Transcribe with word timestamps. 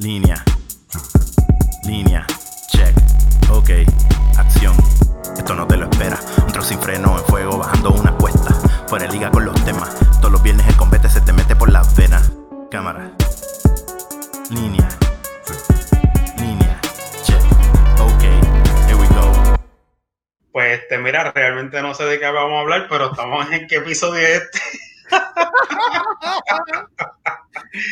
Línea. 0.00 0.42
Línea. 1.84 2.26
Check. 2.68 2.96
Ok. 3.50 3.68
Acción. 4.38 4.74
Esto 5.36 5.54
no 5.54 5.66
te 5.66 5.76
lo 5.76 5.90
espera. 5.90 6.18
Un 6.38 6.50
trozo 6.50 6.70
sin 6.70 6.80
freno 6.80 7.18
en 7.18 7.24
fuego 7.26 7.58
bajando 7.58 7.90
una 7.90 8.12
cuesta. 8.12 8.54
Fuera 8.88 9.06
liga 9.08 9.30
con 9.30 9.44
los 9.44 9.62
temas. 9.62 9.94
Todos 10.20 10.32
los 10.32 10.42
viernes 10.42 10.66
el 10.68 10.76
combate 10.76 11.06
se 11.10 11.20
te 11.20 11.34
mete 11.34 11.54
por 11.54 11.70
las 11.70 11.94
venas. 11.96 12.32
Cámara. 12.70 13.12
Línea. 14.48 14.88
Línea. 16.38 16.80
Check. 17.22 17.42
Ok. 18.00 18.22
Here 18.86 18.94
we 18.94 19.06
go. 19.08 19.58
Pues 20.50 20.80
este, 20.80 20.96
mira, 20.96 21.30
realmente 21.30 21.82
no 21.82 21.92
sé 21.92 22.04
de 22.04 22.18
qué 22.18 22.30
vamos 22.30 22.56
a 22.56 22.60
hablar, 22.60 22.86
pero 22.88 23.10
estamos 23.10 23.52
en 23.52 23.66
qué 23.66 23.76
episodio 23.76 24.26
es 24.26 24.44
este. 24.44 24.60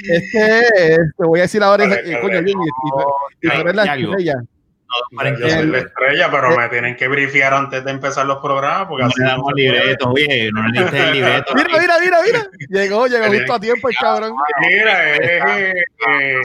Este 0.09 0.95
es, 0.95 0.99
te 1.17 1.25
voy 1.25 1.41
a 1.41 1.43
decir 1.43 1.63
ahora, 1.63 1.87
Vale, 1.87 2.01
eh, 2.13 2.19
coño, 2.21 2.41
no, 2.43 3.73
la 3.73 3.85
estrella. 3.95 4.35
No, 4.91 5.17
para 5.19 5.39
Yo 5.39 5.51
soy 5.51 5.67
la 5.67 5.79
estrella, 5.79 6.31
pero 6.31 6.57
me 6.57 6.67
tienen 6.71 6.97
que 6.97 7.09
briefear 7.09 7.53
antes 7.53 7.85
de 7.85 7.91
empezar 7.91 8.25
los 8.25 8.39
programas, 8.39 8.89
porque 8.89 9.03
No 9.03 9.09
así 9.11 9.21
le 9.21 9.27
damos 9.27 9.53
libreto, 9.55 10.11
oye, 10.11 10.51
no 10.51 10.63
necesitas 10.63 10.95
el 11.09 11.13
libreto. 11.13 11.55
Mira, 11.55 11.69
mira, 11.79 11.95
mira, 12.01 12.19
mira. 12.25 12.47
Llegó, 12.71 13.07
llegó 13.07 13.27
justo 13.27 13.53
a 13.53 13.61
tiempo 13.61 13.89
el 13.91 13.97
cabrón. 13.97 14.33
Mira, 14.67 15.15
eh, 15.15 15.41
eh, 15.43 15.75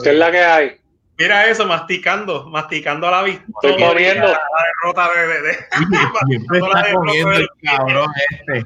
¿Qué 0.02 0.10
es 0.10 0.16
la 0.16 0.30
que 0.30 0.40
hay? 0.40 0.76
mira 1.16 1.46
eso, 1.46 1.64
masticando, 1.64 2.44
masticando 2.50 3.06
a 3.08 3.10
la 3.12 3.22
vista. 3.22 3.44
Estoy 3.62 3.82
comiendo. 3.82 4.26
La 4.26 4.40
derrota 4.82 5.08
de, 5.14 5.26
de, 5.26 5.42
de- 5.42 5.56
No 6.60 6.68
la 6.68 6.80
está 6.80 6.88
de- 6.88 6.94
comiendo 6.94 7.32
el 7.32 7.48
cabrón 7.62 8.10
este. 8.30 8.58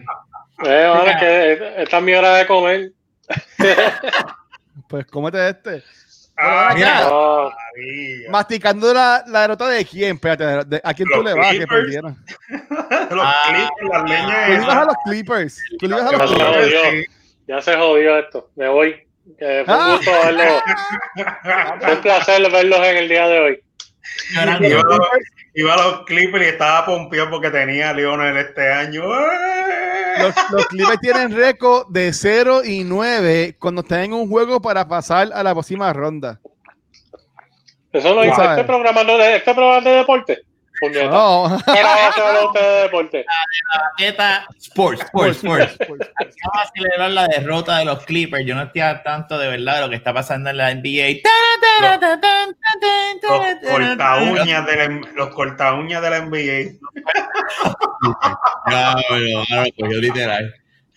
Eh, 0.65 0.89
bueno, 0.89 1.05
es 1.07 1.17
que 1.21 1.83
esta 1.85 1.99
es 1.99 2.03
mi 2.03 2.15
hora 2.15 2.35
de 2.35 2.47
comer. 2.49 2.91
Pues 4.89 5.07
cómete 5.07 5.49
este. 5.51 5.83
Ah, 6.41 6.71
Mira. 6.75 7.09
Masticando 8.31 8.95
la, 8.95 9.25
la 9.27 9.41
derrota 9.43 9.69
de 9.69 9.85
quién, 9.85 10.15
espérate, 10.15 10.45
de- 10.45 10.65
de- 10.65 10.81
¿a 10.85 10.95
quién 10.95 11.09
tú 11.09 11.17
Los 11.17 11.25
le 11.25 11.35
vas 11.35 11.51
que 11.51 11.57
Clippers. 11.59 11.81
perdieron? 11.81 12.25
Los 13.11 13.25
Ah. 13.27 13.43
clips, 13.49 13.91
las 13.93 14.03
leñas. 14.11 14.47
Tú 14.47 14.53
le 14.53 14.63
ibas 14.63 14.77
a 14.77 14.85
los 14.85 14.95
Clippers. 15.05 15.63
Tú 15.79 15.89
le 15.89 15.95
a 15.95 15.99
¿Qué 15.99 16.05
los 16.05 16.13
pasó? 16.13 16.35
Clippers. 16.35 16.75
jodió. 16.85 17.03
ya 17.49 17.63
se 17.63 17.77
jodió 17.77 18.19
esto. 18.19 18.51
Me 18.57 18.69
voy. 18.69 19.07
Eh, 19.41 19.63
fue 19.67 19.75
un 19.75 19.81
Ah. 19.83 19.97
gusto 19.97 20.11
verlo. 20.13 20.63
Fue 21.81 21.93
un 21.95 22.01
placer 22.03 22.53
verlos 22.53 22.79
en 22.87 22.97
el 22.97 23.09
día 23.09 23.29
de 23.29 23.39
hoy. 23.41 23.63
Iba 25.59 25.75
a 25.75 25.77
los, 25.77 26.05
Clippers 26.05 26.45
y 26.45 26.49
estaba 26.51 26.87
pompeado 26.87 27.31
porque 27.31 27.51
tenía 27.51 27.91
a 27.91 27.93
Lionel 27.93 28.37
este 28.37 28.73
año. 28.73 29.03
¡Eh! 29.03 30.23
Los, 30.23 30.35
los 30.53 30.67
Clippers 30.67 31.01
tienen 31.01 31.35
récord 31.35 31.89
de 31.89 32.13
0 32.13 32.63
y 32.65 32.85
9 32.85 33.57
cuando 33.59 33.81
están 33.81 34.05
en 34.05 34.13
un 34.13 34.29
juego 34.29 34.63
para 34.63 34.87
pasar 34.87 35.31
a 35.35 35.43
la 35.43 35.53
próxima 35.55 35.93
ronda. 35.93 36.39
Eso 37.93 38.15
no 38.15 38.23
Tú 38.23 38.29
hizo 38.29 38.51
este 38.51 38.63
programa, 38.63 39.03
de, 39.03 39.37
este 39.37 39.53
programa 39.53 39.81
de 39.81 39.97
deporte. 39.97 40.39
Puñeta. 40.81 41.09
No. 41.09 41.47
A 41.47 41.59
ser 41.61 41.87
hablar 41.87 42.47
usted 42.47 42.61
de 42.61 42.83
deporte. 42.83 43.25
Paqueta 43.97 44.47
Sports, 44.59 45.03
Sports, 45.03 45.37
Sports. 45.45 45.81
Vamos 45.89 46.63
a 46.63 46.71
celebrar 46.75 47.11
la 47.11 47.29
derrota 47.29 47.79
de 47.79 47.85
los 47.85 48.05
Clippers. 48.05 48.45
Yo 48.47 48.55
no 48.55 48.63
estoy 48.63 48.81
al 48.83 49.03
tanto 49.03 49.39
de 49.39 49.49
verdad 49.49 49.77
de 49.77 49.81
lo 49.83 49.91
que 49.91 49.97
está 49.97 50.13
pasando 50.13 50.51
en 50.51 50.57
la 50.57 50.75
NBA. 50.75 51.21
Los 53.23 53.71
corta 53.71 54.17
uñas 54.23 54.67
de 54.67 54.77
la, 54.77 54.89
los 55.15 55.29
corta 55.35 55.75
uñas 55.75 56.03
de 56.03 56.11
la 56.11 56.21
NBA. 56.21 56.79
Claro, 58.67 59.01
claro, 59.47 59.71
pues 59.77 59.93
yo 59.93 59.99
literal. 60.01 60.55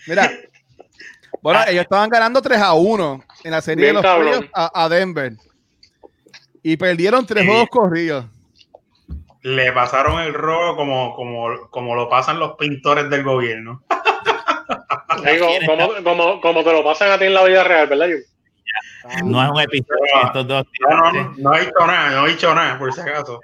Mira. 0.08 0.32
Bueno, 1.42 1.60
ellos 1.68 1.82
estaban 1.84 2.10
ganando 2.10 2.40
3 2.42 2.60
a 2.60 2.74
1 2.74 3.24
en 3.46 3.52
la 3.52 3.62
serie 3.62 3.88
de 3.88 3.94
los 3.94 4.02
playoffs 4.04 4.50
a, 4.54 4.84
a 4.84 4.90
Denver. 4.90 5.34
Y 6.62 6.78
perdieron 6.78 7.26
tres 7.26 7.42
Sí. 7.44 7.50
juegos 7.50 7.70
corridos. 7.70 8.26
Le 9.42 9.72
pasaron 9.72 10.22
el 10.22 10.34
robo 10.34 10.76
como, 10.76 11.16
como, 11.16 11.70
como 11.70 11.96
lo 11.96 12.10
pasan 12.10 12.40
los 12.40 12.54
pintores 12.58 13.10
del 13.10 13.24
gobierno. 13.24 13.84
Digo, 15.26 15.48
como, 15.66 16.04
como, 16.04 16.42
como 16.42 16.64
te 16.64 16.72
lo 16.72 16.84
pasan 16.84 17.12
a 17.12 17.18
ti 17.18 17.26
en 17.26 17.34
la 17.34 17.44
vida 17.44 17.64
real, 17.64 17.88
¿verdad? 17.88 18.08
No 19.24 19.44
es 19.44 19.52
un 19.52 19.62
episodio 19.62 20.00
de 20.00 20.28
estos 20.28 20.48
dos. 20.48 20.66
No, 20.80 20.98
no, 20.98 21.12
no, 21.12 21.34
no 21.38 21.56
he 21.56 21.62
dicho 21.62 21.88
nada, 21.88 22.12
no 22.12 22.28
he 22.28 22.32
dicho 22.32 22.54
nada, 22.54 22.78
por 22.78 22.94
si 22.94 23.02
acaso. 23.02 23.40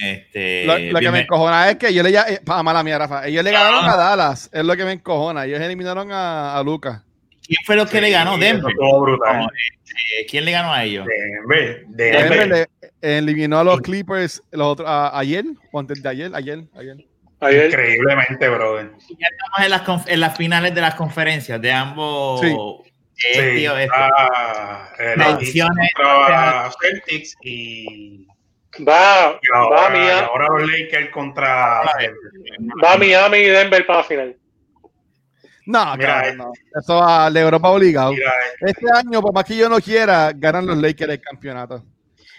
Este, 0.00 0.64
Lo, 0.64 0.78
lo 0.78 0.98
que 0.98 1.10
me 1.10 1.20
encojona 1.20 1.70
es 1.70 1.76
que 1.76 1.92
yo 1.92 2.02
le 2.02 2.10
ya, 2.10 2.22
eh, 2.22 2.40
pa, 2.44 2.62
mala 2.62 2.82
mía, 2.82 2.98
Rafa. 2.98 3.26
Ellos 3.26 3.44
le 3.44 3.52
ganaron 3.52 3.84
a 3.84 3.96
Dallas. 3.96 4.48
Es 4.52 4.64
lo 4.64 4.74
que 4.76 4.84
me 4.84 4.92
encojona. 4.92 5.44
Ellos 5.44 5.60
eliminaron 5.60 6.10
a, 6.10 6.56
a 6.56 6.62
Lucas. 6.62 7.02
¿Quién 7.46 7.58
fue 7.66 7.76
lo 7.76 7.86
que 7.86 8.00
le 8.00 8.10
ganó? 8.10 8.38
Denver. 8.38 8.72
brutal. 8.74 9.40
No, 9.40 9.46
eh, 9.46 10.26
¿Quién 10.28 10.44
le 10.44 10.52
ganó 10.52 10.72
a 10.72 10.84
ellos? 10.84 11.06
Denver, 11.06 11.84
Denver 11.88 12.30
Denver. 12.30 12.48
le 12.48 12.79
eliminó 13.00 13.58
a 13.58 13.64
los 13.64 13.80
Clippers 13.80 14.42
los 14.52 14.66
otros, 14.66 14.88
a- 14.88 15.18
ayer 15.18 15.44
o 15.72 15.80
antes 15.80 16.02
de 16.02 16.08
ayer, 16.08 16.30
ayer, 16.34 16.64
ayer. 16.76 16.96
Ayer, 17.40 17.66
Increíblemente, 17.66 18.48
brother. 18.48 18.90
Ya 19.18 19.26
estamos 19.30 19.60
en 19.64 19.70
las, 19.70 20.08
en 20.08 20.20
las 20.20 20.36
finales 20.36 20.74
de 20.74 20.80
las 20.82 20.94
conferencias 20.94 21.60
de 21.60 21.72
ambos. 21.72 22.40
Sí. 22.40 22.48
eh, 22.48 23.34
Sí, 23.54 23.56
tío, 23.60 23.76
este, 23.76 23.94
ah, 23.96 24.90
contra 25.96 26.70
Celtics 26.80 27.36
y, 27.42 28.26
va, 28.86 29.38
y 29.42 29.48
va, 29.52 29.58
ahora, 29.58 29.88
y 29.88 29.98
Miami, 30.00 30.26
ahora 30.26 30.46
los 30.58 30.70
Lakers 30.70 31.10
contra 31.10 31.80
va 32.84 32.96
Miami 32.98 33.38
y 33.38 33.44
Denver 33.44 33.86
para 33.86 33.98
la 34.00 34.04
final. 34.04 34.36
No, 35.66 35.96
Mira, 35.96 36.14
cabrón, 36.22 36.36
no. 36.38 36.52
Eso 36.80 37.02
a 37.02 37.30
LeBron 37.30 37.62
va 37.62 37.68
obligado. 37.70 38.12
Mira, 38.12 38.32
Este 38.60 38.86
año, 38.92 39.20
por 39.22 39.32
más 39.32 39.44
que 39.44 39.56
yo 39.56 39.68
no 39.68 39.78
quiera, 39.80 40.32
ganan 40.34 40.66
los 40.66 40.76
Lakers 40.78 41.12
el 41.12 41.20
campeonato. 41.20 41.84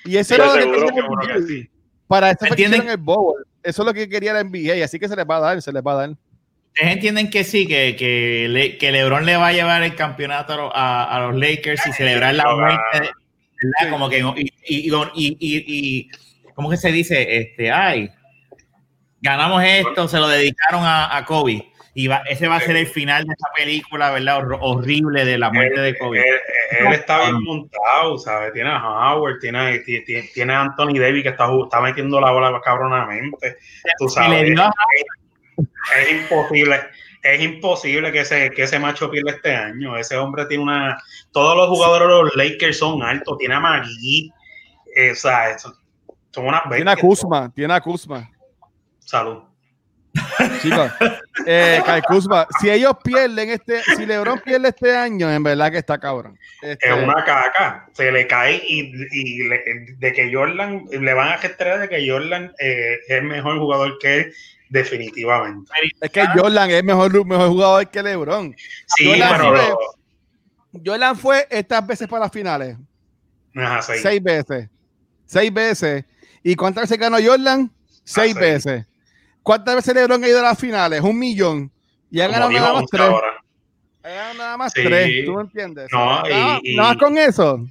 Y 0.06 0.18
eso 0.18 0.36
era 0.36 0.46
lo 0.48 0.54
que 0.54 0.62
seguro, 0.80 1.22
que. 1.48 1.70
Para 2.08 2.32
hicieron 2.32 2.90
el 2.90 2.98
Bowl. 2.98 3.46
Eso 3.64 3.82
es 3.84 3.86
lo 3.86 3.94
que 3.94 4.10
quería 4.10 4.34
la 4.34 4.44
NBA, 4.44 4.84
así 4.84 4.98
que 5.00 5.08
se 5.08 5.16
les 5.16 5.26
va 5.26 5.38
a 5.38 5.40
dar, 5.40 5.62
se 5.62 5.72
les 5.72 5.84
va 5.84 5.92
a 5.94 5.96
dar. 5.96 6.10
Ustedes 6.10 6.94
entienden 6.94 7.30
que 7.30 7.44
sí, 7.44 7.68
que, 7.68 7.96
que, 7.96 8.48
Le- 8.50 8.78
que 8.78 8.92
LeBron 8.92 9.26
le 9.26 9.36
va 9.38 9.48
a 9.48 9.54
llevar 9.54 9.84
el 9.84 9.94
campeonato 9.96 10.76
a, 10.76 11.04
a- 11.16 11.20
los 11.28 11.36
Lakers 11.36 11.86
y 11.86 11.92
celebrar 11.94 12.34
la 12.34 12.56
muerte, 12.56 13.12
¿verdad? 13.62 13.92
Como 13.92 14.10
que, 14.10 14.20
y, 14.20 14.54
y, 14.68 14.90
y, 14.90 14.92
y, 15.16 15.38
y- 15.40 16.10
¿cómo 16.56 16.70
que 16.70 16.78
se 16.78 16.92
dice? 16.92 17.38
Este, 17.38 17.72
ay, 17.72 18.10
ganamos 19.22 19.64
esto, 19.64 20.08
se 20.08 20.18
lo 20.18 20.28
dedicaron 20.28 20.84
a, 20.84 21.16
a 21.16 21.26
Kobe. 21.26 21.71
Y 21.94 22.08
va- 22.08 22.24
ese 22.30 22.48
va 22.48 22.56
a 22.56 22.60
ser 22.62 22.78
el 22.78 22.88
final 22.88 23.26
de 23.26 23.34
esa 23.34 23.48
película, 23.56 24.12
¿verdad? 24.12 24.38
Hor- 24.40 24.58
horrible 24.62 25.26
de 25.26 25.38
la 25.38 25.52
muerte 25.52 25.82
de 25.82 25.98
Kobe. 25.98 26.20
Él, 26.20 26.36
él 26.88 26.94
está 26.94 27.20
bien 27.24 27.44
montado, 27.44 28.18
¿sabes? 28.18 28.54
Tiene 28.54 28.70
a 28.70 28.78
Howard, 28.82 29.40
tiene, 29.40 29.60
a- 29.60 29.84
ti- 29.84 30.04
ti- 30.06 30.30
tiene 30.34 30.54
a 30.54 30.62
Anthony 30.62 31.00
Davis 31.00 31.24
que 31.24 31.30
está, 31.30 31.48
está 31.64 31.82
metiendo 31.82 32.22
la 32.22 32.32
bola 32.32 32.62
cabronamente. 32.64 33.58
Tú 33.98 34.08
sabes, 34.08 34.50
es 35.98 36.12
imposible. 36.12 36.80
Es 37.24 37.42
imposible 37.42 38.12
que 38.12 38.22
ese, 38.22 38.50
que 38.52 38.64
ese 38.64 38.80
macho 38.80 39.12
pierda 39.12 39.32
este 39.32 39.54
año. 39.54 39.96
Ese 39.98 40.16
hombre 40.18 40.46
tiene 40.46 40.64
una. 40.64 40.98
Todos 41.32 41.56
los 41.58 41.68
jugadores 41.68 42.08
de 42.08 42.14
los 42.24 42.36
Lakers 42.36 42.78
son 42.80 43.04
altos. 43.04 43.38
Tiene 43.38 43.56
a 43.56 43.60
Magui. 43.60 44.32
eh, 44.96 45.12
o 45.12 45.16
sea, 45.16 45.58
son, 45.60 45.74
son 46.32 46.48
unas 46.48 46.62
bestias. 46.64 46.78
Tiene 46.78 46.92
a 46.92 46.96
Kuzma, 46.96 47.52
tiene 47.54 47.74
a 47.74 47.82
Kuzma. 47.82 48.30
Salud. 49.00 49.44
Chicos, 50.62 50.92
eh, 51.46 51.82
Kai 51.86 52.02
Kuzma, 52.02 52.46
si 52.60 52.70
ellos 52.70 52.94
pierden 53.04 53.50
este, 53.50 53.82
si 53.96 54.06
LeBron 54.06 54.40
pierde 54.40 54.68
este 54.70 54.96
año, 54.96 55.32
en 55.32 55.42
verdad 55.42 55.72
que 55.72 55.78
está 55.78 55.98
cabrón. 56.00 56.38
Este, 56.62 56.90
Es 56.90 56.96
una 57.04 57.24
caca. 57.24 57.88
Se 57.94 58.12
le 58.12 58.28
cae 58.28 58.62
y, 58.68 58.92
y 59.12 59.44
le- 59.48 59.64
de 59.98 60.14
que 60.14 60.34
Jordan. 60.34 60.84
Le 60.92 61.14
van 61.14 61.30
a 61.30 61.38
gestar 61.38 61.80
de 61.80 61.88
que 61.90 62.10
Jordan 62.10 62.52
eh, 62.60 62.96
es 63.08 63.18
el 63.18 63.24
mejor 63.24 63.58
jugador 63.60 63.98
que 64.00 64.18
él, 64.18 64.34
definitivamente. 64.70 65.72
es 66.02 66.10
que 66.12 66.26
Jordan 66.36 66.70
es 66.72 66.84
mejor, 66.84 67.26
mejor 67.26 67.48
jugador 67.48 67.90
que 67.90 68.04
LeBron. 68.04 68.56
Sí, 68.98 69.06
Jordan 69.08 69.32
pero. 69.38 69.50
fue- 69.56 69.70
lo- 69.70 70.82
Jordan 70.86 71.18
fue 71.18 71.48
estas 71.50 71.86
veces 71.88 72.08
para 72.08 72.26
las 72.26 72.32
finales. 72.32 72.78
Ajá, 73.56 73.82
seis. 73.82 74.02
Seis 74.02 74.22
veces. 74.24 74.70
Seis 75.26 75.54
veces. 75.54 76.06
¿Y 76.44 76.56
cuántas 76.56 76.84
veces 76.84 76.98
ganó 76.98 77.18
Jordan? 77.24 77.72
Seis 78.04 78.34
seis. 78.34 78.36
veces. 78.36 78.86
¿Cuántas 79.44 79.76
veces 79.76 79.96
LeBron 79.96 80.24
ha 80.24 80.28
ido 80.28 80.40
a 80.40 80.44
las 80.44 80.60
finales? 80.60 81.02
Un 81.02 81.18
millón. 81.18 81.72
Y 82.12 82.22
ha 82.22 82.28
ganado 82.28 82.52
nada 82.52 82.74
más 82.74 82.86
tres. 82.90 83.02
ahora. 83.02 83.44
Ha 84.04 84.10
ganado 84.10 84.34
nada 84.36 84.58
más 84.58 84.74
Sí. 84.74 84.84
tres. 84.84 85.26
¿Tú 85.26 85.34
me 85.36 85.42
entiendes? 85.42 85.88
No, 85.92 86.22
nada, 86.24 86.60
y- 86.64 86.76
más 86.76 86.98
con 86.98 87.18
eso. 87.18 87.66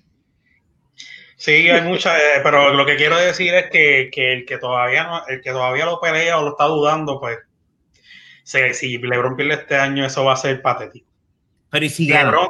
Sí, 1.37 1.71
hay 1.71 1.81
muchas, 1.83 2.17
eh, 2.19 2.41
pero 2.43 2.75
lo 2.75 2.85
que 2.85 2.97
quiero 2.97 3.17
decir 3.17 3.55
es 3.55 3.71
que, 3.71 4.11
que 4.13 4.33
el 4.35 4.45
que 4.45 4.59
todavía 4.59 5.05
no, 5.05 5.27
el 5.27 5.41
que 5.41 5.51
todavía 5.51 5.87
lo 5.87 5.99
pelea 6.01 6.39
o 6.39 6.43
lo 6.43 6.51
está 6.51 6.65
dudando, 6.65 7.19
pues 7.19 7.39
se- 8.43 8.75
si 8.75 8.99
LeBron 8.99 9.37
pierde 9.37 9.55
este 9.55 9.77
año, 9.77 10.05
eso 10.05 10.25
va 10.25 10.35
a 10.35 10.37
ser 10.37 10.61
patético. 10.61 11.07
Pero 11.71 11.85
y 11.85 11.89
si 11.89 12.07
gana. 12.07 12.25
LeBron, 12.31 12.49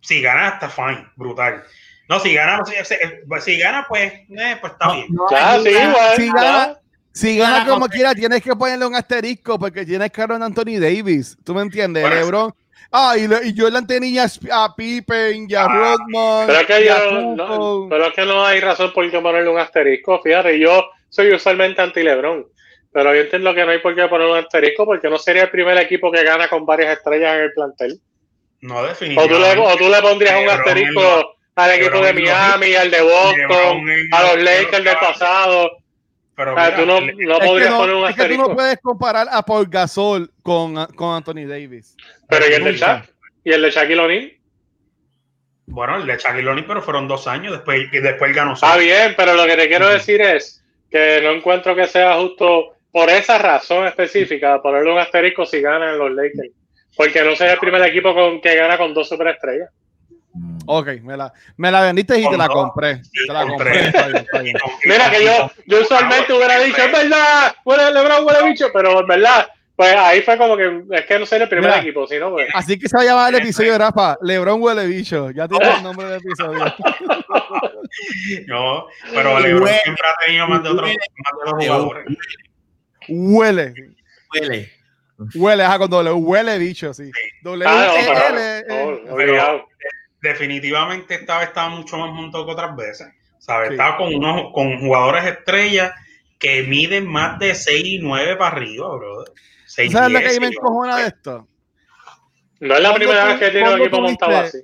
si 0.00 0.20
gana, 0.20 0.48
está 0.48 0.68
fine, 0.68 1.06
brutal. 1.16 1.62
No, 2.08 2.20
si 2.20 2.34
gana, 2.34 2.62
si, 2.66 2.74
si- 2.84 3.40
si 3.40 3.58
gana, 3.58 3.86
pues, 3.88 4.12
eh, 4.12 4.58
pues 4.60 4.72
está 4.74 4.86
No, 4.88 4.94
bien. 4.94 5.06
no 5.10 5.30
Ya, 5.30 5.52
hay 5.52 5.62
sí, 5.62 5.70
igual. 5.70 6.16
Si 6.16 6.26
ya. 6.26 6.32
gana, 6.34 6.78
si 7.12 7.36
gana 7.38 7.66
como 7.66 7.88
quiera, 7.88 8.14
tienes 8.14 8.42
que 8.42 8.54
ponerle 8.56 8.86
un 8.86 8.94
asterisco 8.94 9.58
porque 9.58 9.84
tienes 9.84 10.10
que 10.10 10.26
de 10.26 10.34
Anthony 10.34 10.78
Davis. 10.80 11.36
¿Tú 11.44 11.54
me 11.54 11.62
entiendes? 11.62 12.02
Bueno, 12.02 12.16
LeBron, 12.16 12.54
Ah, 12.94 13.14
y, 13.16 13.26
le- 13.26 13.46
y 13.48 13.54
Jordan 13.58 13.86
tenía 13.86 14.26
a 14.50 14.76
Pippen 14.76 15.46
y 15.48 15.54
a 15.54 15.66
Rodman. 15.66 16.46
Pero 16.46 16.60
es 16.60 16.66
que 16.66 16.84
y 16.84 16.88
a 16.88 17.04
yo, 17.10 17.20
no, 17.36 17.86
pero 17.88 18.06
es 18.08 18.12
que 18.14 18.24
no 18.26 18.44
hay 18.44 18.60
razón 18.60 18.92
por 18.92 19.10
qué 19.10 19.18
ponerle 19.18 19.48
un 19.48 19.58
asterisco. 19.58 20.20
Fíjate, 20.22 20.58
yo 20.58 20.90
soy 21.08 21.32
usualmente 21.32 21.80
anti 21.80 22.02
Lebron, 22.02 22.46
pero 22.92 23.14
yo 23.14 23.22
entiendo 23.22 23.54
que 23.54 23.64
no 23.64 23.70
hay 23.70 23.78
por 23.78 23.94
qué 23.94 24.06
ponerle 24.08 24.32
un 24.34 24.38
asterisco 24.40 24.84
porque 24.84 25.08
no 25.08 25.16
sería 25.16 25.44
el 25.44 25.50
primer 25.50 25.78
equipo 25.78 26.12
que 26.12 26.22
gana 26.22 26.48
con 26.48 26.66
varias 26.66 26.98
estrellas 26.98 27.34
en 27.36 27.40
el 27.44 27.52
plantel. 27.54 27.98
No, 28.60 28.76
O 28.76 28.80
tú 28.80 28.84
le, 28.84 28.88
definitivamente. 28.90 29.60
o 29.60 29.76
tú 29.78 29.88
le 29.88 30.02
pondrías 30.02 30.42
un 30.42 30.50
asterisco 30.50 31.34
al 31.56 31.70
equipo 31.70 31.96
de 32.00 32.12
Lebron 32.12 32.24
Miami, 32.24 32.74
al 32.74 32.90
de 32.90 33.00
Boston, 33.00 33.84
a 34.12 34.22
los 34.22 34.34
los- 34.34 34.44
Lakers 34.44 34.84
del 34.84 34.96
pasado. 34.98 35.70
Pero 36.44 36.56
mira, 36.56 36.76
tú 36.76 36.86
no, 36.86 37.00
no 37.00 37.34
Es 37.34 37.40
que 37.40 37.46
podrías 37.46 37.70
no- 37.70 37.78
poner 37.78 37.94
un 37.94 38.02
es 38.04 38.08
que 38.10 38.14
tú 38.16 38.22
asterisco. 38.22 38.48
no 38.48 38.54
puedes 38.54 38.78
comparar 38.80 39.26
a 39.30 39.42
Paul 39.42 39.66
Gasol 39.68 40.30
con, 40.42 40.74
con 40.94 41.14
Anthony 41.14 41.46
Davis. 41.46 41.96
Pero 42.28 42.46
¿y 42.48 42.52
el 42.52 42.64
de. 42.64 42.72
Shaq? 42.76 43.08
¿Y 43.44 43.52
el 43.52 43.62
de 43.62 43.70
Shaquille 43.70 44.00
O'Neal? 44.00 44.32
Bueno, 45.66 45.96
el 45.96 46.06
de 46.06 46.16
Shaquille 46.16 46.48
O'Neal, 46.48 46.66
pero 46.66 46.82
fueron 46.82 47.08
dos 47.08 47.26
años 47.26 47.52
después 47.52 47.80
y 47.92 47.98
después 47.98 48.34
ganó 48.34 48.54
Está 48.54 48.74
seis. 48.74 48.84
bien, 48.84 49.14
pero 49.16 49.34
lo 49.34 49.46
que 49.46 49.56
te 49.56 49.68
quiero 49.68 49.88
decir 49.88 50.20
es 50.20 50.62
que 50.90 51.20
no 51.22 51.30
encuentro 51.30 51.74
que 51.74 51.86
sea 51.86 52.18
justo 52.18 52.74
por 52.90 53.08
esa 53.08 53.38
razón 53.38 53.86
específica 53.86 54.60
ponerle 54.60 54.92
un 54.92 54.98
asterisco 54.98 55.46
si 55.46 55.60
ganan 55.62 55.98
los 55.98 56.10
Lakers. 56.12 56.50
Porque 56.94 57.22
no 57.24 57.34
sea 57.36 57.52
el 57.54 57.58
primer 57.58 57.82
equipo 57.84 58.12
con, 58.14 58.40
que 58.42 58.54
gana 58.54 58.76
con 58.76 58.92
dos 58.92 59.08
superestrellas. 59.08 59.70
Ok, 60.66 60.88
me 61.02 61.16
la, 61.16 61.32
me 61.56 61.70
la 61.70 61.82
vendiste 61.82 62.18
y 62.18 62.28
te 62.28 62.36
la 62.38 62.48
compré. 62.48 63.02
Te 63.26 63.32
la 63.32 63.46
compré. 63.46 63.70
tres. 63.70 63.86
Está 63.86 64.06
bien, 64.08 64.16
está 64.24 64.42
bien. 64.42 64.56
Mira 64.84 65.10
que 65.10 65.24
yo, 65.24 65.50
yo 65.66 65.80
usualmente 65.82 66.32
hubiera 66.32 66.58
dicho, 66.60 66.80
es 66.82 66.92
verdad, 66.92 67.54
huele 67.64 67.92
Lebron, 67.92 68.24
huele 68.24 68.48
bicho, 68.50 68.66
pero 68.72 69.00
en 69.00 69.06
verdad, 69.06 69.46
pues 69.76 69.94
ahí 69.94 70.22
fue 70.22 70.38
como 70.38 70.56
que 70.56 70.84
es 70.92 71.06
que 71.06 71.18
no 71.18 71.26
soy 71.26 71.40
el 71.42 71.48
primer 71.48 71.70
Mira. 71.70 71.80
equipo, 71.82 72.06
sino 72.06 72.30
pues. 72.30 72.48
Así 72.54 72.78
que 72.78 72.88
se 72.88 72.96
va 72.96 73.02
a 73.02 73.06
llamar 73.06 73.34
el 73.34 73.40
episodio 73.40 73.72
de 73.72 73.78
Rafa. 73.78 74.16
Lebron 74.22 74.62
huele 74.62 74.86
bicho. 74.86 75.30
Ya 75.32 75.46
tiene 75.48 75.68
el 75.76 75.82
nombre 75.82 76.06
del 76.08 76.20
episodio. 76.20 76.64
No, 78.46 78.86
pero 79.12 79.38
LeBron 79.40 79.64
Huele. 79.64 79.78
siempre 79.84 80.04
ha 80.08 80.24
tenido 80.26 80.48
más 80.48 80.62
de 80.62 80.68
otros 80.70 80.90
jugadores. 81.58 82.06
Huele. 83.08 83.74
Huele. 84.32 84.72
Huele, 85.34 85.64
ajá, 85.64 85.78
con 85.78 85.90
doble. 85.90 86.10
Huele 86.12 86.58
bicho, 86.58 86.92
sí. 86.94 87.10
Doble 87.42 87.64
Ah, 87.68 87.88
no, 87.88 88.14
pero- 88.14 88.28
L, 88.28 88.58
eh, 88.58 88.64
no, 89.06 89.14
obligado. 89.14 89.68
Definitivamente 90.22 91.14
esta 91.16 91.38
vez 91.38 91.48
estaba 91.48 91.68
mucho 91.70 91.98
más 91.98 92.12
montado 92.12 92.46
que 92.46 92.52
otras 92.52 92.74
veces. 92.76 93.08
¿sabes? 93.38 93.68
Sí. 93.70 93.74
Estaba 93.74 93.96
con 93.96 94.14
unos 94.14 94.52
con 94.54 94.78
jugadores 94.78 95.24
estrellas 95.24 95.92
que 96.38 96.62
miden 96.62 97.06
más 97.08 97.38
de 97.40 97.54
6 97.54 97.82
y 97.84 97.98
9 97.98 98.36
para 98.36 98.56
arriba, 98.56 98.88
brother. 98.96 99.28
¿Tú 99.28 99.34
6, 99.66 99.92
¿Sabes 99.92 100.12
lo 100.12 100.18
que 100.20 100.24
a 100.26 100.28
10, 100.30 100.40
mí 100.40 100.46
me 100.46 100.52
encojona 100.54 100.96
de 100.98 101.06
esto? 101.08 101.48
No 102.60 102.74
es 102.76 102.80
la 102.80 102.88
¿Cuándo 102.90 102.94
primera 103.06 103.24
vez 103.26 103.38
que 103.40 103.50
tiene 103.50 103.58
un 103.58 103.64
cuándo 103.64 103.84
equipo 103.84 104.00
montado 104.00 104.36
así. 104.38 104.58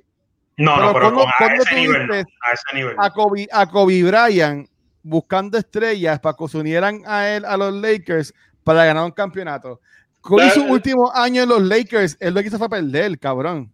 No, 0.57 0.75
Pero 0.75 0.85
no, 0.87 0.93
pero 0.93 1.05
¿cuándo- 1.13 1.31
con, 1.37 1.49
a 1.51 1.53
ese 1.55 1.69
tú 1.69 1.75
nivel, 1.75 2.07
no, 2.07 2.13
a 2.15 2.51
ese 2.53 2.75
nivel. 2.75 2.95
A 2.97 3.09
Kobe, 3.11 3.47
a 3.51 3.65
Kobe 3.69 4.03
Bryant 4.03 4.69
buscando 5.03 5.57
estrellas 5.57 6.19
para 6.19 6.35
que 6.37 6.47
se 6.47 6.57
unieran 6.57 7.01
a 7.05 7.27
él, 7.29 7.43
a 7.45 7.57
los 7.57 7.73
Lakers, 7.73 8.33
para 8.63 8.85
ganar 8.85 9.03
un 9.05 9.11
campeonato. 9.11 9.81
Kobe 10.21 10.43
Pero- 10.49 10.53
su 10.55 10.71
último 10.71 11.11
año 11.13 11.43
en 11.43 11.49
los 11.49 11.61
Lakers, 11.61 12.17
él 12.21 12.33
lo 12.33 12.41
que 12.41 12.47
hizo 12.47 12.57
fue 12.57 12.69
perder, 12.69 13.17
cabrón. 13.19 13.71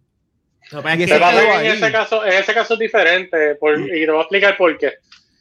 Que- 1.06 1.14
Pero 1.42 1.52
en 1.60 1.66
ese 1.72 1.92
caso, 1.92 2.26
en 2.26 2.34
ese 2.34 2.54
caso 2.54 2.74
es 2.74 2.80
diferente, 2.80 3.56
por- 3.56 3.80
y 3.80 4.06
te 4.06 4.12
voy 4.12 4.18
a 4.18 4.22
explicar 4.22 4.58
por 4.58 4.78
qué. 4.78 4.94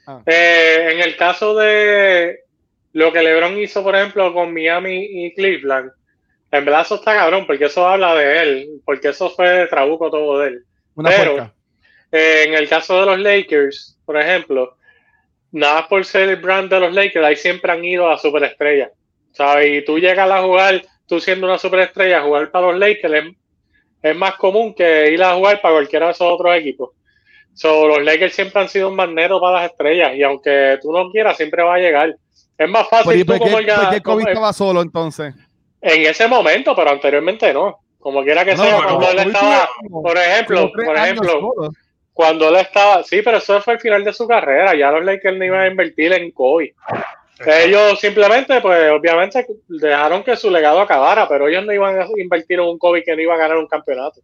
Ah. 0.06 0.21
Eh, 0.26 0.88
en 0.93 1.00
el 1.00 1.17
caso 1.17 1.55
de 1.56 2.41
lo 2.93 3.12
que 3.12 3.23
LeBron 3.23 3.59
hizo, 3.59 3.82
por 3.82 3.97
ejemplo, 3.97 4.32
con 4.32 4.53
Miami 4.53 5.05
y 5.11 5.35
Cleveland, 5.35 5.91
en 6.50 6.65
verdad 6.65 6.82
eso 6.82 6.97
está 6.97 7.15
cabrón, 7.17 7.47
porque 7.47 7.65
eso 7.65 7.87
habla 7.88 8.15
de 8.15 8.43
él, 8.43 8.69
porque 8.85 9.09
eso 9.09 9.31
fue 9.31 9.49
de 9.49 9.67
trabuco 9.67 10.11
todo 10.11 10.38
de 10.41 10.49
él. 10.49 10.65
Una 10.94 11.11
Pero-. 11.11 11.53
Eh, 12.12 12.44
en 12.47 12.55
el 12.55 12.69
caso 12.69 13.00
de 13.00 13.06
los 13.06 13.19
Lakers, 13.19 13.99
por 14.05 14.17
ejemplo, 14.21 14.76
nada 15.50 15.88
por 15.88 16.05
ser 16.05 16.29
el 16.29 16.37
brand 16.37 16.71
de 16.71 16.79
los 16.81 16.93
Lakers, 16.94 17.25
ahí 17.25 17.37
siempre 17.37 17.73
han 17.73 17.85
ido 17.85 18.09
a 18.09 18.19
superestrellas. 18.19 18.91
¿sabes? 19.32 19.79
Y 19.79 19.85
tú 19.85 19.99
llegas 19.99 20.31
a 20.31 20.43
jugar, 20.43 20.81
tú 21.09 21.19
siendo 21.19 21.49
una 21.49 21.59
superestrella, 21.59 22.23
jugar 22.23 22.53
para 22.53 22.69
los 22.69 22.79
Lakers 22.79 23.15
es, 23.15 23.25
es 24.04 24.14
más 24.14 24.34
común 24.36 24.74
que 24.74 25.10
ir 25.10 25.22
a 25.22 25.34
jugar 25.34 25.60
para 25.62 25.76
cualquiera 25.76 26.06
de 26.06 26.12
esos 26.12 26.30
otros 26.30 26.54
equipos. 26.54 26.90
So, 27.54 27.88
los 27.88 28.02
Lakers 28.02 28.34
siempre 28.34 28.60
han 28.60 28.68
sido 28.68 28.88
un 28.88 28.96
magneto 28.96 29.40
para 29.40 29.62
las 29.62 29.70
estrellas 29.70 30.12
y 30.14 30.22
aunque 30.22 30.78
tú 30.82 30.92
no 30.92 31.10
quieras, 31.10 31.36
siempre 31.38 31.62
va 31.62 31.76
a 31.76 31.78
llegar. 31.78 32.14
Es 32.58 32.68
más 32.68 32.86
¿Por, 32.88 33.04
fácil 33.04 33.24
tú 33.24 33.38
como 33.38 33.56
qué 33.58 34.00
Kobe 34.02 34.24
estaba 34.24 34.52
solo 34.52 34.82
entonces? 34.82 35.34
en 35.80 36.02
ese 36.02 36.28
momento, 36.28 36.76
pero 36.76 36.90
anteriormente 36.90 37.52
no. 37.52 37.80
Como 37.98 38.22
quiera 38.22 38.44
que 38.44 38.54
No, 38.54 38.62
sea, 38.62 38.82
cuando 38.82 39.10
él 39.10 39.18
estaba, 39.20 39.68
por 39.90 40.18
ejemplo, 40.18 40.70
por 40.72 40.96
ejemplo, 40.96 41.72
cuando 42.12 42.48
él 42.50 42.56
estaba, 42.56 43.02
sí, 43.02 43.22
pero 43.22 43.38
eso 43.38 43.60
fue 43.62 43.74
el 43.74 43.80
final 43.80 44.04
de 44.04 44.12
su 44.12 44.28
carrera, 44.28 44.74
ya 44.74 44.90
los 44.90 45.04
Lakers 45.04 45.38
no 45.38 45.44
iban 45.46 45.60
a 45.60 45.66
invertir 45.68 46.12
en 46.12 46.30
Kobe. 46.30 46.74
Ellos 47.46 47.98
simplemente, 48.00 48.60
pues 48.60 48.90
obviamente 48.90 49.44
dejaron 49.69 50.22
que 50.22 50.36
su 50.36 50.50
legado 50.50 50.81
acabara, 50.81 51.28
pero 51.28 51.48
ellos 51.48 51.64
no 51.64 51.72
iban 51.72 52.00
a 52.00 52.06
invertir 52.16 52.58
en 52.60 52.66
un 52.66 52.78
Kobe 52.78 53.02
que 53.02 53.14
no 53.16 53.22
iba 53.22 53.34
a 53.34 53.38
ganar 53.38 53.56
un 53.56 53.66
campeonato. 53.66 54.20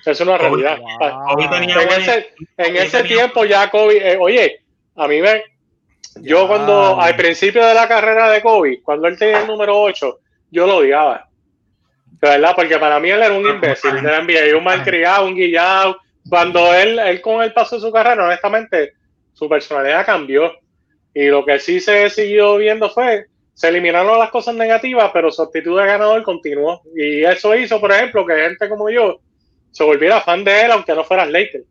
Eso 0.00 0.10
es 0.12 0.20
una 0.20 0.38
Kobe- 0.38 0.62
realidad. 0.62 0.78
Wow. 0.78 1.34
Kobe 1.36 1.48
tenía 1.48 1.82
En 1.82 1.88
ese, 1.88 2.30
en 2.56 2.76
ese 2.76 3.02
tenía- 3.02 3.16
tiempo 3.16 3.44
ya 3.44 3.68
Kobe, 3.70 4.12
eh, 4.12 4.16
oye, 4.18 4.60
a 4.94 5.06
mí 5.08 5.20
me, 5.20 5.42
yo 6.22 6.42
Ya. 6.42 6.48
cuando 6.48 7.00
al 7.00 7.14
principio 7.16 7.64
de 7.66 7.74
la 7.74 7.86
carrera 7.88 8.30
de 8.30 8.40
Kobe, 8.40 8.80
cuando 8.82 9.06
él 9.08 9.18
tenía 9.18 9.40
el 9.40 9.46
número 9.46 9.78
8, 9.78 10.20
yo 10.50 10.66
lo 10.66 10.76
odiaba. 10.78 11.28
De 12.20 12.30
verdad, 12.30 12.52
porque 12.56 12.78
para 12.78 12.98
mí 12.98 13.10
él 13.10 13.22
era 13.22 13.34
un 13.34 13.46
imbécil 13.46 13.94
de 13.96 14.02
la 14.02 14.18
NBA, 14.22 14.56
un 14.56 14.64
malcriado, 14.64 15.26
un 15.26 15.34
guillado. 15.34 15.98
Cuando 16.30 16.72
él, 16.72 16.98
él 16.98 17.20
con 17.20 17.42
el 17.42 17.52
paso 17.52 17.76
de 17.76 17.82
su 17.82 17.92
carrera, 17.92 18.24
honestamente, 18.24 18.94
su 19.34 19.46
personalidad 19.48 20.06
cambió. 20.06 20.54
Y 21.18 21.28
lo 21.28 21.46
que 21.46 21.58
sí 21.58 21.80
se 21.80 22.10
siguió 22.10 22.56
viendo 22.58 22.90
fue, 22.90 23.24
se 23.54 23.68
eliminaron 23.68 24.18
las 24.18 24.28
cosas 24.28 24.54
negativas, 24.54 25.10
pero 25.14 25.30
su 25.30 25.40
actitud 25.40 25.80
de 25.80 25.86
ganador 25.86 26.22
continuó. 26.22 26.82
Y 26.94 27.24
eso 27.24 27.56
hizo, 27.56 27.80
por 27.80 27.90
ejemplo, 27.90 28.26
que 28.26 28.34
gente 28.34 28.68
como 28.68 28.90
yo 28.90 29.18
se 29.70 29.82
volviera 29.82 30.20
fan 30.20 30.44
de 30.44 30.60
él, 30.66 30.72
aunque 30.72 30.94
no 30.94 31.04
fueras 31.04 31.30
Lakers. 31.30 31.64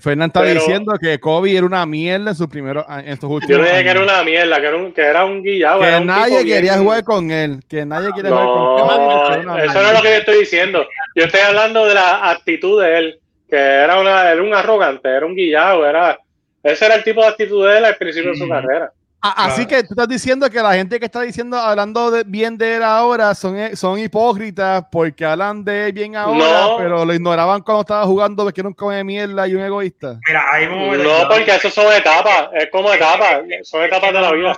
Fernán 0.00 0.30
está 0.30 0.40
Pero- 0.40 0.54
diciendo 0.54 0.92
que 1.00 1.20
Kobe 1.20 1.54
era 1.56 1.66
una 1.66 1.86
mierda 1.86 2.30
en 2.30 2.34
sus 2.34 2.48
primeros 2.48 2.84
en 2.88 3.06
estos 3.10 3.30
últimos 3.30 3.58
Yo 3.58 3.62
dije 3.62 3.84
que 3.84 3.90
era 3.90 4.02
una 4.02 4.24
mierda, 4.24 4.60
que 4.60 4.66
era 4.66 4.76
un, 4.76 4.92
que 4.92 5.02
era 5.02 5.24
un 5.24 5.42
guillado. 5.42 5.84
era 5.84 5.96
que 5.96 6.00
un 6.00 6.06
nadie 6.08 6.42
bien- 6.42 6.56
quería 6.56 6.78
jugar 6.78 7.04
con 7.04 7.30
él, 7.30 7.60
que 7.68 7.84
nadie 7.86 8.08
quería 8.16 8.30
jugar 8.30 8.46
con 8.46 9.40
una 9.50 9.64
eso 9.64 9.74
no 9.82 9.88
es 9.88 9.94
lo 9.94 10.02
que 10.02 10.08
yo 10.08 10.14
estoy 10.16 10.38
diciendo. 10.40 10.84
Yo 11.14 11.24
estoy 11.26 11.40
hablando 11.42 11.84
de 11.86 11.94
la 11.94 12.30
actitud 12.30 12.82
de 12.82 12.98
él, 12.98 13.20
que 13.48 13.56
era, 13.56 14.00
una, 14.00 14.30
era 14.32 14.42
un 14.42 14.52
arrogante, 14.54 15.08
era 15.08 15.26
un 15.26 15.36
guillado, 15.36 15.86
era, 15.86 16.18
ese 16.62 16.86
era 16.86 16.94
el 16.96 17.04
tipo 17.04 17.20
de 17.22 17.28
actitud 17.28 17.66
de 17.68 17.78
él 17.78 17.84
al 17.84 17.96
principio 17.96 18.30
de 18.32 18.36
su 18.38 18.48
carrera. 18.48 18.92
A- 19.22 19.44
Así 19.44 19.66
Claro. 19.66 19.82
que 19.82 19.88
tú 19.88 19.92
estás 19.94 20.08
diciendo 20.08 20.48
que 20.48 20.62
la 20.62 20.72
gente 20.72 20.98
que 20.98 21.04
está 21.04 21.20
diciendo, 21.20 21.58
hablando 21.58 22.10
de- 22.10 22.24
bien 22.24 22.56
de 22.56 22.76
él 22.76 22.82
ahora, 22.82 23.34
son, 23.34 23.58
eh, 23.58 23.76
son 23.76 23.98
hipócritas 23.98 24.84
porque 24.90 25.26
hablan 25.26 25.62
de 25.62 25.86
él 25.88 25.92
bien 25.92 26.16
ahora, 26.16 26.62
No. 26.62 26.76
pero 26.78 27.04
lo 27.04 27.12
ignoraban 27.12 27.60
cuando 27.60 27.82
estaba 27.82 28.04
jugando 28.06 28.44
porque 28.44 28.62
era 28.62 28.68
un 28.68 28.74
come 28.74 29.04
mierda 29.04 29.46
y 29.46 29.54
un 29.54 29.60
egoísta. 29.62 30.18
Mira, 30.26 30.46
ver- 30.58 30.70
No, 31.00 31.28
porque 31.28 31.54
eso 31.54 31.68
son 31.68 31.92
etapas, 31.92 32.48
es 32.54 32.70
como 32.70 32.90
etapas, 32.94 33.42
son 33.64 33.82
etapas 33.82 34.10
de 34.12 34.20
la 34.22 34.32
vida. 34.32 34.56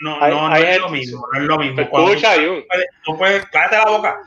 No, 0.00 0.20
Hay- 0.20 0.30
no, 0.34 0.48
no 0.48 0.54
hay 0.54 0.62
es 0.64 0.78
lo 0.80 0.88
mismo, 0.90 1.26
no 1.32 1.40
es 1.40 1.46
lo 1.46 1.58
mismo. 1.58 1.88
Cuando 1.88 2.10
Escucha, 2.10 2.34
tú 2.34 2.64
puedes- 2.68 2.86
tú 3.04 3.16
puedes, 3.18 3.46
cállate 3.46 3.76
la 3.78 3.84
boca. 3.86 4.18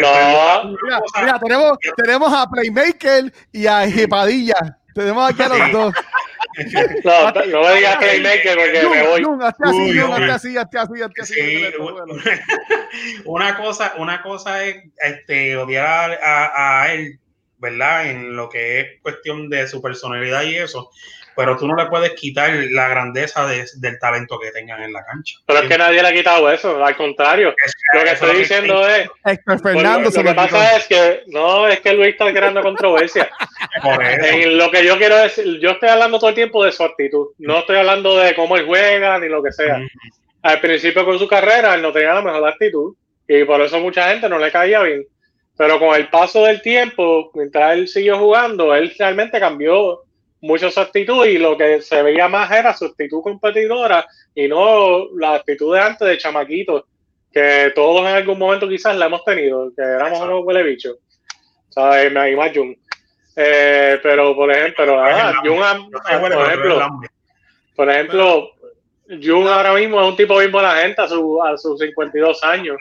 No. 0.00 0.76
Mira, 1.22 1.38
tenemos, 1.38 1.78
tenemos 1.96 2.32
a 2.32 2.46
Playmaker 2.50 3.32
y 3.52 3.66
a 3.66 3.88
Jepadilla. 3.88 4.76
Tenemos 4.92 5.30
aquí 5.30 5.40
a 5.42 5.48
los 5.48 5.58
Sí. 5.58 5.70
dos. 5.70 5.94
No, 7.04 7.30
no 7.32 7.62
me 7.68 7.74
digas 7.76 7.96
playmaker 7.96 8.56
porque 8.56 8.80
Jun, 8.82 8.90
me 8.90 9.02
voy. 9.06 9.22
Jun, 9.22 9.42
hazte 9.42 9.64
así, 9.64 9.76
Uy, 9.78 9.98
Jun, 9.98 10.10
hazte 10.12 10.24
uy. 10.24 10.30
así, 10.30 10.56
así, 10.58 10.76
así. 11.20 11.34
Sí, 11.34 11.62
una 13.24 13.56
cosa, 13.56 13.94
una 13.98 14.22
cosa 14.22 14.64
es 14.64 14.76
este, 15.02 15.56
odiar 15.56 16.12
a, 16.22 16.46
a- 16.46 16.82
a 16.82 16.92
él, 16.94 17.18
¿verdad? 17.58 18.06
En 18.10 18.36
lo 18.36 18.48
que 18.48 18.80
es 18.80 18.86
cuestión 19.02 19.48
de 19.48 19.66
su 19.68 19.80
personalidad 19.82 20.42
y 20.42 20.56
eso, 20.56 20.90
pero 21.36 21.56
tú 21.56 21.66
no 21.66 21.76
le 21.76 21.86
puedes 21.86 22.12
quitar 22.12 22.50
la 22.70 22.88
grandeza 22.88 23.46
de- 23.46 23.66
del 23.76 23.98
talento 23.98 24.38
que 24.38 24.50
tengan 24.50 24.82
en 24.82 24.92
la 24.92 25.04
cancha. 25.04 25.38
Pero 25.46 25.60
es 25.60 25.68
que 25.68 25.78
nadie 25.78 26.02
le 26.02 26.08
ha 26.08 26.12
quitado 26.12 26.50
eso, 26.50 26.84
al 26.84 26.96
contrario. 26.96 27.54
Lo 27.94 28.00
que 28.02 28.10
estoy 28.10 28.38
diciendo 28.38 28.86
es, 28.86 29.08
Héctor 29.24 29.60
Fernando 29.62 30.10
lo, 30.10 30.22
que 30.22 30.34
pasa 30.34 30.76
es 30.76 30.86
que, 30.86 31.22
no, 31.28 31.68
es 31.68 31.80
que 31.80 31.92
Luis 31.92 32.10
está 32.10 32.32
creando 32.32 32.62
controversia. 32.62 33.30
Por 33.82 34.02
eso. 34.02 34.24
En 34.24 34.58
lo 34.58 34.70
que 34.70 34.84
yo 34.84 34.98
quiero 34.98 35.16
decir, 35.16 35.58
yo 35.60 35.70
estoy 35.70 35.88
hablando 35.88 36.18
todo 36.18 36.30
el 36.30 36.36
tiempo 36.36 36.64
de 36.64 36.72
su 36.72 36.82
actitud, 36.84 37.28
no 37.38 37.58
estoy 37.58 37.76
hablando 37.76 38.16
de 38.16 38.34
cómo 38.34 38.56
él 38.56 38.66
juega 38.66 39.18
ni 39.18 39.28
lo 39.28 39.42
que 39.42 39.52
sea. 39.52 39.78
Mm. 39.78 39.88
Al 40.42 40.60
principio 40.60 41.04
con 41.04 41.18
su 41.18 41.28
carrera 41.28 41.74
él 41.74 41.82
no 41.82 41.92
tenía 41.92 42.14
la 42.14 42.22
mejor 42.22 42.48
actitud 42.48 42.94
y 43.28 43.44
por 43.44 43.60
eso 43.60 43.78
mucha 43.78 44.08
gente 44.10 44.28
no 44.28 44.38
le 44.38 44.50
caía 44.50 44.82
bien. 44.82 45.04
Pero 45.56 45.78
con 45.78 45.94
el 45.94 46.08
paso 46.08 46.44
del 46.44 46.62
tiempo, 46.62 47.30
mientras 47.34 47.74
él 47.74 47.86
siguió 47.86 48.18
jugando, 48.18 48.74
él 48.74 48.94
realmente 48.98 49.38
cambió 49.38 50.04
mucho 50.40 50.70
su 50.70 50.80
actitud 50.80 51.24
y 51.26 51.38
lo 51.38 51.56
que 51.56 51.82
se 51.82 52.02
veía 52.02 52.28
más 52.28 52.50
era 52.50 52.74
su 52.74 52.86
actitud 52.86 53.22
competidora 53.22 54.06
y 54.34 54.48
no 54.48 55.08
la 55.16 55.34
actitud 55.34 55.74
de 55.74 55.80
antes 55.80 56.08
de 56.08 56.18
chamaquito, 56.18 56.86
que 57.32 57.72
todos 57.74 58.00
en 58.02 58.14
algún 58.16 58.38
momento 58.38 58.68
quizás 58.68 58.96
la 58.96 59.06
hemos 59.06 59.24
tenido, 59.24 59.72
que 59.76 59.82
éramos 59.82 60.20
unos 60.20 60.44
huele 60.44 60.62
bichos. 60.62 60.96
¿sabes? 61.70 62.10
Y 62.10 62.36
más 62.36 62.52
Jung. 62.54 62.76
Eh, 63.36 63.98
pero, 64.02 64.34
por 64.34 64.50
ejemplo, 64.50 65.00
ah, 65.02 65.32
Jung, 65.42 65.60
por 65.92 66.42
ejemplo, 66.42 67.00
por 67.74 67.90
ejemplo, 67.90 68.50
Jung 69.08 69.46
ahora 69.46 69.72
mismo 69.74 70.00
es 70.00 70.08
un 70.08 70.16
tipo 70.16 70.38
bien 70.38 70.52
buena 70.52 70.76
gente 70.76 71.00
a, 71.00 71.08
su, 71.08 71.42
a 71.42 71.56
sus 71.56 71.78
52 71.78 72.44
años, 72.44 72.76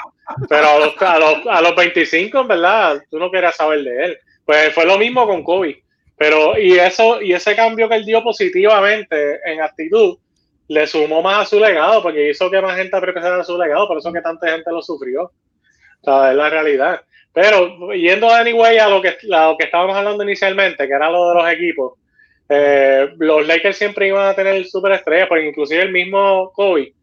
pero 0.49 0.67
a 0.67 0.79
los, 0.79 1.01
a, 1.01 1.19
los, 1.19 1.47
a 1.47 1.61
los 1.61 1.75
25, 1.75 2.41
en 2.41 2.47
verdad, 2.47 3.03
tú 3.09 3.19
no 3.19 3.31
querías 3.31 3.55
saber 3.55 3.83
de 3.83 4.05
él. 4.05 4.17
Pues 4.45 4.73
fue 4.73 4.85
lo 4.85 4.97
mismo 4.97 5.25
con 5.27 5.43
Kobe. 5.43 5.83
Pero, 6.19 6.59
y 6.59 6.77
eso, 6.77 7.21
y 7.21 7.31
ese 7.31 7.55
cambio 7.55 7.87
que 7.87 7.95
él 7.95 8.03
dio 8.03 8.21
positivamente 8.21 9.39
en 9.45 9.61
actitud, 9.61 10.17
le 10.67 10.85
sumó 10.85 11.21
más 11.21 11.43
a 11.43 11.49
su 11.49 11.61
legado, 11.61 12.03
porque 12.03 12.29
hizo 12.29 12.51
que 12.51 12.61
más 12.61 12.75
gente 12.75 12.97
apreciara 12.97 13.41
su 13.41 13.57
legado, 13.57 13.87
por 13.87 13.97
eso 13.97 14.11
que 14.11 14.19
tanta 14.19 14.51
gente 14.51 14.69
lo 14.69 14.81
sufrió. 14.81 15.31
O 16.01 16.25
es 16.25 16.35
la 16.35 16.49
realidad. 16.49 17.01
Pero 17.31 17.93
yendo 17.93 18.29
anyway 18.29 18.77
a 18.79 18.89
lo 18.89 19.01
que, 19.01 19.15
a 19.33 19.45
lo 19.47 19.57
que 19.57 19.63
estábamos 19.63 19.95
hablando 19.95 20.23
inicialmente, 20.23 20.87
que 20.87 20.93
era 20.93 21.09
lo 21.09 21.29
de 21.29 21.35
los 21.35 21.51
equipos, 21.53 21.93
eh, 22.49 23.11
los 23.17 23.47
Lakers 23.47 23.77
siempre 23.77 24.09
iban 24.09 24.27
a 24.27 24.35
tener 24.35 24.65
superestrellas, 24.65 25.29
porque 25.29 25.47
inclusive 25.47 25.83
el 25.83 25.93
mismo 25.93 26.51
Kobe, 26.53 26.95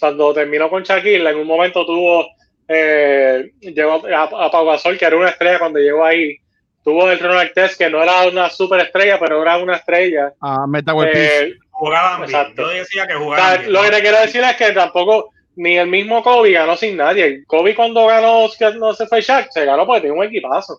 cuando 0.00 0.34
terminó 0.34 0.68
con 0.68 0.82
Shaquille, 0.82 1.30
en 1.30 1.36
un 1.36 1.46
momento 1.46 1.86
tuvo, 1.86 2.26
eh, 2.66 3.52
llegó 3.60 4.04
a, 4.04 4.22
a 4.24 4.50
Pau 4.50 4.66
Gasol, 4.66 4.98
que 4.98 5.04
era 5.04 5.16
una 5.16 5.28
estrella 5.28 5.60
cuando 5.60 5.78
llegó 5.78 6.04
ahí, 6.04 6.38
tuvo 6.84 7.10
el 7.10 7.18
Ronald 7.18 7.52
Test, 7.54 7.78
que 7.78 7.88
no 7.88 8.02
era 8.02 8.26
una 8.28 8.50
superestrella, 8.50 9.18
pero 9.18 9.40
era 9.42 9.56
una 9.56 9.76
estrella. 9.76 10.32
Ah, 10.40 10.66
Meta 10.68 10.92
eh, 11.12 11.54
Jugaban 11.70 12.26
bien. 12.28 12.54
Yo 12.56 12.68
decía 12.68 13.06
que 13.06 13.14
jugaban 13.14 13.60
bien. 13.60 13.72
Lo 13.72 13.82
que 13.82 13.90
te 13.90 14.00
quiero 14.02 14.20
decir 14.20 14.42
es 14.44 14.56
que 14.56 14.72
tampoco, 14.72 15.30
ni 15.56 15.76
el 15.76 15.88
mismo 15.88 16.22
Kobe 16.22 16.52
ganó 16.52 16.76
sin 16.76 16.96
nadie. 16.96 17.42
Kobe 17.46 17.74
cuando 17.74 18.06
ganó, 18.06 18.46
no 18.78 18.94
se 18.94 19.06
fue 19.06 19.22
Shaq, 19.22 19.50
se 19.50 19.64
ganó 19.64 19.86
porque 19.86 20.02
tenía 20.02 20.18
un 20.18 20.24
equipazo. 20.24 20.78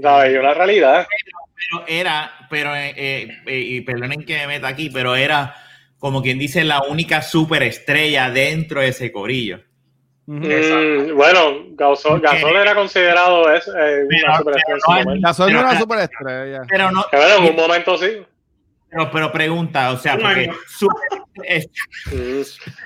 ¿Sabes? 0.00 0.38
Una 0.38 0.54
realidad. 0.54 1.06
Pero, 1.08 1.84
era, 1.86 2.32
pero, 2.50 2.74
eh, 2.76 2.92
eh, 2.96 3.28
eh, 3.46 3.58
y 3.58 3.80
perdonen 3.80 4.24
que 4.24 4.36
me 4.38 4.46
meta 4.46 4.68
aquí, 4.68 4.90
pero 4.90 5.16
era 5.16 5.54
como 5.98 6.20
quien 6.20 6.38
dice 6.38 6.64
la 6.64 6.82
única 6.82 7.22
superestrella 7.22 8.30
dentro 8.30 8.82
de 8.82 8.88
ese 8.88 9.10
corillo. 9.10 9.60
Mm, 10.26 11.14
bueno, 11.14 11.66
Gasol, 11.72 12.20
Gasol, 12.20 12.56
era 12.56 12.74
considerado 12.74 13.52
es, 13.52 13.68
eh, 13.68 14.06
una 14.24 14.38
superestrella. 14.38 15.20
Gasol 15.20 15.52
no 15.52 15.58
era 15.58 15.68
una 15.68 15.80
superestrella. 15.80 16.62
Pero 16.68 16.90
no. 16.90 17.04
Pero 17.10 17.36
en 17.36 17.44
un 17.50 17.56
momento 17.56 17.98
sí. 17.98 18.24
Pero, 18.88 19.10
pero 19.10 19.32
pregunta, 19.32 19.90
o 19.90 19.96
sea, 19.98 20.16
porque 20.16 20.50
super, 20.68 21.20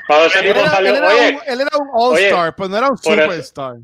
Cuando 0.06 0.26
ese 0.26 0.42
tipo 0.42 0.66
salió, 0.66 0.96
él, 0.96 1.04
oye, 1.04 1.28
era 1.28 1.36
un, 1.36 1.42
él 1.46 1.60
era 1.60 1.78
un 1.78 1.88
all-star, 1.92 2.56
pero 2.56 2.68
no 2.70 2.78
era 2.78 2.88
un 2.88 2.98
superstar. 2.98 3.76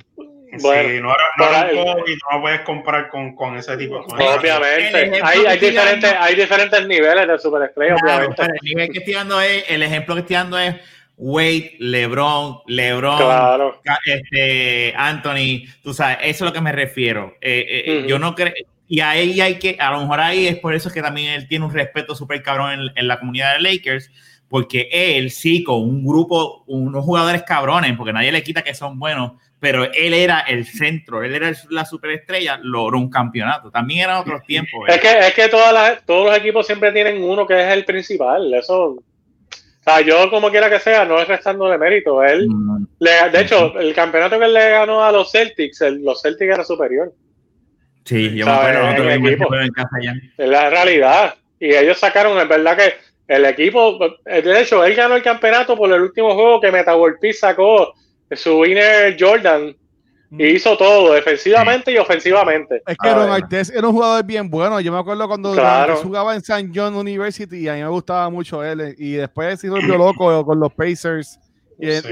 Bueno, 0.61 0.88
sí, 0.88 1.00
no, 1.00 1.11
era, 1.11 1.25
no, 1.37 1.44
era 1.44 1.94
un 1.94 2.08
y 2.08 2.16
no 2.32 2.40
puedes 2.40 2.61
comprar 2.61 3.08
con, 3.08 3.34
con 3.34 3.56
ese 3.56 3.76
tipo 3.76 3.99
de 3.99 4.04
cosas. 4.04 4.38
Obviamente, 4.38 5.20
hay, 5.23 5.46
hay, 5.46 5.58
diferentes, 5.58 6.14
hay 6.18 6.34
diferentes 6.34 6.87
niveles 6.87 7.28
de 7.28 7.38
superestrella, 7.38 7.96
claro, 7.96 8.28
obviamente. 8.28 8.42
El 8.42 8.68
nivel 8.68 8.90
que 8.90 8.99
estoy 8.99 9.14
dando 9.14 9.40
es, 9.40 9.64
el 9.68 9.82
ejemplo 9.82 10.14
que 10.14 10.20
estoy 10.23 10.37
dando 10.37 10.58
es 10.58 10.76
Wade, 11.16 11.76
LeBron, 11.78 12.59
LeBron, 12.66 13.18
claro. 13.18 13.80
este, 14.04 14.92
Anthony, 14.97 15.64
tú 15.83 15.94
sabes, 15.94 16.18
eso 16.23 16.28
es 16.28 16.42
a 16.42 16.44
lo 16.47 16.52
que 16.52 16.61
me 16.61 16.73
refiero. 16.73 17.35
Eh, 17.40 17.66
eh, 17.68 17.85
uh 17.87 18.02
-huh. 18.02 18.06
Yo 18.06 18.18
no 18.18 18.35
creo, 18.35 18.52
y 18.88 19.00
ahí 19.00 19.40
hay 19.40 19.59
que, 19.59 19.76
a 19.78 19.92
lo 19.92 20.00
mejor 20.00 20.21
ahí 20.21 20.47
es 20.47 20.59
por 20.59 20.75
eso 20.75 20.90
que 20.90 21.02
también 21.02 21.33
él 21.33 21.49
tiene 21.49 21.64
un 21.64 21.73
respeto 21.73 22.14
súper 22.14 22.42
cabrón 22.42 22.73
en, 22.73 22.80
en, 22.97 23.09
la 23.09 23.18
comunidad 23.18 23.54
de 23.54 23.62
Lakers, 23.62 24.11
porque 24.49 24.88
él 24.90 25.30
sí, 25.30 25.62
con 25.62 25.83
un 25.83 26.04
grupo, 26.04 26.64
unos 26.66 27.04
jugadores 27.04 27.42
cabrones, 27.44 27.97
porque 27.97 28.12
nadie 28.12 28.33
le 28.33 28.42
quita 28.42 28.62
que 28.62 28.75
son 28.75 28.99
buenos, 28.99 29.33
pero 29.61 29.85
él 29.92 30.12
era 30.12 30.40
el 30.40 30.66
centro, 30.66 31.23
él 31.23 31.35
era 31.35 31.52
la 31.71 31.87
superestrella, 31.87 32.59
logró 32.62 32.99
un 32.99 33.09
campeonato. 33.09 33.71
También 33.71 34.00
eran 34.00 34.18
otros 34.18 34.42
tiempos. 34.47 34.88
Es 34.88 35.00
que, 35.00 35.18
es 35.21 35.33
que 35.33 35.49
todas 35.49 35.73
las, 35.73 36.04
todos 36.04 36.26
los 36.26 36.37
equipos 36.37 36.66
siempre 36.66 36.92
tienen 36.92 37.23
uno 37.23 37.47
que 37.47 37.59
es 37.59 37.73
el 37.73 37.85
principal, 37.85 38.52
eso... 38.52 38.97
O 39.87 39.91
sea, 39.91 40.00
yo 40.00 40.31
como 40.31 40.50
quiera 40.50 40.71
que 40.71 40.81
sea, 40.81 41.05
no 41.05 41.21
es 41.21 41.29
restando 41.29 41.69
de 41.69 41.76
mérito. 41.76 42.23
Él, 42.23 42.49
mm. 42.49 42.87
le, 43.00 43.31
de 43.31 43.41
hecho, 43.43 43.79
el 43.79 43.95
campeonato 43.95 44.38
que 44.38 44.47
él 44.47 44.55
le 44.55 44.71
ganó 44.71 45.05
a 45.05 45.12
los 45.12 45.31
Celtics, 45.31 45.83
el, 45.83 46.03
los 46.03 46.23
Celtics 46.23 46.55
era 46.55 46.64
superior. 46.64 47.12
Sí, 48.05 48.35
yo 48.35 48.47
me 48.47 48.53
acuerdo 48.53 49.11
en, 49.11 49.26
equipo. 49.26 49.55
en 49.55 49.73
casa 49.73 49.97
ya. 50.03 50.14
Es 50.38 50.49
la 50.49 50.71
realidad. 50.71 51.35
Y 51.61 51.75
ellos 51.75 51.99
sacaron, 51.99 52.38
es 52.38 52.49
verdad 52.49 52.76
que 52.76 52.95
el 53.29 53.45
equipo, 53.45 53.99
de 54.25 54.61
hecho, 54.61 54.85
él 54.85 54.95
ganó 54.95 55.17
el 55.17 55.23
campeonato 55.23 55.76
por 55.76 55.93
el 55.93 56.00
último 56.00 56.35
juego 56.35 56.61
que 56.61 56.73
Metaworld 56.73 57.19
sacó 57.33 57.95
su 58.33 58.59
winner 58.59 59.17
Jordan 59.19 59.75
y 60.38 60.47
hizo 60.47 60.76
todo, 60.76 61.14
defensivamente 61.14 61.91
sí. 61.91 61.97
y 61.97 62.00
ofensivamente. 62.00 62.83
Es 62.87 62.97
que 63.00 63.14
Ron 63.14 63.31
Artes 63.31 63.71
era 63.71 63.87
un 63.87 63.95
jugador 63.95 64.25
bien 64.25 64.50
bueno. 64.50 64.81
Yo 64.81 64.93
me 64.93 64.99
acuerdo 64.99 65.26
cuando 65.29 65.53
claro. 65.53 65.97
jugaba 65.97 66.35
en 66.35 66.41
St. 66.41 66.71
John 66.75 66.95
University 66.95 67.57
y 67.57 67.69
a 67.69 67.75
mí 67.75 67.83
me 67.83 67.88
gustaba 67.88 68.29
mucho 68.31 68.62
él. 68.64 68.95
Y 68.99 69.12
después 69.12 69.61
se 69.61 69.69
volvió 69.69 69.97
loco 69.97 70.45
con 70.47 70.59
los 70.59 70.73
Pacers. 70.73 71.38
Y, 71.79 71.91
sí. 71.91 72.09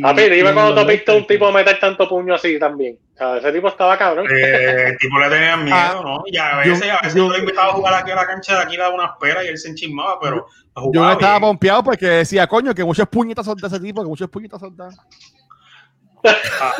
y, 0.00 0.06
a 0.06 0.12
ver, 0.12 0.32
dime 0.32 0.52
cuando 0.52 0.74
tú 0.74 0.80
has 0.80 0.86
visto 0.86 1.16
un 1.16 1.26
tipo 1.26 1.50
meter 1.50 1.78
tanto 1.80 2.08
puño 2.08 2.34
así 2.34 2.58
también. 2.58 2.98
O 3.14 3.18
sea, 3.18 3.38
ese 3.38 3.52
tipo 3.52 3.68
estaba 3.68 3.96
cabrón. 3.96 4.26
Eh, 4.30 4.88
el 4.88 4.98
tipo 4.98 5.18
le 5.18 5.30
tenía 5.30 5.56
miedo, 5.56 5.74
ah, 5.74 6.00
¿no? 6.04 6.22
Y 6.26 6.36
a 6.36 6.56
veces, 6.58 6.86
yo, 6.86 6.92
a 6.92 7.00
veces 7.02 7.14
yo, 7.14 7.28
lo 7.30 7.38
invitaba 7.38 7.68
a 7.68 7.72
jugar 7.72 7.94
aquí 7.94 8.10
a 8.10 8.14
la 8.14 8.26
cancha 8.26 8.56
de 8.56 8.62
aquí, 8.62 8.76
daba 8.76 8.94
una 8.94 9.06
espera 9.06 9.42
y 9.42 9.48
él 9.48 9.56
se 9.56 9.70
enchismaba, 9.70 10.20
pero. 10.20 10.46
Yo 10.92 11.02
me 11.02 11.12
estaba 11.12 11.40
pompeado 11.40 11.82
porque 11.82 12.06
decía, 12.06 12.46
coño, 12.46 12.74
que 12.74 12.84
muchos 12.84 13.08
puñetas 13.08 13.46
son 13.46 13.56
de 13.56 13.66
ese 13.66 13.80
tipo, 13.80 14.02
que 14.02 14.08
muchos 14.08 14.28
puñetas 14.28 14.60
son 14.60 14.76
de. 14.76 14.84
Ah. 16.60 16.72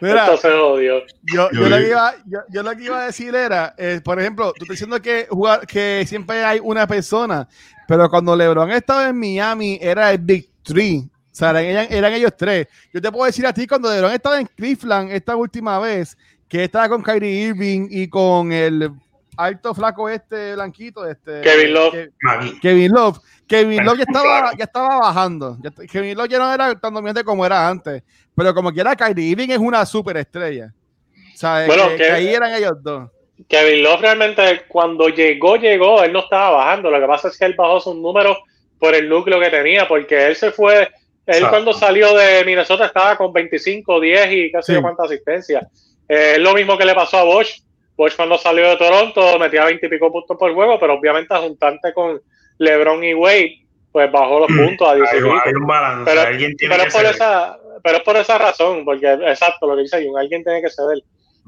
Mira, 0.00 0.24
Esto 0.24 0.36
se 0.36 0.48
odió. 0.48 1.02
Yo, 1.22 1.50
yo, 1.52 1.68
lo 1.68 1.76
que 1.76 1.88
iba, 1.88 2.14
yo, 2.26 2.40
yo, 2.50 2.62
lo 2.62 2.76
que 2.76 2.84
iba 2.84 3.02
a 3.02 3.06
decir 3.06 3.34
era, 3.34 3.74
eh, 3.78 4.00
por 4.04 4.20
ejemplo, 4.20 4.52
tú 4.52 4.64
estás 4.64 4.74
diciendo 4.74 5.00
que, 5.00 5.26
jugar, 5.30 5.66
que 5.66 6.04
siempre 6.06 6.44
hay 6.44 6.60
una 6.62 6.86
persona, 6.86 7.48
pero 7.86 8.08
cuando 8.10 8.36
LeBron 8.36 8.70
estaba 8.72 9.08
en 9.08 9.18
Miami 9.18 9.78
era 9.80 10.10
el 10.10 10.18
Big 10.18 10.50
Three. 10.62 11.08
O 11.34 11.36
sea, 11.36 11.50
eran, 11.60 11.86
eran, 11.90 12.12
ellos 12.12 12.32
tres. 12.36 12.68
Yo 12.92 13.00
te 13.00 13.10
puedo 13.10 13.26
decir 13.26 13.46
a 13.46 13.52
ti, 13.52 13.66
cuando 13.66 13.92
LeBron 13.92 14.12
estaba 14.12 14.38
en 14.38 14.46
Cleveland 14.46 15.10
esta 15.10 15.34
última 15.34 15.78
vez, 15.78 16.16
que 16.48 16.64
estaba 16.64 16.88
con 16.88 17.02
Kyrie 17.02 17.48
Irving 17.48 17.88
y 17.90 18.08
con 18.08 18.52
el 18.52 18.90
alto 19.36 19.74
flaco 19.74 20.08
este 20.08 20.54
blanquito, 20.54 21.06
este 21.06 21.40
Kevin 21.40 21.74
Love. 21.74 21.92
Que, 21.92 22.60
Kevin 22.60 22.92
Love. 22.92 23.18
Kevin 23.46 23.84
Love 23.84 23.98
ya 23.98 24.04
estaba, 24.04 24.52
ya 24.56 24.64
estaba 24.64 24.98
bajando. 24.98 25.58
Ya, 25.62 25.70
Kevin 25.86 26.16
Love 26.16 26.28
ya 26.28 26.38
no 26.38 26.52
era 26.52 26.74
tan 26.78 26.94
dominante 26.94 27.24
como 27.24 27.44
era 27.44 27.68
antes. 27.68 28.02
Pero 28.34 28.54
como 28.54 28.72
quiera, 28.72 28.96
Kyrie 28.96 29.30
Irving 29.30 29.50
es 29.50 29.58
una 29.58 29.84
superestrella. 29.84 30.72
O 31.12 31.36
sea, 31.36 31.66
bueno, 31.66 31.88
que, 31.88 31.96
que, 31.96 32.04
que, 32.04 32.10
ahí 32.10 32.28
eran 32.28 32.54
ellos 32.54 32.82
dos. 32.82 33.10
Kevin 33.48 33.82
Love 33.82 34.00
realmente 34.00 34.62
cuando 34.68 35.08
llegó, 35.08 35.56
llegó, 35.56 36.02
él 36.02 36.12
no 36.12 36.20
estaba 36.20 36.50
bajando. 36.50 36.90
Lo 36.90 37.00
que 37.00 37.06
pasa 37.06 37.28
es 37.28 37.38
que 37.38 37.44
él 37.44 37.54
bajó 37.56 37.80
sus 37.80 37.96
números 37.96 38.38
por 38.78 38.94
el 38.94 39.08
núcleo 39.08 39.40
que 39.40 39.50
tenía, 39.50 39.88
porque 39.88 40.26
él 40.26 40.36
se 40.36 40.50
fue, 40.50 40.82
él 40.82 40.88
Exacto. 41.26 41.50
cuando 41.50 41.72
salió 41.72 42.14
de 42.16 42.44
Minnesota 42.44 42.86
estaba 42.86 43.16
con 43.16 43.32
25, 43.32 44.00
10 44.00 44.32
y 44.32 44.52
casi 44.52 44.74
sí. 44.74 44.80
cuánta 44.80 45.04
asistencia. 45.04 45.66
Eh, 46.08 46.34
es 46.34 46.38
lo 46.38 46.54
mismo 46.54 46.76
que 46.76 46.84
le 46.84 46.94
pasó 46.94 47.18
a 47.18 47.24
Bosch. 47.24 47.62
Bosch 47.96 48.16
cuando 48.16 48.38
salió 48.38 48.68
de 48.68 48.76
Toronto 48.76 49.38
metía 49.38 49.64
20 49.64 49.86
y 49.86 49.88
pico 49.88 50.10
puntos 50.10 50.36
por 50.36 50.52
juego, 50.52 50.78
pero 50.80 50.94
obviamente 50.94 51.32
a 51.34 51.38
juntarte 51.38 51.92
con 51.92 52.20
LeBron 52.58 53.04
y 53.04 53.14
Wade, 53.14 53.66
pues 53.92 54.10
bajó 54.10 54.40
los 54.40 54.48
puntos 54.56 54.88
a 54.88 54.94
10 54.94 55.08
hay, 55.12 55.18
hay 55.18 55.52
un 55.54 55.66
balance, 55.66 56.04
pero, 56.04 56.20
alguien 56.22 56.56
tiene 56.56 56.74
pero 56.74 56.88
que 56.88 56.96
por 56.96 57.04
esa, 57.06 57.58
pero 57.82 57.98
es 57.98 58.02
por 58.02 58.16
esa 58.16 58.38
razón, 58.38 58.84
porque 58.84 59.12
exacto 59.12 59.66
lo 59.66 59.76
que 59.76 59.82
dice 59.82 60.04
Jun, 60.04 60.18
alguien 60.18 60.42
tiene 60.42 60.60
que 60.60 60.70
ceder. 60.70 60.98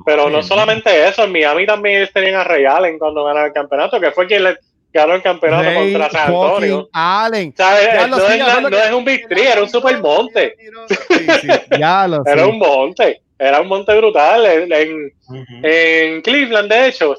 Pero 0.05 0.29
no 0.29 0.43
solamente 0.43 1.09
eso, 1.09 1.25
en 1.25 1.33
Miami 1.33 1.65
también 1.65 2.07
tenían 2.12 2.35
a 2.35 2.45
Ray 2.45 2.67
Allen 2.67 2.99
cuando 2.99 3.25
ganaron 3.25 3.49
el 3.49 3.55
campeanato, 3.55 3.99
que 3.99 4.11
fue 4.11 4.26
quien 4.26 4.45
le 4.45 4.59
ganó 4.93 5.15
el 5.15 5.23
campeonato 5.23 5.62
Ray 5.62 5.93
contra 5.93 6.11
San 6.11 6.26
Antonio. 6.26 6.88
Allen. 6.93 7.55
No, 7.59 7.76
es, 7.76 8.09
no, 8.09 8.71
no 8.71 8.76
es 8.76 8.93
un 8.93 9.05
Big 9.05 9.26
Three, 9.26 9.47
era 9.47 9.62
un 9.62 9.69
super 9.71 9.99
monte. 10.03 10.55
Sí, 10.88 11.26
sí, 11.41 11.49
ya 11.79 12.07
lo 12.07 12.23
era 12.26 12.47
un 12.47 12.59
monte, 12.59 13.23
era 13.38 13.61
un 13.61 13.69
monte 13.69 13.95
brutal. 13.97 14.47
En, 14.47 14.73
en, 14.73 15.12
uh 15.28 15.35
-huh. 15.35 15.61
en 15.62 16.23
Cleveland, 16.23 16.71
de 16.71 16.88
hecho. 16.88 17.16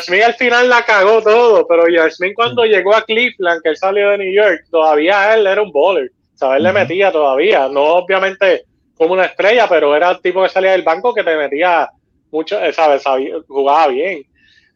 Smith 0.00 0.22
al 0.22 0.34
final 0.34 0.68
la 0.68 0.84
cagó 0.84 1.22
todo, 1.22 1.66
pero. 1.66 1.84
Smith 2.10 2.34
cuando 2.34 2.62
uh 2.62 2.64
-huh. 2.64 2.70
llegó 2.70 2.94
a 2.94 3.04
Cleveland, 3.04 3.62
que 3.62 3.70
él 3.70 3.76
salió 3.76 4.10
de 4.10 4.18
New 4.18 4.32
York, 4.32 4.64
todavía 4.70 5.34
él 5.34 5.46
era 5.46 5.62
un 5.62 5.70
bowler. 5.70 6.10
Uh 6.40 6.44
-huh. 6.46 6.58
le 6.58 6.72
metía 6.72 7.12
todavía, 7.12 7.68
no 7.68 7.82
obviamente 7.82 8.64
como 8.94 9.14
una 9.14 9.24
estrella, 9.24 9.66
pero 9.66 9.96
era 9.96 10.10
el 10.10 10.20
tipo 10.20 10.42
que 10.42 10.50
salía 10.50 10.72
del 10.72 10.82
banco 10.82 11.14
que 11.14 11.24
te 11.24 11.34
metía 11.34 11.88
mucho, 12.30 12.62
eh, 12.62 12.70
¿sabes? 12.72 13.02
Sabía, 13.02 13.36
jugaba 13.48 13.88
bien. 13.88 14.24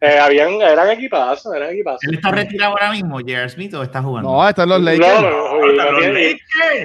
Eh, 0.04 0.18
habían, 0.18 0.60
eran 0.60 0.90
equipazos, 0.90 1.54
eran 1.54 1.70
equipazos. 1.70 2.04
¿Él 2.04 2.16
está 2.16 2.30
retirado 2.30 2.72
ahora 2.72 2.90
mismo, 2.90 3.20
J.R. 3.20 3.48
Smith, 3.48 3.72
o 3.72 3.82
está 3.82 4.02
jugando? 4.02 4.32
No, 4.32 4.46
están 4.46 4.68
los 4.68 4.82
Lakers. 4.82 5.08
No, 5.08 5.20
no, 5.22 5.30
no, 5.30 5.72
no, 5.72 5.92
no 5.92 6.00
Lakers. 6.00 6.42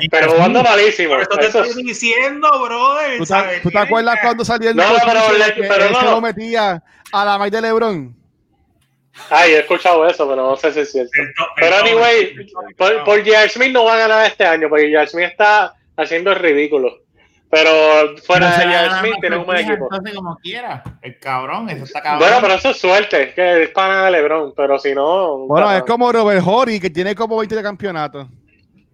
Pero 0.09 0.31
jugando 0.31 0.63
malísimo. 0.63 1.09
Pero 1.09 1.23
esto 1.23 1.37
te 1.37 1.45
estoy 1.47 1.83
diciendo, 1.83 2.47
brother. 2.63 3.17
¿Tú, 3.17 3.25
te, 3.25 3.59
¿tú 3.61 3.71
te 3.71 3.77
acuerdas 3.77 4.19
cuando 4.21 4.45
salió 4.45 4.69
el 4.69 4.77
no, 4.77 4.83
pero, 5.05 5.37
le, 5.37 5.53
que 5.53 5.63
pero 5.63 5.89
no. 5.89 6.01
lo 6.01 6.21
metía 6.21 6.81
a 7.11 7.25
la 7.25 7.37
Mike 7.37 7.57
de 7.57 7.61
LeBron? 7.61 8.15
Ay, 9.29 9.51
he 9.51 9.59
escuchado 9.59 10.07
eso, 10.07 10.29
pero 10.29 10.49
no 10.49 10.55
sé 10.55 10.71
si 10.71 10.79
es 10.79 10.91
cierto. 10.91 11.11
Pero 11.57 11.75
anyway, 11.75 12.33
por, 12.77 13.03
por 13.03 13.19
J.R. 13.19 13.49
Smith 13.49 13.73
no 13.73 13.83
va 13.83 13.95
a 13.95 13.97
ganar 13.97 14.25
este 14.27 14.45
año, 14.45 14.69
porque 14.69 14.85
J.R. 14.85 15.07
Smith 15.07 15.25
está 15.25 15.73
haciendo 15.97 16.31
el 16.31 16.39
ridículo. 16.39 16.99
Pero 17.51 18.15
fuera 18.27 18.47
de 18.57 18.63
J.R. 18.65 18.89
Smith 18.99 19.15
tiene 19.21 19.37
un 19.37 19.45
buen 19.45 19.57
equipo. 19.57 19.85
Entonces, 19.91 20.13
como 20.15 20.37
quiera, 20.37 20.83
el 21.01 21.17
cabrón, 21.19 21.67
eso 21.69 21.83
está 21.83 22.01
cabrón. 22.01 22.19
Bueno, 22.19 22.37
pero 22.41 22.53
eso 22.53 22.69
es 22.69 22.77
suerte, 22.77 23.33
que 23.33 23.63
es 23.63 23.69
pana 23.69 24.05
de 24.05 24.11
LeBron, 24.11 24.53
pero 24.55 24.77
si 24.77 24.93
no. 24.93 25.39
Bueno, 25.47 25.65
cabrón. 25.65 25.83
es 25.83 25.91
como 25.91 26.11
Robert 26.11 26.43
Horry, 26.45 26.79
que 26.79 26.91
tiene 26.91 27.15
como 27.15 27.37
20 27.37 27.55
de 27.55 27.63
campeonatos. 27.63 28.27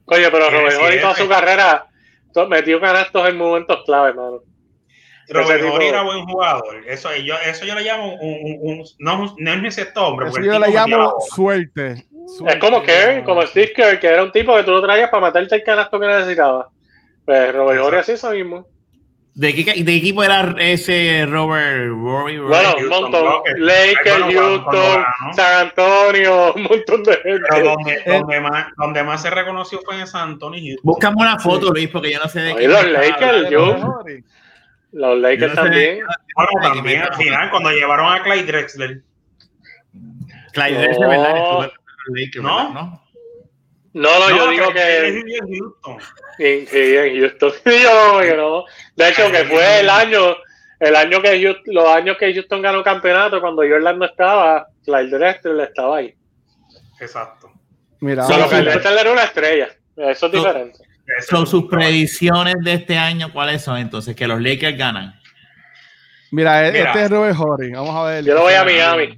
Coño, 0.06 0.28
pero 0.32 0.50
Robert 0.50 0.78
Horry 0.82 1.02
toda 1.02 1.16
su 1.16 1.28
carrera 1.28 1.88
to- 2.34 2.48
metió 2.48 2.80
canastos 2.80 3.28
en 3.28 3.38
momentos 3.38 3.84
clave, 3.86 4.10
hermano. 4.10 4.40
Robert 5.28 5.62
tipo- 5.62 5.74
Horry 5.74 5.86
era 5.88 6.04
buen 6.04 6.26
jugador. 6.26 6.84
Eso 6.88 7.10
yo, 7.16 7.36
eso 7.46 7.66
yo 7.66 7.76
le 7.76 7.82
llamo 7.82 8.14
un, 8.14 8.20
un- 8.22 8.60
un- 8.80 8.86
no, 9.00 9.36
no 9.38 9.52
es 9.68 9.78
ese 9.78 9.92
hombre. 9.96 10.30
Eso 10.30 10.40
yo 10.40 10.60
le 10.60 10.70
llamo 10.70 11.16
suerte. 11.30 12.06
Es 12.48 12.56
como 12.58 12.82
Kerr, 12.84 13.24
como 13.26 13.42
Steve 13.42 13.74
Kerr, 13.76 14.00
que 14.00 14.08
era 14.08 14.24
un 14.24 14.32
tipo 14.32 14.56
que 14.56 14.64
tú 14.64 14.72
lo 14.72 14.82
traías 14.82 15.10
para 15.10 15.26
meterte 15.28 15.56
el 15.56 15.64
canasto 15.64 16.00
que 16.00 16.08
necesitabas. 16.08 16.68
Pues 17.26 17.54
Robert 17.54 17.82
Horry 17.82 17.98
así 17.98 18.12
eso 18.14 18.32
mismo. 18.32 18.68
¿De 19.34 19.54
qué, 19.54 19.66
¿De 19.66 19.84
qué 19.84 19.96
equipo 19.98 20.24
era 20.24 20.56
ese 20.60 21.26
Robert 21.28 21.90
Rory? 21.90 22.38
Bueno, 22.40 22.76
un 22.78 22.88
montón. 22.88 23.42
Lakers, 23.58 24.34
Houston. 24.34 25.04
San 25.36 25.68
Antonio, 25.68 26.54
un 26.54 26.64
montón 26.64 27.04
de 27.04 27.12
gente. 27.18 27.42
Pero 27.50 27.66
donde, 27.76 28.04
donde, 28.08 28.40
más, 28.40 28.68
donde 28.78 29.04
más 29.04 29.22
se 29.22 29.30
reconoció 29.32 29.82
fue 29.84 30.00
en 30.00 30.08
San 30.08 30.30
Antonio 30.30 30.58
y 30.60 30.68
Houston. 30.70 30.84
Búscame 30.86 31.16
una 31.20 31.38
foto, 31.40 31.72
Luis, 31.74 31.90
porque 31.90 32.14
yo 32.14 32.20
no 32.20 32.30
sé 32.30 32.40
de 32.42 32.54
Oye, 32.54 32.62
qué. 32.62 32.68
los 32.70 32.86
Lakers, 32.86 33.50
yo-. 33.50 34.00
Los 34.94 35.18
Lakers 35.20 35.54
no 35.56 35.62
sé- 35.64 35.70
también. 35.70 36.00
Bueno, 36.36 36.50
también 36.62 37.02
al 37.02 37.14
final, 37.16 37.50
cuando 37.50 37.72
llevaron 37.72 38.14
a 38.14 38.24
Clyde 38.24 38.44
Drexler. 38.46 39.02
Clyde 40.54 40.72
No. 40.72 40.80
Drexler, 40.80 41.10
¿verdad? 41.10 41.72
Lakers, 42.14 42.44
No. 42.44 42.56
¿verdad? 42.58 42.70
¿no? 42.74 43.05
No, 43.96 44.20
no, 44.20 44.30
yo 44.30 44.46
No, 44.46 44.52
digo 44.52 44.74
que 44.74 45.08
en 45.08 45.24
Houston. 45.48 45.98
en, 46.40 46.68
sí, 46.68 46.96
en 46.98 47.20
Houston. 47.22 47.52
Yo, 47.66 48.20
que 48.22 48.36
no. 48.36 48.66
De 48.98 49.10
hecho, 49.10 49.32
que 49.32 49.46
fue 49.46 49.80
el 49.80 49.90
año, 49.90 50.36
el 50.82 50.96
año 50.98 51.22
que 51.22 51.42
Houston, 51.42 51.74
los 51.74 51.88
años 51.88 52.18
que 52.20 52.34
Houston 52.34 52.62
ganó 52.62 52.84
campeonato, 52.84 53.40
cuando 53.40 53.62
Jordan 53.62 53.98
no 53.98 54.06
estaba, 54.06 54.68
Clyde 54.84 55.18
Drexler 55.18 55.60
estaba 55.62 55.98
ahí. 55.98 56.14
Exacto. 57.00 57.50
Mira, 58.02 58.26
Sí, 58.26 58.34
Solo 58.34 58.50
que. 58.50 58.56
Drexler 58.58 58.98
era 59.00 59.12
una 59.14 59.24
estrella. 59.24 59.70
Eso 59.96 60.26
es 60.26 60.32
diferente. 60.34 60.80
Son 61.30 61.48
sus 61.48 61.66
predicciones 61.68 62.56
de 62.64 62.74
este 62.74 62.98
año, 62.98 63.32
¿cuáles 63.32 63.62
son? 63.62 63.78
Entonces, 63.78 64.14
que 64.14 64.28
los 64.28 64.42
Lakers 64.42 64.78
ganan. 64.78 65.18
Mira, 66.32 66.70
Mira. 66.70 66.90
este 66.90 67.04
es 67.04 67.10
Robert 67.10 67.38
Horry. 67.40 67.72
Vamos 67.72 67.96
a 67.96 68.04
ver. 68.10 68.26
Yo 68.26 68.34
lo 68.34 68.42
voy 68.42 68.56
a 68.56 68.66
Miami. 68.66 69.18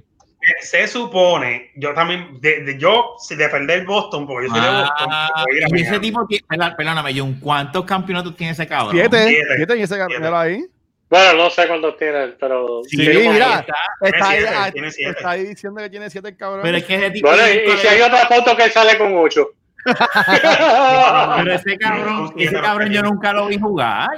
Se 0.60 0.86
supone, 0.88 1.70
yo 1.76 1.92
también, 1.94 2.40
de, 2.40 2.62
de- 2.64 2.78
yo, 2.78 3.14
si 3.18 3.34
de 3.36 3.48
perder 3.48 3.84
Boston, 3.84 4.26
porque 4.26 4.48
yo 4.48 4.54
soy 4.54 4.62
de 4.62 4.68
Boston, 4.70 5.08
Ah, 5.10 5.44
y 5.72 5.80
ese 5.80 6.00
tipo, 6.00 6.26
tiene- 6.26 6.44
perdón, 6.48 6.74
perdóname, 6.76 7.12
John, 7.18 7.38
¿cuántos 7.40 7.84
campeonatos 7.84 8.36
tiene 8.36 8.52
ese 8.52 8.66
cabrón? 8.66 8.92
Siete, 8.94 9.28
Siete. 9.28 9.56
siete 9.56 9.76
y 9.78 9.82
ese 9.82 10.06
míralo 10.06 10.38
ahí. 10.38 10.64
Bueno, 11.10 11.44
no 11.44 11.50
sé 11.50 11.66
cuántos 11.66 11.96
tienen, 11.96 12.36
pero. 12.38 12.82
Sí, 12.86 12.98
mira. 12.98 13.60
está. 13.60 13.74
Está 14.02 14.28
ahí, 14.28 14.36
siete, 14.40 14.54
ah, 14.54 14.70
tiene 14.70 14.88
está 14.88 15.30
ahí 15.30 15.44
diciendo 15.46 15.80
que 15.80 15.88
tiene 15.90 16.10
siete 16.10 16.28
el 16.28 16.36
cabrón. 16.36 16.60
Pero 16.62 16.76
es 16.76 16.84
que 16.84 16.94
ese 16.96 17.10
tipo. 17.12 17.28
Bueno, 17.28 17.44
tiene 17.44 17.64
y, 17.66 17.72
y 17.74 17.76
si 17.78 17.86
hay 17.86 18.00
otra 18.02 18.26
foto 18.26 18.54
que 18.56 18.68
sale 18.70 18.98
con 18.98 19.16
ocho. 19.16 19.48
Pero 19.84 21.52
ese 21.54 21.78
cabrón, 21.78 22.32
ese 22.36 22.60
cabrón 22.60 22.90
yo 22.92 23.02
nunca 23.02 23.32
lo 23.32 23.46
vi 23.46 23.58
jugar. 23.58 24.08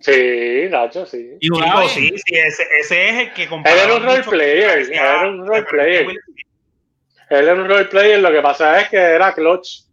Sí, 0.00 0.68
Nacho, 0.70 1.06
sí. 1.06 1.36
Y 1.40 1.50
bien. 1.50 1.88
sí, 1.88 2.08
sí, 2.26 2.34
ese, 2.34 2.66
ese 2.80 3.08
es 3.08 3.18
el 3.18 3.32
que 3.32 3.44
Él 3.44 3.60
era 3.64 3.94
un 3.94 4.02
role 4.02 4.22
player, 4.22 4.78
él 4.78 4.92
era 4.92 5.28
un 5.28 5.46
role 5.46 5.62
player. 5.64 6.06
Él 7.30 7.48
era 7.48 7.54
un 7.54 7.68
role 7.68 7.84
player, 7.84 8.18
lo 8.18 8.30
que 8.32 8.40
pasa 8.40 8.80
es 8.80 8.88
que 8.88 8.96
era 8.96 9.32
clutch. 9.32 9.84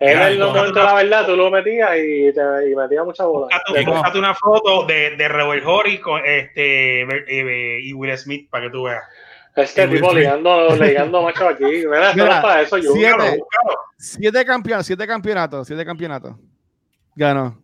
Él 0.00 0.18
en 0.20 0.38
los 0.40 0.48
el 0.48 0.54
momentos 0.56 0.74
de 0.74 0.82
la 0.82 0.94
verdad, 0.94 1.26
tú 1.26 1.36
lo 1.36 1.48
metías 1.48 1.96
y, 1.96 2.32
te, 2.32 2.70
y 2.70 2.74
metía 2.74 3.04
mucha 3.04 3.24
bola. 3.24 3.56
Búscate, 3.86 4.18
una 4.18 4.34
foto 4.34 4.84
de, 4.84 5.16
de 5.16 5.28
Robert 5.28 5.62
Horry 5.64 6.00
con 6.00 6.20
este 6.26 7.02
eh, 7.02 7.80
y 7.84 7.92
Will 7.92 8.18
Smith 8.18 8.50
para 8.50 8.64
que 8.64 8.70
tú 8.70 8.82
veas. 8.82 9.02
Este 9.54 9.86
tipo 9.86 10.12
ligando, 10.12 10.74
ligando 10.74 11.22
macho 11.22 11.48
aquí. 11.48 11.64
Mira, 11.86 12.10
esto 12.10 12.16
no 12.16 12.24
Mira, 12.24 12.36
es 12.36 12.42
para 12.42 12.62
eso, 12.62 12.78
yo. 12.78 12.92
siete. 12.92 13.12
Búscalo, 13.12 13.36
búscalo. 13.36 13.78
Siete 13.96 14.44
campeonatos, 14.44 14.86
siete 14.86 15.06
campeonatos, 15.06 15.66
siete 15.68 15.84
campeonatos. 15.84 16.36
Ganó. 17.14 17.62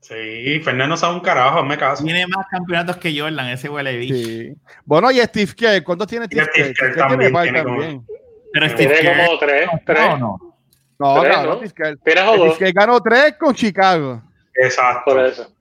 Sí, 0.00 0.60
Fernando 0.64 0.96
sabe 0.96 1.14
un 1.14 1.20
carajo, 1.20 1.62
me 1.62 1.76
caso. 1.76 2.02
Tiene 2.02 2.26
más 2.26 2.46
campeonatos 2.50 2.96
que 2.96 3.18
Jordan, 3.18 3.48
ese 3.48 3.68
huele 3.68 3.96
bicho. 3.98 4.14
Sí. 4.14 4.52
Bueno, 4.84 5.10
y 5.10 5.18
Steve 5.20 5.52
Kerr, 5.54 5.84
¿cuántos 5.84 6.06
tiene 6.08 6.26
Steve 6.26 6.46
Steve 6.52 6.74
Kerr? 6.74 6.96
También 6.96 7.32
tiene 7.42 7.62
como-. 7.62 8.04
Pero 8.52 8.68
Steve 8.70 8.94
Tiene 8.94 9.14
Kerr. 9.16 9.26
como 9.26 9.38
tres, 9.38 9.68
tres. 9.84 10.00
No, 10.00 10.18
no. 10.18 10.56
No, 10.98 11.20
Tres, 11.22 11.34
cabrón, 11.34 11.60
¿no? 11.60 11.68
Steve 11.68 11.72
Kerr. 11.74 11.98
¿Tienes 12.04 12.24
o 12.24 12.32
Steve 12.34 12.48
dos? 12.48 12.58
Kerr 12.58 12.72
ganó 12.72 13.00
tres 13.02 13.34
con 13.38 13.54
Chicago. 13.54 14.22
Exacto. 14.54 15.12
Por 15.12 15.24
eso. 15.24 15.52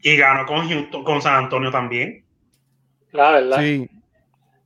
Y 0.00 0.16
ganó 0.16 0.46
con 0.46 0.68
Houston, 0.68 1.04
con 1.04 1.20
San 1.20 1.44
Antonio 1.44 1.70
también. 1.70 2.24
La 3.10 3.32
verdad. 3.32 3.58
Sí. 3.58 3.88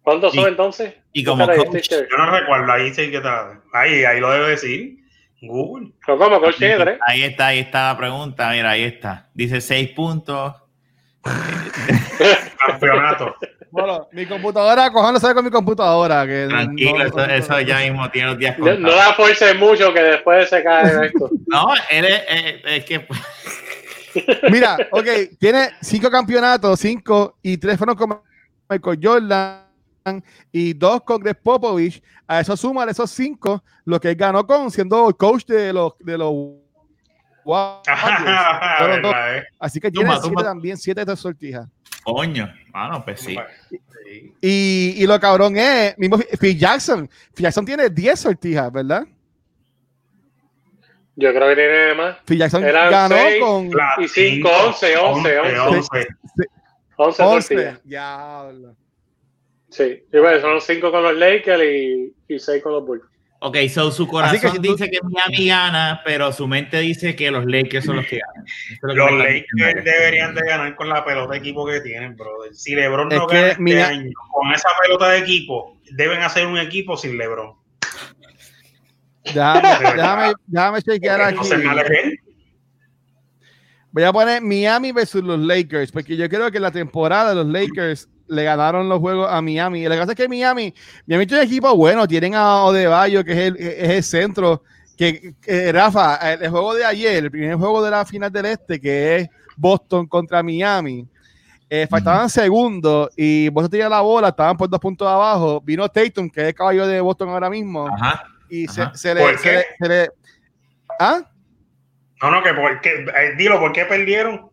¿Cuántos 0.02 0.34
son 0.34 0.46
entonces? 0.46 0.94
y 1.12 1.24
como 1.24 1.46
coach. 1.46 1.88
Yo 1.90 2.16
no 2.18 2.30
recuerdo, 2.30 2.70
ahí 2.70 2.94
sí 2.94 3.10
que 3.10 3.16
está. 3.16 3.60
Ahí, 3.72 4.04
ahí 4.04 4.20
lo 4.20 4.30
debo 4.30 4.46
decir. 4.46 4.98
Google. 5.42 5.92
Pero 6.04 6.18
¿Cómo? 6.18 6.40
Coach 6.40 6.56
tiene 6.58 6.76
tres. 6.76 6.98
Ahí 7.06 7.22
está, 7.22 7.48
ahí 7.48 7.58
está 7.60 7.92
la 7.92 7.98
pregunta. 7.98 8.50
Mira, 8.50 8.70
ahí 8.70 8.84
está. 8.84 9.28
Dice 9.34 9.60
seis 9.60 9.90
puntos. 9.90 10.54
Campeonato. 12.66 13.34
Bueno, 13.70 14.08
mi 14.12 14.24
computadora, 14.26 14.90
cojándose 14.90 15.34
con 15.34 15.44
mi 15.44 15.50
computadora. 15.50 16.26
Que 16.26 16.46
Tranquilo, 16.48 16.98
no- 16.98 17.04
eso, 17.04 17.24
eso 17.24 17.60
ya 17.60 17.78
mismo 17.80 18.08
tiene 18.10 18.28
los 18.28 18.38
días 18.38 18.58
No, 18.58 18.64
no 18.66 18.72
contados. 18.74 18.96
la 18.96 19.14
fuerces 19.14 19.56
mucho 19.58 19.92
que 19.92 20.02
después 20.02 20.48
se 20.48 20.62
cae 20.62 21.06
esto. 21.06 21.28
No, 21.46 21.68
él 21.90 22.04
es, 22.06 22.22
es- 22.28 22.62
es 22.64 22.84
que 22.84 23.06
Mira, 24.50 24.78
ok, 24.90 25.06
tiene 25.38 25.70
cinco 25.82 26.10
campeonatos, 26.10 26.80
cinco 26.80 27.36
y 27.42 27.58
tres 27.58 27.76
fueron 27.76 27.94
con 27.96 28.18
Michael 28.68 28.98
Jordan 29.02 29.65
y 30.52 30.72
dos 30.72 31.02
con 31.02 31.20
Greg 31.20 31.40
Popovich. 31.42 32.02
A 32.26 32.40
eso 32.40 32.56
suma 32.56 32.84
esos 32.84 33.10
cinco, 33.10 33.62
lo 33.84 34.00
que 34.00 34.10
él 34.10 34.16
ganó 34.16 34.46
con 34.46 34.70
siendo 34.70 35.08
el 35.08 35.16
coach 35.16 35.44
de 35.46 35.72
los 35.72 35.92
de 36.00 36.18
los 36.18 36.32
Warriors. 37.44 37.82
Fueron 38.78 39.02
dos. 39.02 39.12
¿Verdad, 39.12 39.38
eh? 39.38 39.44
Así 39.58 39.80
que 39.80 39.90
tiene 39.90 40.10
también, 40.42 40.76
siete 40.76 41.04
de 41.04 41.16
sortijas. 41.16 41.68
coño. 42.04 42.52
Mano, 42.72 43.04
pues 43.04 43.20
sí. 43.20 43.36
Y, 44.40 44.94
y 44.96 45.06
lo 45.06 45.18
cabrón 45.18 45.56
es, 45.56 45.96
mismo 45.98 46.18
Phil 46.40 46.58
Jackson. 46.58 47.08
Phil 47.34 47.44
Jackson 47.44 47.64
tiene 47.64 47.88
10 47.88 48.20
sortijas, 48.20 48.70
¿verdad? 48.70 49.06
Yo 51.16 51.32
creo 51.32 51.48
que 51.48 51.54
tiene 51.54 51.94
más. 51.94 52.16
Phil 52.26 52.38
Jackson 52.38 52.62
Eran 52.62 52.90
ganó 52.90 53.16
seis. 53.16 53.42
con 53.42 53.70
Y 53.98 54.08
cinco, 54.08 54.50
once, 54.66 54.96
once, 54.98 55.38
once. 55.38 55.58
11. 55.58 56.06
11 56.96 57.22
11. 57.22 57.54
tortillas. 57.54 57.84
Diablo. 57.84 58.76
Sí. 59.76 60.02
Y 60.12 60.18
bueno, 60.18 60.40
son 60.40 60.60
5 60.60 60.90
con 60.90 61.02
los 61.02 61.14
Lakers 61.16 61.62
y, 61.62 62.14
y 62.28 62.38
6 62.38 62.62
con 62.62 62.72
los 62.72 62.86
Bulls. 62.86 63.04
Ok, 63.40 63.58
so 63.68 63.90
su 63.90 64.08
corazón 64.08 64.36
Así 64.38 64.46
que 64.46 64.52
si 64.52 64.56
tú- 64.56 64.72
dice 64.74 64.90
que 64.90 64.98
Miami 65.02 65.48
gana, 65.48 66.00
pero 66.04 66.32
su 66.32 66.48
mente 66.48 66.80
dice 66.80 67.14
que 67.14 67.30
los 67.30 67.44
Lakers 67.44 67.84
son 67.84 67.96
los 67.96 68.06
que 68.06 68.18
ganan. 68.18 68.46
Es 68.46 68.78
lo 68.82 68.94
Los. 68.94 69.18
Lakers 69.18 69.84
deberían 69.84 70.34
de 70.34 70.40
ganar 70.46 70.74
con 70.74 70.88
la 70.88 71.04
pelota 71.04 71.32
de 71.34 71.38
equipo 71.40 71.66
que 71.66 71.80
tienen, 71.82 72.16
brother. 72.16 72.54
Si 72.54 72.74
LeBron 72.74 73.12
Es 73.12 73.18
no 73.18 73.26
que, 73.26 73.34
gana 73.36 73.48
este 73.48 73.62
mira- 73.62 73.88
año 73.88 74.10
con 74.32 74.52
esa 74.54 74.68
pelota 74.82 75.10
de 75.10 75.18
equipo, 75.18 75.78
deben 75.92 76.22
hacer 76.22 76.46
un 76.46 76.56
equipo 76.58 76.96
sin 76.96 77.18
LeBron. 77.18 77.52
Déjame, 79.24 79.60
déjame, 79.96 80.32
déjame 80.46 80.82
chequear 80.82 81.20
aquí. 81.20 81.48
De. 81.48 82.18
Voy 83.90 84.02
a 84.04 84.12
poner 84.12 84.40
Miami 84.42 84.92
versus 84.92 85.22
los 85.22 85.38
Lakers, 85.38 85.92
porque 85.92 86.16
yo 86.16 86.26
creo 86.30 86.50
que 86.50 86.60
la 86.60 86.70
temporada 86.70 87.34
los 87.34 87.46
Lakers 87.46 88.08
le 88.28 88.44
ganaron 88.44 88.88
los 88.88 88.98
juegos 89.00 89.28
a 89.30 89.40
Miami. 89.40 89.80
Y 89.80 89.84
lo 89.84 89.90
que 89.92 89.98
pasa 90.00 90.12
es 90.12 90.16
que 90.16 90.28
Miami, 90.28 90.72
Miami 91.06 91.26
tiene 91.26 91.42
un 91.42 91.48
equipo 91.48 91.74
bueno, 91.76 92.06
tienen 92.08 92.34
a 92.34 92.64
Odebayo, 92.64 93.24
que 93.24 93.32
es 93.32 93.38
el, 93.38 93.56
es 93.56 93.90
el 93.90 94.02
centro, 94.02 94.62
que, 94.96 95.34
que, 95.40 95.72
Rafa, 95.72 96.16
el, 96.32 96.42
el 96.42 96.50
juego 96.50 96.74
de 96.74 96.84
ayer, 96.84 97.24
el 97.24 97.30
primer 97.30 97.56
juego 97.56 97.82
de 97.84 97.90
la 97.90 98.04
final 98.04 98.30
del 98.32 98.46
este, 98.46 98.80
que 98.80 99.16
es 99.16 99.28
Boston 99.56 100.06
contra 100.06 100.42
Miami, 100.42 101.06
eh, 101.68 101.86
faltaban 101.90 102.30
segundos 102.30 103.10
y 103.16 103.48
Boston 103.48 103.70
tenía 103.70 103.88
la 103.88 104.00
bola, 104.00 104.28
estaban 104.28 104.56
por 104.56 104.68
dos 104.70 104.78
puntos 104.80 105.06
abajo, 105.08 105.60
vino 105.60 105.88
Tatum, 105.88 106.30
que 106.30 106.40
es 106.42 106.46
el 106.48 106.54
caballo 106.54 106.86
de 106.86 107.00
Boston 107.00 107.28
ahora 107.30 107.50
mismo, 107.50 107.88
Ajá. 107.88 108.22
y 108.48 108.68
se, 108.68 108.82
Ajá. 108.82 108.94
se 108.94 109.14
le... 109.14 109.20
¿Por 109.20 109.38
se 109.38 109.42
qué? 109.42 109.52
le- 109.56 109.64
se 109.80 109.88
le- 109.88 110.10
¿Ah? 110.98 111.22
No, 112.22 112.30
no, 112.30 112.42
que 112.42 112.54
por 112.54 112.80
qué, 112.80 112.90
eh, 113.04 113.34
dilo, 113.36 113.60
¿por 113.60 113.72
qué 113.72 113.84
perdieron? 113.84 114.48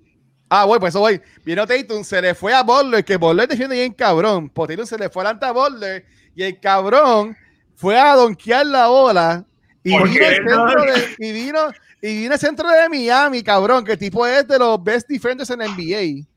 Ah, 0.49 0.65
bueno, 0.65 0.81
pues 0.81 0.91
eso 0.91 0.99
voy. 0.99 1.19
Vino 1.43 1.65
Tatum, 1.65 2.03
se 2.03 2.21
le 2.21 2.35
fue 2.35 2.53
a 2.53 2.61
Butler, 2.63 3.03
que 3.03 3.17
Butler 3.17 3.47
defiende 3.47 3.75
bien 3.75 3.93
cabrón. 3.93 4.49
Por 4.49 4.67
Tatum 4.67 4.85
se 4.85 4.97
le 4.97 5.09
fue 5.09 5.23
adelante 5.23 5.45
a 5.45 5.51
Butler 5.51 6.05
y 6.35 6.43
el 6.43 6.59
cabrón 6.59 7.35
fue 7.75 7.99
a 7.99 8.15
donkear 8.15 8.65
la 8.65 8.87
bola 8.87 9.45
y 9.83 9.91
¿Por 9.97 10.07
vino, 10.09 10.25
el 10.25 10.35
centro 10.35 10.81
de, 10.83 11.15
y, 11.19 11.31
vino, 11.31 11.59
y 12.01 12.17
vino 12.19 12.33
el 12.33 12.39
centro 12.39 12.69
de 12.69 12.87
Miami, 12.87 13.43
cabrón, 13.43 13.83
que 13.83 13.93
el 13.93 13.97
tipo 13.99 14.25
es 14.27 14.47
de 14.47 14.57
los 14.59 14.81
best 14.83 15.07
defenders 15.09 15.49
en 15.49 15.59
NBA. 15.59 16.27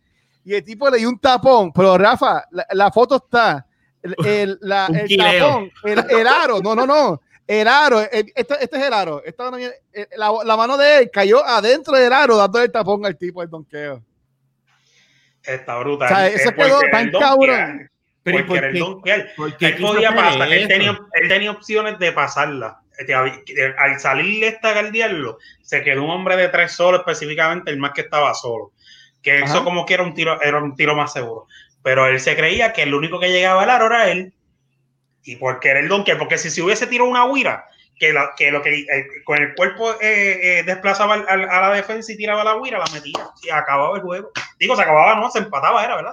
Y 0.45 0.55
el 0.55 0.64
tipo 0.64 0.88
le 0.90 0.99
dio 0.99 1.09
un 1.09 1.19
tapón, 1.19 1.73
pero 1.73 1.97
Rafa, 1.99 2.45
la, 2.51 2.66
la 2.73 2.90
foto 2.90 3.16
está. 3.16 3.66
El, 4.03 4.14
el- 4.25 4.59
la- 4.62 4.87
el 4.87 5.09
tapón, 5.40 5.71
el 6.09 6.27
aro, 6.27 6.61
no, 6.62 6.75
no, 6.75 6.87
no. 6.87 7.21
El 7.47 7.69
aro, 7.69 8.01
el- 8.01 8.33
este, 8.35 8.55
este 8.61 8.77
es 8.77 8.83
el 8.85 8.93
aro. 8.93 9.23
esta 9.25 9.51
eh, 9.59 10.09
la, 10.17 10.33
la 10.45 10.57
mano 10.57 10.77
de 10.77 10.99
él 10.99 11.11
cayó 11.13 11.45
adentro 11.45 11.97
del 11.97 12.13
aro, 12.13 12.37
dando 12.37 12.61
el 12.61 12.73
tapón 12.73 13.05
al 13.07 13.17
tipo 13.17 13.41
del 13.41 13.51
donqueo. 13.51 14.03
Está 15.43 15.79
brutal. 15.79 16.13
O 16.13 16.15
sea, 16.17 16.27
Es 16.27 16.41
eso 16.41 16.53
porque 16.55 16.71
quedó 16.71 16.81
tan 16.91 17.11
cabrón. 17.13 17.91
Pero 18.23 18.41
¿y 18.41 18.43
Porque 18.43 18.59
era 18.59 18.69
el 18.71 18.79
donkear. 18.79 19.33
¿Por 19.37 19.57
qué 19.57 19.67
Él 19.67 19.77
podía 19.81 20.13
pasar, 20.15 20.53
él 20.53 20.67
tenía, 20.67 20.99
él 21.13 21.29
tenía 21.29 21.51
opciones 21.53 21.99
de 22.01 22.11
pasarla. 22.11 22.81
Este, 22.99 23.15
Al 23.15 24.01
salirle 24.01 24.49
esta 24.49 24.73
guardiarlo, 24.73 25.39
se 25.63 25.83
quedó 25.85 26.03
un 26.03 26.11
hombre 26.11 26.37
de 26.37 26.49
tres 26.49 26.73
solo, 26.73 26.99
específicamente 26.99 27.71
el 27.71 27.79
más 27.79 27.93
que 27.93 28.01
estaba 28.01 28.35
solo. 28.35 28.73
Que 29.23 29.39
eso 29.41 29.63
como 29.63 29.87
que 29.87 29.95
era 29.95 30.03
un 30.03 30.15
tiro, 30.15 30.41
era 30.43 30.59
un 30.59 30.75
tiro 30.75 30.97
más 30.97 31.13
seguro. 31.13 31.47
Pero 31.83 32.07
él 32.07 32.19
se 32.19 32.35
creía 32.35 32.73
que 32.73 32.83
el 32.83 32.95
único 32.95 33.21
que 33.21 33.31
llegaba 33.31 33.63
al 33.63 33.71
aro 33.71 33.87
era 33.87 34.11
él. 34.11 34.33
Y 35.27 35.37
porque 35.37 35.69
era 35.71 35.81
el 35.81 35.89
donker, 35.89 36.17
porque 36.19 36.39
si 36.39 36.51
se 36.51 36.62
hubiese 36.62 36.87
tirado 36.87 37.11
una 37.11 37.25
huira, 37.25 37.67
que, 37.99 38.12
la- 38.12 38.31
que 38.37 38.51
lo 38.51 38.62
que 38.62 38.81
eh, 38.81 39.07
con 39.25 39.39
el 39.43 39.55
cuerpo 39.55 39.91
eh, 40.01 40.59
eh, 40.61 40.62
desplazaba 40.65 41.15
al- 41.15 41.27
al- 41.29 41.49
a 41.51 41.61
la 41.69 41.75
defensa 41.75 42.12
y 42.12 42.17
tiraba 42.17 42.45
la 42.45 42.57
huira, 42.57 42.79
la 42.79 42.85
metía. 42.93 43.27
Y 43.43 43.51
acababa 43.51 43.97
el 43.97 44.03
juego. 44.03 44.31
Digo, 44.59 44.77
se 44.77 44.83
acababa, 44.83 45.15
no, 45.17 45.31
se 45.31 45.39
empataba, 45.41 45.85
era, 45.85 45.97
¿verdad? 45.97 46.12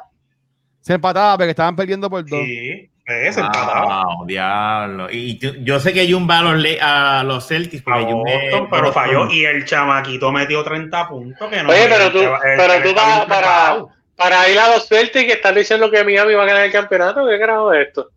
Se 0.81 0.93
empataba 0.93 1.37
porque 1.37 1.51
estaban 1.51 1.75
perdiendo 1.75 2.09
por 2.09 2.25
dos. 2.25 2.39
Sí, 2.39 2.89
se 3.05 3.27
empataba. 3.39 4.03
Wow, 4.05 4.25
diablo. 4.25 5.07
Y 5.11 5.37
yo, 5.37 5.51
yo 5.59 5.79
sé 5.79 5.93
que 5.93 6.09
Jun 6.11 6.27
va 6.29 6.39
a 6.39 6.41
los, 6.41 6.65
a 6.81 7.23
los 7.25 7.47
Celtics 7.47 7.83
a 7.85 7.85
porque 7.85 8.05
Jun 8.05 8.27
es- 8.27 8.51
Boston, 8.51 8.67
pero 8.71 8.93
falló 8.93 9.29
y 9.29 9.45
el 9.45 9.65
chamaquito 9.65 10.31
metió 10.31 10.63
30 10.63 11.07
puntos. 11.09 11.49
Que 11.49 11.63
no, 11.63 11.69
Oye, 11.69 11.85
pero 11.89 12.11
tú- 12.11 12.19
el- 12.19 12.25
el- 12.27 12.57
pero 12.57 12.73
el- 12.73 12.83
tú 12.83 12.89
el- 12.89 12.95
vas 12.95 13.25
para- 13.25 13.85
Para 14.15 14.47
ir 14.47 14.59
a 14.59 14.69
los 14.69 14.87
Celtics 14.87 15.33
están 15.33 15.55
diciendo 15.55 15.89
que 15.89 16.03
Miami 16.03 16.33
va 16.35 16.43
a 16.43 16.45
ganar 16.45 16.63
el 16.63 16.71
campeonato. 16.71 17.27
¿Qué 17.27 17.39
carajo 17.39 17.73
es 17.73 17.87
esto? 17.87 18.09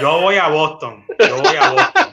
Yo 0.00 0.20
voy 0.20 0.36
a 0.36 0.48
Boston. 0.48 1.04
Yo 1.18 1.36
voy 1.42 1.56
a 1.56 1.70
Boston. 1.70 2.12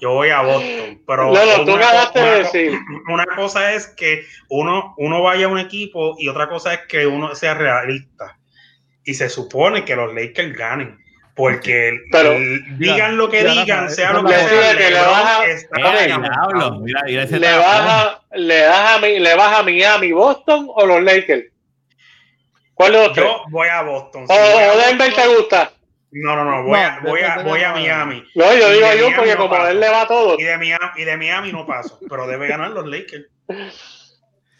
Yo 0.00 0.12
voy 0.12 0.30
a 0.30 0.40
Boston. 0.42 1.02
Pero 1.06 1.34
Lolo, 1.34 1.64
tú 1.64 1.72
una 1.72 1.82
co- 1.82 1.88
acabaste 1.88 2.18
de 2.20 2.24
una 2.28 2.36
decir. 2.38 2.78
Una 3.08 3.26
cosa 3.36 3.72
es 3.72 3.86
que 3.88 4.24
uno, 4.48 4.94
uno 4.98 5.22
vaya 5.22 5.46
a 5.46 5.48
un 5.48 5.58
equipo 5.58 6.14
y 6.18 6.28
otra 6.28 6.48
cosa 6.48 6.74
es 6.74 6.80
que 6.88 7.06
uno 7.06 7.34
sea 7.34 7.54
realista. 7.54 8.38
Y 9.04 9.14
se 9.14 9.28
supone 9.30 9.84
que 9.84 9.96
los 9.96 10.14
Lakers 10.14 10.52
ganen. 10.56 10.98
Porque 11.34 11.88
el- 11.90 12.00
Pero- 12.12 12.32
el- 12.32 12.78
digan 12.78 13.16
lo 13.16 13.28
que 13.30 13.44
digan, 13.44 13.84
Rafa, 13.84 13.94
sea 13.94 14.12
lo 14.12 14.24
que 14.24 14.34
sea. 14.34 14.76
Que 14.76 14.84
le 14.84 14.90
LeBron 14.90 15.10
vas 15.10 15.24
a- 15.40 15.46
está 15.46 16.04
enamorado. 16.04 16.48
diablo, 16.48 16.80
mira, 16.80 17.02
mira 17.06 17.22
ese 17.22 17.38
¿Le 17.38 17.46
tapón. 17.46 17.62
vas, 17.62 17.80
a, 18.06 18.20
le, 18.36 18.58
das 18.58 18.96
a, 18.96 18.98
mi- 19.00 19.18
¿Le 19.20 19.34
vas 19.36 19.58
a 19.58 19.62
Miami, 19.62 20.12
Boston 20.12 20.66
o 20.68 20.84
los 20.86 21.02
Lakers? 21.02 21.44
¿Cuál 22.74 22.92
de 22.92 22.98
los 23.04 23.12
tres? 23.12 23.26
Yo 23.26 23.42
voy 23.50 23.68
a 23.68 23.82
Boston. 23.82 24.24
¿O, 24.28 24.34
voy 24.34 24.62
a 24.64 24.72
o 24.72 24.76
Denver 24.78 25.08
Boston. 25.10 25.24
te 25.28 25.36
gusta? 25.36 25.72
No, 26.10 26.34
no, 26.36 26.44
no, 26.44 26.62
voy, 26.64 26.72
No, 26.80 26.86
a, 26.86 27.00
voy, 27.02 27.20
a, 27.20 27.38
voy 27.42 27.62
a. 27.62 27.72
Miami. 27.72 28.24
No, 28.34 28.44
yo 28.54 28.70
Y 28.70 28.74
digo 28.76 28.86
yo 28.94 29.10
Miami 29.10 29.14
porque 29.16 29.30
no 29.32 29.36
como 29.36 29.50
paso. 29.50 29.62
a 29.64 29.70
él 29.70 29.80
le 29.80 29.88
va 29.90 30.06
todo. 30.06 30.36
Y 30.38 30.42
de 30.44 30.56
Miami, 30.56 30.86
y 30.96 31.04
de 31.04 31.16
Miami 31.18 31.52
no 31.52 31.66
paso, 31.66 31.98
pero 32.08 32.26
debe 32.26 32.46
ganar 32.48 32.70
los 32.70 32.86
Lakers. 32.86 33.26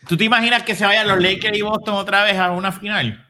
¿Tú 0.06 0.16
te 0.16 0.24
imaginas 0.24 0.62
que 0.62 0.74
se 0.74 0.84
vayan 0.84 1.08
los 1.08 1.20
Lakers 1.22 1.56
y 1.56 1.62
Boston 1.62 1.94
otra 1.94 2.24
vez 2.24 2.36
a 2.38 2.50
una 2.50 2.72
final? 2.72 3.24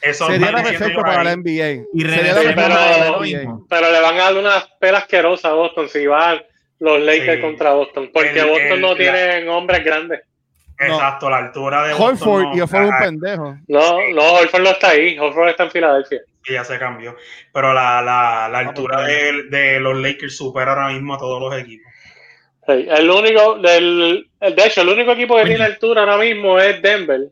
Eso 0.00 0.26
Sería 0.26 0.50
la 0.50 0.58
diciendo 0.62 0.78
perfecto 0.80 1.02
para 1.02 1.24
la 1.24 1.32
NBA. 1.36 1.84
Y 1.94 2.00
Sería 2.02 2.34
la 2.34 2.40
pero- 2.40 2.54
para 2.56 2.68
la 2.98 3.08
lo 3.10 3.20
NBA. 3.24 3.58
Pero 3.68 3.92
le 3.92 4.00
van 4.00 4.14
a 4.16 4.18
dar 4.24 4.36
unas 4.36 4.68
pelas 4.80 5.02
asquerosas 5.02 5.44
a 5.46 5.54
Boston 5.54 5.88
si 5.88 6.06
van 6.06 6.42
los 6.80 7.00
Lakers 7.00 7.36
Sí. 7.36 7.40
contra 7.40 7.72
Boston. 7.72 8.10
Porque 8.12 8.38
El- 8.40 8.48
Boston 8.48 8.72
el- 8.72 8.80
no 8.80 8.88
la- 8.90 8.96
tienen 8.96 9.48
hombres 9.48 9.84
grandes. 9.84 10.20
Exacto, 10.78 11.30
la 11.30 11.36
altura 11.38 11.84
de 11.86 11.94
Boston. 11.94 12.08
Horford 12.08 12.42
no, 12.42 12.56
y 12.56 12.60
Horford 12.60 12.84
un 12.86 12.92
ah, 12.92 12.98
pendejo. 13.00 13.56
No, 13.68 14.10
no, 14.12 14.32
Horford 14.32 14.62
no 14.62 14.70
está 14.70 14.88
ahí. 14.88 15.16
Horford 15.18 15.48
está 15.50 15.62
en 15.64 15.70
Filadelfia. 15.70 16.20
Que 16.42 16.54
ya 16.54 16.64
se 16.64 16.78
cambió. 16.78 17.16
Pero 17.52 17.72
la, 17.72 18.02
la, 18.02 18.48
la 18.50 18.58
altura 18.58 18.96
pues, 18.98 19.08
de, 19.08 19.42
de 19.50 19.80
los 19.80 19.96
Lakers 19.96 20.36
supera 20.36 20.72
ahora 20.72 20.88
mismo 20.88 21.14
a 21.14 21.18
todos 21.18 21.40
los 21.40 21.60
equipos. 21.60 21.90
Sí, 22.66 22.86
el 22.88 23.10
único, 23.10 23.58
del, 23.58 24.30
el- 24.40 24.54
de 24.54 24.64
hecho, 24.66 24.82
el 24.82 24.88
único 24.88 25.12
equipo 25.12 25.34
que 25.34 25.42
Oye. 25.42 25.50
tiene 25.50 25.64
altura 25.64 26.02
ahora 26.02 26.16
mismo 26.18 26.58
es 26.60 26.80
Denver, 26.80 27.22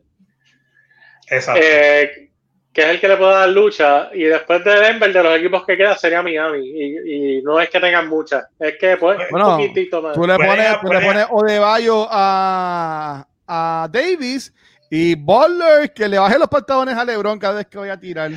Exacto. 1.29 1.61
eh, 1.63 2.29
que 2.73 2.81
es 2.81 2.87
el 2.87 2.99
que 2.99 3.07
le 3.07 3.17
puede 3.17 3.33
dar 3.33 3.49
lucha. 3.49 4.09
Y 4.13 4.23
después 4.23 4.63
de 4.63 4.79
Denver, 4.79 5.11
de 5.13 5.23
los 5.23 5.37
equipos 5.37 5.65
que 5.65 5.77
queda, 5.77 5.97
sería 5.97 6.21
Miami. 6.21 6.59
Y, 6.67 7.37
y 7.37 7.41
no 7.43 7.59
es 7.61 7.69
que 7.69 7.79
tengan 7.79 8.07
muchas, 8.09 8.45
es 8.59 8.77
que 8.77 8.97
pues 8.97 9.19
Bueno, 9.29 9.55
un 9.57 9.67
poquitito 9.67 10.01
más. 10.01 10.13
Tú 10.15 10.27
le 10.27 10.35
pones, 10.35 10.81
tú 10.81 10.87
le 10.91 10.99
pones 10.99 11.25
Odebayo 11.29 12.07
a, 12.09 13.25
a 13.47 13.87
Davis 13.89 14.53
y 14.89 15.15
Butler 15.15 15.93
que 15.93 16.09
le 16.09 16.19
baje 16.19 16.37
los 16.37 16.49
pantalones 16.49 16.97
a 16.97 17.05
LeBron 17.05 17.39
cada 17.39 17.55
vez 17.55 17.67
que 17.67 17.77
vaya 17.77 17.93
a 17.93 17.99
tirar. 17.99 18.31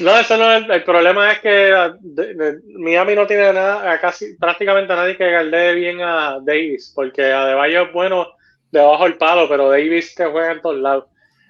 No, 0.00 0.16
eso 0.18 0.36
no 0.36 0.50
es 0.52 0.64
el, 0.64 0.70
el 0.70 0.82
problema 0.84 1.32
es 1.32 1.40
que 1.40 1.72
ah, 1.72 1.94
de- 2.00 2.34
de- 2.34 2.58
Miami 2.78 3.14
no 3.14 3.26
tiene 3.26 3.52
nada, 3.52 3.92
a 3.92 4.00
casi 4.00 4.34
prácticamente 4.36 4.92
a 4.92 4.96
nadie 4.96 5.16
que 5.16 5.30
guarde 5.30 5.74
bien 5.74 6.00
a 6.00 6.38
Davis, 6.42 6.92
porque 6.94 7.32
Adebayo 7.32 7.82
es 7.82 7.92
bueno 7.92 8.26
debajo 8.70 9.04
del 9.04 9.18
palo, 9.18 9.48
pero 9.48 9.68
Davis 9.70 10.14
te 10.14 10.24
juega 10.26 10.52
en 10.52 10.62
todos 10.62 10.78
lados. 10.78 11.04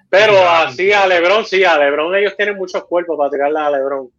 Pero 0.09 0.33
así 0.49 0.91
a 0.91 1.07
LeBron, 1.07 1.45
sí, 1.45 1.63
a 1.63 1.77
LeBron 1.77 2.13
ellos 2.15 2.35
tienen 2.35 2.57
muchos 2.57 2.83
cuerpos 2.85 3.17
para 3.17 3.29
tirarle 3.29 3.59
a 3.59 3.69
LeBron, 3.71 4.09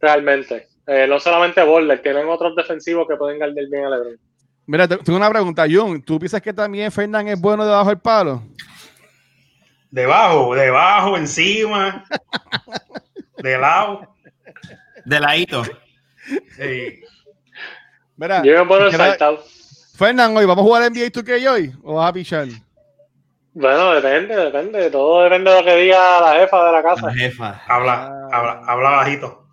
realmente. 0.00 0.66
Eh, 0.86 1.06
no 1.08 1.20
solamente 1.20 1.62
Butler, 1.62 2.02
tienen 2.02 2.26
otros 2.28 2.56
defensivos 2.56 3.06
que 3.06 3.14
pueden 3.16 3.38
guardar 3.38 3.64
bien 3.70 3.84
a 3.84 3.90
LeBron. 3.90 4.18
Mira, 4.66 4.88
te- 4.88 4.96
tengo 4.98 5.16
una 5.18 5.30
pregunta, 5.30 5.64
Jun. 5.70 6.02
¿Tú 6.02 6.18
piensas 6.18 6.42
que 6.42 6.52
también 6.52 6.90
Fernán 6.90 7.28
es 7.28 7.40
bueno 7.40 7.64
debajo 7.64 7.90
del 7.90 7.98
palo? 8.00 8.42
Debajo, 9.90 10.54
debajo, 10.54 11.16
encima, 11.16 12.04
de 13.42 13.58
lado. 13.58 14.14
De 15.04 15.20
ladito. 15.20 15.62
Sí. 16.56 17.00
Mira, 18.16 18.42
Yo 18.42 18.64
me 18.64 18.90
saltado. 18.92 19.42
Fernán, 19.94 20.36
hoy 20.36 20.44
vamos 20.44 20.62
a 20.62 20.66
jugar 20.66 20.82
NBA 20.90 21.06
2K 21.10 21.48
hoy 21.50 21.74
o 21.82 21.94
vas 21.94 22.10
a 22.10 22.12
pichar? 22.12 22.46
Bueno, 23.54 23.92
depende, 23.94 24.36
depende. 24.36 24.90
Todo 24.90 25.22
depende 25.22 25.50
de 25.50 25.56
lo 25.58 25.64
que 25.64 25.76
diga 25.76 26.20
la 26.20 26.40
jefa 26.40 26.64
de 26.66 26.72
la 26.72 26.82
casa. 26.82 27.06
La 27.06 27.14
jefa. 27.14 27.62
Habla, 27.66 28.06
Ah. 28.12 28.28
habla, 28.36 28.60
habla 28.66 28.90
bajito. 28.90 29.44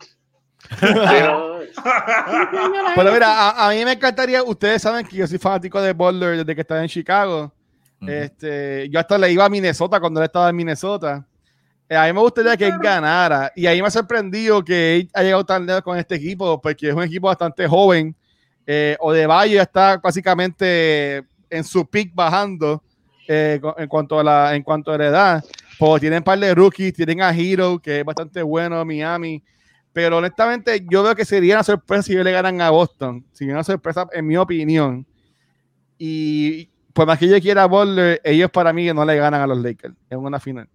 Pero 2.95 3.11
mira, 3.11 3.27
a, 3.49 3.67
a 3.67 3.71
mí 3.71 3.83
me 3.85 3.93
encantaría, 3.93 4.43
ustedes 4.43 4.81
saben 4.81 5.05
que 5.05 5.17
yo 5.17 5.27
soy 5.27 5.37
fanático 5.37 5.81
de 5.81 5.93
Butler 5.93 6.37
desde 6.37 6.55
que 6.55 6.61
estaba 6.61 6.81
en 6.81 6.87
Chicago. 6.89 7.51
Este, 8.07 8.87
yo 8.89 8.99
hasta 8.99 9.17
le 9.17 9.31
iba 9.31 9.45
a 9.45 9.49
Minnesota 9.49 9.99
cuando 9.99 10.19
él 10.19 10.25
estaba 10.25 10.49
en 10.49 10.55
Minnesota. 10.55 11.25
Eh, 11.87 11.95
a 11.95 12.05
mí 12.05 12.13
me 12.13 12.19
gustaría 12.19 12.57
que 12.57 12.65
él 12.65 12.77
ganara. 12.81 13.51
Y 13.55 13.67
ahí 13.67 13.81
me 13.81 13.87
ha 13.87 13.91
sorprendido 13.91 14.63
que 14.63 14.97
él 14.97 15.09
haya 15.13 15.25
llegado 15.25 15.45
tan 15.45 15.65
lejos 15.65 15.83
con 15.83 15.97
este 15.97 16.15
equipo, 16.15 16.59
porque 16.61 16.89
es 16.89 16.93
un 16.93 17.03
equipo 17.03 17.27
bastante 17.27 17.67
joven. 17.67 18.15
Eh, 18.65 18.97
Odebayo 18.99 19.61
está 19.61 19.97
básicamente 19.97 21.23
en 21.49 21.63
su 21.63 21.87
pick 21.87 22.13
bajando 22.15 22.81
eh, 23.27 23.61
en, 23.77 23.87
cuanto 23.87 24.19
a 24.19 24.23
la, 24.23 24.55
en 24.55 24.63
cuanto 24.63 24.91
a 24.91 24.97
la 24.97 25.07
edad. 25.07 25.45
Pues 25.77 25.99
tienen 25.99 26.19
un 26.19 26.23
par 26.23 26.39
de 26.39 26.55
rookies, 26.55 26.93
tienen 26.93 27.21
a 27.21 27.35
Hero, 27.35 27.79
que 27.79 27.99
es 27.99 28.05
bastante 28.05 28.41
bueno, 28.41 28.83
Miami. 28.83 29.43
Pero 29.93 30.17
honestamente, 30.17 30.85
yo 30.89 31.03
veo 31.03 31.15
que 31.15 31.23
sería 31.23 31.55
una 31.55 31.63
sorpresa 31.63 32.03
si 32.03 32.13
ellos 32.13 32.25
le 32.25 32.31
ganan 32.31 32.59
a 32.61 32.69
Boston. 32.69 33.25
Sería 33.31 33.53
una 33.53 33.63
sorpresa, 33.63 34.07
en 34.11 34.25
mi 34.25 34.35
opinión. 34.35 35.05
Y 35.97 36.69
por 36.93 37.07
más 37.07 37.19
que 37.19 37.27
yo 37.27 37.39
quiera 37.39 37.63
a 37.63 37.67
Butler, 37.67 38.19
ellos 38.23 38.49
para 38.51 38.73
mí 38.73 38.91
no 38.91 39.05
le 39.05 39.15
ganan 39.15 39.41
a 39.41 39.47
los 39.47 39.57
Lakers 39.57 39.93
en 40.09 40.19
una 40.19 40.39
final. 40.39 40.67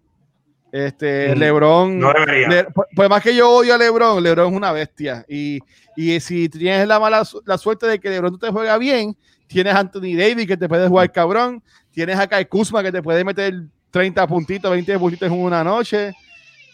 Este, 0.73 1.35
Mm, 1.35 1.39
LeBron. 1.39 1.99
No. 1.99 2.13
Le- 2.49 2.67
por 2.95 3.09
más 3.09 3.23
que 3.23 3.35
yo 3.35 3.51
odio 3.51 3.75
a 3.75 3.79
LeBron, 3.79 4.23
LeBron 4.23 4.51
es 4.53 4.57
una 4.57 4.73
bestia. 4.73 5.25
Y, 5.29 5.59
y 5.97 6.21
si 6.21 6.49
tienes 6.49 6.87
la 6.87 7.01
mala 7.01 7.25
su- 7.25 7.43
la 7.45 7.59
suerte 7.59 7.87
de 7.87 7.99
que 7.99 8.09
LeBron 8.11 8.33
no 8.33 8.39
te 8.39 8.51
juega 8.51 8.79
bien, 8.79 9.17
tienes 9.49 9.75
a 9.75 9.81
Anthony 9.81 10.15
Davis 10.17 10.47
que 10.47 10.57
te 10.57 10.69
puede 10.69 10.87
jugar 10.89 11.11
cabrón, 11.11 11.63
tienes 11.91 12.19
a 12.19 12.27
Kai 12.29 12.45
Kuzma 12.47 12.83
que 12.83 12.93
te 12.93 13.03
puede 13.03 13.25
meter 13.25 13.53
30 13.91 14.27
puntitos, 14.29 14.71
20 14.71 14.99
puntitos 14.99 15.27
en 15.27 15.39
una 15.39 15.65
noche. 15.65 16.13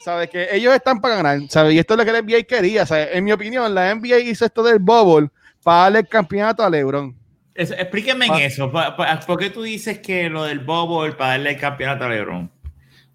¿Sabes? 0.04 0.28
Que 0.30 0.46
ellos 0.52 0.72
están 0.74 1.00
para 1.00 1.16
ganar. 1.16 1.38
¿Sabes? 1.48 1.74
Y 1.74 1.78
esto 1.78 1.94
es 1.94 1.98
lo 1.98 2.04
que 2.04 2.12
la 2.12 2.18
NBA 2.22 2.42
quería. 2.44 2.86
¿sabes? 2.86 3.08
En 3.12 3.24
mi 3.24 3.32
opinión, 3.32 3.74
la 3.74 3.90
NBA 3.94 4.18
hizo 4.20 4.44
esto 4.44 4.62
del 4.62 4.78
bubble 4.78 5.28
para 5.64 5.84
darle 5.84 5.98
el 6.00 6.08
campeonato 6.08 6.62
a 6.62 6.70
LeBron. 6.70 7.12
Es- 7.54 7.70
explíqueme 7.72 8.26
en 8.26 8.34
eso. 8.34 8.70
¿Por 9.26 9.38
qué 9.38 9.48
tú 9.50 9.62
dices 9.62 9.98
que 9.98 10.28
lo 10.28 10.44
del 10.44 10.60
Bobo 10.60 11.10
para 11.16 11.30
darle 11.30 11.50
el 11.52 11.56
campeonato 11.58 12.04
a 12.04 12.08
LeBron? 12.10 12.50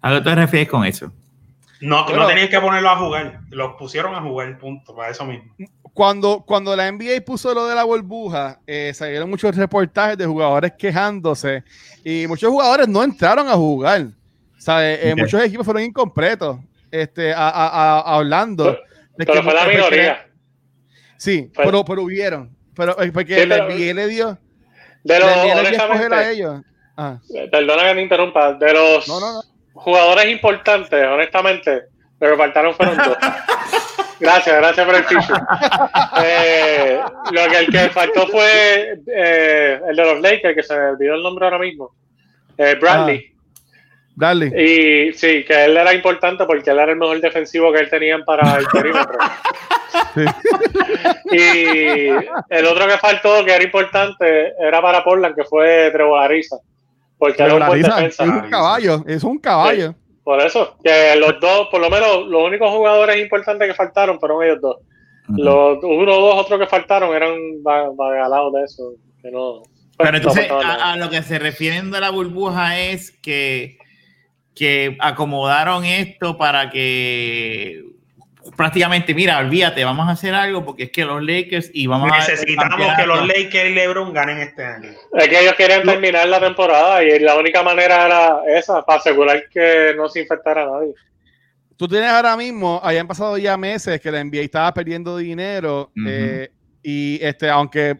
¿A 0.02 0.14
qué 0.14 0.20
te 0.20 0.34
refieres 0.34 0.68
con 0.68 0.84
eso? 0.84 1.12
No, 1.80 2.04
Bueno. 2.04 2.20
no 2.22 2.26
tenían 2.28 2.48
que 2.48 2.60
ponerlo 2.60 2.90
a 2.90 2.96
jugar. 2.96 3.40
Los 3.50 3.74
pusieron 3.74 4.14
a 4.14 4.20
jugar, 4.20 4.56
punto, 4.58 4.94
para 4.94 5.10
eso 5.10 5.24
mismo. 5.24 5.52
cuando, 5.94 6.42
cuando 6.46 6.74
la 6.74 6.90
NBA 6.90 7.20
puso 7.24 7.52
lo 7.52 7.66
de 7.66 7.74
la 7.74 7.84
burbuja, 7.84 8.60
eh, 8.66 8.92
salieron 8.94 9.28
muchos 9.28 9.54
reportajes 9.54 10.16
de 10.16 10.24
jugadores 10.24 10.72
quejándose 10.78 11.64
y 12.04 12.26
muchos 12.26 12.50
jugadores 12.50 12.88
no 12.88 13.02
entraron 13.04 13.48
a 13.48 13.52
jugar. 13.54 14.06
¿sabes? 14.58 15.00
Eh, 15.02 15.12
Ok. 15.12 15.18
Muchos 15.18 15.42
equipos 15.42 15.64
fueron 15.66 15.82
incompletos 15.82 16.58
este, 16.90 17.32
a, 17.34 17.48
a- 17.48 17.98
a- 17.98 18.18
de 19.18 19.26
Pero 19.26 19.32
que- 19.34 19.42
fue 19.42 19.54
la 19.54 19.66
minoría. 19.66 20.26
Sí, 21.16 21.50
Fue- 21.54 21.64
pero, 21.64 21.84
pero 21.84 22.02
hubieron. 22.04 22.56
Pero 22.74 23.00
eh, 23.02 23.10
porque 23.12 23.40
Sí, 23.40 23.46
la 23.46 23.56
pero- 23.56 23.68
NBA 23.70 23.94
le 23.94 24.06
dio, 24.06 24.38
De 25.04 25.18
los, 25.18 25.28
a 26.14 26.30
ellos. 26.30 26.62
Ah, 26.96 27.18
perdona 27.50 27.88
que 27.88 27.94
me 27.94 28.02
interrumpa, 28.02 28.52
de 28.54 28.72
los 28.72 29.08
no, 29.08 29.18
no, 29.20 29.32
no. 29.32 29.42
Jugadores 29.82 30.26
importantes, 30.26 31.04
honestamente, 31.06 31.82
lo 32.20 32.30
que 32.30 32.36
faltaron 32.36 32.74
fueron 32.74 32.96
dos. 32.96 33.16
Gracias, 34.20 34.56
gracias 34.56 34.86
por 34.86 34.94
el 34.94 35.02
feature. 35.02 35.40
Eh, 36.24 37.00
lo 37.32 37.48
que 37.48 37.58
el 37.58 37.66
que 37.66 37.88
faltó 37.88 38.28
fue 38.28 39.00
eh, 39.08 39.80
el 39.88 39.96
de 39.96 40.04
los 40.04 40.20
Lakers, 40.20 40.54
que 40.54 40.62
se 40.62 40.76
me 40.76 40.90
olvidó 40.90 41.16
el 41.16 41.24
nombre 41.24 41.44
ahora 41.44 41.58
mismo. 41.58 41.90
Eh, 42.56 42.76
Bradley. 42.80 43.34
Dale. 44.14 44.46
Y 44.46 45.12
sí, 45.14 45.42
que 45.44 45.64
él 45.64 45.76
era 45.76 45.92
importante 45.92 46.44
porque 46.44 46.70
él 46.70 46.78
era 46.78 46.92
el 46.92 46.98
mejor 46.98 47.20
defensivo 47.20 47.72
que 47.72 47.80
él 47.80 47.90
tenían 47.90 48.24
para 48.24 48.58
el 48.58 48.66
perímetro. 48.66 49.18
Y 51.32 52.08
el 52.08 52.66
otro 52.66 52.86
que 52.86 52.98
faltó, 52.98 53.44
que 53.44 53.54
era 53.54 53.64
importante, 53.64 54.52
era 54.60 54.80
para 54.82 55.02
Portland, 55.02 55.34
que 55.34 55.44
fue 55.44 55.90
Trevor 55.90 56.22
Ariza. 56.22 56.56
Porque 57.22 57.36
Pero 57.36 57.50
era 57.50 57.58
la 57.60 57.64
un 57.66 57.68
buen 57.68 57.82
risa, 57.84 57.94
defensa. 57.94 58.24
es 58.24 58.30
un 58.30 58.50
caballo, 58.50 59.04
es 59.06 59.22
un 59.22 59.38
caballo. 59.38 59.94
Por 60.24 60.40
eso, 60.40 60.76
que 60.82 61.14
los 61.14 61.38
dos, 61.38 61.68
por 61.70 61.80
lo 61.80 61.88
menos 61.88 62.26
los 62.26 62.42
únicos 62.42 62.68
jugadores 62.68 63.22
importantes 63.22 63.68
que 63.68 63.74
faltaron 63.74 64.18
fueron 64.18 64.42
ellos 64.42 64.60
dos. 64.60 64.78
Los 65.28 65.78
uno 65.84 66.18
o 66.18 66.20
dos 66.20 66.34
otros 66.40 66.58
que 66.58 66.66
faltaron 66.66 67.14
eran 67.14 67.32
bagalados 67.62 68.52
de 68.54 68.64
eso. 68.64 68.94
Que 69.22 69.30
no, 69.30 69.62
Pero 69.96 70.16
entonces, 70.16 70.48
no 70.48 70.60
a, 70.60 70.94
a 70.94 70.96
lo 70.96 71.10
que 71.10 71.22
se 71.22 71.38
refieren 71.38 71.92
de 71.92 72.00
la 72.00 72.10
burbuja 72.10 72.80
es 72.80 73.12
que, 73.12 73.78
que 74.56 74.96
acomodaron 74.98 75.84
esto 75.84 76.36
para 76.36 76.70
que 76.70 77.84
prácticamente, 78.56 79.14
mira, 79.14 79.38
olvídate, 79.38 79.84
vamos 79.84 80.08
a 80.08 80.12
hacer 80.12 80.34
algo 80.34 80.64
porque 80.64 80.84
es 80.84 80.90
que 80.90 81.04
los 81.04 81.22
Lakers 81.22 81.70
y 81.72 81.86
vamos 81.86 82.10
a. 82.12 82.18
Necesitamos 82.18 82.96
que 82.96 83.06
los 83.06 83.26
Lakers 83.26 83.70
y 83.70 83.74
LeBron 83.74 84.12
ganen 84.12 84.38
este 84.38 84.64
año. 84.64 84.90
Es 85.12 85.28
que 85.28 85.40
ellos 85.40 85.54
querían 85.54 85.82
terminar 85.82 86.28
la 86.28 86.40
temporada 86.40 87.02
y 87.02 87.18
la 87.20 87.36
única 87.36 87.62
manera 87.62 88.06
era 88.06 88.58
esa, 88.58 88.82
para 88.82 88.98
asegurar 88.98 89.44
que 89.48 89.94
no 89.96 90.08
se 90.08 90.20
infectara 90.20 90.64
a 90.64 90.66
nadie. 90.66 90.94
Tú 91.76 91.88
tienes 91.88 92.10
ahora 92.10 92.36
mismo, 92.36 92.80
hayan 92.82 93.08
pasado 93.08 93.38
ya 93.38 93.56
meses 93.56 94.00
que 94.00 94.10
la 94.10 94.22
NBA 94.22 94.42
estaba 94.42 94.72
perdiendo 94.72 95.16
dinero 95.16 95.90
eh, 96.06 96.50
y 96.82 97.18
este, 97.22 97.48
aunque 97.48 97.96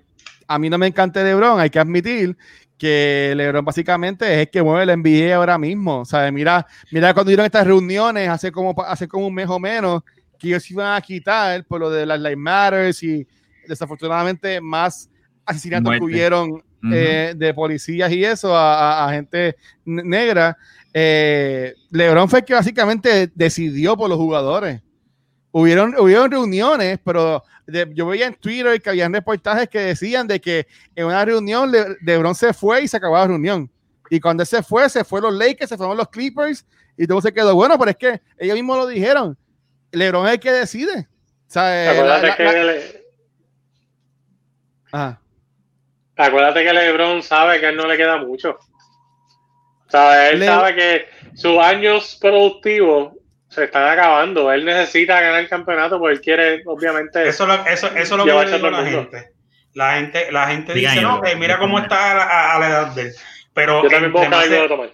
a 0.46 0.58
mí 0.58 0.68
no 0.68 0.78
me 0.78 0.86
encanta 0.86 1.22
LeBron, 1.22 1.58
hay 1.58 1.70
que 1.70 1.78
admitir 1.78 2.36
que 2.78 3.32
LeBron 3.36 3.64
básicamente 3.64 4.32
es 4.32 4.40
el 4.40 4.50
que 4.50 4.62
mueve 4.62 4.86
la 4.86 4.96
NBA 4.96 5.34
ahora 5.34 5.56
mismo. 5.56 6.00
O 6.00 6.04
sea, 6.04 6.30
mira, 6.30 6.66
mira 6.90 7.14
cuando 7.14 7.28
dieron 7.28 7.46
estas 7.46 7.66
reuniones 7.66 8.28
hace 8.28 8.52
como, 8.52 8.74
hace 8.82 9.08
como 9.08 9.26
un 9.26 9.34
mes 9.34 9.48
o 9.48 9.58
menos 9.58 10.02
que 10.42 10.48
ellos 10.48 10.68
iban 10.70 10.94
a 10.96 11.00
quitar 11.00 11.64
por 11.64 11.80
lo 11.80 11.88
de 11.88 12.04
las 12.04 12.20
Life 12.20 12.36
Matters 12.36 13.02
y 13.04 13.26
desafortunadamente 13.68 14.60
más 14.60 15.08
asesinatos 15.46 15.92
que 15.92 16.00
Muerte. 16.00 16.04
hubieron 16.04 16.50
Ujú. 16.50 16.62
eh, 16.92 17.32
de 17.36 17.54
policías 17.54 18.10
y 18.10 18.24
eso 18.24 18.54
a, 18.56 18.74
a- 19.04 19.08
a 19.08 19.12
gente 19.12 19.56
ne- 19.84 20.02
negra. 20.02 20.56
Eh, 20.92 21.74
LeBron 21.90 22.28
fue 22.28 22.40
el 22.40 22.44
que 22.44 22.54
básicamente 22.54 23.30
decidió 23.34 23.96
por 23.96 24.08
los 24.10 24.18
jugadores. 24.18 24.82
Hubieron, 25.52 25.94
hubieron 25.98 26.30
reuniones, 26.30 26.98
pero 27.04 27.42
de- 27.66 27.90
yo 27.94 28.06
veía 28.06 28.26
en 28.26 28.34
Twitter 28.34 28.80
que 28.82 28.90
habían 28.90 29.12
reportajes 29.12 29.68
que 29.68 29.78
decían 29.78 30.26
de 30.26 30.40
que 30.40 30.66
en 30.96 31.06
una 31.06 31.24
reunión 31.24 31.70
Le- 31.70 31.96
LeBron 32.02 32.34
se 32.34 32.52
fue 32.52 32.82
y 32.82 32.88
se 32.88 32.96
acabó 32.96 33.16
la 33.16 33.26
reunión. 33.28 33.70
Y 34.10 34.18
cuando 34.20 34.42
él 34.42 34.46
se 34.46 34.62
fue, 34.62 34.88
se 34.90 35.04
fue 35.04 35.20
los 35.20 35.32
Lakers, 35.34 35.68
se 35.70 35.76
fueron 35.76 35.96
los 35.96 36.08
Clippers 36.08 36.66
y 36.96 37.06
todo 37.06 37.20
se 37.22 37.32
quedó 37.32 37.54
bueno, 37.54 37.78
pero 37.78 37.90
es 37.92 37.96
que 37.96 38.20
ellos 38.38 38.54
mismos 38.56 38.76
lo 38.78 38.86
dijeron. 38.86 39.36
LeBron 39.92 40.26
es 40.26 40.32
el 40.34 40.40
que 40.40 40.52
decide. 40.52 41.06
O 41.48 41.52
sea, 41.52 41.82
eh, 41.82 41.86
la- 41.86 41.92
Acuérdate, 42.16 42.26
la- 42.26 42.36
que 42.36 42.44
la- 42.44 42.72
Le- 42.72 43.02
Ajá. 44.92 45.20
acuérdate 46.16 46.64
que 46.64 46.72
LeBron 46.72 47.22
sabe 47.22 47.60
que 47.60 47.66
a 47.66 47.68
él 47.70 47.76
no 47.76 47.86
le 47.86 47.96
queda 47.96 48.16
mucho. 48.18 48.58
O 49.86 49.90
sea, 49.90 50.30
él 50.30 50.40
Le- 50.40 50.46
sabe 50.46 50.74
que 50.74 51.06
sus 51.34 51.58
años 51.58 52.16
productivos 52.20 53.12
se 53.48 53.64
están 53.64 53.86
acabando. 53.88 54.50
Él 54.50 54.64
necesita 54.64 55.20
ganar 55.20 55.40
el 55.40 55.48
campeonato 55.48 55.98
porque 55.98 56.14
él 56.14 56.20
quiere, 56.22 56.62
obviamente. 56.66 57.28
Eso, 57.28 57.42
es 57.44 57.48
lo- 57.48 57.66
eso, 57.66 57.86
eso 57.88 57.98
es 57.98 58.10
lo 58.10 58.24
que 58.24 58.30
digo 58.30 58.66
a 58.66 58.70
la 58.70 58.84
gente. 58.86 59.32
La 59.74 59.94
gente, 59.96 60.32
la 60.32 60.46
gente 60.48 60.74
dice, 60.74 60.96
yo, 60.96 61.02
no, 61.02 61.20
que 61.22 61.34
mira 61.36 61.58
cómo 61.58 61.78
está 61.78 62.12
a, 62.12 62.14
la- 62.14 62.54
a 62.54 62.58
la 62.58 62.68
edad 62.68 62.86
de 62.94 63.02
él. 63.02 63.14
Pero 63.54 63.82
yo 63.82 63.88
también 63.90 64.12
puedo 64.12 64.24
algo 64.26 64.54
de 64.62 64.68
tomar. 64.68 64.90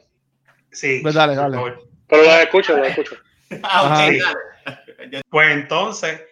Sí, 0.72 0.98
Pues 1.02 1.14
dale, 1.14 1.34
dale. 1.36 1.56
Pero 2.08 2.22
lo 2.22 2.30
escucho, 2.34 2.76
lo 2.76 2.84
escucho. 2.84 3.16
Ah, 3.62 3.82
ok, 3.84 3.90
Ajá. 3.92 4.02
dale. 4.02 4.22
Pues 5.30 5.50
entonces, 5.52 6.22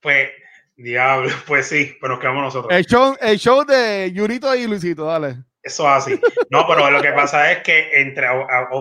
pues, 0.00 0.28
diablo, 0.76 1.30
pues 1.46 1.68
sí, 1.68 1.96
pero 2.00 2.14
nos 2.14 2.20
quedamos 2.20 2.42
nosotros. 2.44 2.72
El 2.72 2.84
show, 2.86 3.16
el 3.20 3.38
show 3.38 3.64
de 3.64 4.10
Yurito 4.12 4.54
y 4.54 4.66
Luisito, 4.66 5.06
dale. 5.06 5.36
Eso 5.62 5.84
es 5.84 5.92
así. 5.94 6.20
No, 6.50 6.66
pero 6.66 6.90
lo 6.90 7.00
que 7.00 7.12
pasa 7.12 7.52
es 7.52 7.62
que 7.62 8.00
entre, 8.00 8.26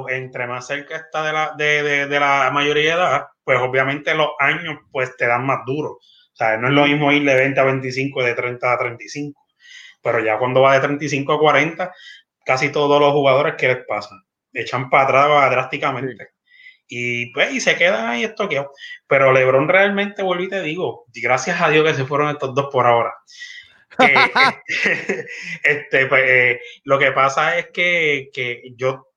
entre 0.10 0.48
más 0.48 0.66
cerca 0.66 0.96
está 0.96 1.24
de 1.24 1.32
la, 1.32 1.54
de, 1.56 1.84
de- 1.84 2.08
de 2.08 2.20
la 2.20 2.50
mayoría 2.52 2.96
de 2.96 3.02
edad, 3.02 3.26
pues 3.44 3.60
obviamente 3.60 4.16
los 4.16 4.30
años 4.40 4.78
pues 4.92 5.16
te 5.16 5.28
dan 5.28 5.46
más 5.46 5.60
duro. 5.66 5.90
O 5.92 6.36
sea, 6.36 6.58
no 6.58 6.70
es 6.70 6.74
lo 6.74 6.86
mismo 6.88 7.12
ir 7.12 7.24
de 7.24 7.36
20 7.36 7.60
a 7.60 7.64
25, 7.66 8.24
de 8.24 8.34
30 8.34 8.74
a 8.74 8.78
35. 8.80 9.40
Pero 10.02 10.20
ya 10.26 10.40
cuando 10.40 10.62
va 10.62 10.74
de 10.74 10.80
35 10.80 11.34
a 11.34 11.40
40, 11.40 11.94
casi 12.44 12.70
todos 12.72 13.00
los 13.00 13.12
jugadores, 13.12 13.54
¿qué 13.60 13.68
les 13.68 13.86
pasa? 13.86 14.16
Echan 14.52 14.90
para 14.90 15.04
atrás 15.04 15.52
drásticamente. 15.52 16.30
Y 16.94 17.28
pues, 17.32 17.54
y 17.54 17.62
se 17.62 17.78
quedan 17.78 18.06
ahí 18.06 18.26
estoqueados. 18.26 18.72
Pero 19.08 19.32
LeBron 19.32 19.70
realmente, 19.70 20.24
vuelvo 20.24 20.44
y 20.44 20.50
te 20.50 20.62
digo, 20.62 21.06
gracias 21.14 21.62
a 21.62 21.70
Dios 21.70 21.88
que 21.88 21.94
se 21.94 22.04
fueron 22.04 22.28
estos 22.28 22.54
dos 22.54 22.68
por 22.70 22.86
ahora. 22.86 23.14
Este, 23.98 24.14
este, 25.64 26.06
pues, 26.08 26.24
eh, 26.28 26.60
lo 26.84 27.00
que 27.00 27.14
pasa 27.14 27.58
es 27.58 27.68
que, 27.68 28.30
que 28.34 28.74
yo, 28.76 29.08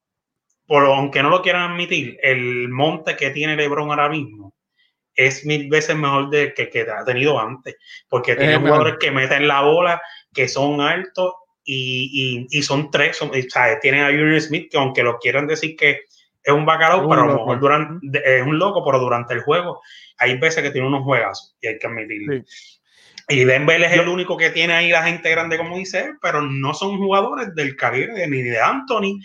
por, 0.68 0.84
aunque 0.84 1.20
no 1.24 1.30
lo 1.30 1.42
quieran 1.42 1.72
admitir, 1.72 2.16
el 2.22 2.68
monte 2.68 3.16
que 3.16 3.30
tiene 3.30 3.56
LeBron 3.56 3.90
ahora 3.90 4.08
mismo 4.08 4.54
es 5.16 5.44
mil 5.44 5.68
veces 5.68 5.96
mejor 5.96 6.30
de 6.30 6.54
que, 6.54 6.70
que 6.70 6.82
ha 6.82 7.04
tenido 7.04 7.40
antes, 7.40 7.74
porque 8.08 8.36
tiene 8.36 8.54
Es 8.54 8.60
mejor. 8.60 8.84
jugadores 8.84 8.94
que 9.00 9.10
meten 9.10 9.48
la 9.48 9.62
bola, 9.62 10.00
que 10.32 10.46
son 10.46 10.80
altos 10.80 11.32
y, 11.64 12.46
y, 12.52 12.56
y 12.56 12.62
son 12.62 12.92
tres, 12.92 13.16
son, 13.16 13.30
o 13.30 13.34
sea, 13.48 13.80
tienen 13.80 14.02
a 14.02 14.10
Junior 14.10 14.40
Smith, 14.40 14.70
que 14.70 14.78
aunque 14.78 15.02
lo 15.02 15.18
quieran 15.18 15.48
decir 15.48 15.74
que 15.74 16.02
es 16.44 16.52
un 16.52 16.66
bacalao, 16.66 17.08
pero 17.08 17.22
a 17.22 17.26
lo 17.26 17.32
mejor 17.38 17.60
durante, 17.60 18.38
es 18.38 18.46
un 18.46 18.58
loco, 18.58 18.84
pero 18.84 18.98
durante 19.00 19.32
el 19.34 19.40
juego 19.40 19.80
hay 20.18 20.38
veces 20.38 20.62
que 20.62 20.70
tiene 20.70 20.86
unos 20.86 21.02
juegazos 21.02 21.56
y 21.60 21.66
hay 21.68 21.78
que 21.78 21.86
admitirlo. 21.86 22.34
Y 23.28 23.44
Denver 23.44 23.82
es 23.82 23.92
el 23.92 24.06
único 24.08 24.36
que 24.36 24.50
tiene 24.50 24.74
ahí 24.74 24.90
la 24.90 25.02
gente 25.04 25.30
grande, 25.30 25.56
como 25.56 25.78
dice 25.78 26.00
él, 26.00 26.12
pero 26.20 26.42
no 26.42 26.74
son 26.74 26.98
jugadores 26.98 27.54
del 27.54 27.74
calibre 27.74 28.26
ni 28.28 28.42
de 28.42 28.60
Anthony, 28.60 29.18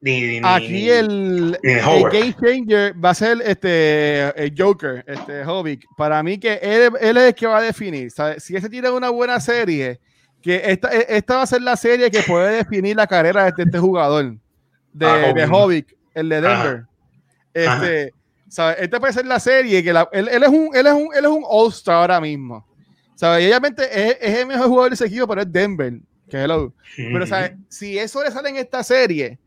ni, 0.00 0.20
ni- 0.40 0.40
Aquí 0.44 0.90
el, 0.90 1.58
ni 1.62 1.72
de 1.74 1.78
el 1.78 1.82
game 2.12 2.34
changer 2.38 3.04
va 3.04 3.10
a 3.10 3.14
ser 3.14 3.38
este 3.42 4.24
el 4.44 4.52
Joker, 4.56 5.02
este 5.06 5.42
Hobbit. 5.44 5.80
Para 5.96 6.22
mí 6.22 6.38
que 6.38 6.54
él, 6.62 6.92
él 7.00 7.16
es 7.16 7.22
el 7.24 7.34
que 7.34 7.46
va 7.46 7.58
a 7.58 7.62
definir. 7.62 8.10
Si 8.36 8.54
ese 8.54 8.68
tiene 8.68 8.90
una 8.90 9.08
buena 9.08 9.40
serie, 9.40 9.98
que 10.42 10.60
esta, 10.66 10.94
e- 10.94 11.06
esta 11.08 11.36
va 11.36 11.42
a 11.42 11.46
ser 11.46 11.62
la 11.62 11.76
serie 11.76 12.10
que 12.10 12.22
puede 12.22 12.56
definir 12.56 12.94
la 12.94 13.06
carrera 13.06 13.44
de 13.44 13.48
este, 13.48 13.62
este 13.62 13.78
jugador 13.78 14.36
de, 14.98 15.06
Ah, 15.06 15.32
de 15.32 15.44
Hobbit. 15.46 15.88
El 16.14 16.28
de 16.28 16.36
Ajá. 16.38 16.64
Denver. 16.64 16.84
Este, 17.52 18.12
¿sabe? 18.48 18.76
Esta 18.84 19.00
puede 19.00 19.12
ser 19.12 19.26
la 19.26 19.40
serie 19.40 19.82
que 19.82 19.92
la- 19.92 20.08
él, 20.12 20.28
él 20.28 20.42
es 20.42 20.48
un 20.48 20.70
él 20.74 20.86
es 20.86 20.92
un 20.92 21.08
él 21.14 21.24
es 21.24 21.30
un 21.30 21.42
All-Star 21.46 21.94
ahora 21.96 22.20
mismo. 22.20 22.66
¿sabe? 23.14 23.42
Y 23.44 23.46
obviamente 23.46 23.82
es, 23.84 24.18
es 24.20 24.38
el 24.40 24.46
mejor 24.46 24.68
jugador 24.68 24.90
de 24.90 24.94
ese 24.94 25.06
equipo, 25.06 25.26
pero 25.26 25.40
es 25.42 25.50
Denver. 25.52 25.94
Que 26.28 26.38
hello. 26.42 26.72
Pero. 26.96 27.26
¿sabes? 27.26 27.52
Si 27.68 27.98
eso 27.98 28.22
le 28.22 28.30
sale 28.30 28.48
en 28.50 28.56
esta 28.56 28.82
serie 28.82 29.38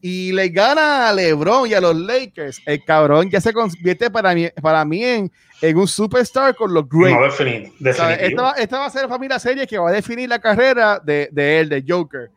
y 0.00 0.30
le 0.32 0.48
gana 0.50 1.08
a 1.08 1.12
LeBron 1.12 1.68
y 1.68 1.74
a 1.74 1.80
los 1.80 1.96
Lakers, 1.96 2.60
el 2.66 2.84
cabrón 2.84 3.28
ya 3.30 3.40
se 3.40 3.52
convierte 3.52 4.10
para 4.10 4.34
mí, 4.34 4.48
para 4.62 4.84
mí 4.84 5.02
en, 5.02 5.32
en 5.62 5.76
un 5.78 5.88
superstar 5.88 6.54
con 6.54 6.72
los 6.72 6.84
No, 6.84 7.00
Great. 7.00 7.18
defini- 7.18 7.72
¿sabes? 7.94 7.94
Esta, 7.94 8.06
definitivo. 8.08 8.42
va, 8.42 8.50
esta 8.52 8.78
va 8.78 8.86
a 8.86 8.90
ser 8.90 9.06
para 9.08 9.18
mí 9.18 9.26
la 9.26 9.38
serie 9.40 9.66
que 9.66 9.78
va 9.78 9.88
a 9.88 9.92
definir 9.92 10.28
la 10.28 10.38
carrera 10.38 11.00
de, 11.02 11.28
de 11.32 11.60
él, 11.60 11.68
de 11.70 11.84
Joker. 11.88 12.30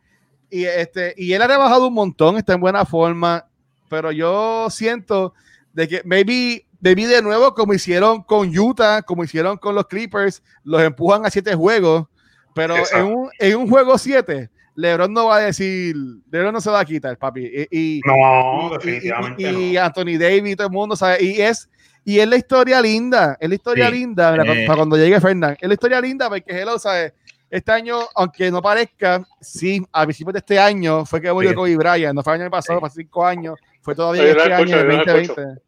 Y, 0.50 0.64
este, 0.64 1.14
y 1.16 1.32
él 1.32 1.42
ha 1.42 1.46
rebajado 1.46 1.86
un 1.88 1.94
montón, 1.94 2.36
está 2.36 2.54
en 2.54 2.60
buena 2.60 2.84
forma, 2.84 3.46
pero 3.88 4.10
yo 4.12 4.68
siento 4.70 5.32
de 5.72 5.86
que 5.88 6.02
maybe, 6.04 6.66
maybe 6.80 7.06
de 7.06 7.22
nuevo, 7.22 7.54
como 7.54 7.72
hicieron 7.72 8.22
con 8.22 8.56
Utah, 8.56 9.02
como 9.02 9.22
hicieron 9.24 9.56
con 9.58 9.74
los 9.74 9.86
Clippers, 9.86 10.42
los 10.64 10.82
empujan 10.82 11.24
a 11.24 11.30
siete 11.30 11.54
juegos, 11.54 12.06
pero 12.54 12.74
en 12.92 13.04
un, 13.04 13.30
en 13.38 13.56
un 13.56 13.68
juego 13.70 13.96
siete, 13.96 14.50
LeBron 14.74 15.12
no 15.12 15.26
va 15.26 15.36
a 15.36 15.40
decir, 15.40 15.94
LeBron 16.30 16.52
no 16.52 16.60
se 16.60 16.70
va 16.70 16.80
a 16.80 16.84
quitar, 16.84 17.16
papi. 17.16 17.44
Y, 17.70 17.98
y- 17.98 18.00
No, 18.04 18.68
y- 18.68 18.72
definitivamente 18.72 19.42
y, 19.42 19.46
y 19.46 19.72
no. 19.74 19.82
Anthony 19.82 20.18
Davis, 20.18 20.56
todo 20.56 20.66
el 20.66 20.72
mundo 20.72 20.96
sabe. 20.96 21.22
Y 21.22 21.40
es, 21.40 21.68
y 22.04 22.18
es 22.18 22.26
la 22.26 22.36
historia 22.36 22.80
linda, 22.80 23.36
es 23.40 23.48
la 23.48 23.54
historia 23.54 23.86
Sí. 23.88 23.92
linda 23.92 24.32
mira, 24.32 24.44
Eh. 24.54 24.64
para 24.66 24.78
cuando 24.78 24.96
llegue 24.96 25.20
Fernán. 25.20 25.56
Es 25.60 25.68
la 25.68 25.74
historia 25.74 26.00
linda 26.00 26.28
porque 26.28 26.44
Hello, 26.48 26.78
¿sabes? 26.78 27.12
Este 27.50 27.72
año, 27.72 27.98
aunque 28.14 28.50
no 28.50 28.62
parezca, 28.62 29.22
sí, 29.40 29.84
a 29.92 30.04
principios 30.04 30.34
de 30.34 30.38
este 30.38 30.58
año 30.58 31.04
fue 31.04 31.20
que 31.20 31.32
murió 31.32 31.50
Sí. 31.50 31.56
Kobe 31.56 31.76
Bryant, 31.76 32.14
no 32.14 32.22
fue 32.22 32.36
el 32.36 32.42
año 32.42 32.50
pasado, 32.50 32.78
Sí. 32.78 32.80
fue 32.80 32.86
hace 32.88 33.00
cinco 33.02 33.26
años, 33.26 33.58
fue 33.82 33.94
todavía 33.94 34.22
este 34.22 34.38
escucho, 34.38 34.54
año, 34.54 34.62
el 34.62 34.70
yo 34.70 34.84
lo 34.86 34.96
2020. 35.04 35.60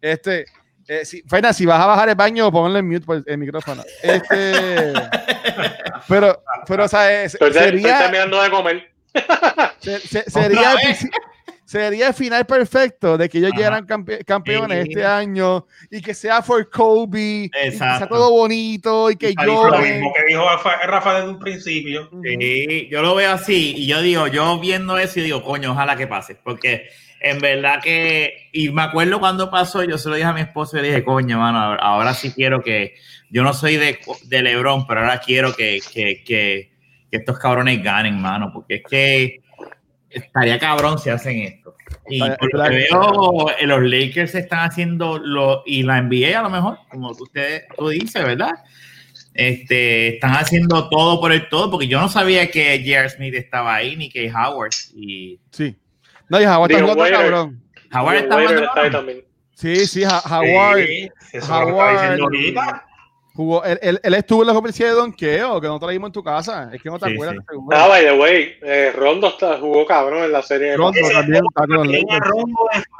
Este, 0.00 0.46
eh, 0.88 1.04
si, 1.04 1.22
Fernan, 1.22 1.52
si 1.52 1.66
vas 1.66 1.78
a 1.80 1.86
bajar 1.86 2.08
el 2.08 2.14
baño, 2.14 2.50
ponle 2.50 2.78
en 2.78 2.88
mute 2.88 3.04
por 3.04 3.22
el 3.24 3.38
micrófono. 3.38 3.82
Este, 4.02 4.92
pero, 6.08 6.42
pero, 6.66 6.88
¿sabes? 6.88 7.34
Estoy, 7.34 7.50
estoy 7.50 7.62
Sería, 7.64 7.98
terminando 7.98 8.42
de 8.42 8.50
comer. 8.50 8.90
se- 9.78 10.00
se- 10.00 10.30
sería, 10.30 10.72
el, 10.72 10.96
sería 11.70 12.08
el 12.08 12.14
final 12.14 12.46
perfecto 12.46 13.16
de 13.16 13.28
que 13.28 13.38
ellos 13.38 13.50
Ajá. 13.52 13.58
llegaran 13.58 13.86
campe- 13.86 14.24
campeones 14.24 14.82
Sí. 14.82 14.88
este 14.88 15.04
año 15.06 15.66
y 15.88 16.00
que 16.02 16.14
sea 16.14 16.42
for 16.42 16.68
Kobe, 16.68 17.44
y 17.44 17.50
que 17.50 17.70
sea 17.70 18.08
todo 18.08 18.32
bonito 18.32 19.08
y 19.08 19.14
que 19.16 19.30
Y 19.30 19.34
para 19.34 19.46
Lo 19.46 19.78
mismo 19.78 20.12
que 20.12 20.24
dijo 20.26 20.42
Rafa, 20.48 20.76
Rafa 20.84 21.14
desde 21.14 21.28
un 21.28 21.38
principio. 21.38 22.10
Sí, 22.24 22.88
yo 22.90 23.02
lo 23.02 23.14
veo 23.14 23.30
así 23.30 23.74
y 23.76 23.86
yo 23.86 24.02
digo, 24.02 24.26
yo 24.26 24.58
viendo 24.58 24.98
eso 24.98 25.20
y 25.20 25.22
digo, 25.22 25.44
coño, 25.44 25.70
ojalá 25.70 25.94
que 25.94 26.08
pase, 26.08 26.34
porque 26.42 26.88
en 27.20 27.38
verdad 27.38 27.80
que, 27.80 28.48
y 28.52 28.70
me 28.70 28.82
acuerdo 28.82 29.20
cuando 29.20 29.48
pasó, 29.48 29.84
yo 29.84 29.96
se 29.96 30.08
lo 30.08 30.16
dije 30.16 30.26
a 30.26 30.32
mi 30.32 30.40
esposo 30.40 30.76
y 30.76 30.82
le 30.82 30.88
dije, 30.88 31.04
coño, 31.04 31.38
mano, 31.38 31.60
ahora, 31.60 31.82
ahora 31.82 32.14
sí 32.14 32.32
quiero 32.32 32.62
que, 32.62 32.94
yo 33.30 33.44
no 33.44 33.54
soy 33.54 33.76
de, 33.76 34.00
de 34.24 34.42
Lebron, 34.42 34.88
pero 34.88 35.02
ahora 35.02 35.20
quiero 35.20 35.54
que, 35.54 35.78
que, 35.92 36.24
que, 36.24 36.72
que 37.10 37.16
estos 37.16 37.38
cabrones 37.38 37.80
ganen, 37.80 38.20
mano, 38.20 38.50
porque 38.52 38.76
es 38.76 38.82
que 38.90 39.40
estaría 40.10 40.58
cabrón 40.58 40.98
si 40.98 41.10
hacen 41.10 41.38
esto. 41.40 41.74
Y 42.08 42.16
Estaría- 42.16 42.36
por 42.36 42.54
lo 42.54 42.62
que 42.64 42.68
veo, 42.70 43.50
eh, 43.58 43.66
los 43.66 43.82
Lakers 43.82 44.34
están 44.34 44.60
haciendo 44.68 45.18
lo, 45.18 45.62
y 45.66 45.82
la 45.82 45.98
NBA 45.98 46.38
a 46.38 46.42
lo 46.42 46.50
mejor, 46.50 46.78
como 46.90 47.10
usted 47.10 47.64
tú 47.76 47.88
dices, 47.88 48.24
¿verdad? 48.24 48.50
Este, 49.34 50.14
están 50.14 50.32
haciendo 50.32 50.88
todo 50.88 51.20
por 51.20 51.32
el 51.32 51.48
todo, 51.48 51.70
porque 51.70 51.86
yo 51.86 52.00
no 52.00 52.08
sabía 52.08 52.50
que 52.50 52.78
J.R. 52.84 53.08
Smith 53.10 53.34
estaba 53.34 53.74
ahí, 53.76 53.96
ni 53.96 54.10
que 54.10 54.30
Howard. 54.32 54.72
Y 54.94 55.38
Sí. 55.52 55.76
No, 56.28 56.40
y 56.40 56.44
Howard 56.44 56.72
está 56.72 56.82
jugando 56.84 57.04
cabrón. 57.18 57.62
Howard 57.92 58.16
está 58.16 58.34
jugando. 58.34 59.12
Sí, 59.54 59.86
sí, 59.86 60.04
Howard 60.04 60.78
Sí, 61.30 61.38
Howard-. 61.48 62.82
Jugó. 63.40 63.64
Él, 63.64 63.78
él- 63.82 64.00
él 64.02 64.14
estuvo 64.14 64.42
en 64.42 64.46
la 64.48 64.52
conferencia 64.52 64.86
de 64.86 64.92
donkeo, 64.92 65.60
que 65.60 65.66
no 65.66 65.78
traímos 65.80 66.08
en 66.08 66.12
tu 66.12 66.22
casa. 66.22 66.70
Es 66.72 66.82
que 66.82 66.88
no 66.90 66.98
te 66.98 67.08
Sí, 67.08 67.14
acuerdas. 67.14 67.36
sí. 67.50 67.56
Ah, 67.72 67.88
by 67.88 68.04
the 68.04 68.12
way, 68.12 68.54
eh, 68.62 68.92
Rondo 68.94 69.28
está, 69.28 69.58
jugó 69.58 69.86
cabrón 69.86 70.24
en 70.24 70.32
la 70.32 70.42
serie. 70.42 70.70
de 70.72 70.76
Rondo 70.76 70.98
Ese 71.00 71.12
también 71.12 71.42
está 71.48 71.66
con 71.66 71.76
rondo 71.76 71.90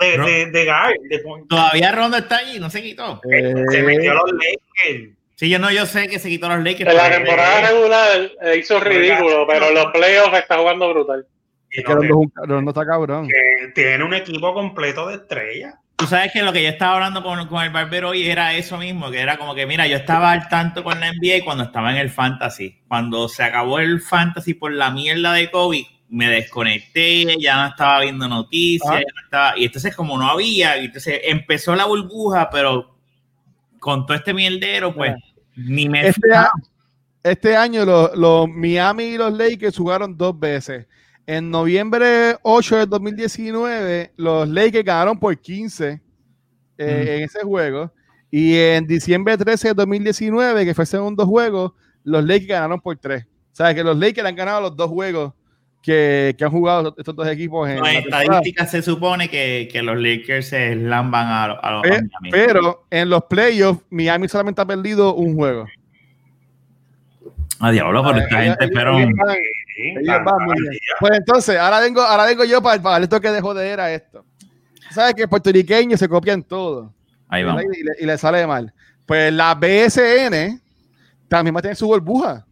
de, 0.00 0.07
de, 0.07 0.18
de, 0.18 0.46
de 0.46 0.64
de. 1.09 1.22
Todavía 1.48 1.92
Rondo 1.92 2.16
está 2.16 2.38
allí, 2.38 2.59
no 2.59 2.70
se 2.70 2.83
quitó. 2.83 3.20
Eh, 3.31 3.55
Se 3.70 3.83
metió 3.83 4.12
a 4.12 4.14
los 4.14 4.33
Lakers. 4.33 5.11
Sí, 5.37 5.48
yo 5.48 5.59
no, 5.59 5.70
yo 5.70 5.87
sé 5.87 6.07
que 6.09 6.18
se 6.18 6.29
quitó 6.29 6.48
los 6.48 6.59
Lakers. 6.62 6.90
En 6.90 6.96
la 6.96 7.11
temporada 7.11 7.70
regular 7.70 8.20
eh, 8.42 8.57
hizo 8.59 8.79
ridículo, 8.81 9.46
pero 9.46 9.68
en 9.68 9.74
los 9.74 9.87
playoffs 9.87 10.38
está 10.38 10.59
jugando 10.59 10.90
brutal. 10.92 11.26
es 11.70 11.85
que 11.85 11.92
Rondo, 11.94 12.70
está 12.70 12.85
cabrón. 12.85 13.26
Que 13.29 13.68
tiene 13.74 14.05
un 14.05 14.12
equipo 14.14 14.53
completo 14.53 15.09
de 15.09 15.14
estrellas. 15.14 15.74
Tú 16.00 16.06
sabes 16.06 16.32
que 16.32 16.42
lo 16.42 16.50
que 16.50 16.62
yo 16.62 16.70
estaba 16.70 16.94
hablando 16.94 17.22
con, 17.22 17.46
con 17.46 17.62
el 17.62 17.70
barbero 17.70 18.08
hoy 18.08 18.26
era 18.26 18.54
eso 18.54 18.78
mismo, 18.78 19.10
que 19.10 19.20
era 19.20 19.36
como 19.36 19.54
que, 19.54 19.66
mira, 19.66 19.86
yo 19.86 19.98
estaba 19.98 20.32
al 20.32 20.48
tanto 20.48 20.82
con 20.82 20.98
la 20.98 21.12
NBA 21.12 21.44
cuando 21.44 21.64
estaba 21.64 21.90
en 21.90 21.98
el 21.98 22.08
fantasy. 22.08 22.80
Cuando 22.88 23.28
se 23.28 23.42
acabó 23.42 23.78
el 23.78 24.00
fantasy 24.00 24.54
por 24.54 24.72
la 24.72 24.90
mierda 24.90 25.34
de 25.34 25.50
COVID, 25.50 25.84
me 26.08 26.28
desconecté, 26.30 27.38
ya 27.38 27.62
no 27.62 27.68
estaba 27.68 28.00
viendo 28.00 28.26
noticias, 28.28 28.90
Ah. 28.90 28.98
ya 28.98 29.14
no 29.14 29.24
estaba, 29.24 29.58
y 29.58 29.64
entonces 29.66 29.94
como 29.94 30.16
no 30.16 30.26
había, 30.26 30.76
entonces 30.78 31.20
empezó 31.24 31.76
la 31.76 31.84
burbuja, 31.84 32.48
pero 32.50 32.96
con 33.78 34.06
todo 34.06 34.16
este 34.16 34.32
mierdero, 34.32 34.94
pues, 34.94 35.14
ni 35.54 35.88
me 35.88 36.08
Este, 36.08 36.28
este 37.22 37.56
año 37.56 37.84
los, 37.84 38.16
los 38.16 38.48
Miami 38.48 39.04
y 39.04 39.18
los 39.18 39.32
Lakers 39.34 39.76
jugaron 39.76 40.16
dos 40.16 40.38
veces. 40.38 40.86
En 41.32 41.48
noviembre 41.50 42.36
8 42.42 42.76
del 42.78 42.88
2019, 42.88 44.12
los 44.16 44.48
Lakers 44.48 44.84
ganaron 44.84 45.16
por 45.18 45.36
15 45.38 46.00
eh, 46.76 47.04
Mm. 47.04 47.08
en 47.08 47.22
ese 47.22 47.40
juego. 47.44 47.92
Y 48.32 48.56
en 48.56 48.84
diciembre 48.86 49.36
13 49.38 49.68
del 49.68 49.76
2019, 49.76 50.64
que 50.64 50.74
fue 50.74 50.82
el 50.84 50.88
segundo 50.88 51.24
juego, 51.26 51.74
los 52.02 52.24
Lakers 52.24 52.48
ganaron 52.48 52.80
por 52.80 52.96
3. 52.96 53.24
O 53.24 53.26
sea, 53.52 53.72
que 53.74 53.84
los 53.84 53.96
Lakers 53.96 54.26
han 54.26 54.34
ganado 54.34 54.60
los 54.62 54.76
dos 54.76 54.88
juegos 54.88 55.32
que, 55.82 56.34
que 56.36 56.44
han 56.44 56.50
jugado 56.50 56.94
estos 56.98 57.14
dos 57.14 57.28
equipos 57.28 57.68
en 57.68 57.76
la 57.80 57.90
temporada. 57.90 58.22
estadísticas 58.24 58.70
se 58.70 58.82
supone 58.82 59.28
que, 59.30 59.68
que 59.70 59.82
los 59.82 59.96
Lakers 60.00 60.48
se 60.48 60.74
lamban 60.74 61.26
a, 61.28 61.44
a 61.44 61.72
los 61.74 61.82
Pe- 61.82 61.88
a 61.90 62.00
Miami. 62.00 62.30
Pero 62.32 62.86
en 62.90 63.08
los 63.08 63.22
playoffs, 63.24 63.82
Miami 63.88 64.28
solamente 64.28 64.60
ha 64.62 64.66
perdido 64.66 65.14
un 65.14 65.36
juego. 65.36 65.66
Ah, 67.60 67.70
diablo, 67.70 68.02
pero 68.02 68.18
esta 68.18 68.42
Ellos- 68.44 68.56
gente 68.58 68.64
ellos- 68.72 68.74
van- 70.06 70.24
Sí, 70.24 70.24
van 70.24 70.46
bien. 70.46 70.70
día. 70.70 70.80
Pues 71.00 71.12
entonces, 71.16 71.58
ahora 71.58 71.80
vengo, 71.80 72.00
ahora 72.02 72.24
vengo 72.26 72.44
yo 72.44 72.62
para, 72.62 72.80
para 72.82 73.04
esto 73.04 73.20
que 73.20 73.30
de 73.30 73.40
joder 73.40 73.80
a 73.80 73.92
esto. 73.92 74.24
¿Sabes 74.90 75.14
que 75.14 75.28
puertorriqueños 75.28 76.00
se 76.00 76.08
copian 76.08 76.42
todo? 76.42 76.92
Ahí 77.28 77.44
vamos. 77.44 77.62
Y 77.64 77.82
le, 77.84 77.92
y 78.00 78.06
le 78.06 78.18
sale 78.18 78.46
mal. 78.46 78.72
Pues 79.06 79.32
la 79.32 79.54
BSN 79.54 80.60
también 81.28 81.54
va 81.54 81.60
a 81.60 81.62
tener 81.62 81.76
su 81.76 81.86
burbuja. 81.86 82.44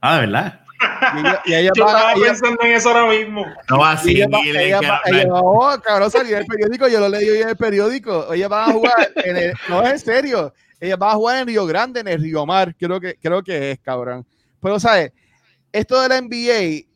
Ah, 0.00 0.14
de 0.14 0.20
verdad. 0.26 0.60
Y 1.16 1.18
ella, 1.18 1.42
y 1.44 1.54
ella 1.54 1.70
Yo 1.74 1.84
va, 1.84 1.90
estaba 1.92 2.12
ella- 2.12 2.26
pensando 2.26 2.58
en 2.62 2.72
eso 2.72 2.88
ahora 2.90 3.06
mismo. 3.12 3.44
No 3.68 3.78
va 3.80 3.92
así. 3.92 4.12
ella 4.12 4.28
va- 4.28 4.38
ella 4.44 4.80
va- 4.80 5.00
ella 5.06 5.32
va- 5.32 5.40
oh, 5.42 5.80
cabrón, 5.82 6.10
salió 6.10 6.36
en 6.36 6.42
el 6.42 6.46
periódico, 6.46 6.86
yo 6.86 7.00
lo 7.00 7.08
leí 7.08 7.28
hoy 7.28 7.38
en 7.42 7.48
el 7.48 7.56
periódico. 7.56 8.32
Ella 8.32 8.46
va 8.46 8.66
a 8.66 8.72
jugar 8.72 9.10
en 9.16 9.36
el, 9.36 9.52
no 9.68 9.82
es 9.82 9.90
en 9.90 9.98
serio, 9.98 10.54
ella 10.80 10.94
va 10.94 11.10
a 11.10 11.14
jugar 11.16 11.38
en 11.38 11.48
Río 11.48 11.66
Grande, 11.66 11.98
en 12.00 12.06
el 12.08 12.20
Río 12.22 12.46
Mar, 12.46 12.72
creo 12.78 13.00
que, 13.00 13.16
creo 13.20 13.42
que 13.42 13.72
es, 13.72 13.80
cabrón. 13.80 14.24
Pero, 14.62 14.78
¿sabes? 14.78 15.12
Esto 15.72 16.00
de 16.00 16.08
la 16.08 16.16
NBA 16.18 16.86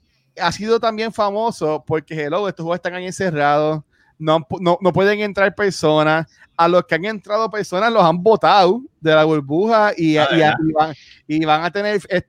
ha 0.46 0.50
sido 0.52 0.80
también 0.80 1.12
famoso 1.12 1.84
porque, 1.86 2.14
hello, 2.14 2.48
estos 2.48 2.64
juegos 2.64 2.76
están 2.78 2.94
ahí 2.94 3.06
encerrados, 3.06 3.82
no, 4.18 4.46
no, 4.60 4.78
no 4.80 4.92
pueden 4.92 5.20
entrar 5.20 5.54
personas. 5.54 6.26
A 6.56 6.68
los 6.68 6.84
que 6.84 6.94
han 6.94 7.04
entrado 7.06 7.50
personas 7.50 7.92
los 7.92 8.02
han 8.04 8.22
votado 8.22 8.82
de 9.00 9.14
la 9.14 9.24
burbuja 9.24 9.92
y, 9.96 10.16
Ah, 10.16 10.28
y- 10.32 10.68
y 10.68 10.72
van, 10.72 10.94
y 11.26 11.44
van 11.44 11.64
a 11.64 11.70
tener, 11.70 11.96
este, 12.08 12.26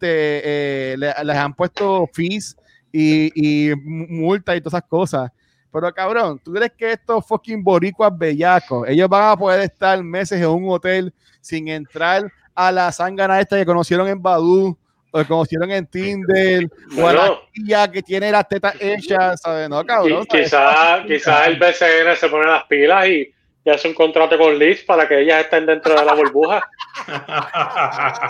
eh, 0.94 0.96
le- 0.98 1.14
les 1.24 1.36
han 1.36 1.54
puesto 1.54 2.10
fees 2.14 2.56
y, 2.92 3.32
y 3.70 3.76
multas 3.76 4.56
y 4.58 4.62
todas 4.62 4.80
esas 4.80 4.90
cosas. 4.90 5.32
Pero 5.72 5.92
cabrón, 5.94 6.40
¿tú 6.44 6.54
crees 6.54 6.72
que 6.78 6.94
estos 6.94 7.26
fucking 7.28 7.64
boricuas 7.64 8.16
bellacos, 8.18 8.88
ellos 8.88 9.10
van 9.10 9.32
a 9.32 9.38
poder 9.38 9.62
estar 9.62 10.02
meses 10.04 10.40
en 10.42 10.48
un 10.50 10.70
hotel 10.70 11.14
sin 11.42 11.68
entrar 11.68 12.32
a 12.56 12.72
la 12.72 12.92
zángana 12.92 13.40
esta 13.40 13.58
que 13.58 13.66
conocieron 13.66 14.08
en 14.08 14.22
Badu, 14.22 14.78
o 15.16 15.20
que 15.20 15.26
conocieron 15.26 15.70
en 15.72 15.86
Tinder, 15.86 16.66
o 16.98 17.08
a 17.08 17.14
la 17.14 17.20
Bueno. 17.22 17.40
tía 17.54 17.92
que 17.92 18.02
tiene 18.02 18.32
las 18.32 18.48
tetas 18.48 18.74
hechas, 18.80 19.40
¿sabes? 19.42 19.70
No, 19.70 19.86
cabrón. 19.86 20.26
Quizás 20.26 21.02
quizás 21.06 21.48
el 21.48 21.58
BCN 21.60 22.16
se 22.20 22.30
pone 22.30 22.48
las 22.48 22.64
pilas 22.64 23.08
y, 23.08 23.32
y 23.64 23.70
hace 23.70 23.88
un 23.88 23.94
contrato 23.94 24.38
con 24.40 24.58
Liz 24.58 24.84
para 24.84 25.08
que 25.08 25.22
ellas 25.22 25.42
estén 25.44 25.68
dentro 25.68 25.94
de 25.94 26.04
la 26.04 26.14
burbuja. 26.16 26.68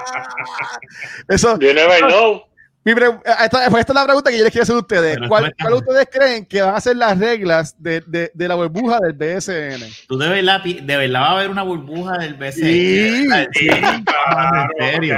Eso, 1.28 1.58
You 1.60 1.74
never 1.74 2.00
know. 2.02 2.44
mi 2.86 2.94
pre- 2.94 3.18
esta, 3.42 3.70
pues 3.70 3.80
esta 3.82 3.94
es 3.94 3.96
la 3.96 4.04
pregunta 4.06 4.30
que 4.30 4.38
yo 4.38 4.44
les 4.44 4.52
quiero 4.52 4.64
hacer 4.64 4.76
a 4.76 4.80
ustedes. 4.80 5.18
¿Cuál, 5.30 5.54
cuál 5.62 5.74
ustedes 5.76 6.08
creen 6.12 6.46
que 6.46 6.62
van 6.62 6.76
a 6.76 6.82
ser 6.82 6.98
las 6.98 7.18
reglas 7.18 7.82
de, 7.82 8.02
de, 8.06 8.30
de 8.34 8.48
la 8.48 8.56
burbuja 8.56 9.00
del 9.00 9.14
BSN? 9.14 9.86
Tú 10.08 10.18
de 10.18 10.28
verdad, 10.28 10.62
de 10.62 10.98
verdad 10.98 11.22
va 11.22 11.28
a 11.28 11.32
haber 11.32 11.50
una 11.50 11.64
burbuja 11.64 12.18
del 12.18 12.34
BC. 12.34 12.52
Sí, 12.52 13.26
Sí, 13.54 13.68
claro, 14.06 14.70
En 14.80 14.92
serio. 14.94 15.18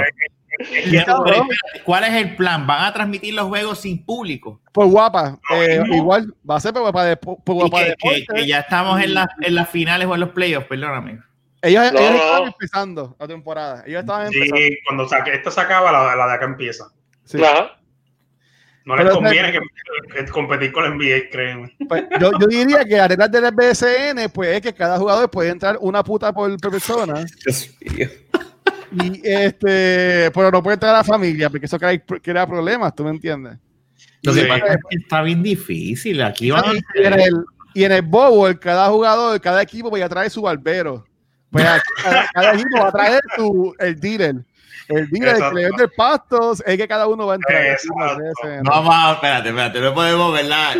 Y 0.58 0.90
¿Qué- 0.90 1.04
cabrón. 1.04 1.24
pero 1.24 1.36
espérate, 1.42 1.82
¿Cuál 1.84 2.04
es 2.04 2.12
el 2.14 2.36
plan? 2.36 2.66
¿Van 2.66 2.84
a 2.84 2.92
transmitir 2.92 3.34
los 3.34 3.46
juegos 3.46 3.80
sin 3.80 4.04
público? 4.04 4.60
Pues 4.72 4.88
guapa, 4.90 5.38
eh, 5.54 5.82
igual 5.92 6.34
va 6.48 6.56
a 6.56 6.60
ser 6.60 6.72
por 6.72 6.92
de, 6.92 7.16
por 7.16 7.38
Y 7.46 7.52
guapa 7.52 7.84
que, 7.84 7.94
que- 7.98 8.26
que 8.34 8.46
ya 8.46 8.60
estamos 8.60 9.00
en, 9.00 9.14
las 9.14 9.26
en 9.40 9.54
las 9.54 9.68
finales 9.68 10.06
o 10.08 10.14
en 10.14 10.20
los 10.20 10.30
playoffs, 10.30 10.66
perdóname. 10.66 11.20
Ellos, 11.62 11.92
No, 11.92 11.98
ellos 11.98 12.14
estaban 12.14 12.48
empezando 12.48 13.16
la 13.18 13.26
temporada. 13.26 13.82
Ellos 13.86 14.00
estaban 14.00 14.26
empezando. 14.26 14.56
Sí, 14.56 14.78
cuando 14.86 15.08
saque, 15.08 15.34
esta 15.34 15.50
se 15.50 15.60
acaba, 15.60 15.90
la, 15.90 16.14
la 16.14 16.26
de 16.26 16.32
acá 16.34 16.44
empieza. 16.44 16.84
Sí. 17.24 17.42
Ajá. 17.42 17.72
No 18.84 18.94
les 18.94 19.04
Pero- 19.04 19.16
conviene 19.16 19.50
que, 19.50 19.58
que 20.14 20.26
competir 20.30 20.70
con 20.70 20.84
la 20.84 20.90
NBA, 20.90 21.28
créeme. 21.32 21.74
Pues, 21.88 22.04
yo, 22.20 22.30
yo 22.38 22.46
diría 22.46 22.84
que 22.84 22.96
las 22.96 23.08
reglas 23.08 23.32
del 23.32 23.50
BSN, 23.52 24.28
pues 24.32 24.50
es 24.56 24.60
que 24.60 24.72
cada 24.72 24.96
jugador 24.96 25.28
puede 25.28 25.50
entrar 25.50 25.76
una 25.80 26.04
puta 26.04 26.32
por, 26.32 26.56
por 26.60 26.70
persona. 26.70 27.24
Y 29.02 29.20
este, 29.24 30.30
pero 30.34 30.50
no 30.50 30.62
puede 30.62 30.74
entrar 30.74 30.94
a 30.94 30.98
la 30.98 31.04
familia, 31.04 31.50
porque 31.50 31.66
eso 31.66 31.78
crea, 31.78 31.98
crea 32.22 32.46
problemas, 32.46 32.94
¿tú 32.94 33.04
me 33.04 33.10
entiendes? 33.10 33.58
Lo 34.22 34.32
que 34.34 34.40
Sí. 34.42 34.46
pasa 34.46 34.66
es 34.66 34.78
que 34.88 34.96
está 34.96 35.22
bien 35.22 35.42
difícil. 35.42 36.22
Aquí 36.22 36.50
van 36.50 36.64
Y 36.94 37.02
en 37.06 37.12
el, 37.20 37.44
y 37.74 37.84
en 37.84 37.92
el 37.92 38.02
bowl, 38.02 38.58
cada 38.58 38.88
jugador, 38.88 39.40
cada 39.40 39.62
equipo 39.62 39.90
voy 39.90 40.00
a 40.00 40.08
traer 40.08 40.30
su 40.30 40.42
barbero. 40.42 41.04
Pues 41.50 41.64
aquí, 41.68 41.88
cada, 42.02 42.26
cada 42.32 42.54
equipo 42.54 42.78
va 42.80 42.88
a 42.88 42.92
traer 42.92 43.20
su, 43.36 43.74
el 43.78 44.00
dealer. 44.00 44.34
El 44.88 45.08
dealer, 45.10 45.28
el 45.28 45.34
Exacto. 45.34 45.54
que 45.56 45.62
le 45.62 45.68
vende 45.68 45.88
pastos, 45.96 46.62
es 46.66 46.76
que 46.76 46.88
cada 46.88 47.06
uno 47.08 47.26
va 47.26 47.32
a 47.34 47.36
entrar. 47.36 47.76
No, 48.62 48.70
Vamos 48.70 48.94
a, 48.96 49.12
espérate, 49.14 49.48
espérate, 49.48 49.80
no 49.80 49.94
podemos, 49.94 50.32
¿verdad? 50.32 50.74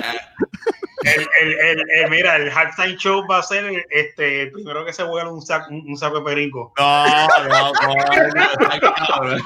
El, 1.04 1.28
el, 1.42 1.52
el, 1.60 1.90
el- 1.90 2.10
mira, 2.10 2.36
el 2.36 2.50
halftime 2.50 2.96
show 2.96 3.26
va 3.30 3.38
a 3.38 3.42
ser 3.42 3.86
este, 3.90 4.42
el 4.42 4.52
primero 4.52 4.84
que 4.84 4.92
se 4.92 5.02
vuelve 5.04 5.30
un 5.30 5.42
saco, 5.42 5.66
un, 5.70 5.84
un 5.88 5.96
saco 5.96 6.18
de 6.20 6.24
perico. 6.24 6.72
No, 6.78 7.06
no, 7.06 7.72
cabrón. 9.08 9.42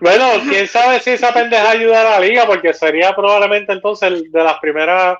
Bueno, 0.00 0.26
quién 0.48 0.66
sabe 0.66 1.00
si 1.00 1.10
esa 1.10 1.32
pendeja 1.32 1.70
ayuda 1.70 2.00
a 2.00 2.18
la 2.18 2.20
liga, 2.26 2.46
porque 2.46 2.72
sería 2.74 3.14
probablemente 3.14 3.72
entonces 3.72 4.30
de 4.32 4.44
las 4.44 4.58
primeras 4.58 5.16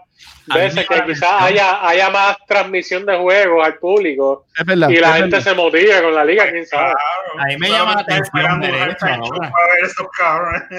veces 0.47 0.89
que 0.89 1.05
quizás 1.05 1.43
haya, 1.43 1.87
haya 1.87 2.09
más 2.11 2.37
transmisión 2.47 3.05
de 3.05 3.17
juegos 3.19 3.65
al 3.67 3.75
público 3.77 4.47
Es 4.59 4.65
verdad. 4.65 4.89
y 4.89 4.97
la 4.97 5.09
es 5.11 5.15
gente 5.17 5.37
verdad. 5.37 5.51
se 5.51 5.55
motive 5.57 6.03
con 6.03 6.15
la 6.15 6.25
liga, 6.25 6.51
quién 6.51 6.67
sabe. 6.67 6.95
A 7.39 7.45
mí 7.47 7.57
me 7.59 7.69
llama 7.69 7.95
la 7.97 8.01
atención 8.01 8.33
show 8.35 8.61
para 8.61 9.67
ver 9.75 9.85
esos 9.85 10.09
cabrones. 10.17 10.63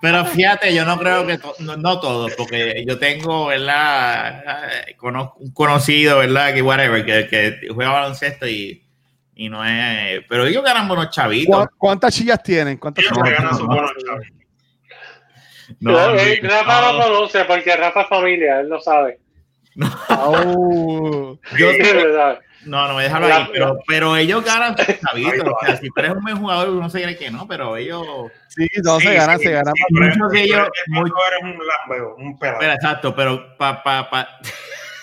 Pero 0.00 0.24
fíjate, 0.24 0.72
yo 0.74 0.84
no 0.84 0.98
creo 0.98 1.26
que 1.26 1.38
to- 1.38 1.54
no, 1.60 1.76
no 1.76 2.00
todos, 2.00 2.34
porque 2.34 2.84
yo 2.86 2.98
tengo, 2.98 3.46
¿verdad? 3.46 4.42
Conozco 4.96 5.38
un 5.40 5.52
conocido, 5.52 6.18
¿verdad? 6.18 6.52
Que 6.54 6.62
whatever, 6.62 7.04
que, 7.04 7.26
que 7.28 7.68
juega 7.72 7.92
baloncesto 7.92 8.46
y, 8.46 8.82
y 9.34 9.48
no 9.48 9.64
es. 9.64 10.22
Pero 10.28 10.46
ellos 10.46 10.62
ganan 10.64 10.86
buenos 10.88 11.10
chavitos. 11.10 11.66
¿Cu- 11.68 11.74
¿Cuántas 11.78 12.14
chillas 12.14 12.42
tienen? 12.42 12.76
¿Cuántas 12.78 13.04
Ellos 13.04 13.16
chillas 13.18 13.38
ganan 13.38 13.54
su 13.56 13.62
no. 13.66 13.74
bono, 13.74 13.88
chaval. 14.04 14.32
No, 15.80 16.14
Eh, 16.18 16.40
no, 16.42 16.48
Rafa 16.50 16.80
no 16.80 16.92
no. 16.98 17.04
conoce 17.04 17.44
porque 17.46 17.74
Rafa 17.76 18.02
es 18.02 18.08
familia, 18.08 18.60
él 18.60 18.68
no 18.68 18.80
sabe. 18.80 19.18
Au. 20.08 21.38
Yo 21.58 21.70
Sí, 21.72 21.78
¿sabes? 21.82 22.38
No, 22.66 22.88
no, 22.88 22.98
déjalo 22.98 23.26
ahí. 23.26 23.48
Pero, 23.52 23.78
pero 23.86 24.16
ellos 24.16 24.44
ganan 24.44 24.76
sus 24.76 24.86
chavitos. 25.00 25.32
Ay, 25.34 25.40
O 25.40 25.66
sea, 25.66 25.76
si 25.76 25.86
tú 25.88 25.94
eres 26.00 26.12
un 26.12 26.22
buen 26.22 26.36
jugador, 26.36 26.68
uno 26.70 26.88
se 26.90 27.02
cree 27.02 27.16
que 27.16 27.30
no, 27.30 27.46
pero 27.46 27.76
ellos. 27.76 28.06
Sí, 28.48 28.66
no, 28.82 28.98
se 29.00 29.08
Sí, 29.08 29.14
ganan, 29.14 29.38
sí, 29.38 29.44
se 29.46 29.50
ganan. 29.52 29.74
sí, 29.74 29.82
pero 29.92 30.06
mucho 30.06 30.28
que 30.32 30.42
tú 30.42 30.48
yo- 30.48 30.56
eres- 30.58 30.70
muy- 30.88 31.10
tú 31.10 31.16
eres 31.28 31.42
un 31.42 32.24
un 32.26 32.38
pelado. 32.38 32.58
Espera, 32.60 32.74
exacto, 32.74 33.14
pero 33.14 33.56
pa, 33.56 33.82
pa, 33.82 34.08
pa. 34.10 34.28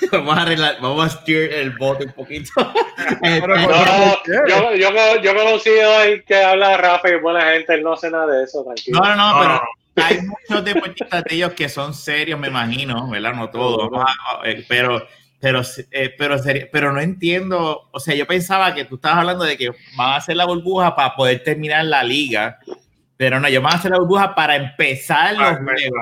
vamos 0.11 0.35
a 0.37 0.41
arreglar, 0.41 0.77
vamos 0.81 1.05
a 1.05 1.09
steer 1.09 1.53
el 1.53 1.71
bote 1.77 2.05
un 2.05 2.13
poquito. 2.13 2.49
Pero, 3.21 3.55
No, 3.55 4.75
yo, 4.75 4.75
yo, 4.75 5.21
yo 5.21 5.35
conocido 5.35 5.91
que 6.25 6.35
habla 6.43 6.75
Rafa 6.77 7.09
y 7.09 7.13
es 7.13 7.21
buena 7.21 7.41
gente, 7.51 7.73
él 7.75 7.83
no 7.83 7.93
hace 7.93 8.09
nada 8.09 8.25
de 8.27 8.43
eso, 8.43 8.63
tranquilo. 8.63 8.99
no, 8.99 9.07
no, 9.09 9.15
no, 9.15 9.33
No, 9.33 9.39
pero 9.39 9.49
no, 9.53 9.61
no. 9.95 10.03
hay 10.03 10.21
muchos 10.21 10.65
deportistas 10.65 11.23
de 11.23 11.35
ellos 11.35 11.53
que 11.53 11.69
son 11.69 11.93
serios, 11.93 12.39
me 12.39 12.47
imagino, 12.47 13.09
¿verdad? 13.09 13.33
No 13.33 13.49
todos, 13.49 13.89
ah, 13.95 14.39
eh, 14.43 14.65
pero, 14.67 15.05
pero, 15.41 15.61
eh, 15.91 16.13
pero, 16.17 16.37
seri- 16.37 16.69
pero 16.71 16.93
no 16.93 17.01
entiendo, 17.01 17.89
o 17.91 17.99
sea, 17.99 18.15
yo 18.15 18.25
pensaba 18.27 18.73
que 18.73 18.85
tú 18.85 18.95
estabas 18.95 19.17
hablando 19.19 19.43
de 19.43 19.57
que 19.57 19.69
van 19.97 20.11
a 20.11 20.15
hacer 20.17 20.35
la 20.37 20.45
burbuja 20.45 20.95
para 20.95 21.15
poder 21.15 21.43
terminar 21.43 21.83
la 21.85 22.03
liga, 22.03 22.59
pero 23.17 23.39
no, 23.39 23.47
ellos 23.47 23.61
van 23.61 23.73
a 23.73 23.75
hacer 23.75 23.91
la 23.91 23.97
burbuja 23.99 24.33
para 24.33 24.55
empezar 24.55 25.33
los 25.35 25.57
juegos. 25.57 26.01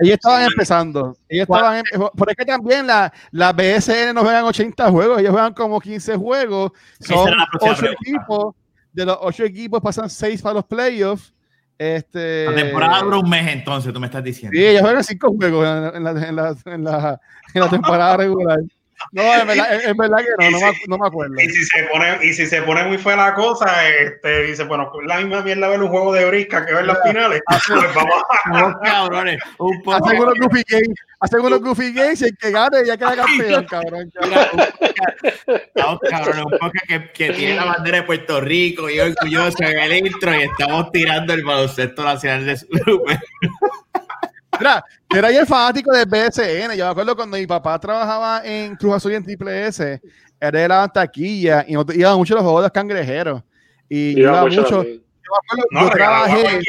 Ellos 0.00 0.14
estaban 0.14 0.42
empezando. 0.44 1.16
Ellos 1.28 1.46
estaban 1.50 1.78
em- 1.78 2.08
Por 2.14 2.30
es 2.30 2.36
que 2.36 2.44
también 2.44 2.86
la, 2.86 3.12
la 3.30 3.52
BSN 3.52 4.12
no 4.14 4.22
juegan 4.22 4.44
80 4.44 4.90
juegos, 4.90 5.18
ellos 5.20 5.30
juegan 5.32 5.54
como 5.54 5.80
15 5.80 6.16
juegos. 6.16 6.72
Son 7.00 7.28
era 7.28 7.36
la 7.38 7.46
próxima 7.50 7.72
8 7.72 7.80
pregunta. 7.80 8.00
equipos. 8.06 8.54
De 8.92 9.04
los 9.06 9.18
8 9.20 9.44
equipos 9.44 9.80
pasan 9.82 10.10
6 10.10 10.42
para 10.42 10.54
los 10.54 10.64
playoffs. 10.64 11.32
Este, 11.78 12.46
La 12.46 12.54
temporada 12.56 13.00
dura 13.02 13.18
un 13.18 13.30
mes 13.30 13.46
entonces, 13.52 13.92
tú 13.92 14.00
me 14.00 14.06
estás 14.06 14.24
diciendo. 14.24 14.54
Sí, 14.58 14.66
ellos 14.66 14.82
juegan 14.82 15.04
5 15.04 15.32
juegos 15.36 15.64
en 15.66 15.82
la, 15.82 15.88
en, 15.96 16.04
la, 16.04 16.10
en, 16.28 16.36
la, 16.36 16.56
en, 16.66 16.84
la, 16.84 17.20
en 17.54 17.60
la 17.62 17.68
temporada 17.70 18.16
regular. 18.18 18.58
No, 19.12 19.22
es 19.22 19.46
verdad, 19.46 19.74
es, 19.74 19.84
es 19.86 19.96
verdad 19.96 20.18
que 20.18 20.50
no, 20.50 20.50
no 20.50 20.66
me, 20.66 20.78
no 20.88 20.98
me 20.98 21.06
acuerdo. 21.06 21.34
Y 21.40 21.48
si 21.48 21.64
se 21.64 21.84
pone, 21.84 22.18
y 22.22 22.32
si 22.32 22.46
se 22.46 22.62
pone 22.62 22.84
muy 22.84 22.98
fea 22.98 23.16
la 23.16 23.34
cosa, 23.34 23.88
este, 23.88 24.42
dice, 24.42 24.64
bueno, 24.64 24.90
la 25.06 25.18
misma 25.18 25.42
mierda 25.42 25.68
ver 25.68 25.82
un 25.82 25.88
juego 25.88 26.12
de 26.12 26.24
brisca 26.26 26.66
que 26.66 26.74
ver 26.74 26.86
las 26.86 26.98
finales. 27.02 27.40
Pues 27.68 27.94
vamos 27.94 28.22
a 28.74 28.80
cabrones, 28.84 29.40
un 29.58 29.82
poco. 29.82 30.04
Hacen 30.04 30.20
unos 30.20 30.34
goofy 30.38 30.62
games, 30.68 30.98
hacen 31.20 31.40
unos 31.40 31.60
goofy 31.60 31.92
games 31.92 32.22
y 32.22 32.24
el 32.24 32.36
que 32.36 32.50
gane 32.50 32.84
ya 32.86 32.96
queda 32.96 33.16
campeón, 33.16 33.64
cabrón. 33.66 34.12
Estamos 35.46 35.98
cabrones, 36.08 36.44
un 36.44 36.58
podcast 36.58 36.86
que, 36.86 37.12
que 37.12 37.30
tiene 37.32 37.56
la 37.56 37.64
bandera 37.66 37.98
de 37.98 38.02
Puerto 38.04 38.40
Rico 38.40 38.88
y 38.88 39.00
orgulloso 39.00 39.62
en 39.62 39.78
el 39.78 40.06
intro 40.06 40.34
y 40.34 40.44
estamos 40.44 40.90
tirando 40.92 41.34
el 41.34 41.44
baloncesto 41.44 42.02
nacional 42.02 42.46
de 42.46 42.56
Super. 42.56 43.18
Mira, 44.58 44.84
yo 45.10 45.18
era 45.18 45.30
yo 45.32 45.40
el 45.40 45.46
fanático 45.46 45.92
del 45.92 46.06
BSN. 46.06 46.76
Yo 46.76 46.84
me 46.84 46.90
acuerdo 46.90 47.14
cuando 47.16 47.36
mi 47.36 47.46
papá 47.46 47.78
trabajaba 47.78 48.42
en 48.44 48.76
Cruz 48.76 48.94
Azul 48.94 49.12
y 49.12 49.14
en 49.16 49.24
Triple 49.24 49.66
S, 49.66 50.00
era 50.40 50.60
de 50.60 50.68
la 50.68 50.88
taquilla 50.88 51.64
y 51.66 51.72
nosotros 51.72 51.98
íbamos 51.98 52.18
mucho 52.18 52.34
a 52.34 52.36
los 52.36 52.42
juegos 52.44 52.62
de 52.62 52.66
los 52.66 52.72
cangrejeros. 52.72 53.42
Y 53.88 54.14
yo 54.14 54.20
Iba 54.20 54.30
iba 54.32 54.42
mucho 54.44 54.60
mucho. 54.62 54.82
Yo, 54.84 54.90
me 54.90 55.38
acuerdo, 55.44 55.64
no, 55.70 55.82
yo 55.82 55.90
trabajé, 55.90 56.60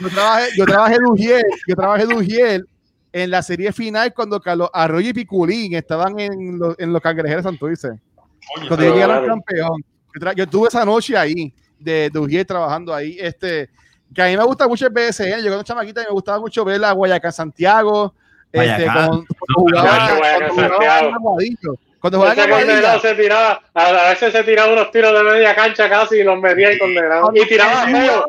yo 0.00 0.08
trabajé, 0.10 0.48
yo 0.56 0.64
trabajé 0.64 0.94
de 0.98 1.04
Ujiel, 1.10 1.42
yo 1.68 1.74
trabajé 1.76 2.06
de 2.06 2.14
Ujiel 2.14 2.66
en 3.12 3.30
la 3.30 3.42
serie 3.42 3.72
final 3.72 4.12
cuando 4.14 4.40
Carlos 4.40 4.70
Arroyo 4.72 5.10
y 5.10 5.12
Piculín 5.12 5.74
estaban 5.74 6.18
en, 6.18 6.58
los- 6.58 6.74
en 6.78 6.92
los 6.92 7.02
cangrejeros 7.02 7.42
Santurce. 7.44 7.88
Coño, 7.88 8.68
Cuando 8.68 8.94
llegaron 8.94 9.26
campeón. 9.26 9.84
Yo, 10.20 10.32
yo 10.32 10.46
tuve 10.48 10.68
esa 10.68 10.84
noche 10.84 11.16
ahí, 11.16 11.52
de, 11.78 12.10
de 12.12 12.18
Ujiel 12.18 12.46
trabajando 12.46 12.94
ahí. 12.94 13.16
Este, 13.20 13.68
que 14.14 14.22
a 14.22 14.26
mí 14.26 14.36
me 14.36 14.44
gusta 14.44 14.68
mucho 14.68 14.86
el 14.86 14.92
BSN. 14.92 15.38
Yo 15.42 15.46
cuando 15.48 15.62
chamaquita 15.62 16.02
y 16.02 16.06
me 16.06 16.10
gustaba 16.12 16.38
mucho 16.40 16.64
ver 16.64 16.80
la 16.80 16.92
Guayacán 16.92 17.32
Santiago. 17.32 18.14
Este, 18.52 18.84
cuando 18.84 19.24
jugaba, 19.54 20.16
Guayacán 20.16 20.48
cuando 20.48 20.54
jugaba 20.54 20.68
Santiago. 20.70 21.08
en 21.08 21.14
Aguadillo. 21.14 21.74
Cuando 22.00 22.18
jugaba 22.18 22.34
en 22.34 22.40
Ese 22.40 22.50
condenado 22.50 22.86
Aguadilla. 22.88 23.00
se 23.08 23.14
tiraba, 23.22 23.60
a 23.74 23.86
a 23.86 24.08
veces 24.10 24.32
se 24.32 24.44
tiraba 24.44 24.72
unos 24.72 24.90
tiros 24.90 25.12
de 25.12 25.22
media 25.32 25.54
cancha 25.54 25.88
casi 25.88 26.16
y 26.16 26.24
los 26.24 26.38
metía 26.40 26.72
y 26.72 26.78
condenado. 26.78 27.30
Y 27.34 27.46
tiraba 27.46 27.86
feo. 27.86 28.24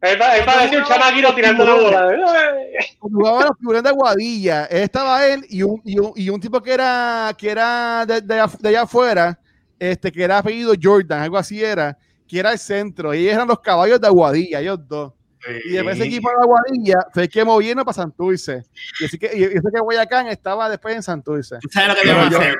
Él, 0.00 0.18
pa- 0.18 0.36
él 0.36 0.44
parecía 0.44 0.78
un 0.80 0.84
chamaquito 0.84 1.32
tirando 1.32 1.64
la 1.64 1.74
bola. 1.74 2.08
Cuando 2.98 3.18
jugaban 3.18 3.44
los 3.48 3.58
tiburones 3.58 3.82
de 3.84 3.88
Aguadilla, 3.90 4.64
estaba 4.66 5.24
él 5.28 5.44
y 5.48 5.62
un, 5.62 5.80
y 5.84 5.98
un, 6.00 6.12
y 6.16 6.28
un 6.28 6.40
tipo 6.40 6.60
que 6.60 6.72
era, 6.74 7.32
que 7.38 7.48
era 7.50 8.04
de, 8.04 8.20
de, 8.20 8.44
de 8.58 8.68
allá 8.68 8.82
afuera, 8.82 9.38
este, 9.78 10.10
que 10.10 10.24
era 10.24 10.38
apellido 10.38 10.74
Jordan, 10.80 11.20
algo 11.22 11.38
así 11.38 11.62
era, 11.62 11.96
que 12.26 12.40
era 12.40 12.50
el 12.50 12.58
centro. 12.58 13.14
Y 13.14 13.20
ellos 13.20 13.34
eran 13.34 13.46
los 13.46 13.60
caballos 13.60 14.00
de 14.00 14.08
Aguadilla, 14.08 14.58
ellos 14.60 14.80
dos. 14.88 15.12
Y 15.64 15.70
después 15.70 15.96
ese 15.96 16.06
equipo 16.06 16.28
de 16.30 16.36
Aguadilla 16.42 16.98
fue 17.12 17.24
el 17.24 17.28
que 17.28 17.44
movieron 17.44 17.84
para 17.84 17.94
Santurce. 17.94 18.62
Y 19.00 19.04
así 19.06 19.18
que, 19.18 19.30
y 19.34 19.42
ese 19.44 19.60
que 19.74 19.80
Guayacán 19.80 20.28
estaba 20.28 20.68
después 20.70 20.94
en 20.94 21.02
Santurce. 21.02 21.56
¿Tú 21.60 21.68
sabes 21.70 21.88
lo 21.88 21.94
que 21.96 22.06
yo- 22.08 22.38
hacer? 22.38 22.56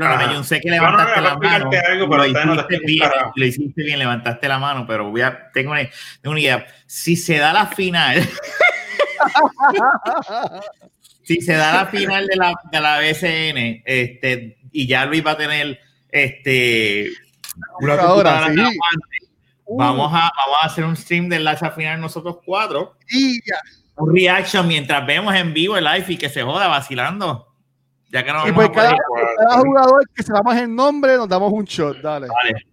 Ajá. 0.00 0.32
yo 0.32 0.44
sé 0.44 0.60
que 0.60 0.70
No, 0.70 0.76
no, 0.76 0.82
levantaste 0.82 1.16
no, 1.16 1.22
la 1.22 1.30
no, 1.34 1.40
mano. 1.40 1.70
algo, 1.88 2.06
lo, 2.06 2.16
no 2.18 2.26
hiciste 2.54 2.78
bien, 2.86 3.10
lo 3.34 3.44
hiciste 3.44 3.82
bien, 3.82 3.98
levantaste 3.98 4.46
la 4.46 4.58
mano, 4.60 4.86
pero 4.86 5.10
voy 5.10 5.22
a, 5.22 5.50
tengo, 5.52 5.72
una, 5.72 5.80
tengo 6.22 6.30
una 6.32 6.40
idea. 6.40 6.64
Si 6.86 7.16
se 7.16 7.38
da 7.38 7.52
la 7.52 7.66
final, 7.66 8.22
si 11.24 11.40
se 11.40 11.52
da 11.54 11.74
la 11.74 11.86
final 11.86 12.26
de 12.26 12.36
la, 12.36 12.54
de 12.70 12.80
la 12.80 12.98
BCN, 13.00 13.82
este, 13.84 14.58
y 14.72 14.86
ya 14.86 15.04
Luis 15.06 15.24
va 15.26 15.32
a 15.32 15.36
tener 15.36 15.78
este 16.10 17.10
una 17.80 17.96
computadora 17.98 18.52
sí. 18.54 18.78
Vamos 19.76 20.10
a, 20.12 20.30
vamos 20.36 20.56
a 20.62 20.66
hacer 20.66 20.84
un 20.84 20.96
stream 20.96 21.28
de 21.28 21.38
la 21.40 21.56
final 21.56 22.00
nosotros 22.00 22.38
cuatro. 22.44 22.94
Y 23.10 23.38
ya. 23.46 23.56
Un 23.96 24.14
reaction 24.14 24.66
mientras 24.66 25.04
vemos 25.06 25.34
en 25.34 25.52
vivo 25.52 25.76
el 25.76 25.84
live 25.84 26.04
y 26.08 26.16
que 26.16 26.28
se 26.28 26.42
joda 26.42 26.68
vacilando. 26.68 27.46
Ya 28.10 28.24
que 28.24 28.32
no 28.32 28.46
Y 28.46 28.50
vamos 28.52 28.54
pues 28.54 28.68
a 28.68 28.72
cada, 28.72 28.96
cada 29.36 29.60
jugador 29.60 30.08
que 30.14 30.22
sepamos 30.22 30.56
el 30.56 30.74
nombre, 30.74 31.16
nos 31.16 31.28
damos 31.28 31.52
un 31.52 31.64
shot, 31.64 32.00
dale. 32.00 32.28
Vale. 32.28 32.64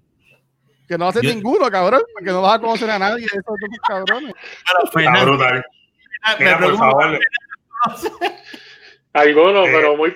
Que 0.87 0.97
no 0.97 1.07
hace 1.07 1.19
Yo- 1.21 1.33
ninguno, 1.33 1.69
cabrón, 1.69 2.03
porque 2.13 2.29
no 2.31 2.41
vas 2.43 2.55
a 2.55 2.59
conocer 2.59 2.89
a 2.91 2.99
nadie 2.99 3.21
de 3.21 3.25
esos 3.25 3.43
dos 3.45 3.79
cabrones. 3.87 4.33
Pero, 4.33 4.83
Está 4.83 4.91
Fernando, 4.99 5.31
brutal. 5.31 5.65
me 6.39 6.45
Mira, 6.45 6.59
por 6.59 6.77
favor. 6.77 7.19
Algunos, 9.13 9.67
Eh, 9.67 9.71
pero 9.73 9.97
muy 9.97 10.11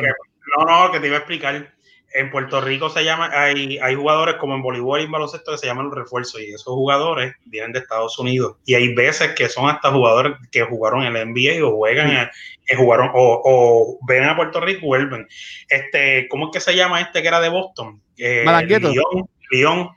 que- 0.00 0.12
no, 0.58 0.64
no, 0.86 0.92
que 0.92 1.00
te 1.00 1.06
iba 1.06 1.16
a 1.16 1.18
explicar. 1.20 1.71
En 2.14 2.30
Puerto 2.30 2.60
Rico 2.60 2.90
se 2.90 3.04
llama, 3.04 3.30
hay, 3.32 3.78
hay 3.78 3.94
jugadores 3.94 4.36
como 4.36 4.54
en 4.54 4.62
voleibol 4.62 5.00
y 5.00 5.04
en 5.04 5.10
baloncesto 5.10 5.52
que 5.52 5.58
se 5.58 5.66
llaman 5.66 5.86
los 5.86 5.94
refuerzos 5.94 6.40
y 6.40 6.52
esos 6.52 6.74
jugadores 6.74 7.34
vienen 7.46 7.72
de 7.72 7.78
Estados 7.78 8.18
Unidos 8.18 8.56
y 8.66 8.74
hay 8.74 8.94
veces 8.94 9.32
que 9.34 9.48
son 9.48 9.68
hasta 9.68 9.90
jugadores 9.90 10.34
que 10.50 10.62
jugaron 10.62 11.04
en 11.04 11.14
la 11.14 11.24
NBA 11.24 11.64
o 11.66 11.76
juegan 11.76 12.10
en 12.10 12.28
jugaron 12.76 13.10
o, 13.14 13.42
o 13.44 13.98
ven 14.06 14.24
a 14.24 14.36
Puerto 14.36 14.60
Rico 14.60 14.80
y 14.82 14.86
vuelven. 14.86 15.28
Este, 15.68 16.28
¿cómo 16.28 16.46
es 16.46 16.50
que 16.52 16.60
se 16.60 16.74
llama 16.74 17.00
este 17.00 17.22
que 17.22 17.28
era 17.28 17.40
de 17.40 17.48
Boston? 17.48 18.00
Eh. 18.16 18.44
León, 18.66 19.28
León, 19.50 19.90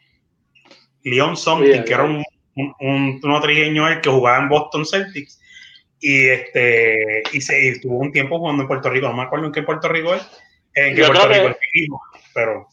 León 1.03 1.37
Something, 1.37 1.83
que 1.83 1.93
era 1.93 2.03
un, 2.03 2.23
un, 2.55 2.73
un, 2.79 3.19
un 3.23 3.41
trigueño 3.41 3.87
él 3.87 4.01
que 4.01 4.09
jugaba 4.09 4.41
en 4.41 4.49
Boston 4.49 4.85
Celtics 4.85 5.41
y 5.99 6.27
este 6.27 7.23
y 7.31 7.41
se 7.41 7.67
y 7.67 7.79
tuvo 7.79 7.99
un 7.99 8.11
tiempo 8.11 8.37
jugando 8.37 8.63
en 8.63 8.67
Puerto 8.67 8.89
Rico, 8.89 9.07
no 9.07 9.13
me 9.13 9.23
acuerdo 9.23 9.45
en 9.47 9.51
qué 9.51 9.63
Puerto 9.63 9.87
Rico 9.87 10.13
es, 10.13 10.27
en 10.75 10.95
Yo 10.95 11.07
Puerto 11.07 11.27
Rico 11.27 12.01
pero 12.33 12.67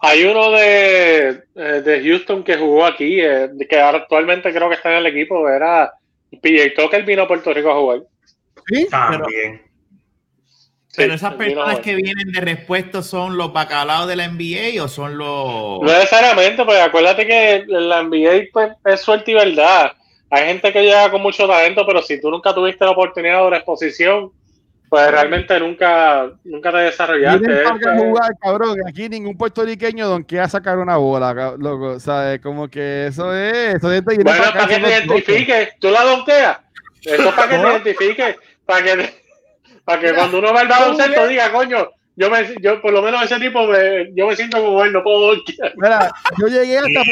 Hay 0.00 0.24
uno 0.24 0.50
de, 0.52 1.28
eh, 1.54 1.82
de 1.84 2.02
Houston 2.02 2.42
que 2.42 2.56
jugó 2.56 2.86
aquí, 2.86 3.20
eh, 3.20 3.50
que 3.68 3.78
actualmente 3.78 4.52
creo 4.52 4.68
que 4.68 4.76
está 4.76 4.90
en 4.92 4.98
el 4.98 5.06
equipo, 5.06 5.48
era 5.48 5.92
PJ 6.42 6.74
Tucker 6.74 7.04
vino 7.04 7.22
a 7.22 7.28
Puerto 7.28 7.52
Rico 7.52 7.70
a 7.70 7.74
jugar. 7.74 8.00
¿Sí? 8.66 8.88
también. 8.90 9.62
Pero 10.96 11.14
esas 11.14 11.34
personas 11.34 11.80
que 11.80 11.94
vienen 11.94 12.32
de 12.32 12.40
repuesto 12.40 13.02
son 13.02 13.36
los 13.36 13.52
bacalaos 13.52 14.08
de 14.08 14.16
la 14.16 14.28
NBA 14.28 14.82
o 14.82 14.88
son 14.88 15.18
los. 15.18 15.82
No 15.82 15.92
necesariamente, 15.92 16.64
porque 16.64 16.80
acuérdate 16.80 17.26
que 17.26 17.64
la 17.68 18.02
NBA 18.02 18.48
pues, 18.52 18.72
es 18.84 19.00
suerte 19.02 19.32
y 19.32 19.34
verdad. 19.34 19.92
Hay 20.30 20.46
gente 20.46 20.72
que 20.72 20.82
llega 20.82 21.10
con 21.10 21.22
mucho 21.22 21.46
talento, 21.46 21.86
pero 21.86 22.02
si 22.02 22.20
tú 22.20 22.30
nunca 22.30 22.54
tuviste 22.54 22.84
la 22.84 22.92
oportunidad 22.92 23.44
o 23.44 23.50
la 23.50 23.58
exposición, 23.58 24.32
pues 24.88 25.10
realmente 25.10 25.58
nunca, 25.58 26.30
nunca 26.44 26.70
te 26.70 26.78
desarrollaste. 26.78 27.62
Para 27.64 27.76
Este, 27.76 27.98
jugar, 27.98 28.32
cabrón. 28.40 28.78
Aquí 28.86 29.08
ningún 29.08 29.36
puertorriqueño 29.36 30.06
donde 30.06 30.48
sacar 30.48 30.78
una 30.78 30.96
bola, 30.96 31.54
loco. 31.58 31.98
¿Sabes? 31.98 32.40
Como 32.40 32.68
que 32.68 33.08
eso 33.08 33.34
es. 33.34 33.74
Eso 33.76 33.92
es 33.92 34.04
Bueno, 34.04 34.22
para 34.24 34.66
que 34.66 34.78
te 34.78 34.88
identifiques, 34.88 35.78
tú 35.80 35.90
la 35.90 36.02
donkeas. 36.04 36.58
Eso 37.02 37.28
es 37.28 37.34
para 37.34 37.48
que 37.48 37.56
te 37.56 37.62
identifiques, 37.62 38.36
para 38.64 38.84
que, 38.84 39.14
para 39.84 40.00
que 40.00 40.14
cuando 40.14 40.38
uno 40.38 40.52
va 40.52 40.60
al 40.60 40.68
baloncesto 40.68 41.26
diga, 41.28 41.52
coño, 41.52 41.88
yo 42.16 42.30
me, 42.30 42.54
yo 42.60 42.80
por 42.80 42.92
lo 42.92 43.02
menos 43.02 43.22
ese 43.22 43.38
tipo, 43.38 43.66
me, 43.66 44.12
yo 44.14 44.26
me 44.26 44.34
siento 44.34 44.60
como 44.62 44.82
él, 44.82 44.92
no 44.92 45.02
puedo 45.02 45.34
donkear. 45.34 45.72
Mira, 45.76 46.10
yo 46.38 46.46
llegué 46.48 46.78
hasta. 46.78 47.02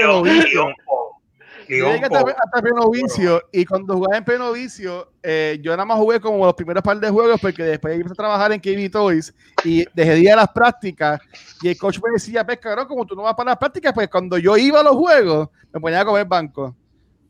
Yo 1.69 1.93
llegué 1.93 2.07
hasta, 2.07 2.63
Penovicio 2.63 3.43
y 3.53 3.65
cuando 3.65 3.95
jugaba 3.95 4.19
en 4.19 4.25
Penovicio, 4.25 5.13
eh, 5.23 5.59
yo 5.63 5.73
nada 5.73 5.85
más 5.85 5.99
jugué 5.99 6.21
como 6.21 6.45
los 6.45 6.55
primeros 6.55 6.83
par 6.83 6.99
de 6.99 7.11
juegos 7.11 7.41
porque 7.41 7.63
después 7.63 7.95
empecé 7.95 8.13
a 8.13 8.17
trabajar 8.17 8.53
en 8.53 8.61
KB 8.61 8.91
Toys 8.91 9.35
y 9.65 9.85
dejé 9.95 10.13
de 10.13 10.21
ir 10.21 10.33
a 10.33 10.37
las 10.37 10.49
prácticas 10.49 11.21
y 11.63 11.69
el 11.69 11.79
coach 11.79 11.99
me 12.03 12.13
decía, 12.13 12.45
pues 12.45 12.59
cabrón, 12.59 12.87
como 12.87 13.07
tú 13.07 13.15
no 13.15 13.23
vas 13.23 13.35
para 13.35 13.51
las 13.51 13.59
prácticas, 13.59 13.93
pues 13.93 14.09
cuando 14.09 14.39
yo 14.39 14.57
iba 14.57 14.81
a 14.81 14.83
los 14.83 14.97
juegos, 14.97 15.49
me 15.73 15.81
ponía 15.81 16.01
a 16.01 16.05
comer 16.05 16.27
banco. 16.27 16.65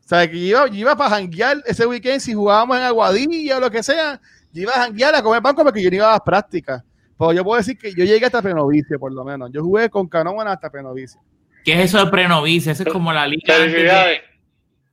O 0.05 0.07
sea, 0.07 0.29
que 0.29 0.39
yo 0.39 0.45
iba, 0.45 0.67
yo 0.67 0.75
iba 0.75 0.95
para 0.95 1.11
janguear 1.11 1.63
ese 1.65 1.85
weekend 1.85 2.19
si 2.19 2.33
jugábamos 2.33 2.77
en 2.77 2.83
Aguadilla 2.83 3.57
o 3.57 3.59
lo 3.59 3.71
que 3.71 3.81
sea, 3.81 4.21
yo 4.51 4.61
iba 4.61 4.73
a 4.73 4.83
janguear 4.83 5.15
a 5.15 5.23
comer 5.23 5.41
banco 5.41 5.63
porque 5.63 5.81
yo 5.81 5.89
no 5.89 5.95
iba 5.95 6.07
a 6.09 6.11
las 6.11 6.21
prácticas. 6.21 6.83
Pues 7.17 7.35
yo 7.35 7.43
puedo 7.43 7.57
decir 7.57 7.77
que 7.77 7.93
yo 7.93 8.03
llegué 8.03 8.25
hasta 8.25 8.41
Penovicio, 8.41 8.99
por 8.99 9.11
lo 9.11 9.23
menos. 9.23 9.49
Yo 9.51 9.63
jugué 9.63 9.89
con 9.89 10.07
Canón 10.07 10.47
hasta 10.47 10.69
Penovicio. 10.69 11.21
¿Qué 11.65 11.73
es 11.73 11.79
eso 11.89 12.05
de 12.05 12.09
prenovice? 12.11 12.71
Eso 12.71 12.83
es 12.83 12.89
como 12.93 13.11
la 13.11 13.27
liga. 13.27 13.57
de- 13.57 13.69
Felicidades. 13.69 14.21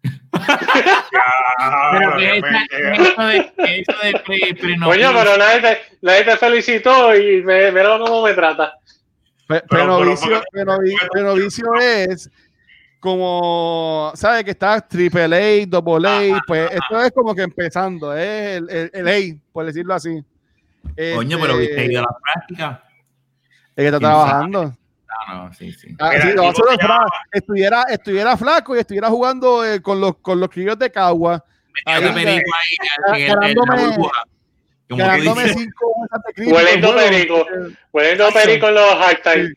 Ya, 0.03 0.11
Pero 1.99 2.17
de 2.17 2.19
que 2.19 2.39
esa- 2.39 2.47
repente, 2.49 2.77
que 2.77 3.03
eso 3.03 3.23
de, 3.23 3.53
que 3.65 3.79
eso 3.81 3.93
de 4.03 4.13
pre, 4.25 4.55
prenovice. 4.61 5.01
Coño, 5.05 5.19
pero 5.19 5.37
nadie 5.37 5.61
te, 5.61 5.79
nadie 6.01 6.25
te 6.25 6.37
felicitó 6.39 7.15
y 7.15 7.43
me, 7.43 7.71
mira 7.71 7.99
cómo 7.99 8.23
me 8.25 8.33
trata. 8.35 8.75
Penovi- 9.49 10.99
Penovicio 11.13 11.67
es 11.79 12.31
como, 12.99 14.13
¿sabes? 14.15 14.45
Que 14.45 14.53
está 14.53 14.81
triple 14.81 15.25
A, 15.25 15.67
double 15.67 16.09
A, 16.09 16.41
pues 16.47 16.71
esto 16.73 17.03
es 17.03 17.11
como 17.13 17.35
que 17.35 17.43
empezando, 17.43 18.17
es 18.17 18.57
el, 18.59 18.71
el, 18.71 18.91
el 18.95 19.09
A, 19.09 19.41
por 19.53 19.67
decirlo 19.67 19.95
así. 19.95 20.11
Coño, 21.15 21.37
Este, 21.37 21.47
pero 21.47 21.59
viste 21.59 21.85
ido 21.87 22.01
a 22.01 22.03
la 22.05 22.17
práctica. 22.23 22.85
El 23.77 23.83
que 23.85 23.87
está 23.87 23.99
¿Quién 23.99 24.11
trabajando. 24.11 24.75
No, 25.29 25.53
sí, 25.53 25.73
sí. 25.73 25.95
Ah, 25.99 26.11
sí, 26.21 26.29
el 26.29 26.35
lo 26.37 26.43
tipo 26.43 26.49
otro 26.49 26.65
se 26.69 26.75
es 26.75 26.81
fra- 26.81 26.95
llama- 26.95 27.07
estuviera, 27.33 27.83
estuviera 27.89 28.37
flaco 28.37 28.77
y 28.77 28.79
estuviera 28.81 29.09
jugando 29.09 29.65
eh, 29.65 29.81
con 29.83 30.01
los 30.01 30.17
con 30.19 30.41
los 30.41 30.49
críos 30.49 30.79
de 30.79 30.91
Cagua, 30.91 31.45
en 31.87 32.03
la 34.99 35.17
ganándome- 35.17 35.55
cinco 35.55 35.95
Hueliendo 36.37 36.95
perico. 36.95 37.47
Poniendo 37.91 38.29
perico 38.31 38.69
en 38.69 38.75
los 38.75 38.93
halftime. 38.95 39.55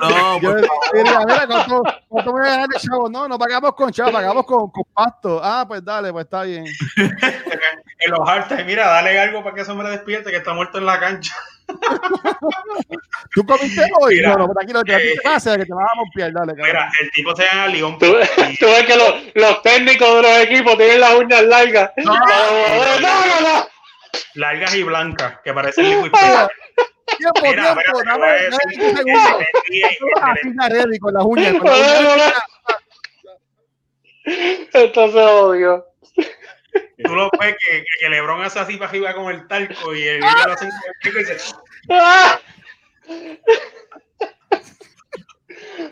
No, 0.00 0.40
Yo 0.40 0.50
por 0.56 0.60
diría, 0.92 1.20
mira, 1.24 1.46
¿cuánto, 1.46 1.82
cuánto 2.08 2.32
me 2.34 2.40
voy 2.40 2.48
a 2.48 2.66
de 2.66 2.78
chavo? 2.80 3.08
No, 3.08 3.28
no 3.28 3.38
pagamos 3.38 3.74
con 3.74 3.92
chavo, 3.92 4.10
pagamos 4.10 4.44
con, 4.44 4.70
con 4.70 4.82
pasto. 4.92 5.40
Ah, 5.42 5.64
pues 5.68 5.84
dale, 5.84 6.10
pues 6.12 6.24
está 6.24 6.42
bien. 6.42 6.64
En 8.04 8.10
los 8.10 8.28
halftime, 8.28 8.64
mira, 8.64 8.86
dale 8.86 9.18
algo 9.18 9.42
para 9.42 9.54
que 9.54 9.62
ese 9.62 9.70
hombre 9.70 9.90
despierte 9.90 10.30
que 10.30 10.38
está 10.38 10.52
muerto 10.54 10.78
en 10.78 10.86
la 10.86 10.98
cancha. 10.98 11.34
¿Tú 13.34 13.46
comiste 13.46 13.82
hoy? 14.00 14.16
Mira, 14.16 14.30
no, 14.30 14.46
no, 14.46 14.54
tranquilo, 14.54 14.82
que 14.82 14.94
eh, 14.94 15.14
te 15.14 15.20
pasa, 15.22 15.56
que 15.56 15.64
te 15.64 15.72
vas 15.72 15.86
a 15.90 15.96
romper, 15.96 16.32
dale. 16.32 16.52
cabrón. 16.54 16.66
Mira, 16.66 16.90
el 17.00 17.10
tipo 17.12 17.36
se 17.36 17.44
llama 17.44 17.68
León 17.68 17.98
Tú, 17.98 18.06
tú 18.06 18.66
ves 18.66 18.86
que 18.86 18.96
los, 18.96 19.14
los 19.34 19.62
técnicos 19.62 20.16
de 20.16 20.22
los 20.22 20.38
equipos 20.40 20.76
tienen 20.76 21.00
las 21.00 21.14
uñas 21.14 21.42
largas. 21.44 21.90
No, 22.04 22.14
no, 22.14 23.00
no, 23.00 23.40
no. 23.40 23.68
Largas 24.34 24.74
y 24.74 24.82
blancas, 24.82 25.38
que 25.44 25.52
parecen 25.52 25.88
liquid. 25.88 26.10
Tiempo, 27.18 27.40
Mira, 27.42 27.74
tiempo, 27.74 27.76
espérate, 27.76 27.82
que 27.84 28.02
dame, 28.04 28.24
voy 35.42 35.62
a 35.64 35.72
dame 35.74 35.91
Tú 37.04 37.14
lo 37.14 37.30
ves 37.40 37.56
que, 37.58 37.84
que 38.00 38.08
Lebron 38.08 38.42
hace 38.42 38.58
así 38.60 38.76
para 38.76 38.90
arriba 38.90 39.14
con 39.14 39.30
el 39.32 39.46
talco 39.48 39.94
y 39.94 40.02
el 40.06 40.20
niño 40.20 40.46
lo 40.46 40.52
hace 40.52 40.66
el 40.66 40.72
y 41.14 41.18
dice, 41.18 41.36
¡Ah! 41.90 42.38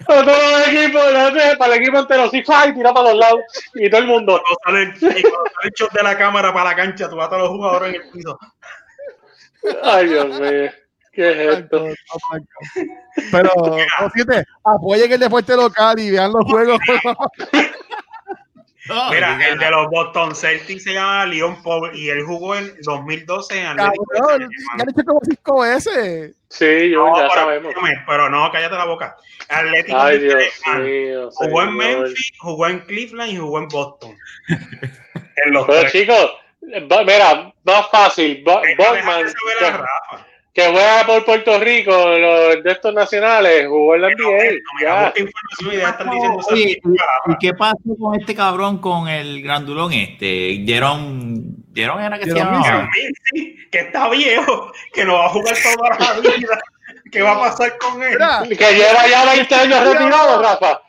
Para 0.07 0.25
todos 0.25 0.53
los 0.53 0.69
equipos, 0.69 1.13
la- 1.13 1.57
para 1.59 1.75
el 1.75 1.81
equipo 1.83 1.99
entero, 1.99 2.31
sí, 2.31 2.43
¡fai! 2.43 2.75
tira 2.75 2.93
para 2.93 3.11
los 3.11 3.19
lados 3.19 3.41
y 3.75 3.89
todo 3.91 4.01
el 4.01 4.07
mundo. 4.07 4.43
cuando 4.65 4.91
sale 4.99 5.11
el, 5.13 5.19
y 5.19 5.23
cuando 5.23 5.51
sale 5.51 5.65
el 5.65 5.71
shot 5.77 5.93
de 5.93 6.03
la 6.03 6.19
cámara 6.19 6.53
para 6.53 6.71
la 6.71 6.77
cancha, 6.77 7.09
tú 7.09 7.17
vas 7.17 7.27
a 7.27 7.31
todos 7.31 7.43
los 7.43 7.51
jugadores 7.51 7.95
en 7.95 8.03
el 8.03 8.11
piso. 8.11 8.39
Ay, 9.83 10.09
Dios 10.09 10.27
mío, 10.41 10.71
¿qué 11.13 11.31
es 11.31 11.59
esto? 11.59 11.87
Pero, 13.31 13.51
fíjate, 14.13 14.45
apoyen 14.65 15.13
el 15.13 15.21
deporte 15.21 15.55
local 15.57 15.99
y 15.99 16.11
vean 16.11 16.33
los 16.33 16.45
juegos. 16.45 16.79
No, 18.91 19.11
Mira, 19.11 19.49
el 19.49 19.59
de 19.59 19.71
los 19.71 19.87
Boston 19.89 20.35
Celtics 20.35 20.85
se 20.85 20.93
llama 20.95 21.25
Leon 21.27 21.63
Paul 21.63 21.91
y 21.97 22.09
él 22.11 22.23
jugó 22.25 22.57
en 22.57 22.75
2012 22.83 23.59
en 23.61 23.67
Atlético 23.69 24.05
Cabrón, 24.07 24.41
ya 24.41 24.83
han 24.83 24.87
dicho 24.89 25.05
como 25.07 25.21
cinco 25.25 25.61
veces. 25.61 26.35
Sí, 26.49 26.91
yo 26.91 27.07
No, 27.07 27.17
ya 27.17 27.29
pero, 27.29 27.35
sabemos. 27.35 27.75
pero 28.07 28.29
no, 28.29 28.51
cállate 28.51 28.75
la 28.75 28.85
boca. 28.87 29.17
Atlético 29.49 29.99
Ay, 30.01 30.19
Dios 30.19 30.43
mío. 30.79 31.31
Jugó 31.33 31.63
en. 31.63 31.77
Memphis, 31.77 32.33
jugó 32.39 32.67
en 32.67 32.79
Cleveland 32.81 33.33
y 33.33 33.37
jugó 33.37 33.59
en 33.59 33.69
Boston. 33.69 34.17
en 34.49 35.53
los 35.53 35.67
Pero 35.67 35.81
tres. 35.81 35.93
chicos, 35.93 36.31
va- 36.91 37.05
mira, 37.05 37.53
más 37.65 37.91
fácil. 37.91 38.43
Bo- 38.45 38.61
Que, 40.53 40.67
juega 40.69 41.07
por 41.07 41.25
Puerto 41.25 41.59
Rico, 41.61 41.93
los 41.93 42.63
de 42.65 42.73
estos 42.73 42.93
nacionales, 42.93 43.69
jugó 43.69 43.95
en 43.95 44.03
la 44.03 44.09
NBA. 44.09 45.13
y. 46.55 46.71
¿y 46.73 47.37
qué 47.41 47.55
pasó 47.55 47.79
con 47.99 48.19
este 48.19 48.35
cabrón 48.35 48.79
con 48.79 49.09
el 49.09 49.43
grandulón 49.43 49.93
este? 49.93 50.63
Jerón, 50.67 51.57
Jerón 51.75 52.03
era 52.03 52.19
que 52.19 52.25
se 52.25 52.33
Jerome 52.33 52.57
llamaba. 52.57 52.89
Que 53.71 53.79
está 53.79 54.09
viejo, 54.11 54.73
que 54.93 55.05
no 55.05 55.15
va 55.15 55.27
a 55.27 55.29
jugar 55.29 55.57
toda 55.63 56.15
la 56.15 56.21
vida. 56.37 56.59
¿Qué 57.13 57.23
va 57.23 57.33
a 57.33 57.41
pasar 57.41 57.77
con 57.79 58.03
él? 58.03 58.11
Mira, 58.13 58.43
Que 58.49 58.75
lleva 58.75 59.09
ya 59.09 59.33
20 59.35 59.55
años 59.55 59.85
retirado, 59.85 60.43
Rafa. 60.43 60.83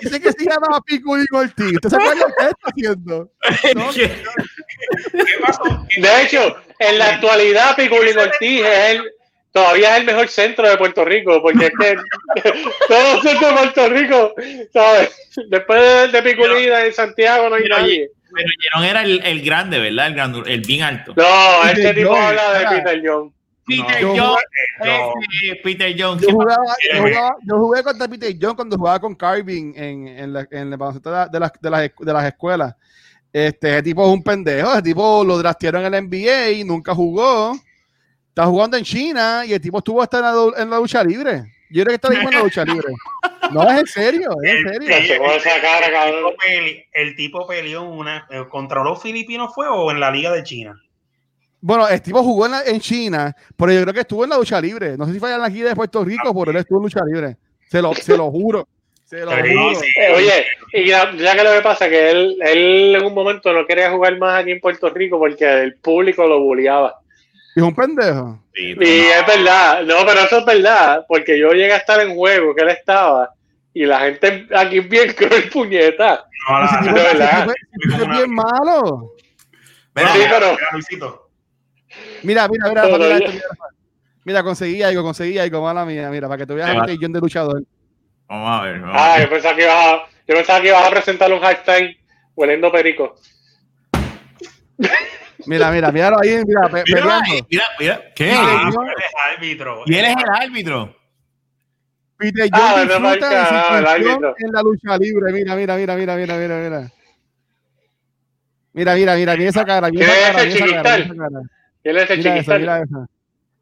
dice 0.00 0.20
que 0.20 0.32
se 0.32 0.44
llama 0.44 0.80
Piculín 0.84 1.26
Ortiz. 1.32 1.72
¿Usted 1.74 1.88
sabe 1.88 2.16
lo 2.16 2.26
que 2.26 2.44
está 2.44 2.56
haciendo? 2.64 3.30
No, 3.74 3.90
¿Qué 3.92 5.38
pasó? 5.44 5.86
De 5.96 6.22
hecho, 6.22 6.56
en 6.78 6.98
la 6.98 7.06
actualidad, 7.14 7.76
Piculín 7.76 8.18
Ortiz 8.18 8.62
es 8.64 8.90
el, 8.90 9.10
todavía 9.52 9.94
es 9.94 10.00
el 10.00 10.06
mejor 10.06 10.28
centro 10.28 10.68
de 10.68 10.76
Puerto 10.76 11.04
Rico, 11.04 11.40
porque 11.42 11.66
es 11.66 11.72
que 11.80 11.96
todos 12.88 13.14
los 13.14 13.22
centros 13.22 13.50
de 13.50 13.56
Puerto 13.56 13.88
Rico, 13.88 14.34
¿sabes? 14.72 15.16
Después 15.48 15.80
de, 15.80 16.08
de 16.08 16.22
Piculín 16.22 16.72
en 16.72 16.92
Santiago 16.92 17.48
no 17.48 17.56
hay 17.56 17.62
Pero, 17.62 17.78
nadie. 17.78 18.10
Pero 18.34 18.48
Jerón 18.60 18.84
era 18.84 19.02
el, 19.02 19.22
el 19.24 19.42
grande, 19.42 19.78
¿verdad? 19.78 20.08
El, 20.08 20.14
grandul- 20.14 20.46
el 20.48 20.60
bien 20.60 20.82
alto. 20.82 21.14
No, 21.16 21.24
Peter 21.62 21.78
este 21.86 22.00
tipo 22.02 22.14
habla 22.16 22.58
de. 22.58 22.66
Peter 22.82 23.02
John. 23.04 23.32
Peter. 23.66 24.02
No. 24.04 24.36
ese 24.84 25.56
Peter 25.64 25.94
Jones. 25.98 26.20
Yo 26.22 26.28
¿qué 26.28 26.32
jugaba, 26.34 26.64
yo, 26.66 27.02
Mírame. 27.02 27.10
jugaba, 27.16 27.36
yo 27.44 27.56
jugué 27.58 27.82
contra 27.82 28.08
Peter 28.08 28.34
John 28.40 28.54
cuando 28.54 28.76
jugaba 28.76 29.00
con 29.00 29.14
Carving 29.14 29.72
en, 29.76 30.08
en, 30.08 30.32
la, 30.32 30.46
en 30.50 30.72
el 30.72 30.76
baloncesto 30.76 31.10
de, 31.10 31.16
la- 31.16 31.26
de 31.28 31.40
las, 31.40 31.52
de, 31.60 31.70
las, 31.70 31.90
de 31.98 32.12
las 32.12 32.24
escuelas. 32.26 32.74
Este 33.44 33.70
ese 33.70 33.82
tipo 33.82 34.06
es 34.06 34.12
un 34.14 34.22
pendejo. 34.22 34.72
Ese 34.72 34.82
tipo 34.82 35.22
lo 35.24 35.36
draftearon 35.38 35.84
en 35.84 35.92
el 35.94 36.04
NBA 36.08 36.50
y 36.52 36.64
nunca 36.64 36.94
jugó. 36.94 37.54
Está 38.28 38.46
jugando 38.46 38.76
en 38.78 38.84
China 38.84 39.44
y 39.46 39.52
el 39.52 39.60
tipo 39.60 39.78
estuvo 39.78 40.00
hasta 40.02 40.18
en 40.18 40.22
la, 40.24 40.62
en 40.62 40.70
la 40.70 40.78
lucha 40.78 41.04
libre. 41.04 41.42
Yo 41.70 41.82
creo 41.82 41.86
que 41.86 41.94
está 41.96 42.08
mismo 42.10 42.28
en 42.30 42.34
la 42.36 42.42
lucha 42.44 42.64
libre. 42.64 42.94
No, 43.52 43.62
es 43.70 43.78
en 43.80 43.86
serio, 43.86 44.30
es 44.42 44.50
en 44.52 44.56
El- 44.56 44.72
serio. 44.72 44.96
el- 44.96 45.42
tipo 45.42 46.34
pele- 46.36 46.86
El 46.92 47.14
tipo 47.16 47.46
peleó 47.46 47.82
en 47.82 47.88
una, 47.88 48.26
eh, 48.30 48.44
contra 48.48 48.82
los 48.82 49.02
filipinos 49.02 49.52
fue 49.54 49.66
o 49.68 49.90
en 49.90 50.00
la 50.00 50.10
liga 50.10 50.32
de 50.32 50.42
China. 50.42 50.74
Bueno, 51.60 51.88
el 51.88 52.00
tipo 52.00 52.22
jugó 52.22 52.46
en, 52.46 52.52
la- 52.52 52.62
en 52.64 52.80
China, 52.80 53.34
pero 53.56 53.72
yo 53.72 53.82
creo 53.82 53.92
que 53.94 54.00
estuvo 54.00 54.24
en 54.24 54.30
la 54.30 54.38
lucha 54.38 54.60
libre. 54.60 54.96
No 54.96 55.06
sé 55.06 55.12
si 55.12 55.18
fue 55.20 55.32
en 55.34 55.40
la 55.40 55.50
gira 55.50 55.68
de 55.70 55.76
Puerto 55.76 56.02
Rico, 56.04 56.32
pero 56.34 56.50
él 56.52 56.56
estuvo 56.58 56.78
en 56.78 56.84
lucha 56.84 57.00
libre. 57.04 57.36
Se 57.68 57.82
lo, 57.82 57.92
se 57.94 58.16
lo 58.16 58.30
juro. 58.30 58.66
Se 59.06 59.20
lo 59.24 59.30
Sí, 59.30 59.36
juro. 59.54 59.74
sí. 59.80 59.86
Eh, 60.00 60.12
oye, 60.16 60.46
y 60.72 60.88
ya, 60.88 61.12
ya 61.16 61.34
que 61.36 61.44
lo 61.44 61.52
que 61.52 61.60
pasa 61.62 61.84
es 61.86 61.90
que 61.92 62.10
él, 62.10 62.36
él 62.44 62.96
en 62.96 63.04
un 63.04 63.14
momento 63.14 63.52
no 63.52 63.64
quería 63.64 63.90
jugar 63.90 64.18
más 64.18 64.42
aquí 64.42 64.50
en 64.50 64.60
Puerto 64.60 64.90
Rico 64.90 65.18
porque 65.18 65.44
el 65.62 65.76
público 65.76 66.26
lo 66.26 66.40
bulleaba. 66.40 66.96
Y 67.54 67.60
es 67.60 67.64
un 67.64 67.74
pendejo. 67.74 68.40
Sí, 68.52 68.74
Y 68.78 68.82
es 69.06 69.26
verdad, 69.26 69.82
no, 69.84 69.94
pero 70.04 70.20
eso 70.20 70.38
es 70.40 70.44
verdad, 70.44 71.04
porque 71.08 71.38
yo 71.38 71.52
llegué 71.52 71.72
a 71.72 71.76
estar 71.76 72.00
en 72.00 72.14
juego 72.16 72.54
que 72.54 72.62
él 72.62 72.68
estaba 72.70 73.30
y 73.72 73.84
la 73.86 74.00
gente 74.00 74.46
aquí 74.54 74.78
es 74.78 74.88
bien 74.88 75.12
cruel 75.16 75.48
puñeta. 75.50 76.24
No, 76.50 76.58
la- 76.60 76.80
tipo- 76.82 76.94
verdad. 76.94 77.48
tipo- 77.80 78.02
es 78.02 78.08
bien 78.10 78.34
malo. 78.34 79.12
Mira, 79.94 80.12
Sí, 80.12 80.18
pero- 80.28 80.50
mira. 80.50 81.12
Mira, 82.22 82.48
mira, 82.48 82.68
mira, 82.68 82.82
Pero 82.82 82.98
mira, 82.98 83.08
ya- 83.08 83.16
esto, 83.18 83.30
mira, 83.32 83.46
mira, 84.24 84.42
conseguí 84.42 84.82
algo, 84.82 85.02
conseguí 85.04 85.38
algo, 85.38 85.62
mala 85.62 85.84
mía, 85.86 86.10
mira, 86.10 86.26
para 86.28 86.44
que 86.44 86.52
veas 86.52 86.70
Te 86.70 86.76
va- 86.76 86.84
el 86.86 86.98
de 86.98 87.20
luchador. 87.20 87.62
Vamos 88.28 88.60
a 88.60 88.64
ver. 88.64 88.80
vamos 88.80 88.96
a 88.96 89.04
Ah, 89.14 89.16
ver. 89.18 89.24
yo 89.26 89.30
pensaba 89.30 89.56
que 89.56 89.62
ibas 89.62 89.76
a, 89.76 89.96
yo 90.26 90.34
pensaba 90.34 90.60
que 90.60 90.68
ibas 90.68 90.86
a 90.86 90.90
presentar 90.90 91.32
un 91.32 91.40
hashtag 91.40 91.96
hueliendo 92.34 92.72
perico. 92.72 93.14
Mira, 95.46 95.70
mira, 95.70 95.92
míralo 95.92 96.18
ahí, 96.20 96.42
mira, 96.46 96.68
pe- 96.68 96.82
Mira, 96.86 97.00
peleando. 97.02 97.46
mira, 97.50 97.64
mira, 97.78 98.02
¿qué? 98.16 98.32
Ah, 98.34 98.70
no. 98.74 98.82
él 98.82 98.94
es 98.98 99.36
árbitro. 99.36 99.82
Y 99.86 99.94
él 99.96 100.04
es 100.06 100.16
el 100.16 100.30
árbitro. 100.42 100.96
Peter 102.18 102.48
Ah, 102.50 102.58
John 102.86 103.02
no, 103.02 103.10
de 103.10 103.18
su 103.20 103.26
función 103.26 103.86
árbitro. 103.86 104.34
en 104.38 104.52
la 104.52 104.62
lucha 104.62 104.96
libre. 104.98 105.32
Mira, 105.32 105.54
mira, 105.54 105.76
mira, 105.76 105.94
mira, 105.96 106.16
mira, 106.16 106.36
mira, 106.36 106.56
mira. 106.58 106.90
Mira, 108.72 108.94
mira, 108.94 109.14
mira, 109.14 109.36
mira 109.36 109.50
esa 109.50 109.64
cara, 109.64 109.88
mira 109.90 110.04
¿Qué 110.06 110.12
esa 110.12 110.28
es 110.28 110.32
cara, 110.36 110.42
ese 110.42 110.64
mira 110.64 110.66
esa 110.66 110.82
cara, 110.82 110.96
mira 110.96 111.04
esa 111.04 111.14
cara. 111.16 111.40
Mira 111.84 112.02
esa, 112.02 112.14
mira 112.58 112.80
esa. 112.82 113.06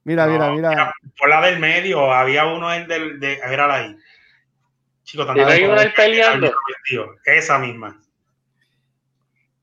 Mira, 0.04 0.26
mira, 0.26 0.46
No, 0.46 0.54
mira. 0.54 0.94
Por 1.18 1.28
la 1.28 1.40
del 1.46 1.58
medio, 1.58 2.12
había 2.12 2.46
uno 2.46 2.72
en 2.72 2.86
del. 2.88 3.20
De, 3.20 3.40
mírala 3.48 3.74
ahí. 3.74 3.96
Chico, 5.04 5.24
tan 5.26 5.36
Y 5.36 5.40
no 5.40 5.46
hay 5.46 5.64
una 5.64 5.80
ahí 5.82 5.92
peleando. 5.94 6.52
Esa 7.24 7.58
misma. 7.58 8.00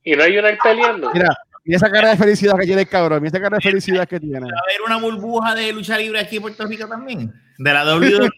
Y 0.04 0.16
no 0.16 0.24
hay 0.24 0.38
una 0.38 0.50
ahí 0.50 0.58
peleando. 0.64 1.12
Mira, 1.14 1.30
mira 1.64 1.78
esa 1.78 1.92
cara 1.92 2.10
de 2.10 2.18
felicidad 2.18 2.58
que 2.58 2.66
tiene 2.66 2.82
el 2.82 2.88
cabrón, 2.88 3.22
mira 3.22 3.30
esa 3.30 3.42
cara 3.42 3.58
de 3.58 3.62
felicidad 3.62 4.08
que 4.08 4.20
tiene. 4.20 4.40
¿Va 4.40 4.46
a 4.46 4.64
haber 4.70 4.82
una 4.86 4.98
burbuja 4.98 5.56
de 5.56 5.74
lucha 5.74 5.98
libre 5.98 6.20
aquí 6.20 6.38
en 6.38 6.44
Puerto 6.44 6.66
Rico 6.66 6.88
también? 6.88 7.34
De 7.58 7.74
la 7.74 7.84
WWE. 7.84 8.30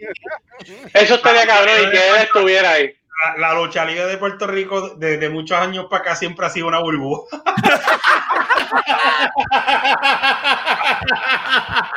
Eso 0.94 1.16
estaría 1.16 1.46
cabrón 1.46 1.76
y 1.88 1.92
que 1.92 2.10
él 2.10 2.16
estuviera 2.24 2.72
ahí. 2.72 2.96
La, 3.38 3.38
la 3.38 3.54
lucha 3.54 3.86
libre 3.86 4.06
de 4.06 4.18
Puerto 4.18 4.48
Rico 4.48 4.96
desde 4.96 5.30
muchos 5.30 5.58
años 5.58 5.86
para 5.90 6.02
acá 6.02 6.16
siempre 6.16 6.46
ha 6.46 6.50
sido 6.50 6.68
una 6.68 6.80
burbuja. 6.80 7.44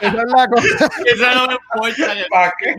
Esa 0.00 0.22
es 0.22 0.32
la 0.34 0.48
cosa. 0.48 0.88
Eso 1.04 1.34
no 1.34 1.46
me 1.46 1.54
importa. 1.54 2.14
¿Para 2.30 2.54
qué? 2.58 2.74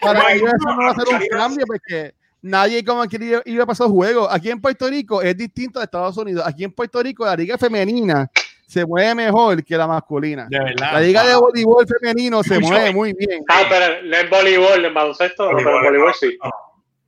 Para 0.00 0.32
ellos 0.32 0.50
eso 0.54 0.68
no 0.68 0.76
va 0.76 0.90
a 0.90 0.94
ser 0.94 1.08
un 1.08 1.26
cambio 1.28 1.66
porque 1.66 2.14
nadie 2.40 2.84
como 2.84 3.04
quiere 3.06 3.42
ir 3.44 3.60
a 3.60 3.66
pasar 3.66 3.88
juegos. 3.88 4.28
Aquí 4.30 4.50
en 4.50 4.60
Puerto 4.60 4.88
Rico 4.88 5.20
es 5.22 5.36
distinto 5.36 5.80
a 5.80 5.84
Estados 5.84 6.16
Unidos. 6.16 6.44
Aquí 6.46 6.64
en 6.64 6.72
Puerto 6.72 7.02
Rico 7.02 7.26
la 7.26 7.36
liga 7.36 7.58
femenina 7.58 8.30
se 8.72 8.86
mueve 8.86 9.14
mejor 9.14 9.62
que 9.62 9.76
la 9.76 9.86
masculina. 9.86 10.46
De 10.48 10.58
verdad. 10.58 10.92
La 10.94 11.00
liga 11.00 11.24
de 11.26 11.34
voleibol 11.36 11.86
femenino 11.86 12.42
se 12.42 12.54
Mucho 12.54 12.68
mueve 12.68 12.84
bien. 12.84 12.96
muy 12.96 13.12
bien. 13.12 13.44
Ah, 13.48 13.62
pero 13.68 14.16
en 14.16 14.30
voleibol, 14.30 14.84
en 14.84 14.94
baloncesto, 14.94 15.50
no, 15.52 15.58
pero 15.58 15.76
en 15.78 15.84
voleibol 15.84 16.14
sí. 16.14 16.38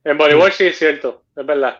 En 0.03 0.17
voleibol 0.17 0.51
sí 0.51 0.65
es 0.67 0.77
cierto, 0.77 1.23
es 1.35 1.45
verdad. 1.45 1.79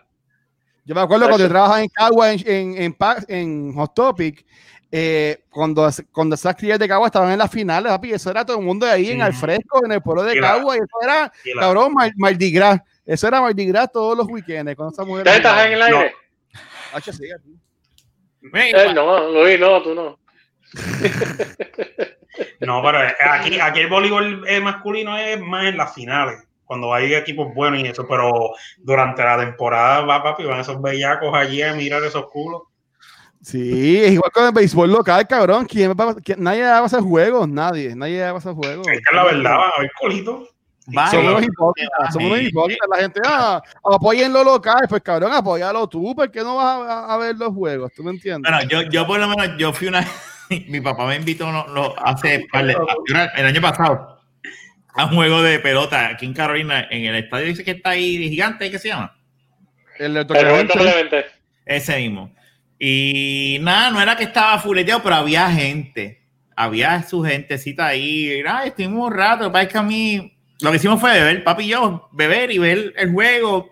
Yo 0.84 0.94
me 0.94 1.00
acuerdo 1.00 1.26
cuando 1.28 1.44
yo 1.44 1.48
trabajaba 1.50 1.82
en 1.82 1.88
Cagua, 1.88 2.32
en, 2.32 2.40
en, 2.46 2.96
en, 3.28 3.74
Hot 3.74 3.94
Topic, 3.94 4.44
eh, 4.90 5.38
cuando, 5.50 5.88
cuando 6.12 6.34
esas 6.34 6.54
crías 6.56 6.78
de 6.78 6.88
Cagua 6.88 7.06
estaban 7.06 7.30
en 7.32 7.38
las 7.38 7.50
finales, 7.50 7.90
papi, 7.92 8.12
eso 8.12 8.30
era 8.30 8.44
todo 8.44 8.58
el 8.58 8.64
mundo 8.64 8.86
ahí 8.86 9.10
en 9.10 9.22
al 9.22 9.32
fresco, 9.34 9.84
en 9.84 9.92
el 9.92 10.02
pueblo 10.02 10.22
de 10.24 10.38
Cagua, 10.40 10.76
y 10.76 10.78
eso 10.78 10.98
era, 11.02 11.32
Y 11.44 11.54
la- 11.54 11.62
cabrón, 11.62 11.92
Mar- 11.94 12.12
Mardi 12.16 12.50
Gras. 12.50 12.80
Eso 13.04 13.28
era 13.28 13.40
Mardi 13.40 13.66
Gras 13.66 13.90
todos 13.92 14.16
los 14.16 14.26
weekends, 14.28 14.74
cuando 14.74 14.92
esas 14.92 15.06
mujeres... 15.06 15.32
¿Ya 15.32 15.36
estás 15.36 15.66
en 15.66 15.72
el 15.74 15.82
aire? 15.82 16.14
Sí, 17.04 17.30
aquí. 17.32 17.56
Eh, 18.54 18.92
no, 18.94 19.30
Luis, 19.30 19.58
no, 19.60 19.82
tú 19.82 19.94
no. 19.94 20.18
No, 22.60 22.82
pero 22.82 22.98
aquí, 23.30 23.58
aquí 23.60 23.80
el 23.80 23.88
voleibol 23.88 24.44
eh, 24.46 24.60
masculino 24.60 25.16
es 25.16 25.40
más 25.40 25.66
en 25.66 25.76
las 25.76 25.94
finales, 25.94 26.46
cuando 26.64 26.92
hay 26.92 27.14
equipos 27.14 27.54
buenos 27.54 27.80
y 27.80 27.86
eso, 27.86 28.06
pero 28.08 28.50
durante 28.78 29.22
la 29.22 29.38
temporada 29.38 30.02
va 30.02 30.22
papi, 30.22 30.44
van 30.44 30.60
esos 30.60 30.80
bellacos 30.82 31.34
allí 31.34 31.62
a 31.62 31.74
mirar 31.74 32.02
esos 32.02 32.26
culos. 32.30 32.62
Sí, 33.42 33.98
es 34.02 34.12
igual 34.12 34.32
con 34.32 34.44
el 34.46 34.52
béisbol 34.52 34.90
local, 34.90 35.26
cabrón. 35.28 35.66
¿Quién 35.66 35.92
va 35.92 36.16
quién- 36.16 36.42
nadie 36.42 36.62
va 36.64 36.78
a 36.78 36.84
hacer 36.84 37.00
juegos, 37.00 37.48
nadie, 37.48 37.94
nadie 37.94 38.20
va 38.22 38.30
a 38.30 38.36
hacer 38.38 38.54
juegos. 38.54 38.88
Es 38.88 39.00
que 39.08 39.14
la 39.14 39.24
verdad, 39.24 39.54
a 39.54 39.80
ver 39.80 39.90
colitos. 40.86 41.10
Somos 41.10 41.24
unos 41.24 41.34
Vaya. 41.34 41.46
hipócritas, 41.46 42.12
somos 42.12 42.28
unos 42.28 42.38
Sí. 42.38 42.46
hipócritas. 42.46 42.88
La 42.90 42.96
gente, 43.02 43.20
ah, 43.26 43.62
apoyen 43.84 44.32
lo 44.32 44.44
local, 44.44 44.86
pues 44.88 45.02
cabrón, 45.02 45.32
apóyalo 45.32 45.88
tú, 45.88 46.14
porque 46.14 46.40
no 46.40 46.56
vas 46.56 46.88
a, 46.88 47.14
a 47.14 47.18
ver 47.18 47.36
los 47.36 47.52
juegos? 47.54 47.92
¿Tú 47.94 48.02
me 48.02 48.10
entiendes? 48.12 48.50
Bueno, 48.50 48.68
yo, 48.68 48.82
yo 48.90 49.06
por 49.06 49.18
lo 49.18 49.28
menos, 49.28 49.56
yo 49.58 49.72
fui 49.72 49.88
una. 49.88 50.06
Mi 50.68 50.80
papá 50.80 51.06
me 51.06 51.16
invitó 51.16 51.50
no, 51.50 51.66
no, 51.68 51.94
hace 51.98 52.46
el 52.52 53.46
año 53.46 53.60
pasado 53.60 54.16
a 54.94 55.04
un 55.04 55.14
juego 55.14 55.42
de 55.42 55.58
pelota 55.58 56.08
aquí 56.08 56.24
en 56.24 56.32
Carolina, 56.32 56.86
en 56.90 57.04
el 57.04 57.16
estadio 57.16 57.46
dice 57.46 57.62
que 57.64 57.72
está 57.72 57.90
ahí 57.90 58.28
gigante, 58.30 58.70
¿qué 58.70 58.78
se 58.78 58.88
llama? 58.88 59.14
el 59.98 60.14
de 60.14 60.26
Clemente. 60.26 61.26
Ese 61.64 61.98
mismo. 61.98 62.30
Y 62.78 63.58
nada, 63.60 63.90
no 63.90 64.00
era 64.00 64.16
que 64.16 64.24
estaba 64.24 64.58
fuleteado, 64.58 65.02
pero 65.02 65.16
había 65.16 65.50
gente. 65.50 66.22
Había 66.54 67.02
su 67.02 67.22
gentecita 67.22 67.86
ahí. 67.86 68.42
Ay, 68.46 68.68
estuvimos 68.68 69.08
un 69.08 69.14
rato. 69.14 69.58
Es 69.58 69.68
que 69.68 69.78
a 69.78 69.82
mí. 69.82 70.35
Lo 70.60 70.70
que 70.70 70.76
hicimos 70.76 71.00
fue 71.00 71.12
beber, 71.12 71.44
papi 71.44 71.64
y 71.64 71.68
yo, 71.68 72.08
beber 72.12 72.50
y 72.50 72.58
ver 72.58 72.94
el 72.96 73.12
juego. 73.12 73.70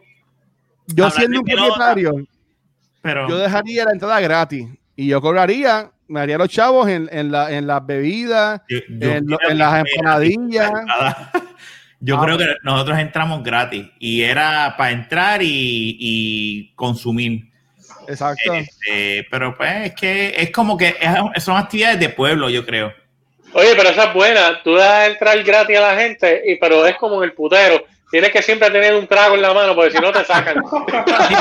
yo 0.89 1.11
siendo 1.11 1.41
un 1.41 1.47
propietario, 1.47 2.27
Pero. 3.01 3.29
yo 3.29 3.39
dejaría 3.39 3.85
la 3.87 3.93
entrada 3.93 4.21
gratis 4.21 4.67
y 4.97 5.07
yo 5.09 5.21
cobraría, 5.21 5.91
me 6.09 6.21
haría 6.21 6.37
los 6.37 6.49
chavos 6.51 6.89
en, 6.89 7.09
en, 7.11 7.33
la, 7.33 7.51
en 7.51 7.67
las 7.67 7.85
bebidas, 7.87 8.61
yo- 8.69 8.79
yo 8.89 9.13
en, 9.13 9.27
lo- 9.27 9.39
las 9.55 9.85
empanadillas. 9.87 10.71
Yo 12.01 12.19
Ah, 12.21 12.25
creo 12.27 12.37
que 12.37 12.47
nosotros 12.65 12.99
entramos 12.99 13.43
gratis 13.43 13.87
y 13.99 14.21
era 14.21 14.75
para 14.77 14.91
entrar 14.91 15.43
y, 15.43 15.97
y 15.99 16.75
consumir. 16.75 17.51
Exacto. 18.07 18.53
Este, 18.53 19.27
pero 19.31 19.57
pues 19.57 19.87
es 19.87 19.95
que 19.95 20.35
es 20.37 20.51
como 20.51 20.77
que 20.77 20.97
es- 21.35 21.43
son 21.43 21.57
actividades 21.57 21.99
de 22.01 22.11
pueblo, 22.11 22.51
yo 22.51 22.67
creo. 22.67 22.93
Oye, 23.53 23.75
pero 23.77 23.91
esa 23.91 24.05
es 24.05 24.15
buena. 24.15 24.61
Tú 24.65 24.75
das 24.75 25.09
entrar 25.09 25.43
gratis 25.45 25.77
a 25.79 25.81
la 25.81 25.97
gente, 25.97 26.43
y, 26.47 26.57
pero 26.57 26.87
es 26.87 26.97
como 26.97 27.19
en 27.23 27.25
el 27.31 27.35
putero. 27.35 27.85
Tienes 28.11 28.31
que 28.31 28.43
siempre 28.43 28.71
tener 28.71 28.95
un 28.95 29.07
trago 29.07 29.35
en 29.35 29.43
la 29.43 29.53
mano, 29.53 29.75
porque 29.75 29.91
si 29.93 29.99
no 29.99 30.13
te 30.13 30.25
sacan. 30.25 30.57
Sí, 31.29 31.35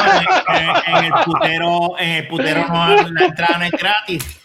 en, 0.88 1.06
el 1.06 1.12
putero, 1.26 2.00
en 2.00 2.10
el 2.10 2.28
putero 2.28 2.68
no 2.68 2.88
la 3.12 3.26
entrada 3.26 3.58
no 3.58 3.66
es 3.66 3.72
gratis. 3.72 4.40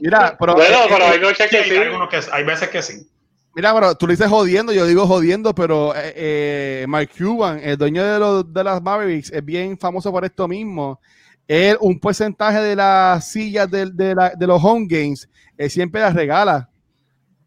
Mira, 0.00 0.36
pero, 0.38 0.54
Bueno, 0.54 0.76
eh, 0.84 0.86
pero 0.88 1.04
hay 1.06 1.20
noches 1.20 1.48
que 1.48 1.64
sí. 1.64 1.70
que, 1.70 2.20
hay 2.32 2.44
veces 2.44 2.68
que 2.68 2.82
sí. 2.82 2.94
Mira, 3.54 3.72
pero 3.74 3.94
tú 3.96 4.06
le 4.06 4.14
dices 4.14 4.28
jodiendo, 4.28 4.72
yo 4.72 4.86
digo 4.86 5.06
jodiendo, 5.06 5.54
pero 5.54 5.94
eh, 5.94 6.12
eh, 6.16 6.84
Mark 6.88 7.10
Cuban, 7.16 7.60
el 7.62 7.76
dueño 7.76 8.02
de, 8.04 8.18
los, 8.18 8.52
de 8.52 8.64
las 8.64 8.82
Mavericks, 8.82 9.30
es 9.30 9.44
bien 9.44 9.78
famoso 9.78 10.10
por 10.10 10.24
esto 10.24 10.48
mismo. 10.48 11.00
Él, 11.46 11.76
un 11.80 11.98
porcentaje 12.00 12.60
de 12.60 12.76
las 12.76 13.28
sillas 13.28 13.70
del- 13.70 13.94
de, 13.96 14.14
la- 14.14 14.30
de 14.30 14.46
los 14.46 14.62
home 14.62 14.86
games, 14.88 15.28
él 15.58 15.70
siempre 15.70 16.00
las 16.00 16.14
regala 16.14 16.68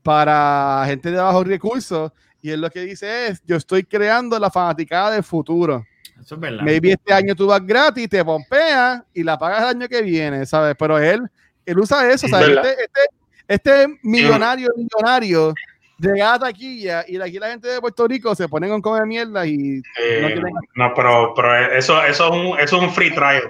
para 0.05 0.83
gente 0.85 1.09
de 1.09 1.17
bajos 1.17 1.47
recursos. 1.47 2.11
Y 2.39 2.51
él 2.51 2.61
lo 2.61 2.69
que 2.69 2.81
dice 2.81 3.25
es, 3.25 3.41
yo 3.43 3.55
estoy 3.55 3.83
creando 3.83 4.37
la 4.37 4.51
fanaticada 4.51 5.09
del 5.09 5.23
futuro. 5.23 5.83
Eso 6.21 6.35
es 6.35 6.41
verdad. 6.41 6.61
Maybe 6.61 6.91
este 6.91 7.11
año 7.11 7.33
tú 7.33 7.47
vas 7.47 7.65
gratis, 7.65 8.07
te 8.07 8.23
pompeas 8.23 9.01
y 9.15 9.23
la 9.23 9.35
pagas 9.35 9.63
el 9.63 9.69
año 9.69 9.87
que 9.89 10.03
viene, 10.03 10.45
¿sabes? 10.45 10.75
Pero 10.77 10.99
él, 10.99 11.23
él 11.65 11.79
usa 11.79 12.07
eso, 12.07 12.27
¿sabes? 12.27 12.49
Este, 12.49 12.69
este, 12.69 13.01
este 13.47 13.99
millonario, 14.03 14.69
millonario, 14.77 15.55
llega 15.97 16.35
a 16.35 16.39
taquilla 16.39 17.03
y 17.07 17.19
aquí 17.19 17.39
la 17.39 17.47
gente 17.47 17.67
de 17.67 17.81
Puerto 17.81 18.07
Rico 18.07 18.35
se 18.35 18.47
ponen 18.47 18.69
con 18.69 18.83
comer 18.83 19.07
mierda 19.07 19.43
y 19.47 19.81
Eh, 19.99 20.39
No 20.39 20.87
no, 20.87 20.93
pero, 20.93 21.33
pero 21.35 21.73
eso, 21.73 22.03
eso, 22.03 22.25
es 22.25 22.31
un, 22.31 22.59
eso 22.59 22.77
es 22.77 22.83
un 22.83 22.93
free 22.93 23.09
trial. 23.09 23.41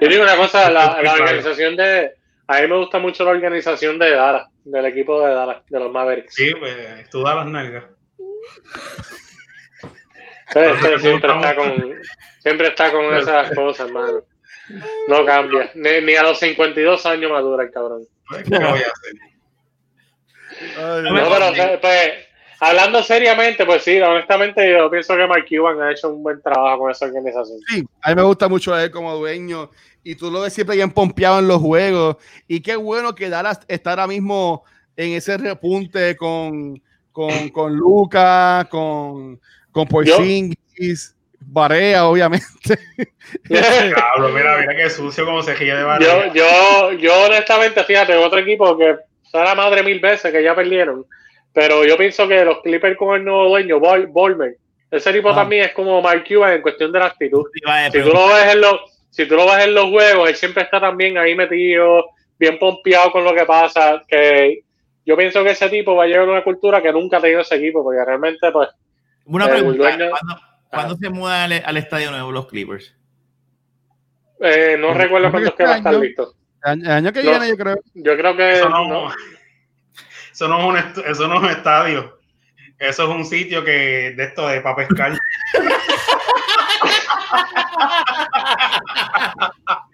Yo 0.00 0.08
digo 0.08 0.24
una 0.24 0.36
cosa, 0.36 0.68
la, 0.68 1.00
la 1.00 1.12
organización 1.12 1.76
de... 1.76 2.10
A 2.52 2.60
mí 2.60 2.68
me 2.68 2.76
gusta 2.76 2.98
mucho 2.98 3.24
la 3.24 3.30
organización 3.30 3.98
de 3.98 4.10
Dallas, 4.10 4.46
del 4.64 4.84
equipo 4.84 5.26
de 5.26 5.32
Dallas, 5.32 5.62
de 5.70 5.80
los 5.80 5.90
Mavericks. 5.90 6.34
Sí, 6.34 6.52
pues 6.60 7.08
tú 7.08 7.22
das 7.22 7.36
las 7.36 7.46
nalgas. 7.46 7.84
Este 10.54 10.98
siempre 10.98 11.32
está 11.32 11.56
con, 11.56 11.94
siempre 12.40 12.66
está 12.68 12.92
con 12.92 13.14
esas 13.14 13.54
cosas, 13.54 13.86
hermano. 13.86 14.24
No 15.08 15.24
cambia. 15.24 15.70
Ni, 15.74 16.02
ni 16.02 16.14
a 16.14 16.24
los 16.24 16.38
52 16.40 17.06
años 17.06 17.30
madura 17.30 17.64
el 17.64 17.70
cabrón. 17.70 18.02
Pues, 18.28 18.42
¿Qué 18.42 18.58
voy 18.58 18.66
a 18.66 18.70
hacer? 18.70 19.14
No, 20.76 21.30
pero 21.30 21.80
pues, 21.80 22.12
hablando 22.60 23.02
seriamente, 23.02 23.64
pues 23.64 23.82
sí, 23.82 23.98
honestamente 23.98 24.70
yo 24.70 24.90
pienso 24.90 25.16
que 25.16 25.26
Mark 25.26 25.46
Cuban 25.48 25.80
ha 25.80 25.92
hecho 25.92 26.10
un 26.10 26.22
buen 26.22 26.42
trabajo 26.42 26.80
con 26.80 26.90
esa 26.90 27.06
organización. 27.06 27.58
sí, 27.68 27.82
a 28.02 28.10
mí 28.10 28.14
me 28.14 28.22
gusta 28.22 28.46
mucho 28.46 28.78
él 28.78 28.90
como 28.90 29.16
dueño 29.16 29.70
y 30.04 30.14
tú 30.16 30.30
lo 30.30 30.40
ves 30.40 30.52
siempre 30.52 30.76
bien 30.76 30.90
pompeado 30.90 31.38
en 31.38 31.48
los 31.48 31.60
juegos 31.60 32.16
y 32.48 32.60
qué 32.60 32.76
bueno 32.76 33.14
que 33.14 33.28
Dallas 33.28 33.60
está 33.68 33.90
ahora 33.90 34.06
mismo 34.06 34.64
en 34.96 35.12
ese 35.12 35.36
repunte 35.38 36.16
con, 36.16 36.80
con, 37.12 37.30
con 37.50 37.74
Lucas, 37.76 38.66
con, 38.68 39.40
con 39.70 39.86
Porzingis, 39.88 41.16
Barea, 41.40 42.06
obviamente. 42.06 42.78
Diablo, 43.48 44.28
mira, 44.34 44.58
mira 44.58 44.76
qué 44.76 44.90
sucio 44.90 45.24
como 45.24 45.42
se 45.42 45.54
gira 45.56 45.76
de 45.76 45.82
Yo, 45.82 45.86
barriga. 45.86 46.32
yo, 46.34 46.92
yo 46.92 47.24
honestamente, 47.26 47.82
fíjate, 47.84 48.16
otro 48.16 48.38
equipo 48.40 48.76
que 48.76 48.96
será 49.30 49.54
madre 49.54 49.82
mil 49.82 50.00
veces 50.00 50.30
que 50.32 50.42
ya 50.42 50.54
perdieron, 50.54 51.06
pero 51.52 51.84
yo 51.84 51.96
pienso 51.96 52.26
que 52.28 52.44
los 52.44 52.58
Clippers 52.62 52.96
con 52.96 53.16
el 53.16 53.24
nuevo 53.24 53.48
dueño, 53.48 53.78
Bol- 53.80 54.08
Ballmer, 54.12 54.56
ese 54.90 55.12
tipo 55.12 55.30
Ah. 55.30 55.34
también 55.36 55.64
es 55.64 55.72
como 55.72 56.00
Mark 56.02 56.24
Cuban 56.28 56.52
en 56.54 56.62
cuestión 56.62 56.92
de 56.92 56.98
la 56.98 57.06
actitud. 57.06 57.44
Si 57.92 58.00
tú 58.02 58.08
lo 58.10 58.26
ves 58.28 58.52
en 58.54 58.60
los, 58.60 58.80
si 59.12 59.26
tú 59.28 59.36
lo 59.36 59.44
ves 59.46 59.66
en 59.66 59.74
los 59.74 59.90
juegos, 59.90 60.28
él 60.30 60.34
siempre 60.36 60.62
está 60.62 60.80
también 60.80 61.18
ahí 61.18 61.34
metido, 61.34 62.06
bien 62.38 62.58
pompeado 62.58 63.12
con 63.12 63.22
lo 63.24 63.34
que 63.34 63.44
pasa, 63.44 64.02
que 64.08 64.62
yo 65.04 65.16
pienso 65.16 65.44
que 65.44 65.50
ese 65.50 65.68
tipo 65.68 65.94
va 65.94 66.04
a 66.04 66.06
llevar 66.06 66.28
una 66.28 66.42
cultura 66.42 66.80
que 66.82 66.90
nunca 66.92 67.18
ha 67.18 67.20
tenido 67.20 67.40
ese 67.42 67.56
equipo, 67.56 67.84
porque 67.84 68.02
realmente, 68.04 68.50
pues, 68.50 68.68
Una 69.26 69.44
el 69.44 69.50
pregunta. 69.50 69.82
dueño- 69.82 70.10
¿Cuándo, 70.10 70.40
cuándo 70.70 70.96
se 70.96 71.10
mudan 71.10 71.52
al, 71.52 71.62
al 71.64 71.76
estadio 71.76 72.10
nuevo 72.10 72.32
los 72.32 72.46
Clippers? 72.48 72.96
Eh, 74.40 74.76
no 74.78 74.94
recuerdo 74.94 75.30
cuándo 75.30 75.50
es 75.50 75.54
que 75.54 75.64
va 75.64 75.74
a 75.74 75.76
estar 75.76 75.94
listo. 75.94 76.34
El 76.64 76.90
año 76.90 77.12
que 77.12 77.22
No. 77.22 77.30
viene, 77.30 77.48
yo 77.48 77.56
creo. 77.56 77.76
Yo 77.94 78.16
creo 78.16 78.36
que 78.36 78.52
Eso 78.52 78.68
no, 78.68 78.88
no. 78.88 79.12
eso 80.32 80.48
no 80.48 80.58
es 80.78 80.84
un 80.96 81.04
eso 81.04 81.28
no 81.28 81.34
es 81.36 81.42
un 81.42 81.50
estadio. 81.50 82.18
Eso 82.78 83.02
es 83.04 83.08
un 83.08 83.24
sitio 83.24 83.62
que 83.64 84.14
de 84.16 84.24
esto 84.24 84.48
de 84.48 84.60
para 84.60 84.76
pescar. 84.76 85.12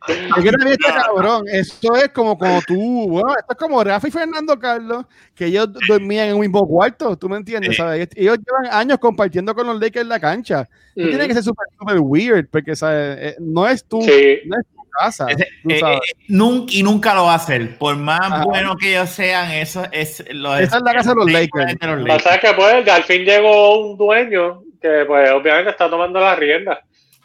Es 0.08 0.42
que 0.44 0.50
también 0.52 0.72
está 0.80 0.94
cabrón. 1.04 1.44
Esto 1.52 1.94
es 1.96 2.08
como 2.10 2.38
como 2.38 2.60
tú, 2.66 3.08
bueno, 3.08 3.30
esto 3.38 3.52
es 3.52 3.56
como 3.58 3.82
Rafa 3.84 4.08
y 4.08 4.10
Fernando 4.10 4.58
Carlos, 4.58 5.04
que 5.34 5.46
ellos 5.46 5.68
dormían 5.86 6.28
en 6.28 6.34
un 6.34 6.40
mismo 6.40 6.66
cuarto, 6.66 7.16
¿tú 7.16 7.28
me 7.28 7.36
entiendes? 7.36 7.72
Sí. 7.72 7.76
¿sabes? 7.76 8.08
Ellos 8.14 8.38
llevan 8.38 8.74
años 8.74 8.98
compartiendo 8.98 9.54
con 9.54 9.66
los 9.66 9.80
Lakers 9.80 10.06
la 10.06 10.18
cancha. 10.20 10.64
Tú 10.94 11.02
Ujú. 11.02 11.10
Tiene 11.10 11.28
que 11.28 11.34
ser 11.34 11.42
súper, 11.42 11.66
súper 11.78 11.98
weird, 12.00 12.46
porque 12.50 12.74
¿sabes? 12.74 13.18
Eh, 13.20 13.36
no 13.38 13.68
es 13.68 13.84
tu, 13.84 14.00
Sí. 14.02 14.38
no 14.46 14.56
es 14.58 14.66
tu 14.66 14.82
casa. 14.98 15.26
Ese- 15.28 15.48
tú 15.62 15.70
eh, 15.70 15.78
sabes. 15.80 15.98
eh, 15.98 16.14
nunca, 16.28 16.72
y 16.72 16.82
nunca 16.82 17.14
lo 17.14 17.24
va 17.24 17.32
a 17.32 17.36
hacer. 17.36 17.76
Por 17.78 17.96
más 17.96 18.20
Ajá. 18.20 18.44
bueno 18.44 18.76
que 18.76 18.90
ellos 18.96 19.10
sean, 19.10 19.50
eso 19.52 19.84
es 19.92 20.24
lo 20.32 20.56
Esa 20.56 20.78
es 20.78 20.82
la 20.82 20.92
casa 20.94 21.10
de 21.10 21.16
los 21.16 21.30
Lakers. 21.30 21.76
Pasa 22.06 22.38
que 22.40 22.52
pues 22.54 22.88
al 22.88 23.04
fin 23.04 23.22
llegó 23.24 23.78
un 23.90 23.96
dueño 23.98 24.62
que 24.80 25.04
pues 25.06 25.30
obviamente 25.30 25.70
está 25.70 25.88
tomando 25.90 26.20
las 26.20 26.38
riendas. 26.38 26.78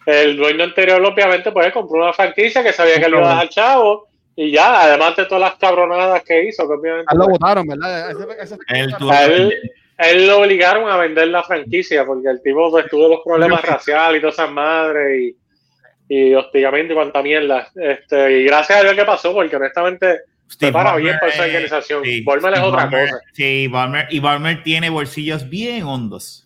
El 0.05 0.35
dueño 0.35 0.63
anterior 0.65 1.03
obviamente 1.03 1.51
pues 1.51 1.71
compró 1.71 2.03
una 2.03 2.13
franquicia 2.13 2.61
que 2.63 2.73
sabía 2.73 2.95
que 2.99 3.07
le 3.09 3.17
iba 3.17 3.25
a 3.27 3.29
dejar 3.35 3.49
chavo 3.49 4.07
y 4.35 4.51
ya, 4.51 4.81
además 4.81 5.15
de 5.15 5.25
todas 5.25 5.41
las 5.41 5.55
cabronadas 5.59 6.23
que 6.23 6.43
hizo, 6.45 6.67
que 6.67 6.73
obviamente 6.73 7.05
Ah, 7.07 7.15
lo 7.15 7.25
pues, 7.25 7.31
votaron, 7.39 7.67
¿verdad? 7.67 8.11
Ese- 8.11 8.55
ese- 8.55 9.59
Él 9.97 10.27
lo 10.27 10.39
obligaron 10.39 10.89
a 10.89 10.97
vender 10.97 11.27
la 11.27 11.43
franquicia 11.43 12.03
porque 12.05 12.27
el 12.29 12.41
tipo 12.41 12.69
pues, 12.71 12.87
tuvo 12.89 13.07
los 13.09 13.19
problemas 13.23 13.63
raciales 13.63 14.17
y 14.17 14.21
todas 14.21 14.33
esas 14.35 14.51
madres 14.51 15.21
y, 15.21 15.37
y 16.09 16.33
hostigamiento 16.33 16.93
y 16.93 16.95
cuanta 16.95 17.21
mierda. 17.21 17.69
Este, 17.75 18.39
y 18.39 18.43
gracias 18.45 18.79
a 18.79 18.83
Dios 18.83 18.95
que 18.95 19.05
pasó 19.05 19.33
porque 19.33 19.55
honestamente 19.55 20.21
Steve 20.49 20.69
se 20.69 20.73
para 20.73 20.91
Ballmer, 20.93 21.03
bien 21.03 21.19
por 21.19 21.29
esa 21.29 21.43
organización. 21.43 22.03
sí, 22.03 22.21
Ballmer 22.21 22.53
es 22.53 22.59
Steve 22.59 22.67
otra 22.73 22.85
Ballmer, 22.85 23.09
cosa. 23.11 23.21
Sí, 23.33 23.67
Ballmer, 23.67 24.07
y 24.09 24.19
Ballmer 24.19 24.63
tiene 24.63 24.89
bolsillos 24.89 25.49
bien 25.49 25.83
hondos. 25.83 26.42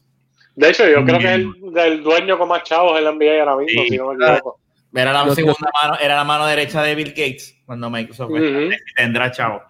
De 0.57 0.69
hecho, 0.71 0.87
yo 0.89 1.05
creo 1.05 1.19
que 1.19 1.25
es 1.25 1.31
el 1.35 1.53
del 1.73 2.01
dueño 2.03 2.37
con 2.37 2.49
más 2.49 2.63
chavos 2.63 2.97
en 2.97 3.03
la 3.05 3.11
NBA 3.11 3.39
ahora 3.41 3.55
mismo, 3.57 3.83
Sí. 3.83 3.89
si 3.89 3.97
no 3.97 4.11
me 4.11 4.25
equivoco. 4.25 4.59
Era 4.95 5.13
la 5.13 5.25
Yo- 5.27 5.35
segunda 5.35 5.69
mano, 5.83 5.97
era 6.01 6.15
la 6.15 6.23
mano 6.23 6.47
derecha 6.47 6.81
de 6.81 6.95
Bill 6.95 7.09
Gates 7.09 7.55
cuando 7.65 7.89
Microsoft 7.91 8.31
Ujú. 8.31 8.69
tendrá 8.95 9.29
chavo. 9.31 9.61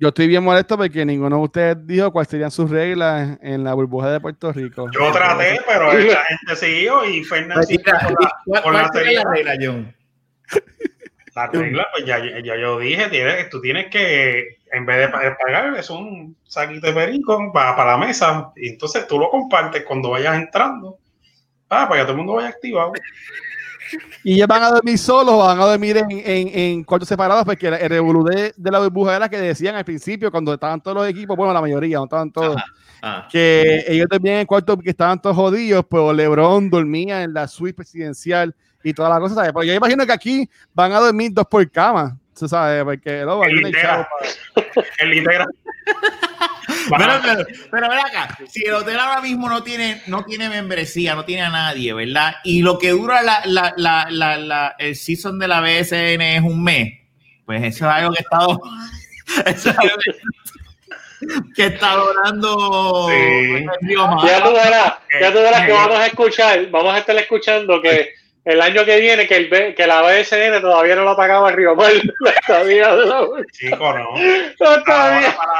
Yo 0.00 0.08
estoy 0.08 0.26
bien 0.26 0.42
molesto 0.42 0.76
porque 0.76 1.04
ninguno 1.06 1.36
de 1.36 1.42
ustedes 1.44 1.86
dijo 1.86 2.10
cuáles 2.10 2.28
serían 2.28 2.50
sus 2.50 2.68
reglas 2.68 3.38
en 3.42 3.62
la 3.62 3.74
burbuja 3.74 4.10
de 4.10 4.18
Puerto 4.20 4.52
Rico. 4.52 4.86
Yo 4.92 5.12
traté, 5.12 5.60
pero 5.68 5.86
la 6.18 6.24
gente 6.24 6.56
siguió 6.56 7.04
y 7.04 7.22
Fernández 7.22 7.66
siguió 7.68 7.84
con 7.84 8.14
la, 8.20 8.32
¿Cuál, 8.44 8.62
con 8.64 8.72
la 8.74 8.88
cuál 8.88 8.92
sería 9.04 9.22
la 9.22 9.30
regla, 9.30 9.54
John? 9.62 9.94
La 11.36 11.46
regla, 11.48 11.86
pues 11.92 12.06
ya, 12.06 12.18
ya 12.42 12.56
yo 12.56 12.78
dije, 12.78 13.08
tienes, 13.08 13.48
tú 13.50 13.60
tienes 13.60 13.86
que, 13.86 14.58
en 14.74 14.84
vez 14.86 14.98
de 14.98 15.08
pa- 15.08 15.36
pagar, 15.38 15.76
es 15.76 15.88
un 15.90 16.36
saquito 16.44 16.86
de 16.86 16.92
perico 16.92 17.50
para, 17.52 17.74
para 17.76 17.92
la 17.92 17.98
mesa, 18.06 18.50
y 18.56 18.68
entonces 18.70 19.06
tú 19.06 19.18
lo 19.18 19.30
compartes 19.30 19.84
cuando 19.84 20.10
vayas 20.10 20.36
entrando, 20.36 20.98
ah, 21.70 21.88
para 21.88 22.00
que 22.00 22.04
todo 22.04 22.12
el 22.12 22.18
mundo 22.18 22.34
vaya 22.34 22.48
activado. 22.48 22.92
Y 24.24 24.36
ellos 24.36 24.48
van 24.48 24.62
a 24.62 24.70
dormir 24.70 24.98
solos 24.98 25.34
o 25.34 25.38
van 25.38 25.60
a 25.60 25.66
dormir 25.66 25.98
en, 25.98 26.10
en, 26.10 26.48
en 26.58 26.84
cuartos 26.84 27.06
separados, 27.06 27.44
porque 27.44 27.68
el 27.68 27.88
revolú 27.90 28.24
de, 28.24 28.54
de 28.56 28.70
la 28.70 28.78
burbuja 28.80 29.14
era 29.14 29.28
que 29.28 29.36
decían 29.38 29.76
al 29.76 29.84
principio, 29.84 30.30
cuando 30.30 30.54
estaban 30.54 30.80
todos 30.80 30.96
los 30.96 31.06
equipos, 31.08 31.36
bueno, 31.36 31.52
la 31.52 31.60
mayoría, 31.60 31.98
no 31.98 32.04
estaban 32.04 32.32
todos, 32.32 32.56
Ajá. 33.02 33.28
Que 33.30 33.84
ellos 33.86 34.06
dormían 34.10 34.38
en 34.38 34.46
cuartos 34.46 34.78
que 34.82 34.88
estaban 34.90 35.20
todos 35.20 35.36
jodidos, 35.36 35.84
pues 35.88 36.16
LeBron 36.16 36.70
dormía 36.70 37.22
en 37.22 37.34
la 37.34 37.46
suite 37.46 37.74
presidencial 37.76 38.54
y 38.82 38.94
todas 38.94 39.10
las 39.10 39.20
cosas, 39.20 39.36
¿sabes? 39.36 39.52
Pero 39.52 39.64
yo 39.64 39.74
imagino 39.74 40.06
que 40.06 40.12
aquí 40.12 40.48
van 40.72 40.92
a 40.92 41.00
dormir 41.00 41.30
dos 41.34 41.46
por 41.46 41.70
cama, 41.70 42.18
¿tú 42.38 42.48
sabes? 42.48 42.84
Porque 42.84 43.22
no, 43.24 43.42
aquí 43.42 43.54
no 43.60 43.66
hay 43.68 43.72
chavo 43.72 44.06
para- 44.64 44.86
El 44.98 45.14
integra. 45.14 45.46
Pero, 46.98 47.12
pero, 47.22 47.46
pero 47.70 47.88
ven 47.88 47.98
acá, 47.98 48.36
si 48.48 48.64
el 48.64 48.74
hotel 48.74 48.98
ahora 48.98 49.20
mismo 49.22 49.48
no 49.48 49.62
tiene, 49.62 50.02
no 50.06 50.22
tiene 50.24 50.48
membresía, 50.50 51.14
no 51.14 51.24
tiene 51.24 51.42
a 51.42 51.48
nadie, 51.50 51.94
¿verdad? 51.94 52.36
Y 52.44 52.60
lo 52.62 52.78
que 52.78 52.90
dura 52.90 53.22
la, 53.22 53.40
la, 53.46 53.72
la, 53.76 54.06
la, 54.10 54.36
la- 54.36 54.74
el 54.78 54.94
season 54.94 55.38
de 55.38 55.48
la 55.48 55.60
BSN 55.60 56.20
es 56.20 56.42
un 56.42 56.62
mes, 56.62 57.00
pues 57.46 57.62
eso 57.62 57.86
es 57.88 57.94
algo 57.94 58.12
que 58.14 58.20
está 58.22 58.38
eso 59.50 59.70
es 59.70 59.78
algo 59.78 59.96
que- 60.04 61.34
que 61.54 61.66
está 61.66 61.96
logrando 61.96 63.08
Sí. 63.08 63.14
el. 63.14 63.66
Ya 64.26 64.42
tú 64.44 64.52
verás, 64.52 64.94
ya 65.20 65.32
tú 65.32 65.38
verás 65.38 65.66
que 65.66 65.72
vamos 65.72 65.98
a 65.98 66.06
escuchar, 66.06 66.70
vamos 66.70 66.94
a 66.94 66.98
estar 66.98 67.16
escuchando 67.16 67.80
que 67.80 68.10
el 68.44 68.60
año 68.60 68.84
que 68.84 69.00
viene 69.00 69.26
que, 69.26 69.36
el, 69.36 69.48
B- 69.48 69.74
que 69.74 69.86
la 69.86 70.02
BSN 70.02 70.60
todavía 70.60 70.96
no 70.96 71.04
lo 71.04 71.16
pagaba 71.16 71.50
el 71.50 71.56
Río 71.56 71.74
Mar, 71.74 71.90
la 72.20 72.30
estadía 72.30 72.94
de 72.94 73.06
la 73.06 73.26
Chico, 73.52 73.76
no. 73.78 73.94
no, 73.94 74.66
Ahora 74.66 74.82
todavía. 74.84 75.36
para, 75.36 75.52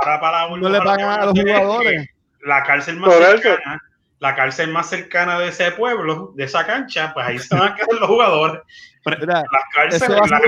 ahora 0.00 0.20
para 0.20 0.48
la 0.48 0.56
no 0.56 0.68
le 0.68 0.78
pagan 0.80 1.20
a 1.20 1.24
los 1.26 1.38
jugadores. 1.38 2.08
La 2.44 2.62
cárcel 2.64 2.96
más 2.96 3.10
Por 3.14 3.22
eso. 3.22 3.38
cercana, 3.42 3.82
la 4.18 4.34
cárcel 4.34 4.68
más 4.70 4.88
cercana 4.88 5.38
de 5.38 5.48
ese 5.48 5.70
pueblo, 5.72 6.32
de 6.34 6.44
esa 6.44 6.64
cancha, 6.66 7.12
pues 7.14 7.26
ahí 7.26 7.38
se 7.38 7.54
van 7.54 7.72
a 7.72 7.74
quedar 7.74 7.88
los 8.00 8.08
jugadores. 8.08 8.62
Mira, 9.04 9.42
Las 9.52 9.64
cárceles, 9.74 10.02
Eso 10.02 10.22
a 10.22 10.26
la 10.28 10.40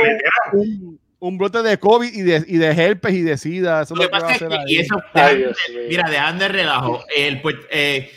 un, 0.53 0.99
un 1.19 1.39
brote 1.39 1.63
de 1.63 1.79
COVID 1.79 2.13
y 2.13 2.23
de, 2.23 2.45
y 2.47 2.57
de 2.57 2.67
herpes 2.71 3.15
y 3.15 3.23
de 3.23 3.37
sida. 3.37 3.83
Eso 3.83 3.95
Lo 3.95 4.03
que 4.03 4.09
pasa 4.09 4.27
a 4.29 4.33
es 4.33 4.39
que, 4.39 4.49
y 4.67 4.79
eso, 4.79 5.03
Ay, 5.13 5.39
de- 5.39 5.55
mira, 5.89 6.09
dejan 6.11 6.39
de 6.39 6.49
relajo. 6.49 7.05
El, 7.17 7.41
pues, 7.43 7.57
eh, 7.71 8.11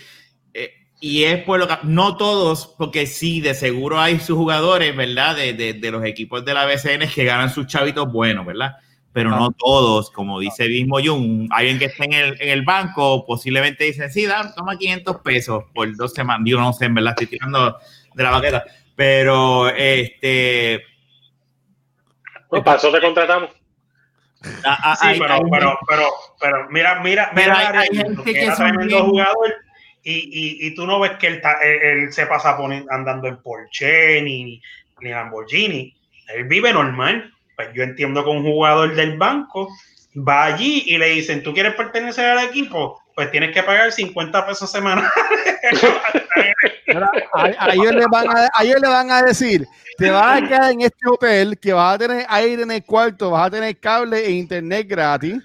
y 0.99 1.23
es 1.25 1.43
por 1.43 1.59
lo 1.59 1.67
que, 1.67 1.75
no 1.83 2.17
todos, 2.17 2.73
porque 2.77 3.05
sí, 3.05 3.39
de 3.41 3.53
seguro 3.53 3.99
hay 3.99 4.19
sus 4.19 4.35
jugadores, 4.37 4.95
¿verdad? 4.95 5.35
De, 5.35 5.53
de, 5.53 5.73
de 5.73 5.91
los 5.91 6.03
equipos 6.03 6.43
de 6.43 6.53
la 6.53 6.65
BCN 6.65 7.07
que 7.13 7.23
ganan 7.23 7.49
sus 7.51 7.67
chavitos 7.67 8.11
buenos, 8.11 8.45
¿verdad? 8.45 8.77
Pero 9.13 9.31
no 9.31 9.49
todos, 9.51 10.11
como 10.11 10.39
dice 10.39 10.67
mismo 10.67 10.97
Jun, 11.03 11.47
alguien 11.51 11.79
que 11.79 11.85
esté 11.85 12.05
en 12.05 12.13
el, 12.13 12.41
en 12.41 12.49
el 12.49 12.61
banco 12.63 13.25
posiblemente 13.25 13.83
dice, 13.85 14.09
sí, 14.09 14.27
da, 14.27 14.53
toma 14.53 14.77
500 14.77 15.17
pesos 15.21 15.63
por 15.73 15.95
dos 15.95 16.13
semanas. 16.13 16.43
Yo 16.45 16.59
no 16.59 16.71
sé, 16.71 16.85
en 16.85 16.93
verdad, 16.93 17.13
estoy 17.17 17.25
tirando 17.27 17.77
de 18.13 18.23
la 18.23 18.29
baqueta. 18.29 18.63
Pero, 18.95 19.69
este... 19.69 20.83
Pues 22.49 22.63
para 22.63 22.77
eso 22.77 22.91
te 22.91 23.01
contratamos. 23.01 23.49
a- 24.63 24.91
a- 24.91 24.95
Sí, 24.97 25.07
hay- 25.07 25.19
pero, 25.19 25.33
hay- 25.33 25.41
pero, 25.51 25.79
pero, 25.87 26.03
pero 26.39 26.67
mira, 26.69 27.01
mira, 27.01 27.31
Pero 27.33 27.53
mira 27.55 27.79
hay- 27.79 27.87
gente 27.97 28.23
que 28.23 28.33
que 28.33 28.55
son 28.55 28.77
bien- 28.85 29.03
jugador 29.03 29.53
y, 30.11 30.63
y, 30.63 30.67
y 30.67 30.75
tú 30.75 30.85
no 30.87 30.99
ves 30.99 31.11
que 31.19 31.27
él, 31.27 31.41
ta- 31.41 31.59
él, 31.63 31.79
él 31.81 32.13
se 32.13 32.25
pasa 32.25 32.57
andando 32.89 33.27
en 33.27 33.41
Porsche 33.41 34.21
ni, 34.21 34.61
ni 35.01 35.09
Lamborghini. 35.09 35.93
Él 36.35 36.45
vive 36.45 36.71
normal. 36.73 37.31
Pues 37.55 37.69
yo 37.73 37.83
entiendo 37.83 38.23
que 38.23 38.29
un 38.29 38.43
jugador 38.43 38.95
del 38.95 39.17
banco 39.17 39.67
va 40.15 40.45
allí 40.45 40.83
y 40.87 40.97
le 40.97 41.09
dicen, 41.09 41.43
¿tú 41.43 41.53
quieres 41.53 41.73
pertenecer 41.73 42.25
al 42.25 42.45
equipo? 42.45 43.01
Pues 43.15 43.31
tienes 43.31 43.51
que 43.53 43.63
pagar 43.63 43.91
50 43.91 44.45
pesos 44.45 44.71
semanales. 44.71 45.09
A 47.33 47.73
ellos 47.73 47.91
le 47.93 48.05
van 48.09 48.27
a, 48.29 48.47
a 48.53 48.63
ellos 48.63 48.79
le 48.81 48.87
van 48.87 49.11
a 49.11 49.21
decir, 49.23 49.67
te 49.97 50.09
vas 50.09 50.41
a 50.41 50.47
quedar 50.47 50.71
en 50.71 50.81
este 50.81 51.07
hotel 51.09 51.57
que 51.59 51.73
vas 51.73 51.95
a 51.95 51.97
tener 51.97 52.25
aire 52.29 52.61
en 52.63 52.71
el 52.71 52.83
cuarto, 52.85 53.31
vas 53.31 53.47
a 53.47 53.51
tener 53.51 53.77
cable 53.79 54.25
e 54.25 54.31
internet 54.31 54.87
gratis. 54.87 55.35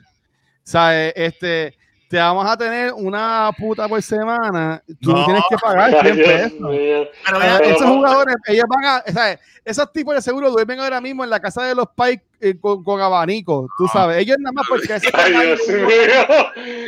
¿Sabes? 0.63 1.13
Este, 1.17 1.75
te 2.13 2.19
vamos 2.19 2.45
a 2.47 2.55
tener 2.59 2.93
una 2.93 3.51
puta 3.59 3.89
por 3.89 4.03
semana. 4.03 4.83
Tú 5.01 5.13
No. 5.13 5.25
tienes 5.25 5.43
que 5.49 5.57
pagar 5.57 5.95
Ay, 5.95 6.01
100 6.03 6.17
Dios 6.17 6.29
pesos. 6.29 6.59
pero 6.61 7.41
esos 7.65 7.87
jugadores, 7.89 8.37
ellos 8.49 8.65
van 8.69 8.85
a, 8.85 9.03
¿sabes? 9.11 9.39
esos 9.65 9.91
tipos 9.95 10.15
de 10.15 10.21
seguro 10.21 10.51
duermen 10.51 10.79
ahora 10.81 11.01
mismo 11.01 11.25
en 11.25 11.31
la 11.31 11.41
casa 11.41 11.65
de 11.65 11.75
los 11.75 11.87
pais 11.97 12.21
eh, 12.39 12.55
con, 12.61 12.85
con 12.85 13.01
abanico, 13.01 13.67
tú 13.79 13.89
sabes. 13.89 14.19
Ellos 14.19 14.37
nada 14.41 14.53
más 14.53 14.67
porque 14.69 14.93
ese 14.93 15.09
Ay, 15.15 15.33
Dios 15.33 15.61
mío. 15.67 15.87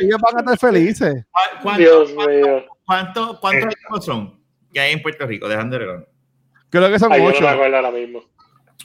ellos 0.01 0.19
van 0.21 0.37
a 0.37 0.39
estar 0.41 0.59
felices. 0.59 1.25
¿cu- 1.31 1.39
cuánto- 1.63 1.79
Dios 1.81 2.11
mío. 2.13 2.63
¿Cuánto- 2.85 3.39
¿Cuántos 3.41 3.63
Eh. 3.73 3.77
equipos 3.81 4.05
son 4.05 4.39
que 4.71 4.79
hay 4.79 4.93
en 4.93 5.01
Puerto 5.01 5.25
Rico? 5.25 5.47
Dejando 5.49 5.79
de. 5.79 6.05
Creo 6.69 6.91
que 6.91 6.99
son 6.99 7.11
Ay, 7.11 7.17
yo 7.21 7.25
no 7.25 7.31
me 7.31 7.37
ocho. 7.37 7.49
acuerdo 7.49 7.75
ahora 7.77 7.89
mismo. 7.89 8.21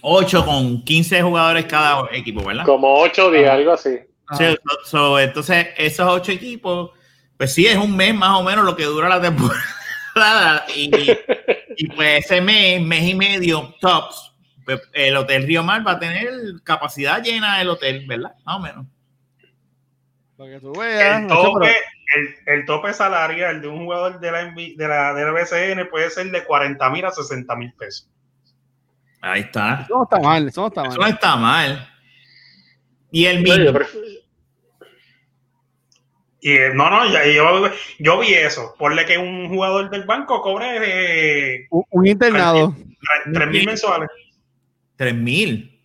8 0.01 0.47
con 0.47 0.83
15 0.85 1.21
jugadores 1.21 1.67
cada 1.67 2.05
equipo, 2.13 2.43
¿verdad? 2.43 2.65
Como 2.65 2.95
8 2.99 3.31
días, 3.31 3.51
algo 3.53 3.73
así. 3.73 3.99
Sí, 4.37 4.45
so- 4.45 4.79
so, 4.85 5.19
entonces, 5.21 5.69
esos 5.77 6.07
8 6.09 6.33
equipos, 6.33 6.91
pues 7.37 7.53
sí, 7.55 7.67
es 7.67 7.77
un 7.77 7.97
mes 7.97 8.15
más 8.15 8.39
o 8.39 8.43
menos 8.43 8.65
lo 8.65 8.77
que 8.77 8.85
dura 8.85 9.09
la 9.09 9.21
temporada. 9.21 9.61
Y, 10.75 10.91
y 11.77 11.87
pues 11.95 12.25
ese 12.25 12.41
mes, 12.41 12.83
mes 12.83 13.03
y 13.05 13.15
medio, 13.15 13.75
tops, 13.81 14.33
pues, 14.65 14.81
el 14.93 15.17
Hotel 15.17 15.47
Río 15.47 15.63
Mar 15.63 15.87
va 15.87 15.93
a 15.93 15.99
tener 16.01 16.29
capacidad 16.65 17.23
llena 17.23 17.61
el 17.63 17.69
hotel, 17.69 18.05
¿verdad? 18.09 18.33
Más 18.45 18.57
o 18.57 18.59
menos. 18.59 18.87
Para 20.37 20.51
que 20.51 20.61
tú 20.61 20.73
veas. 20.73 21.23
el, 21.23 21.29
tope, 21.29 21.77
el, 22.17 22.55
el 22.59 22.65
tope 22.67 22.93
salarial 22.93 23.61
de 23.63 23.69
un 23.69 23.85
jugador 23.85 24.19
de 24.19 24.33
la, 24.33 24.45
de 24.53 24.75
la, 24.89 25.15
de 25.15 25.25
la 25.25 25.31
BCN 25.33 25.89
puede 25.89 26.11
ser 26.11 26.31
de 26.31 26.45
40 26.45 26.91
mil 26.91 27.05
a 27.05 27.13
60 27.13 27.55
mil 27.57 27.73
pesos. 27.75 28.11
Ahí 29.21 29.43
está. 29.43 29.83
Eso 29.85 29.97
no 29.97 30.03
está 30.03 30.19
mal, 30.19 30.49
eso 30.49 30.61
no 30.63 30.67
está 30.69 30.83
Eso 30.83 30.95
no 30.95 31.01
mal. 31.03 31.11
está 31.13 31.37
mal. 31.37 31.89
Y 33.13 33.27
el 33.27 33.43
mínimo. 33.43 33.79
Y 36.43 36.53
eh, 36.53 36.71
no, 36.75 36.89
no, 36.89 37.07
ya- 37.11 37.27
yo, 37.27 37.71
yo 37.99 38.19
vi 38.21 38.35
eso. 38.35 38.75
Ponle 38.79 39.05
que 39.05 39.19
un 39.19 39.49
jugador 39.49 39.91
del 39.91 40.05
banco 40.05 40.41
cobre 40.41 41.57
eh, 41.61 41.67
Un, 41.71 41.85
un 41.91 42.07
internado. 42.07 42.75
3 43.33 43.49
mil 43.49 43.67
mensuales. 43.67 44.09
3 44.97 45.15
mil. 45.15 45.81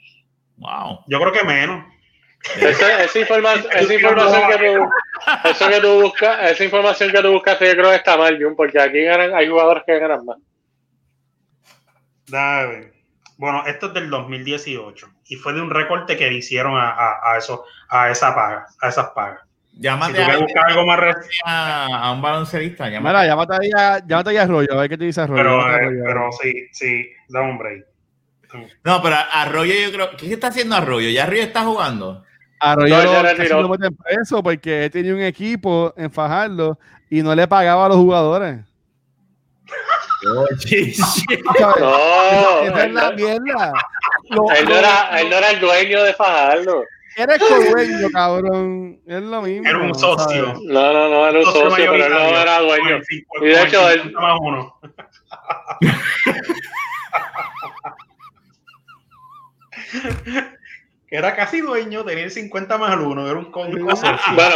Wow. 0.58 1.02
Yo 1.08 1.20
creo 1.20 1.32
que 1.34 1.44
menos. 1.44 1.86
Esa, 2.60 3.04
esa 3.04 3.20
informa- 3.20 3.56
esa 3.74 3.94
información 3.94 4.42
que 4.52 4.58
tú, 4.58 4.90
eso 5.50 5.68
que 5.70 5.82
tú 5.82 6.02
buscas, 6.04 6.52
esa 6.52 6.64
información 6.64 7.12
que 7.12 7.22
tú 7.22 7.32
buscaste, 7.34 7.68
yo 7.68 7.74
creo 7.74 7.90
que 7.90 7.96
está 7.96 8.16
mal, 8.18 8.42
Jun, 8.42 8.56
porque 8.56 8.80
aquí 8.80 9.02
ganan, 9.04 9.34
hay 9.34 9.48
jugadores 9.50 9.84
que 9.86 9.98
ganan 10.00 10.24
más. 10.26 10.38
Ver. 12.30 12.94
Bueno, 13.38 13.64
esto 13.66 13.88
es 13.88 13.94
del 13.94 14.10
2018 14.10 15.08
y 15.28 15.36
fue 15.36 15.54
de 15.54 15.62
un 15.62 15.70
recorte 15.70 16.16
que 16.16 16.30
le 16.32 16.38
hicieron 16.38 16.78
a, 16.78 16.90
a, 16.92 17.34
a 17.34 17.38
eso, 17.38 17.66
a 17.90 18.10
esa 18.10 18.34
paga, 18.34 18.68
a 18.82 18.88
esas 18.90 19.10
pagas. 19.10 19.42
Si 19.76 19.82
Llámate 19.82 20.14
tú 20.14 20.18
quieres 20.20 20.36
a, 20.36 20.40
buscar 20.44 20.70
algo 20.70 20.86
más 20.86 21.00
reciente, 21.00 21.36
a, 21.44 21.86
a 21.86 22.12
un 22.14 22.22
baloncelista. 22.22 22.90
Llámate. 22.90 23.14
Mira, 23.14 23.26
llámate 23.28 23.54
ahí 23.62 23.70
a, 23.78 24.00
llámate 24.08 24.30
ahí 24.30 24.38
a 24.38 24.42
Arroyo, 24.44 24.74
a 24.74 24.76
ver 24.78 24.90
qué 24.90 24.98
te 24.98 25.04
dice 25.04 25.22
Arroyo. 25.22 25.44
pero, 25.44 25.62
a 25.66 25.72
eh, 25.72 25.76
Arroyo. 25.76 26.04
pero 26.06 26.30
sí, 26.42 26.68
sí, 26.72 27.10
da 27.28 27.42
un 27.42 27.58
break. 27.58 27.86
No, 28.86 29.02
pero 29.02 29.16
Arroyo 29.34 29.74
yo 29.74 29.92
creo. 29.92 30.10
¿Qué 30.18 30.32
está 30.32 30.48
haciendo 30.48 30.78
Arroyo? 30.78 31.10
¿Ya 31.10 31.24
Arroyo 31.24 31.42
está 31.42 31.64
jugando? 31.64 32.24
Arroyo 32.62 32.96
No, 32.96 33.04
lo- 33.04 33.62
lo 33.64 33.70
meten 33.70 33.96
preso 33.98 34.42
porque 34.42 34.86
él 34.86 34.92
tenía 34.92 35.14
un 35.14 35.22
equipo 35.22 35.94
en 35.98 36.10
Fajardo 36.10 36.80
y 37.10 37.22
no 37.22 37.36
le 37.36 37.46
pagaba 37.48 37.86
a 37.86 37.90
los 37.90 37.98
jugadores. 37.98 38.60
¿Sabes? 40.56 41.00
No, 41.80 42.62
Esa 42.62 42.78
es 42.78 42.84
él, 42.86 42.94
la 42.94 43.12
mierda. 43.12 43.74
Lo- 44.30 44.52
él 44.52 44.66
no 44.70 44.76
era, 44.76 45.20
él 45.20 45.30
no 45.30 45.36
era 45.36 45.52
el 45.52 45.60
dueño 45.60 46.04
de 46.04 46.14
Fajardo. 46.14 46.84
Eres 47.18 47.40
codueño, 47.40 48.10
cabrón. 48.12 49.00
Es 49.08 49.22
lo 49.24 49.42
mismo. 49.42 49.68
Era 49.70 49.78
un 49.80 49.96
socio. 49.96 50.46
¿sabes? 50.48 50.60
No, 50.64 50.94
no, 50.94 51.10
no, 51.10 51.28
era 51.28 51.40
un 51.40 51.46
Socio 51.46 51.70
socio, 51.70 51.92
pero 51.92 52.10
no 52.10 52.20
era 52.20 52.60
dueño. 52.60 53.00
Y 53.42 53.46
de 53.46 53.64
hecho, 53.64 53.90
él- 53.90 54.02
50 54.02 54.20
más 54.22 54.38
uno. 54.42 54.76
que 61.08 61.16
era 61.18 61.36
casi 61.36 61.62
dueño, 61.62 62.04
tenía 62.04 62.26
el 62.26 62.32
50 62.32 62.78
más 62.78 62.94
el 62.94 63.00
uno, 63.02 63.30
era 63.30 63.38
un 63.40 63.52
socio. 63.52 64.18
Bueno, 64.36 64.56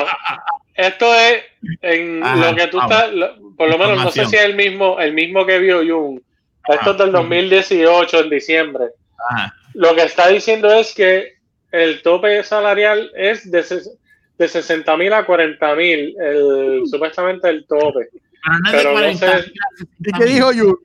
esto 0.76 1.14
es 1.14 1.44
en 1.82 2.24
Ajá, 2.24 2.52
lo 2.52 2.56
que 2.56 2.68
tú 2.68 2.78
vamos. 2.78 2.92
estás, 2.96 3.14
lo- 3.14 3.56
por 3.56 3.70
lo 3.70 3.78
menos 3.78 4.04
no 4.04 4.12
sé 4.12 4.26
si 4.26 4.36
es 4.36 4.44
el 4.44 4.56
mismo, 4.56 5.00
el 5.00 5.14
mismo 5.14 5.46
que 5.46 5.60
vio 5.60 5.80
Jung. 5.86 6.20
Esto 6.68 6.92
es 6.92 6.98
del 6.98 7.10
Ajá. 7.10 7.20
2018, 7.20 8.20
en 8.22 8.30
diciembre. 8.30 8.86
Ajá. 9.30 9.54
Lo 9.74 9.96
que 9.96 10.04
está 10.04 10.28
diciendo 10.28 10.72
es 10.74 10.94
que 10.94 11.39
el 11.72 12.02
tope 12.02 12.44
salarial 12.44 13.12
es 13.16 13.50
de, 13.50 13.60
ses- 13.64 13.90
de 14.38 14.48
60 14.48 14.98
mil 14.98 15.14
a 15.14 15.26
40 15.26 15.76
mil, 15.76 16.16
el, 16.20 16.84
supuestamente 16.90 17.50
el 17.50 17.66
tope. 17.68 18.10
Pero 18.12 18.60
no 18.60 18.70
es 18.70 18.72
Pero 18.72 18.84
no 18.84 19.00
de 19.00 19.18
40 19.18 19.42
sé. 19.44 19.52
¿Y 20.00 20.12
qué 20.18 20.26
dijo 20.26 20.52
Yu? 20.52 20.82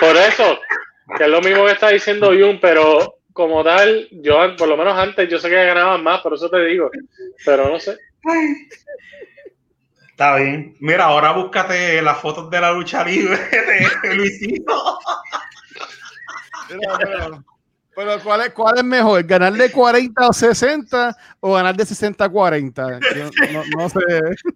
Por 0.00 0.16
eso, 0.16 0.58
que 1.16 1.24
es 1.24 1.30
lo 1.30 1.40
mismo 1.40 1.64
que 1.66 1.72
está 1.72 1.88
diciendo 1.90 2.28
Jung, 2.28 2.58
pero 2.60 3.16
como 3.32 3.62
tal, 3.62 4.08
yo 4.10 4.56
por 4.56 4.68
lo 4.68 4.76
menos 4.76 4.96
antes 4.98 5.28
yo 5.28 5.38
sé 5.38 5.48
que 5.48 5.54
ganaban 5.64 6.02
más, 6.02 6.20
por 6.20 6.34
eso 6.34 6.50
te 6.50 6.64
digo, 6.64 6.90
pero 7.44 7.68
no 7.68 7.78
sé. 7.78 7.96
Está 10.10 10.36
bien. 10.36 10.76
Mira, 10.80 11.04
ahora 11.04 11.32
búscate 11.32 12.02
las 12.02 12.18
fotos 12.18 12.50
de 12.50 12.60
la 12.60 12.72
lucha 12.72 13.04
libre 13.04 13.38
de 14.02 14.14
Luisito. 14.14 14.98
Pero, 16.68 16.80
pero- 16.98 17.44
pero 17.94 18.20
¿cuál 18.22 18.40
es, 18.42 18.50
¿cuál 18.50 18.78
es 18.78 18.84
mejor? 18.84 19.22
¿Ganar 19.24 19.52
de 19.52 19.70
40 19.70 20.28
o 20.28 20.32
60 20.32 21.16
o 21.40 21.54
ganar 21.54 21.76
de 21.76 21.84
60 21.84 22.24
a 22.24 22.28
40? 22.28 23.00
Yo 23.14 23.30
no, 23.52 23.64
no 23.76 23.88
sé. 23.88 24.00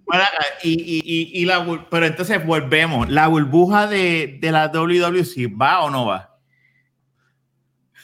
Bueno, 0.05 0.25
y, 0.63 0.73
y, 0.73 1.03
y, 1.05 1.43
y 1.43 1.45
la, 1.45 1.87
pero 1.91 2.07
entonces 2.07 2.45
volvemos. 2.45 3.09
¿La 3.11 3.27
burbuja 3.29 3.87
de, 3.87 4.39
de 4.41 4.53
la 4.53 4.69
WWC 4.69 5.61
va 5.61 5.83
o 5.83 5.91
no 5.91 6.07
va? 6.07 6.37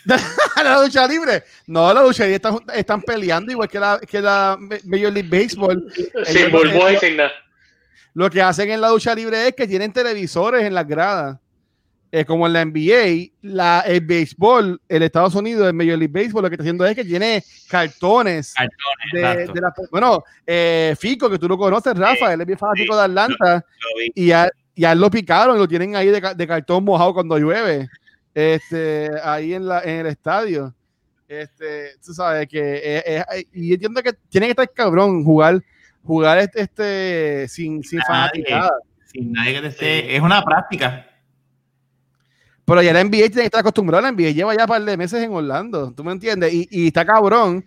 la 0.64 0.82
lucha 0.82 1.06
libre. 1.06 1.44
No, 1.66 1.92
la 1.94 2.02
lucha 2.02 2.24
libre 2.24 2.36
están, 2.36 2.58
están 2.74 3.02
peleando 3.02 3.52
igual 3.52 3.68
que 3.68 3.78
la, 3.78 4.00
que 4.00 4.20
la 4.20 4.56
Major 4.84 5.12
League 5.12 5.28
Baseball. 5.28 5.92
Sin 6.24 6.50
burbuja 6.50 6.92
y 6.92 6.96
sin 6.98 7.16
nada. 7.16 7.32
Lo 8.14 8.28
que 8.28 8.42
hacen 8.42 8.70
en 8.70 8.80
la 8.80 8.90
lucha 8.90 9.14
libre 9.14 9.48
es 9.48 9.54
que 9.54 9.66
tienen 9.66 9.92
televisores 9.92 10.64
en 10.64 10.74
las 10.74 10.86
gradas. 10.86 11.38
Eh, 12.14 12.26
como 12.26 12.46
en 12.46 12.52
la 12.52 12.62
NBA, 12.62 13.32
la, 13.40 13.80
el 13.86 14.02
béisbol, 14.02 14.78
el 14.86 15.02
Estados 15.02 15.34
Unidos, 15.34 15.66
el 15.66 15.72
Major 15.72 15.96
League 15.96 16.12
Baseball, 16.12 16.42
lo 16.42 16.50
que 16.50 16.56
está 16.56 16.62
haciendo 16.62 16.84
es 16.84 16.94
que 16.94 17.06
tiene 17.06 17.42
cartones. 17.70 18.52
de, 19.14 19.20
Exacto. 19.20 19.52
de 19.54 19.60
la- 19.62 19.74
bueno, 19.90 20.22
eh, 20.46 20.94
Fico, 21.00 21.30
que 21.30 21.38
tú 21.38 21.48
lo 21.48 21.56
conoces, 21.56 21.94
Rafa, 21.96 22.34
él 22.34 22.42
es 22.42 22.46
bien 22.46 22.58
fanático 22.58 22.92
sí, 22.92 22.98
de 22.98 23.04
Atlanta, 23.04 23.54
Lo 23.56 24.12
y 24.14 24.30
a, 24.30 24.50
y 24.74 24.84
a 24.84 24.92
él 24.92 25.00
lo 25.00 25.10
picaron 25.10 25.56
lo 25.56 25.66
tienen 25.66 25.96
ahí 25.96 26.08
de, 26.08 26.20
ca- 26.20 26.34
de 26.34 26.46
cartón 26.46 26.84
mojado 26.84 27.14
cuando 27.14 27.38
llueve, 27.38 27.88
este, 28.34 29.10
ahí 29.24 29.54
en, 29.54 29.66
la, 29.66 29.80
en 29.80 30.00
el 30.00 30.06
estadio. 30.08 30.74
Este, 31.26 31.92
tú 32.04 32.12
sabes 32.12 32.46
que, 32.46 32.60
eh, 32.76 33.02
eh, 33.06 33.44
y 33.54 33.72
entiendo 33.72 34.02
que 34.02 34.12
tiene 34.28 34.48
que 34.48 34.50
estar 34.50 34.70
cabrón 34.70 35.24
jugar, 35.24 35.62
jugar 36.04 36.36
este, 36.40 36.60
este 36.60 37.48
sin, 37.48 37.82
sin 37.82 38.00
Nadie. 38.00 38.06
fanaticada. 38.06 38.70
Sin 39.06 39.32
nadie 39.32 39.54
que 39.54 39.60
te 39.62 39.66
esté. 39.68 40.16
Es 40.16 40.20
una 40.20 40.42
práctica. 40.42 41.06
Pero 42.72 42.82
ya 42.82 42.92
la 42.94 43.04
NBA 43.04 43.10
tiene 43.10 43.32
que 43.32 43.42
estar 43.44 43.60
acostumbrada. 43.60 44.02
La 44.02 44.12
NBA 44.12 44.30
lleva 44.30 44.54
ya 44.56 44.62
un 44.62 44.68
par 44.68 44.82
de 44.82 44.96
meses 44.96 45.22
en 45.22 45.30
Orlando. 45.30 45.92
¿Tú 45.94 46.02
me 46.02 46.12
entiendes? 46.12 46.54
Y, 46.54 46.66
y 46.70 46.86
está 46.86 47.04
cabrón. 47.04 47.62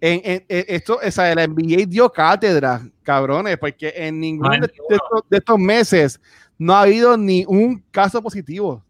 En, 0.00 0.20
en- 0.24 0.44
en 0.48 0.64
esto, 0.68 1.00
o 1.04 1.10
sea, 1.10 1.34
la 1.34 1.46
NBA 1.48 1.86
dio 1.88 2.08
cátedra, 2.10 2.80
cabrones, 3.02 3.56
porque 3.58 3.92
en 3.96 4.20
ninguno 4.20 4.50
de, 4.52 4.60
de 4.60 4.66
estos, 4.90 5.22
de 5.28 5.36
estos 5.38 5.58
meses 5.58 6.20
no 6.56 6.72
ha 6.74 6.82
habido 6.82 7.16
ni 7.16 7.44
un 7.48 7.82
caso 7.90 8.22
positivo. 8.22 8.84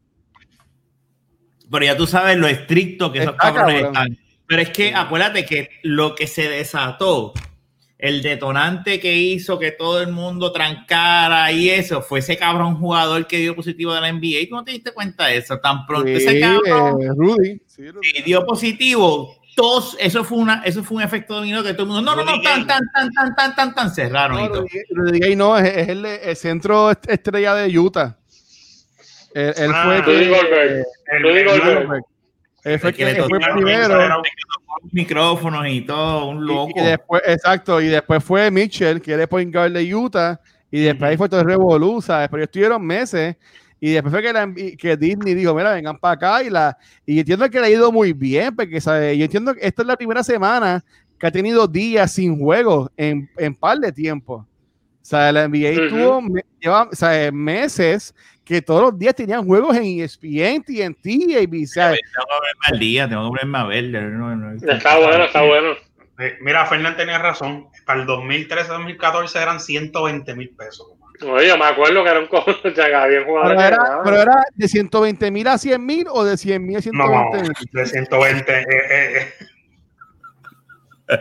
Pero 1.71 1.85
ya 1.85 1.97
tú 1.97 2.07
sabes 2.07 2.37
lo 2.37 2.47
estricto 2.47 3.11
que 3.11 3.21
esos 3.21 3.33
Está 3.33 3.53
cabrones 3.55 3.83
cabrón. 3.85 3.97
están. 3.97 4.19
Pero 4.47 4.63
es 4.63 4.71
que 4.71 4.95
acuérdate 4.95 5.47
que 5.47 5.71
lo 5.83 6.15
que 6.15 6.27
se 6.27 6.49
desató, 6.49 7.33
el 8.07 8.21
detonante 8.21 9.01
que 9.01 9.15
hizo 9.17 9.59
que 9.59 9.71
todo 9.73 10.03
el 10.03 10.09
mundo 10.13 10.53
trancara 10.53 11.51
y 11.53 11.71
eso, 11.71 12.03
fue 12.03 12.19
ese 12.19 12.37
cabrón 12.37 12.77
jugador 12.77 13.27
que 13.27 13.39
dio 13.39 13.57
positivo 13.57 13.95
de 13.95 14.01
la 14.03 14.13
NBA. 14.13 14.41
¿Y 14.41 14.47
tú 14.49 14.57
no 14.57 14.65
te 14.65 14.73
diste 14.73 14.93
cuenta 14.93 15.27
de 15.29 15.39
eso? 15.39 15.59
Tan 15.59 15.87
pronto 15.87 16.09
Sí, 16.09 16.15
ese 16.17 16.39
cabrón 16.39 17.01
eh, 17.03 17.09
Rudy. 17.17 17.63
Sí, 17.67 17.91
Rudy. 17.91 18.23
dio 18.27 18.45
positivo, 18.45 19.35
todos, 19.57 19.97
eso 19.99 20.23
fue 20.23 20.37
una, 20.37 20.63
eso 20.65 20.85
fue 20.85 20.99
un 20.99 21.03
efecto 21.03 21.37
dominó 21.37 21.63
que 21.63 21.73
todo 21.73 21.85
el 21.85 21.89
mundo, 21.93 22.03
no, 22.03 22.15
no, 22.15 22.25
no, 22.25 22.43
tan, 22.43 22.67
tan, 22.67 22.83
tan, 22.93 23.11
tan, 23.13 23.35
tan, 23.35 23.55
tan, 23.55 23.75
tan, 23.75 23.91
cerraron 23.95 24.39
y 24.39 24.43
No, 24.43 24.49
todo. 24.53 24.67
Rudy, 24.91 25.19
Gay 25.21 25.37
no, 25.37 25.57
es, 25.57 25.65
es 25.75 25.89
el, 25.89 26.05
el 26.05 26.37
centro 26.37 26.91
est- 26.91 27.09
estrella 27.09 27.55
de 27.55 27.79
Utah. 27.79 28.19
Él, 29.33 29.55
él 29.57 29.71
Ah, 29.75 29.85
fue 29.87 30.03
Rudy 30.03 30.29
Goldberg. 30.29 30.85
Rudy 31.23 32.03
él 32.65 32.81
fue 32.81 32.91
El 32.91 32.97
que 32.97 33.05
que- 33.05 33.13
le 33.13 33.19
él 33.19 33.25
fue 33.29 33.39
primero. 33.55 34.23
Micrófonos 34.93 35.67
y 35.69 35.81
todo, 35.83 36.29
un 36.29 36.47
loco. 36.47 36.73
Y, 36.77 36.83
después, 36.83 37.23
exacto, 37.27 37.81
y 37.81 37.87
después 37.89 38.23
fue 38.23 38.51
Mitchell, 38.51 39.01
que 39.01 39.13
era 39.13 39.27
point 39.27 39.53
guard 39.55 39.73
de 39.73 39.95
Utah, 39.95 40.41
y 40.71 40.81
después 40.81 41.11
ahí 41.11 41.17
fue 41.17 41.29
todo 41.29 41.41
el 41.41 41.47
estuvieron 42.45 42.85
meses, 42.85 43.37
y 43.81 43.93
después 43.93 44.13
fue 44.13 44.23
que, 44.23 44.33
la- 44.33 44.53
que 44.79 44.97
Disney 44.97 45.35
dijo, 45.35 45.55
mira, 45.55 45.73
vengan 45.75 45.99
para 45.99 46.15
acá, 46.15 46.43
y 46.43 46.51
la 46.51 46.77
y 47.07 47.19
entiendo 47.19 47.49
que 47.51 47.61
le 47.61 47.67
ha 47.67 47.71
ido 47.71 47.93
muy 47.93 48.13
bien, 48.13 48.55
porque, 48.55 48.81
¿sabes? 48.81 49.17
Yo 49.19 49.25
entiendo 49.25 49.55
que 49.55 49.67
esta 49.67 49.83
es 49.83 49.89
la 49.89 49.97
primera 49.97 50.23
semana 50.25 50.85
que 51.19 51.27
ha 51.27 51.31
tenido 51.33 51.67
días 51.67 52.13
sin 52.13 52.39
juegos 52.39 52.89
en, 52.97 53.29
en 53.37 53.55
par 53.55 53.79
de 53.79 53.93
tiempo. 53.93 54.35
O 54.37 55.07
sea, 55.07 55.31
la 55.33 55.45
NBA 55.49 55.87
Ujú. 55.87 55.89
tuvo, 55.89 56.23
lleva, 56.59 56.89
o 56.91 56.95
sea, 56.95 57.31
meses 57.31 58.15
que 58.45 58.61
todos 58.63 58.83
los 58.83 58.99
días 58.99 59.15
tenían 59.15 59.45
juegos 59.47 59.77
en 59.77 60.01
ESPN, 60.01 60.63
TNT, 60.63 61.07
ABC. 61.37 61.75
Tengo 61.75 61.95
que 61.95 62.27
ponerme 62.29 62.67
al 62.73 62.79
día, 62.79 63.09
tengo 63.09 63.23
que 63.25 63.29
ponerme 63.31 63.59
a 63.59 63.65
ver. 63.65 63.85
no, 63.85 64.37
no, 64.37 64.73
Está 64.73 64.99
bueno, 64.99 65.25
está 65.25 65.43
bueno. 65.43 65.73
Eh, 66.19 66.37
Mira, 66.43 66.65
Fernán 66.67 66.97
tenía 66.97 67.19
razón. 67.19 67.69
Para 67.87 68.03
el 68.03 68.07
2013-2014 68.07 69.41
eran 69.43 69.61
120 69.61 70.35
mil 70.37 70.51
pesos. 70.51 70.87
Oye, 71.23 71.47
yo 71.49 71.57
me 71.57 71.65
acuerdo 71.65 72.03
que 72.05 72.11
era 72.11 72.21
un 72.21 72.27
cojo, 72.27 72.51
o 72.65 72.71
sea, 72.71 72.87
que 72.87 72.95
había 72.95 73.25
jugadores 73.25 73.57
Pero 73.57 73.67
era, 73.69 73.77
ganaban. 73.77 74.05
pero 74.05 74.17
era 74.23 74.43
de 74.55 74.69
120 74.69 75.31
mil 75.31 75.47
a 75.49 75.59
100 75.59 75.87
mil 75.87 76.07
o 76.11 76.25
de 76.25 76.37
100 76.37 76.67
mil 76.67 76.77
a 76.77 76.81
No, 76.93 77.07
120 77.31 77.43
mil. 77.43 77.53
de 77.73 77.87
120. 77.87 78.53
eh, 78.53 78.65
eh, 78.69 79.17
eh. 79.19 79.47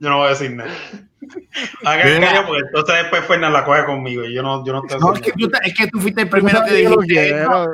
Yo 0.00 0.10
no 0.10 0.18
voy 0.18 0.26
a 0.26 0.30
decir 0.30 0.50
nada. 0.52 0.70
Callo, 1.82 2.46
porque 2.46 2.62
entonces 2.66 2.94
después 3.02 3.24
Fernán 3.26 3.52
la 3.52 3.64
coge 3.64 3.84
conmigo 3.84 4.24
y 4.24 4.32
yo 4.34 4.42
no, 4.42 4.64
yo 4.64 4.72
no 4.72 4.82
estoy 4.84 5.00
No, 5.00 5.12
es 5.14 5.20
que, 5.20 5.32
tú, 5.32 5.50
es 5.62 5.74
que 5.74 5.86
tú 5.88 6.00
fuiste 6.00 6.22
el 6.22 6.28
primero 6.28 6.62
que 6.64 6.82
Yo 6.82 6.96
dijiste. 7.00 7.40
no, 7.44 7.66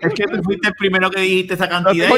es 0.00 0.14
que 0.14 0.24
tú 0.24 0.42
fuiste 0.42 0.68
el 0.68 0.74
primero 0.74 1.10
que 1.10 1.20
dijiste 1.20 1.54
esa 1.54 1.68
cantidad. 1.68 2.08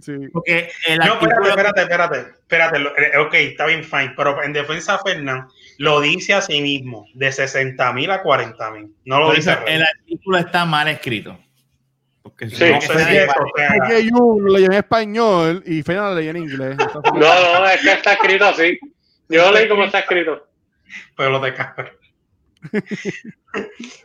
sí. 0.00 0.12
Porque 0.32 0.70
el 0.86 0.98
No, 0.98 1.04
espérate, 1.14 1.48
espérate, 1.48 1.80
espérate, 1.80 2.18
espérate. 2.18 2.78
eh, 2.78 3.18
Ok, 3.18 3.34
está 3.34 3.66
bien, 3.66 3.82
fine. 3.84 4.14
Pero 4.16 4.42
en 4.42 4.52
defensa 4.52 4.92
de 5.04 5.12
Fernán 5.12 5.48
lo 5.78 6.00
dice 6.00 6.34
a 6.34 6.40
sí 6.40 6.60
mismo, 6.60 7.06
de 7.14 7.32
60 7.32 7.92
mil 7.92 8.10
a 8.10 8.22
40 8.22 8.70
mil. 8.70 8.92
No 9.04 9.18
lo 9.20 9.32
dice 9.32 9.56
el 9.66 9.82
artículo 9.82 10.38
está 10.38 10.64
mal 10.64 10.88
escrito. 10.88 11.38
Porque 12.22 12.48
Sí, 12.50 12.70
No 12.70 12.80
sé 12.80 12.86
si 13.06 13.16
eso 13.16 13.32
sea- 13.56 13.68
Es 13.68 13.88
que 13.88 14.04
Yu 14.08 14.38
lo 14.40 14.52
leyó 14.52 14.66
en 14.66 14.72
español 14.74 15.62
y 15.66 15.82
Fena 15.82 16.10
lo 16.10 16.14
leyó 16.16 16.30
en 16.30 16.36
inglés. 16.36 16.76
No, 17.04 17.12
no, 17.14 17.66
es 17.66 17.80
que 17.80 17.92
está 17.92 18.12
escrito 18.14 18.44
así. 18.44 18.78
Yo 19.28 19.52
leí 19.52 19.68
como 19.68 19.84
está 19.84 20.00
escrito. 20.00 20.46
pero 21.16 21.30
lo 21.30 21.40
de. 21.40 21.54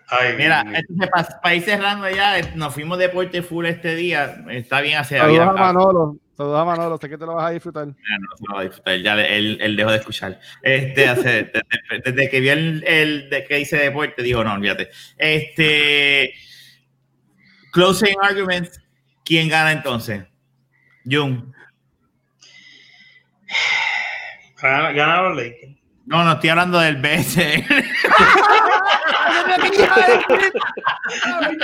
Ay, 0.08 0.36
Mira, 0.38 0.64
mío. 0.64 0.80
entonces, 0.80 1.36
para, 1.42 1.56
ir 1.56 1.64
cerrando 1.64 2.10
ya, 2.10 2.40
eh, 2.40 2.52
nos 2.56 2.74
fuimos 2.74 2.98
deporte 2.98 3.42
full 3.42 3.66
este 3.66 3.96
día. 3.96 4.44
Está 4.50 4.82
bien 4.82 4.98
hacer 4.98 5.20
Saludos 5.20 5.48
a 5.48 5.54
Manolo. 5.54 6.18
Saludos 6.38 6.60
a 6.60 6.66
Manolo. 6.66 6.98
Sé 6.98 7.10
que 7.10 7.18
te 7.18 7.26
lo 7.26 7.36
vas 7.36 7.48
a 7.48 7.52
disfrutar. 7.52 7.88
Ah, 7.88 8.18
no, 8.20 8.38
se 8.38 8.44
lo 8.48 8.56
va 8.56 8.62
a 8.62 8.64
disfrutar, 8.64 8.98
ya 9.00 9.22
él, 9.26 9.58
él 9.62 9.76
dejó 9.76 9.92
de 9.92 9.98
escuchar. 9.98 10.40
Este, 10.62 11.08
hace- 11.08 11.52
desde, 11.90 12.12
desde 12.12 12.30
que 12.30 12.40
vio 12.40 12.54
el, 12.54 12.84
el 12.86 13.30
de 13.30 13.44
que 13.46 13.60
hice 13.60 13.78
deporte, 13.78 14.22
dijo, 14.24 14.44
no, 14.44 14.54
olvídate. 14.54 14.90
Este, 15.18 16.34
closing 17.72 18.16
arguments, 18.22 18.82
¿quién 19.24 19.50
gana 19.50 19.72
entonces? 19.72 20.24
Jung. 21.06 21.54
Gana- 24.64 24.92
Ganaron 24.94 25.36
los 25.36 25.44
Lakers. 25.46 25.74
No, 26.06 26.24
no 26.24 26.32
estoy 26.34 26.50
hablando 26.50 26.80
del 26.80 26.98
BS. 26.98 27.64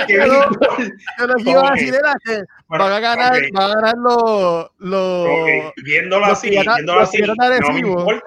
Yo 0.08 1.26
lo 1.26 1.34
que 1.34 1.50
iba 1.50 1.60
a 1.60 1.64
Ok. 1.64 1.72
decir 1.74 1.94
era 1.94 2.14
que 2.24 2.42
Bueno, 2.68 2.84
van 2.84 2.92
a 2.92 3.00
ganar, 3.00 3.32
ok, 3.36 3.42
van 3.52 3.70
a 3.70 3.74
ganar 3.74 3.94
los, 3.96 4.66
los 4.78 5.26
ok. 5.28 5.74
Viéndolo 5.84 6.26
los 6.26 6.38
así, 6.38 6.50
piratas- 6.50 6.76
viéndolo 6.76 7.00
los 7.00 7.08
así, 7.08 7.22
no 7.22 7.34
me 7.72 7.78
importa. 7.80 8.22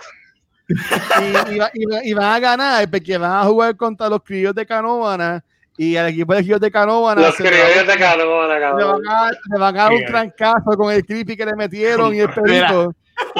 y, 0.69 1.53
y 1.55 1.57
va- 1.59 1.71
y 1.73 1.85
va- 1.85 2.03
y 2.05 2.13
van 2.13 2.33
a 2.33 2.39
ganar 2.39 2.89
porque 2.89 3.17
van 3.17 3.31
a 3.31 3.43
jugar 3.43 3.75
contra 3.75 4.09
los 4.09 4.21
criollos 4.23 4.55
de 4.55 4.65
Canóvana 4.65 5.43
y 5.77 5.95
al 5.95 6.07
equipo 6.09 6.33
de 6.33 6.41
criollos 6.41 6.61
de 6.61 6.71
Canóvana 6.71 7.21
Los 7.21 7.35
criollos 7.35 7.59
va- 7.87 7.91
de 7.93 7.97
Canóvana, 7.99 8.53
le 8.55 8.61
cabrón. 8.61 9.01
van 9.05 9.15
a, 9.27 9.31
le 9.31 9.59
van 9.59 9.77
a 9.77 9.83
dar 9.83 9.91
un 9.93 10.05
trancazo 10.05 10.77
con 10.77 10.93
el 10.93 11.05
creepy 11.05 11.35
que 11.35 11.45
le 11.45 11.55
metieron 11.55 12.13
y 12.15 12.19
el 12.19 12.29
perito 12.29 12.93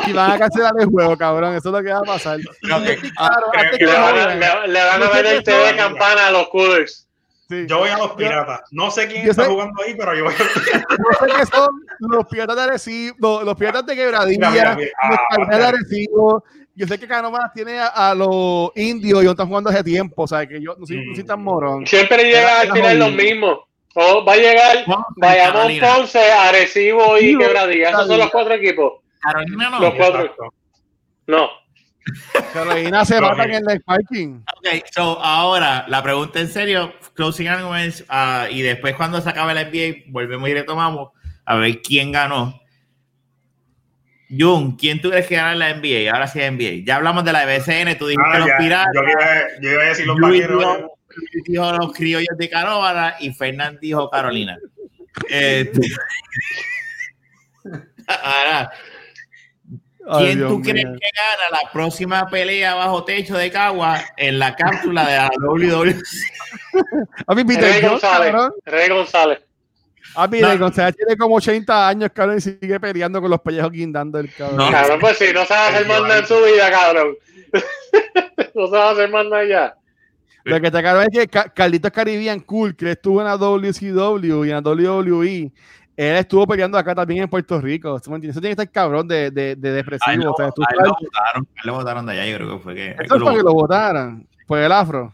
y 0.08 0.14
van 0.14 0.32
a 0.32 0.40
cancelar 0.40 0.74
el 0.80 0.86
juego, 0.88 1.18
cabrón. 1.18 1.56
Eso 1.56 1.70
es 1.70 1.74
lo 1.74 1.84
que 1.84 1.92
va 1.94 2.00
a 2.00 2.04
pasar. 2.04 2.40
Claro, 2.62 2.84
que 2.84 3.78
que 3.78 3.86
Le 3.86 3.92
van, 3.94 4.02
a, 4.18 4.26
vayan, 4.26 4.40
le, 4.40 4.68
le 4.74 4.84
van 4.84 5.02
a 5.04 5.06
Yo 5.06 5.12
sé 5.12 5.24
meter 5.24 5.38
que 5.38 5.42
TV 5.44 5.66
de 5.72 5.76
campana 5.76 6.28
a 6.28 6.32
los 6.32 6.50
Coolers. 6.50 7.08
sí. 7.50 7.66
Yo 7.68 7.78
voy 7.80 7.90
a 7.90 7.98
los 7.98 8.12
piratas. 8.14 8.62
No 8.72 8.90
sé 8.92 9.08
quién 9.08 9.26
yo 9.26 9.32
está 9.32 9.44
sé- 9.44 9.50
jugando 9.50 9.82
ahí, 9.84 9.96
pero 9.98 10.16
yo 10.16 10.24
voy 10.26 10.34
a 10.34 10.38
los 10.44 10.48
piratas. 10.64 10.98
Yo 10.98 11.26
sé 11.28 11.40
que 11.40 11.46
son 11.56 11.68
los 12.00 12.26
piratas 12.28 12.56
de 12.56 12.62
Arecibo, 12.64 13.42
los, 13.44 13.56
piratas 13.56 13.86
de 13.86 13.96
Quebradilla, 13.96 14.50
Mira, 14.50 14.76
mira, 14.76 14.76
mira. 14.76 14.92
los 15.10 15.18
Ah, 15.20 15.26
carneros 15.36 15.60
de. 15.60 15.66
Arecibo. 15.68 16.44
Yo 16.76 16.88
sé 16.88 16.98
que 17.00 17.08
Canóvana 17.08 17.52
tiene 17.54 17.78
a, 17.80 17.88
a 17.88 18.16
los 18.16 18.72
indios 18.76 19.22
y 19.22 19.26
no 19.26 19.32
están 19.32 19.48
jugando 19.48 19.70
hace 19.70 19.84
tiempo, 19.84 20.24
o 20.24 20.28
sea, 20.28 20.48
que 20.48 20.60
yo 20.60 20.76
no 20.76 20.88
soy, 20.88 21.06
no 21.06 21.14
soy 21.14 21.24
tan 21.24 21.40
morón. 21.44 21.86
Siempre 21.86 22.24
llega 22.24 22.62
al 22.62 22.72
final 22.72 22.98
los 22.98 23.10
jodido. 23.12 23.24
mismos. 23.24 23.60
O 23.94 24.26
va 24.26 24.34
a 24.34 24.38
llegar 24.38 24.78
Carolina. 25.22 25.94
Ponce, 25.96 26.32
Arecibo 26.32 27.20
y 27.20 27.38
Quebradilla. 27.38 27.90
Esos 27.90 28.08
son 28.08 28.18
los 28.18 28.32
cuatro 28.32 28.56
equipos. 28.56 28.94
Carolina 29.24 29.70
no. 29.70 29.80
Los 29.80 29.94
cuatro. 29.96 30.54
No. 31.28 31.50
Carolina 32.54 33.06
se 33.06 33.22
matan 33.22 33.52
en 33.52 33.70
el 33.70 33.82
parking. 33.82 34.42
Ok, 34.58 34.84
so 34.94 35.20
ahora 35.24 35.86
la 35.88 36.04
pregunta 36.04 36.40
en 36.40 36.50
serio, 36.50 36.94
closing 37.14 37.48
arguments, 37.48 38.04
ah, 38.10 38.48
y 38.52 38.62
después 38.62 38.96
cuando 38.96 39.22
se 39.22 39.30
acabe 39.30 39.54
la 39.54 39.64
NBA, 39.64 40.12
volvemos 40.12 40.50
y 40.50 40.54
retomamos 40.54 41.10
a 41.46 41.56
ver 41.56 41.82
quién 41.82 42.12
ganó. 42.12 42.60
Jun, 44.30 44.76
¿quién 44.78 45.00
tú 45.00 45.12
crees 45.12 45.28
que 45.28 45.36
gana 45.36 45.54
en 45.54 45.60
la 45.60 45.74
NBA? 45.76 46.12
Ahora 46.12 46.28
sí 46.28 46.40
NBA. 46.40 46.86
Ya 46.86 46.96
hablamos 46.96 47.24
de 47.24 47.34
la 47.34 47.46
BCN, 47.46 47.98
tú 47.98 48.08
dijiste 48.08 48.30
Ah, 48.34 48.40
los 48.40 48.48
ya, 48.48 48.58
piratas, 48.58 48.94
yo, 48.96 49.04
iba, 49.04 49.62
yo 49.62 49.72
iba 49.72 49.82
a 49.82 49.86
decir 49.86 50.08
los 50.08 50.18
Luis 50.18 50.42
vaqueros. 50.42 50.60
dijo, 50.60 50.98
Luis 51.16 51.44
dijo 51.46 51.72
los 51.74 51.94
criollos 51.94 52.38
de 52.38 52.50
Canóvara 52.50 53.16
y 53.20 53.32
Fernán 53.34 53.78
dijo 53.82 54.10
Carolina. 54.10 54.58
Este, 55.30 55.80
ahora, 58.08 58.72
Ay, 60.10 60.26
¿quién 60.26 60.38
Dios 60.40 60.50
tú 60.52 60.62
crees 60.62 60.86
mío. 60.86 60.98
que 61.00 61.10
gana 61.16 61.62
la 61.64 61.72
próxima 61.72 62.28
pelea 62.30 62.76
bajo 62.76 63.04
techo 63.06 63.38
de 63.38 63.50
Cagua 63.52 64.00
en 64.18 64.38
la 64.40 64.56
cápsula 64.56 65.06
de 65.08 65.16
la? 65.18 65.30
WWE? 65.48 65.96
A 67.28 67.36
mí, 67.36 67.44
Peter 67.46 67.64
Rey 67.64 67.74
Jones, 67.82 67.92
González. 68.02 68.32
cabrón. 68.32 68.52
Rey 68.66 68.90
González. 68.90 69.40
A 70.16 70.28
mí, 70.28 70.40
No. 70.42 70.50
Rey 70.50 70.58
González 70.58 70.96
tiene 70.96 71.16
como 71.18 71.36
80 71.36 71.88
años, 71.88 72.10
cabrón, 72.14 72.38
y 72.38 72.42
sigue 72.42 72.80
peleando 72.80 73.22
con 73.22 73.30
los 73.32 73.42
pellejos 73.42 73.72
guindando 73.72 74.20
el 74.20 74.34
cabrón. 74.34 74.58
No. 74.58 74.72
Cabrón, 74.72 75.00
pues 75.00 75.18
si 75.18 75.32
no 75.34 75.46
sabe 75.46 75.76
hacer 75.76 75.88
más 75.88 76.02
nada 76.02 76.18
en 76.20 76.26
su 76.28 76.36
vida, 76.44 76.70
cabrón. 76.70 77.16
no 78.56 78.68
sabe 78.68 78.92
hacer 78.92 79.10
más 79.10 79.26
nada 79.26 79.46
ya. 79.46 79.76
Lo 80.46 80.60
que 80.60 80.68
está 80.68 80.84
cabrón 80.84 81.08
es 81.10 81.18
que 81.20 81.28
Ca- 81.30 81.50
Carlitos 81.54 81.92
Caribbean 81.92 82.42
Cool, 82.42 82.76
que 82.76 82.92
estuvo 82.92 83.22
en 83.22 83.28
la 83.28 83.38
WCW 83.38 84.44
y 84.46 84.50
en 84.52 84.56
la 84.56 84.60
WWE, 84.62 85.52
él 85.96 86.16
estuvo 86.18 86.48
peleando 86.48 86.78
acá 86.78 86.96
también 86.96 87.24
en 87.24 87.30
Puerto 87.30 87.60
Rico. 87.62 88.00
¿sí 88.00 88.10
me 88.10 88.16
entiendes? 88.16 88.36
Eso 88.36 88.42
tiene 88.42 88.56
que 88.56 88.62
estar 88.62 88.72
cabrón 88.72 89.08
de, 89.08 89.32
de, 89.32 89.56
de 89.56 89.72
depresivo. 89.72 90.10
A 90.10 90.14
él 90.14 90.22
lo, 90.22 90.32
o 90.32 90.36
sea, 90.36 90.52
tú 90.52 90.62
lo 90.62 90.90
votaron, 90.90 91.48
lo 91.64 91.74
votaron 91.74 92.06
de 92.06 92.12
allá, 92.14 92.26
yo 92.26 92.38
creo 92.38 92.58
que 92.58 92.64
fue 92.64 92.76
que. 92.76 92.92
Eso 92.92 93.16
es 93.16 93.24
para 93.24 93.38
que 93.38 93.44
lo 93.44 93.54
votaran. 93.54 94.28
Por 94.48 94.60
el 94.60 94.72
afro. 94.72 95.14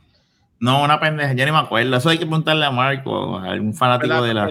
No, 0.59 0.84
una 0.84 0.99
pendeja, 0.99 1.34
yo 1.34 1.45
ni 1.45 1.51
me 1.51 1.57
acuerdo. 1.57 1.95
Eso 1.95 2.09
hay 2.09 2.17
que 2.17 2.25
preguntarle 2.25 2.65
a 2.65 2.71
Marco, 2.71 3.38
a 3.38 3.51
algún 3.51 3.73
fanático 3.73 4.21
de 4.23 4.34
la. 4.34 4.49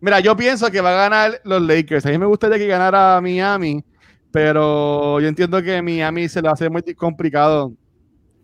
Mira, 0.00 0.20
yo 0.20 0.36
pienso 0.36 0.70
que 0.70 0.80
va 0.80 0.90
a 0.90 1.08
ganar 1.08 1.40
los 1.44 1.62
Lakers. 1.62 2.04
A 2.06 2.10
mí 2.10 2.18
me 2.18 2.26
gustaría 2.26 2.58
que 2.58 2.66
ganara 2.66 3.20
Miami, 3.20 3.84
pero 4.30 5.20
yo 5.20 5.28
entiendo 5.28 5.62
que 5.62 5.80
Miami 5.80 6.28
se 6.28 6.42
le 6.42 6.48
hacer 6.48 6.70
muy 6.70 6.82
complicado 6.94 7.72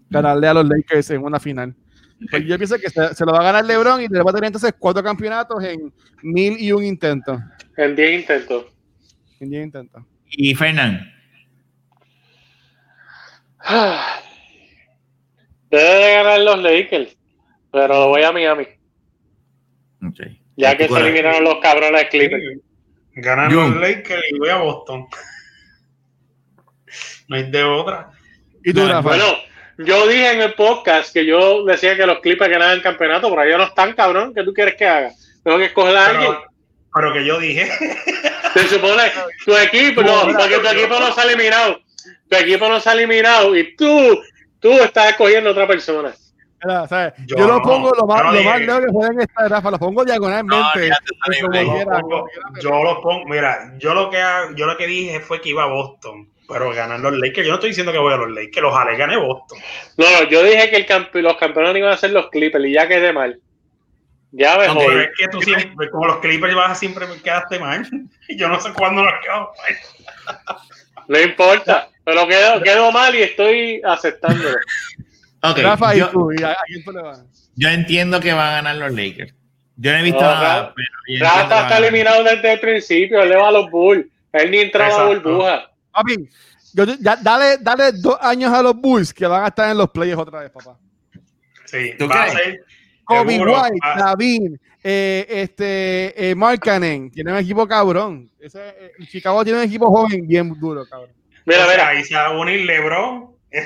ganarle 0.09 0.49
a 0.49 0.55
los 0.55 0.67
Lakers 0.67 1.11
en 1.11 1.25
una 1.25 1.41
final. 1.41 1.75
Pues 2.29 2.45
yo 2.45 2.59
pienso 2.59 2.77
que 2.79 2.91
se, 2.91 3.15
se 3.15 3.25
lo 3.25 3.33
va 3.33 3.41
a 3.41 3.45
ganar 3.45 3.65
LeBron 3.65 4.03
y 4.03 4.09
le 4.09 4.23
va 4.23 4.31
a 4.31 4.35
tener 4.35 4.49
entonces 4.49 4.75
cuatro 4.79 5.03
campeonatos 5.03 5.63
en 5.65 5.93
mil 6.23 6.61
y 6.61 6.73
un 6.73 6.85
intentos. 6.85 7.41
En 7.77 7.97
10 7.97 8.21
intentos. 8.21 8.67
En 9.41 9.51
diez 9.51 9.65
intentos. 9.65 10.03
Y 10.27 10.55
Fernán. 10.55 11.13
Debe 15.71 15.95
de 15.95 16.15
ganar 16.15 16.41
los 16.41 16.63
Lakers. 16.63 17.17
Pero 17.73 17.89
lo 17.89 18.09
voy 18.09 18.23
a 18.23 18.33
Miami. 18.33 18.67
Ya 20.57 20.77
que 20.77 20.89
se 20.89 20.99
eliminaron 20.99 21.45
los 21.45 21.59
cabrones 21.61 22.09
Clippers. 22.11 22.61
Ganan 23.15 23.55
los 23.55 23.77
Lakers 23.77 24.23
y 24.31 24.39
voy 24.39 24.49
a 24.51 24.57
Boston. 24.57 25.07
No 27.29 27.37
hay 27.37 27.49
de 27.49 27.63
otra. 27.63 28.11
¿Y 28.65 28.73
tú, 28.73 28.89
Rafa? 28.89 29.03
Bueno, 29.03 29.25
yo 29.85 30.07
dije 30.07 30.33
en 30.33 30.41
el 30.43 30.55
podcast 30.55 31.13
que 31.13 31.25
yo 31.27 31.65
decía 31.65 31.97
que 31.97 32.07
los 32.07 32.21
Clippers 32.21 32.51
ganaban 32.51 32.75
el 32.75 32.83
campeonato, 32.83 33.29
pero 33.31 33.43
ellos 33.43 33.59
no 33.59 33.65
están, 33.65 33.93
cabrón. 33.95 34.33
¿Qué 34.35 34.43
tú 34.45 34.53
quieres 34.53 34.75
que 34.77 34.87
haga? 34.87 35.11
Tengo 35.43 35.59
que 35.59 35.67
escoger 35.67 35.97
a 35.97 36.07
alguien. 36.07 36.33
Pero, 36.33 36.45
pero 36.95 37.13
que 37.13 37.25
yo 37.25 37.39
dije. 37.39 37.71
Se 38.55 38.69
supone 38.69 39.03
tu 39.45 39.57
equipo, 39.57 40.03
no, 40.03 40.23
porque 40.23 40.59
tu 40.59 40.69
equipo 40.69 40.99
no 41.01 41.13
se 41.13 41.21
ha 41.21 41.25
eliminado. 41.25 41.81
Tu 42.29 42.37
equipo 42.37 42.69
no 42.69 42.81
se 42.81 42.89
ha 42.91 42.93
eliminado 42.93 43.57
y 43.57 43.75
tú, 43.77 44.21
tú 44.61 44.71
estás 44.73 45.11
escogiendo 45.11 45.51
a 45.51 45.53
otra 45.53 45.67
persona. 45.67 46.13
Mira, 46.63 46.87
¿sabes? 46.89 47.15
Yo, 47.27 47.37
Yo 47.39 47.47
lo 47.47 47.55
no, 47.55 47.63
pongo 47.63 47.91
lo 47.99 48.07
más, 48.07 48.23
no 48.23 48.33
lo 48.33 48.43
más 48.43 48.61
lejos 48.61 48.81
que 48.81 48.93
juegan 48.93 49.21
esta 49.21 49.49
Rafa, 49.49 49.71
lo 49.71 49.79
pongo 49.79 50.05
diagonalmente. 50.05 50.91
No. 50.91 52.25
Yo 52.61 52.83
lo 52.85 53.01
pongo- 53.01 53.25
mira, 53.27 53.73
yo 53.79 53.95
lo 53.95 54.11
que 54.11 54.23
yo 54.57 54.67
lo 54.67 54.77
que 54.77 54.87
dije 54.87 55.21
fue 55.21 55.41
que 55.41 55.51
iba 55.51 55.63
a 55.65 55.67
Boston, 55.69 56.29
pero 56.51 56.71
ganan 56.73 57.03
los 57.03 57.13
Lakers. 57.17 57.47
Yo 57.47 57.53
no 57.53 57.55
estoy 57.55 57.71
diciendo 57.71 57.93
que 57.93 57.99
voy 57.99 58.13
a 58.13 58.17
los 58.17 58.31
Lakers, 58.31 58.63
los 58.63 58.75
jale, 58.75 58.97
gané 58.97 59.17
Boston. 59.17 59.59
No, 59.97 60.05
no, 60.11 60.29
yo 60.29 60.43
dije 60.43 60.71
que 60.71 60.77
el 60.77 61.23
los 61.23 61.37
campeones 61.37 61.77
iban 61.77 61.93
a 61.93 61.97
ser 61.97 62.11
los 62.11 62.29
Clippers 62.31 62.65
y 62.65 62.73
ya 62.73 62.89
quedé 62.89 63.13
mal. 63.13 63.39
Ya 64.33 64.57
me 64.59 64.69
jodí. 64.69 64.87
Pero 64.87 65.01
es 65.01 65.09
que 65.19 65.29
tú 65.29 65.43
siempre, 65.43 65.91
como 65.91 66.07
los 66.07 66.19
Clippers 66.19 66.55
vas 66.55 66.71
a 66.71 66.75
siempre 66.75 67.07
me 67.07 67.17
quedaste 67.21 67.59
mal. 67.59 67.87
Y 68.29 68.37
yo 68.39 68.49
no 68.49 68.61
sé 68.61 68.73
cuándo 68.73 69.03
nos 69.03 69.15
quedamos 69.23 69.49
mal. 69.59 70.37
No 71.09 71.19
importa, 71.19 71.89
pero 72.05 72.27
quedo, 72.29 72.63
quedo 72.63 72.93
mal 72.93 73.15
y 73.15 73.23
estoy 73.23 73.81
aceptándolo. 73.85 74.57
Ok, 75.43 75.59
Rafa, 75.59 75.95
yo, 75.95 76.07
¿y 76.07 76.11
tú? 76.13 76.33
¿Y 76.33 76.43
a, 76.43 76.51
a 76.53 76.57
quién 76.67 76.85
tú 76.85 76.93
le 76.93 77.03
vas? 77.03 77.25
yo 77.57 77.69
entiendo 77.69 78.21
que 78.21 78.33
van 78.33 78.49
a 78.49 78.53
ganar 78.53 78.77
los 78.77 78.93
Lakers. 78.93 79.35
Yo 79.77 79.93
no 79.93 79.99
he 79.99 80.03
visto 80.03 80.21
No, 80.21 80.27
nada, 80.27 80.63
Rafa- 80.63 80.75
pero 80.77 81.25
Rafa 81.25 81.63
está 81.63 81.79
eliminado 81.79 82.23
desde 82.23 82.53
el 82.53 82.61
principio, 82.61 83.23
él 83.23 83.31
le 83.31 83.37
va 83.37 83.49
a 83.49 83.53
los 83.53 83.71
Bulls. 83.71 84.07
Él 84.33 84.51
ni 84.51 84.59
entraba 84.59 84.95
a 84.95 85.07
Exacto. 85.09 85.29
burbuja. 85.31 85.70
Papi, 86.03 86.29
yo, 86.73 86.85
ya, 87.01 87.17
dale, 87.17 87.59
dale 87.59 87.93
dos 87.93 88.17
años 88.21 88.53
a 88.53 88.63
los 88.63 88.75
Bulls 88.77 89.13
que 89.13 89.27
van 89.27 89.45
a 89.45 89.49
estar 89.49 89.71
en 89.71 89.79
los 89.79 89.91
playoffs 89.91 90.23
otra 90.23 90.41
vez, 90.41 90.51
papá. 90.51 90.77
Sí, 91.67 91.93
¿Tú 91.99 92.09
va 92.09 92.25
a 92.25 92.31
ser. 92.31 92.65
Kobe 93.05 93.33
seguro, 93.33 93.63
White, 93.63 93.79
va- 93.85 93.97
Lavin, 93.97 94.61
eh, 94.85 95.27
este, 95.29 96.31
eh, 96.31 96.35
Markkanen, 96.35 97.11
tiene 97.11 97.33
un 97.33 97.39
equipo 97.39 97.67
cabrón. 97.67 98.31
Ese, 98.39 98.69
eh, 98.69 98.93
Chicago 99.09 99.43
tiene 99.45 99.59
un 99.61 99.65
equipo 99.65 99.87
joven 99.91 100.27
bien 100.27 100.53
duro, 100.61 100.85
cabrón. 100.89 101.11
Mira, 101.45 101.67
mira, 101.69 101.89
ahí 101.89 102.05
se 102.05 102.15
va 102.15 102.27
a 102.27 102.39
unir 102.39 102.61
LeBron. 102.65 103.31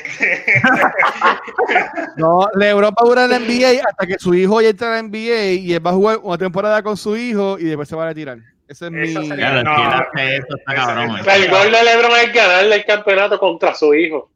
No, 2.17 2.49
LeBron 2.55 2.91
va 2.95 3.03
a 3.03 3.05
durar 3.05 3.25
en 3.25 3.31
la 3.31 3.39
NBA 3.39 3.83
hasta 3.87 4.07
que 4.07 4.17
su 4.19 4.35
hijo 4.35 4.61
ya 4.61 4.69
entre 4.71 4.87
a 4.87 4.91
la 4.93 5.03
NBA 5.03 5.53
y 5.61 5.73
él 5.75 5.85
va 5.87 5.91
a 5.91 5.95
jugar 5.95 6.19
una 6.23 6.39
temporada 6.39 6.83
con 6.83 6.97
su 6.97 7.17
hijo 7.17 7.59
y 7.59 7.65
después 7.65 7.89
se 7.89 7.97
va 7.97 8.05
a 8.05 8.09
retirar. 8.09 8.39
Ese 8.75 8.87
es 8.87 8.91
mi. 8.91 9.07
sería- 9.29 9.37
Claro, 9.37 9.63
No, 9.63 9.77
¿quién 9.77 9.89
hace 9.89 10.37
eso? 10.37 10.47
Está 10.57 10.73
ese- 10.73 10.83
cabrón, 10.87 11.17
ese- 11.21 11.31
eh. 11.31 11.35
el 11.45 11.51
gol 11.51 11.71
de 11.71 11.85
LeBron 11.85 12.19
es 12.19 12.33
ganarle 12.33 12.75
el 12.77 12.85
campeonato 12.85 13.39
contra 13.39 13.75
su 13.75 13.95
hijo 13.95 14.31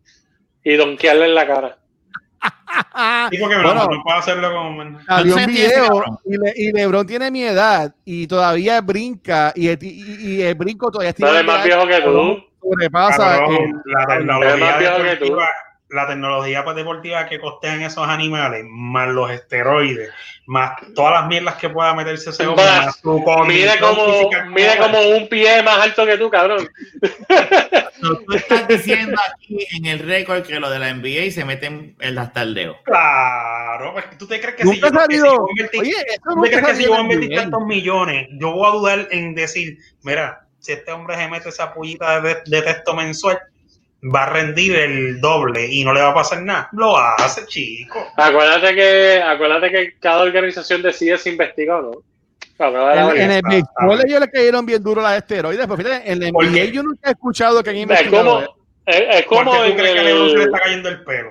y 0.62 0.74
donkearle 0.76 1.24
en 1.24 1.34
la 1.34 1.46
cara. 1.46 1.78
sí, 3.32 3.38
porque 3.38 3.56
Bueno. 3.56 3.74
no, 4.06 4.12
hacerlo 4.14 4.52
como. 4.52 4.80
Un 4.80 5.46
video 5.46 6.04
y, 6.24 6.36
Le- 6.38 6.52
y 6.56 6.72
LeBron 6.72 7.04
tiene 7.06 7.30
mi 7.32 7.42
edad 7.42 7.92
y 8.04 8.28
todavía 8.28 8.80
brinca 8.80 9.52
y 9.56 9.66
el, 9.68 9.78
y, 9.82 10.36
y 10.36 10.42
el 10.42 10.54
brinco 10.54 10.88
todavía 10.90 11.12
No 11.18 11.36
es 11.36 11.44
más 11.44 11.64
viejo 11.64 11.86
que 11.88 12.00
tú. 12.00 12.38
sobrepasa 12.62 13.38
Cabrón, 13.40 13.54
el- 13.56 13.92
la 13.92 14.02
Es 14.02 14.08
tecnología 14.18 14.56
más 14.66 14.78
viejo 14.78 15.02
que 15.02 15.16
tú. 15.16 15.36
La 15.90 16.06
tecnología 16.06 16.64
pues, 16.64 16.76
deportiva 16.76 17.26
que 17.26 17.40
costean 17.40 17.80
esos 17.82 18.06
animales, 18.06 18.64
más 18.68 19.08
los 19.08 19.30
esteroides, 19.30 20.10
más 20.46 20.72
todas 20.94 21.14
las 21.14 21.26
mierdas 21.28 21.54
que 21.56 21.70
pueda 21.70 21.94
meterse 21.94 22.30
ese 22.30 22.46
hombre, 22.46 22.64
Más, 22.64 22.86
más 22.86 22.96
su 22.96 23.18
Mide 23.46 23.78
como, 23.80 24.30
mide 24.50 24.76
como 24.78 25.00
un 25.00 25.28
pie 25.28 25.62
más 25.62 25.78
alto 25.80 26.04
que 26.04 26.18
tú, 26.18 26.30
cabrón. 26.30 26.68
No, 28.00 28.14
tú 28.14 28.32
estás 28.34 28.68
diciendo 28.68 29.20
aquí 29.34 29.58
en 29.76 29.86
el 29.86 29.98
récord 29.98 30.42
que 30.44 30.60
lo 30.60 30.70
de 30.70 30.78
la 30.78 30.94
NBA 30.94 31.32
se 31.32 31.44
meten 31.44 31.96
el 31.98 32.16
hasta 32.16 32.42
el 32.42 32.54
dedo. 32.54 32.76
Claro, 32.84 33.94
tú 34.16 34.26
te 34.28 34.40
crees 34.40 34.54
que 34.54 34.62
si 34.62 34.80
yo, 34.80 34.88
que 35.08 35.16
si 35.16 35.16
yo 35.20 35.46
invertí- 35.48 35.78
Oye, 35.80 35.90
eso 36.06 36.20
¿Tú 36.22 36.30
te 36.30 36.36
nunca 36.36 36.48
crees 36.48 36.66
que 36.66 36.74
si 36.76 36.82
salió 36.84 36.88
yo 36.88 36.94
en 36.94 37.00
invertí 37.10 37.26
NBA. 37.34 37.40
tantos 37.42 37.66
millones, 37.66 38.28
yo 38.38 38.52
voy 38.52 38.68
a 38.68 38.70
dudar 38.70 39.08
en 39.10 39.34
decir, 39.34 39.78
mira, 40.02 40.46
si 40.60 40.72
este 40.72 40.92
hombre 40.92 41.16
se 41.16 41.26
mete 41.28 41.48
esa 41.48 41.74
pullita 41.74 42.20
de, 42.20 42.36
de 42.46 42.62
texto 42.62 42.94
mensual, 42.94 43.38
va 44.02 44.24
a 44.24 44.30
rendir 44.30 44.76
el 44.76 45.20
doble 45.20 45.66
y 45.66 45.84
no 45.84 45.92
le 45.92 46.00
va 46.00 46.10
a 46.10 46.14
pasar 46.14 46.42
nada? 46.42 46.68
Lo 46.72 46.96
hace, 46.96 47.46
chico. 47.46 48.06
Acuérdate 48.16 48.74
que, 48.74 49.22
acuérdate 49.22 49.70
que 49.70 49.94
cada 49.98 50.22
organización 50.22 50.82
decide 50.82 51.18
si 51.18 51.30
investiga 51.30 51.78
o 51.78 51.82
no. 51.82 51.90
En, 52.60 53.16
en 53.20 53.30
el 53.30 53.42
Ah, 53.44 53.48
béisbol 53.50 54.00
ah. 54.00 54.02
ellos 54.04 54.20
le 54.20 54.28
cayeron 54.30 54.66
bien 54.66 54.82
duro 54.82 55.00
las 55.00 55.16
esteroides, 55.18 55.64
pero 55.64 55.76
fíjate, 55.76 56.10
en 56.10 56.32
¿Por 56.32 56.44
NBA 56.44 56.64
yo 56.72 56.82
nunca 56.82 57.08
he 57.08 57.12
escuchado 57.12 57.62
que 57.62 57.70
alguien 57.70 57.90
es 57.92 58.02
como, 58.08 58.40
es, 58.84 59.02
es 59.10 59.26
como 59.26 59.52
¿Por 59.52 59.52
qué 59.52 59.58
tú 59.58 59.64
en 59.70 59.76
crees 59.76 59.94
que 59.94 60.02
le 60.02 60.10
el, 60.10 60.40
está 60.40 60.58
cayendo 60.58 60.88
el 60.88 61.04
pelo? 61.04 61.30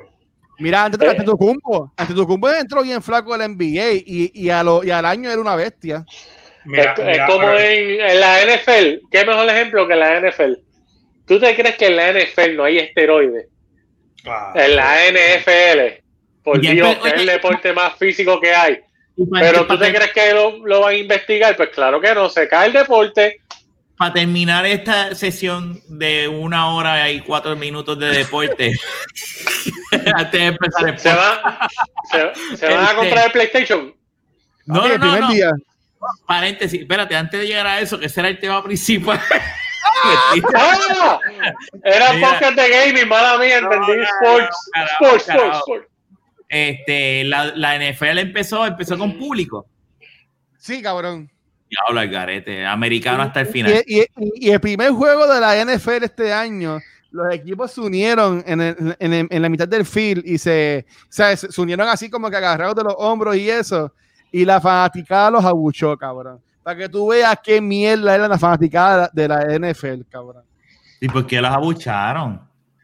Mira, 0.59 0.85
antes, 0.85 1.01
Eh. 1.01 1.09
ante 1.09 1.23
tu 1.23 1.37
cumpo, 1.37 1.91
ante 1.97 2.13
tu 2.13 2.25
cumpo 2.25 2.49
entró 2.49 2.81
bien 2.81 3.01
flaco 3.03 3.33
de 3.33 3.39
la 3.39 3.47
NBA 3.49 3.91
y, 4.05 4.31
y, 4.33 4.49
a 4.49 4.63
lo, 4.63 4.83
y 4.83 4.89
al 4.91 5.05
año 5.05 5.29
era 5.29 5.41
una 5.41 5.55
bestia. 5.57 6.05
Mira, 6.63 6.93
es, 6.97 7.19
como 7.27 7.49
en, 7.51 8.01
en 8.01 8.19
la 8.19 8.39
NFL. 8.45 9.07
¿Qué 9.11 9.25
mejor 9.25 9.49
ejemplo 9.49 9.87
que 9.87 9.95
la 9.95 10.19
NFL? 10.21 10.53
¿Tú 11.27 11.39
te 11.39 11.55
crees 11.55 11.75
que 11.75 11.87
en 11.87 11.95
la 11.97 12.11
NFL 12.13 12.55
no 12.55 12.63
hay 12.63 12.79
esteroides? 12.79 13.47
Claro. 14.23 14.59
En 14.59 14.75
la 14.75 14.95
NFL, 15.11 16.03
por 16.43 16.59
Dios, 16.59 16.97
que 16.97 17.07
es 17.09 17.13
el 17.15 17.25
deporte 17.25 17.73
más 17.73 17.95
físico 17.97 18.39
que 18.39 18.53
hay. 18.53 18.79
Pero 19.31 19.65
tú 19.67 19.77
te 19.77 19.93
crees 19.93 20.11
que 20.13 20.33
lo, 20.33 20.65
lo 20.65 20.81
van 20.81 20.93
a 20.93 20.97
investigar? 20.97 21.55
Pues 21.57 21.69
claro 21.69 21.99
que 21.99 22.13
no, 22.13 22.29
se 22.29 22.47
cae 22.47 22.67
el 22.67 22.73
deporte. 22.73 23.41
para 23.97 24.13
terminar 24.13 24.65
esta 24.65 25.15
sesión 25.15 25.81
de 25.87 26.27
una 26.27 26.69
hora 26.73 27.09
y 27.11 27.21
cuatro 27.21 27.55
minutos 27.55 27.97
de 27.97 28.07
deporte, 28.09 28.73
antes 30.15 30.31
de 30.39 30.45
empezar 30.45 30.89
el 30.89 30.99
Se, 30.99 31.09
va, 31.09 31.67
se, 32.11 32.57
se 32.57 32.65
van 32.67 32.79
a 32.79 32.83
Este- 32.83 32.95
comprar 32.95 33.25
el 33.25 33.31
PlayStation. 33.31 33.95
No, 34.67 34.87
no, 34.87 34.87
no, 34.89 34.99
primer 34.99 35.21
no. 35.21 35.29
día. 35.29 35.51
Paréntesis, 36.27 36.81
espérate, 36.81 37.15
antes 37.15 37.39
de 37.39 37.47
llegar 37.47 37.65
a 37.65 37.79
eso, 37.79 37.97
que 37.99 38.05
ese 38.05 38.19
era 38.19 38.29
el 38.29 38.39
tema 38.39 38.63
principal. 38.63 39.19
¡Ah! 40.03 41.19
Era 41.83 42.13
Mira. 42.13 42.29
podcast 42.31 42.55
de 42.55 42.69
gaming, 42.69 43.07
mala 43.07 43.37
mía, 43.37 43.57
entendí 43.59 43.87
No, 43.87 43.95
no, 43.95 44.03
sports, 44.03 44.69
no, 44.75 44.83
sports, 44.85 45.27
sports, 45.29 45.57
sports. 45.59 45.87
Este, 46.49 47.23
la, 47.25 47.45
la 47.55 47.75
NFL 47.77 48.19
empezó, 48.19 48.65
empezó 48.65 48.97
con 48.97 49.17
público. 49.17 49.65
Sí, 50.57 50.81
cabrón. 50.81 51.29
Diablo, 51.69 52.01
el 52.01 52.09
garete, 52.09 52.65
americano 52.65 53.23
hasta 53.23 53.41
el 53.41 53.47
final. 53.47 53.83
y- 53.85 54.01
y- 54.01 54.07
y 54.47 54.49
el 54.51 54.59
primer 54.61 54.91
juego 54.91 55.27
de 55.31 55.41
la 55.41 55.55
NFL 55.65 56.03
este 56.05 56.31
año, 56.31 56.79
los 57.11 57.33
equipos 57.33 57.71
se 57.73 57.81
unieron 57.81 58.41
en, 58.47 58.61
el- 58.61 58.95
en 58.99 59.13
el- 59.13 59.27
en 59.29 59.41
la 59.41 59.49
mitad 59.49 59.67
del 59.67 59.85
field 59.85 60.25
y 60.25 60.37
se, 60.37 60.85
o 61.03 61.05
sea, 61.11 61.35
se 61.35 61.51
se 61.51 61.61
unieron 61.61 61.87
así 61.89 62.09
como 62.09 62.29
que 62.29 62.37
agarrados 62.37 62.75
de 62.75 62.83
los 62.83 62.95
hombros 62.97 63.35
y 63.35 63.49
eso. 63.49 63.93
Y 64.31 64.45
la 64.45 64.61
fanaticada 64.61 65.31
los 65.31 65.43
abuchó, 65.43 65.97
cabrón. 65.97 66.41
Para 66.67 66.79
que 66.79 66.89
tú 66.89 67.07
veas 67.07 67.33
qué 67.41 67.61
mierda 67.61 68.13
era 68.13 68.27
la 68.27 68.37
fanaticada 68.37 69.09
de 69.13 69.25
la 69.25 69.39
NFL, 69.57 70.01
cabrón. 70.09 70.43
¿Y 70.99 71.07
por 71.07 71.25
qué 71.25 71.39
los 71.39 71.49
abucharon? 71.49 72.41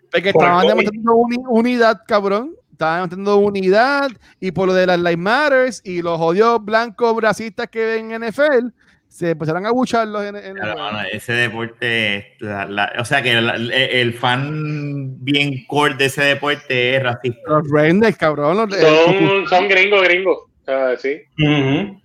Porque 0.10 0.32
Por 0.32 0.42
estaban 0.46 0.68
demostrando 0.68 1.16
uni- 1.16 1.44
unidad, 1.50 2.00
cabrón. 2.08 2.56
Estaban 2.72 3.10
demostrando 3.10 3.38
unidad 3.40 4.10
y 4.40 4.52
por 4.54 4.68
lo 4.70 4.74
de 4.74 4.88
las 4.88 4.98
Life 4.98 5.18
Matters 5.18 5.82
y 5.84 6.02
los 6.02 6.18
odios 6.18 6.64
blancos 6.64 7.22
racistas 7.22 7.68
que 7.68 7.84
ven 7.86 8.12
en 8.14 8.24
NFL, 8.24 8.70
se 9.10 9.32
empezaron 9.32 9.66
a 9.66 9.70
abucharlos 9.70 10.24
en, 10.24 10.38
en 10.38 10.58
el 10.58 11.08
ese 11.12 11.34
deporte, 11.34 12.38
la- 12.40 12.64
la- 12.66 12.94
o 13.00 13.04
sea 13.04 13.22
que 13.22 13.34
la- 13.34 13.56
el, 13.56 13.70
el 13.70 14.14
fan 14.14 15.18
bien 15.26 15.66
core 15.68 15.96
de 15.96 16.06
ese 16.06 16.24
deporte 16.24 16.96
es 16.96 17.04
racista. 17.04 17.42
Los 17.48 17.70
Renders, 17.70 18.16
cabrón. 18.16 18.56
Los, 18.56 18.78
el- 18.78 18.86
Son, 18.86 19.48
son 19.50 19.68
gringos, 19.68 20.02
gringos. 20.04 20.38
Ah, 20.70 20.94
sí. 20.98 21.18
Ujú. 21.38 22.00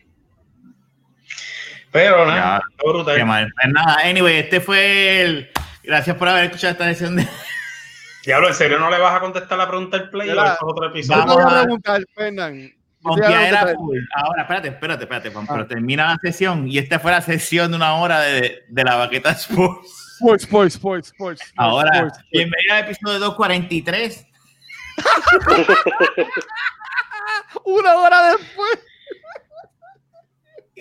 Pero 1.91 2.26
nada, 2.26 2.61
Ya. 2.61 2.84
brutal. 2.86 3.16
Qué 3.16 3.24
mal. 3.24 3.53
Pues 3.55 3.72
nada, 3.72 3.99
anyway, 4.05 4.36
este 4.39 4.61
fue 4.61 5.22
el. 5.22 5.51
Gracias 5.82 6.16
por 6.16 6.28
haber 6.28 6.45
escuchado 6.45 6.72
esta 6.72 6.84
sesión 6.84 7.16
de. 7.16 7.26
Diablo, 8.24 8.49
¿en 8.49 8.55
serio 8.55 8.78
no 8.78 8.91
le 8.91 8.99
vas 8.99 9.14
a 9.14 9.20
contestar 9.20 9.57
la 9.57 9.68
pregunta 9.68 9.97
al 9.97 10.11
play? 10.11 10.28
Mira, 10.28 10.43
¿O 10.43 10.47
eso 10.47 10.55
es 10.55 10.61
otro 10.62 10.86
episodio? 10.89 11.24
Vamos 11.24 11.53
a 11.53 11.62
preguntar, 11.62 12.03
Fernan. 12.14 12.55
Yo 12.61 12.68
te 12.68 12.74
voy 13.03 13.12
a 13.12 13.26
Pompeadera 13.26 13.61
preguntar- 13.62 13.76
full. 13.76 13.99
Ahora, 14.14 14.43
espérate, 14.43 14.68
espérate, 14.68 15.03
espérate, 15.05 15.30
Juan, 15.30 15.45
Ah. 15.49 15.53
pero 15.53 15.66
termina 15.66 16.07
la 16.09 16.16
sesión 16.20 16.68
y 16.68 16.76
esta 16.78 16.99
fue 16.99 17.11
la 17.12 17.22
sesión 17.22 17.70
de 17.70 17.76
una 17.76 17.95
hora 17.95 18.20
de, 18.20 18.64
de 18.68 18.84
la 18.84 18.97
baqueta 18.97 19.30
Sports. 19.30 19.89
Sports, 20.20 20.43
sports, 20.45 20.74
sports, 20.74 21.09
sports. 21.12 21.53
Ahora, 21.57 21.91
sports. 21.95 22.18
bienvenido 22.32 22.74
al 22.74 22.80
episodio 22.84 23.18
243. 23.20 24.26
Una 27.64 27.95
hora 27.97 28.32
después. 28.32 28.78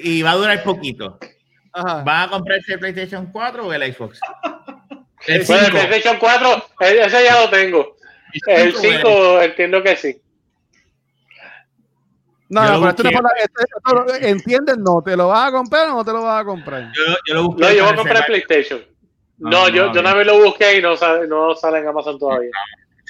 Y 0.03 0.21
va 0.21 0.31
a 0.31 0.35
durar 0.35 0.63
poquito. 0.63 1.17
Ajá. 1.73 2.03
¿Van 2.03 2.27
a 2.27 2.31
comprarse 2.31 2.73
el 2.73 2.79
PlayStation 2.79 3.31
4 3.31 3.65
o 3.67 3.73
el 3.73 3.93
Xbox? 3.93 4.19
El 5.27 5.43
Bueno, 5.45 5.65
el 5.65 5.71
5. 5.71 5.87
PlayStation 5.87 6.17
4, 6.19 6.65
e- 6.81 7.05
ese 7.05 7.23
ya 7.23 7.41
lo 7.41 7.49
tengo. 7.49 7.95
El 8.47 8.73
5 8.75 9.41
entiendo 9.41 9.81
que 9.83 9.95
sí. 9.95 10.21
No, 12.49 12.65
Yo 12.65 12.71
no, 12.73 12.79
pero 12.79 12.89
esto 12.91 13.03
no 13.03 13.09
es 13.09 13.15
busqué. 13.15 13.21
para- 13.23 13.43
esto- 13.43 13.61
esto 13.61 13.93
lo- 14.21 14.27
¿Entiendes? 14.27 14.77
No. 14.77 15.01
¿Te 15.03 15.17
lo 15.17 15.27
vas 15.27 15.49
a 15.49 15.51
comprar 15.51 15.89
o 15.89 15.95
no 15.95 16.05
te 16.05 16.11
lo 16.13 16.21
vas 16.23 16.41
a 16.41 16.45
comprar? 16.45 16.91
Yo, 16.95 17.03
yo 17.27 17.33
lo 17.33 17.43
busqué. 17.47 17.61
No, 17.61 17.71
yo 17.73 17.83
voy 17.83 17.93
a 17.93 17.95
comprar 17.95 18.17
el. 18.17 18.25
PlayStation. 18.25 18.81
No, 19.37 19.49
No, 19.49 19.61
no, 19.67 19.69
yo, 19.69 19.93
yo 19.93 19.99
una 19.99 20.13
vez 20.13 20.25
lo 20.25 20.43
busqué 20.43 20.77
y 20.77 20.81
no 20.81 20.95
sale, 20.95 21.27
no 21.27 21.53
sale 21.55 21.79
en 21.79 21.87
Amazon 21.87 22.17
todavía. 22.17 22.49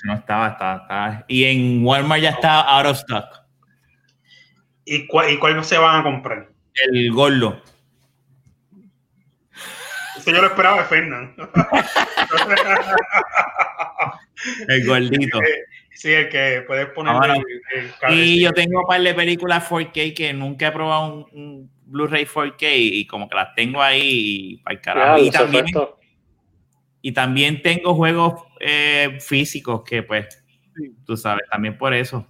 No 0.03 0.13
estaba, 0.15 0.47
estaba, 0.49 0.81
estaba. 0.81 1.25
Y 1.27 1.45
en 1.45 1.85
Walmart 1.85 2.21
ya 2.21 2.29
está 2.31 2.61
out 2.61 2.85
of 2.87 2.97
stock. 2.97 3.25
¿Y, 4.85 5.05
cuál, 5.07 5.29
¿Y 5.31 5.39
cuál 5.39 5.63
se 5.63 5.77
van 5.77 5.99
a 6.01 6.03
comprar? 6.03 6.49
El 6.85 7.11
gordo. 7.11 7.61
Eso 10.17 10.31
yo 10.31 10.41
lo 10.41 10.47
esperaba 10.47 10.77
de 10.79 10.83
Fernan. 10.85 11.35
El 14.67 14.85
gordito. 14.85 15.39
sí, 15.93 16.11
el 16.13 16.29
que 16.29 16.63
puedes 16.67 16.87
poner 16.89 17.13
Ah, 17.13 17.17
bueno. 17.17 17.33
el, 17.73 17.91
el- 18.09 18.13
Y 18.13 18.41
yo 18.43 18.51
tengo 18.53 18.81
un 18.81 18.87
par 18.87 19.01
de 19.01 19.13
películas 19.13 19.67
4K 19.69 20.13
que 20.15 20.33
nunca 20.33 20.67
he 20.67 20.71
probado 20.71 21.13
un, 21.13 21.25
un 21.31 21.71
Blu-ray 21.85 22.25
4K 22.25 22.67
y 22.75 23.07
como 23.07 23.27
que 23.27 23.35
las 23.35 23.55
tengo 23.55 23.81
ahí 23.81 24.53
y 24.53 24.57
para 24.57 24.75
el 24.75 24.81
carajo. 24.81 25.17
Y 25.19 25.31
también, 25.31 25.65
y 27.01 27.11
también 27.13 27.61
tengo 27.61 27.95
juegos 27.95 28.43
eh, 28.59 29.17
físicos 29.21 29.83
que 29.83 30.03
pues, 30.03 30.43
tú 31.05 31.17
sabes, 31.17 31.43
también 31.49 31.77
por 31.77 31.93
eso. 31.93 32.27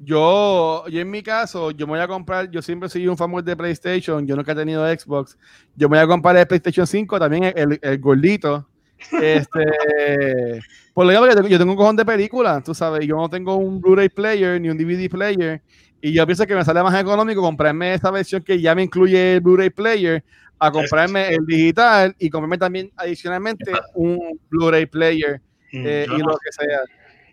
Yo, 0.00 0.86
yo 0.88 1.00
en 1.00 1.10
mi 1.10 1.22
caso, 1.22 1.72
yo 1.72 1.86
me 1.86 1.94
voy 1.94 2.00
a 2.00 2.06
comprar, 2.06 2.48
yo 2.50 2.62
siempre 2.62 2.88
soy 2.88 3.08
un 3.08 3.16
famoso 3.16 3.42
de 3.42 3.56
PlayStation, 3.56 4.24
yo 4.24 4.36
nunca 4.36 4.52
he 4.52 4.54
tenido 4.54 4.86
Xbox, 4.86 5.36
yo 5.74 5.88
me 5.88 5.96
voy 5.96 6.04
a 6.04 6.06
comprar 6.06 6.36
el 6.36 6.46
PlayStation 6.46 6.86
5, 6.86 7.18
también 7.18 7.52
el, 7.54 7.78
el, 7.82 7.98
gordito. 7.98 8.66
Este, 9.22 10.60
por 10.92 11.06
lo 11.06 11.12
que 11.12 11.28
yo 11.28 11.34
tengo, 11.36 11.48
yo 11.48 11.58
tengo 11.58 11.70
un 11.70 11.78
cojón 11.78 11.94
de 11.94 12.04
películas, 12.04 12.64
tú 12.64 12.74
sabes, 12.74 13.06
yo 13.06 13.16
no 13.16 13.30
tengo 13.30 13.54
un 13.54 13.80
Blu-ray 13.80 14.08
player 14.08 14.60
ni 14.60 14.70
un 14.70 14.76
DVD 14.76 15.08
player, 15.08 15.62
y 16.00 16.12
yo 16.12 16.26
pienso 16.26 16.44
que 16.48 16.56
me 16.56 16.64
sale 16.64 16.82
más 16.82 17.00
económico 17.00 17.40
comprarme 17.40 17.94
esta 17.94 18.10
versión 18.10 18.42
que 18.42 18.60
ya 18.60 18.74
me 18.74 18.82
incluye 18.82 19.34
el 19.34 19.40
Blu-ray 19.40 19.70
player, 19.70 20.24
a 20.58 20.72
comprarme 20.72 21.28
el 21.28 21.46
digital 21.46 22.16
y 22.18 22.28
comprarme 22.28 22.58
también 22.58 22.90
adicionalmente 22.96 23.70
un 23.94 24.40
Blu-ray 24.50 24.86
player 24.86 25.40
Mm, 25.72 25.84
eh, 25.86 26.06
y 26.06 26.18
lo 26.18 26.36
que 26.38 26.52
sea. 26.52 26.80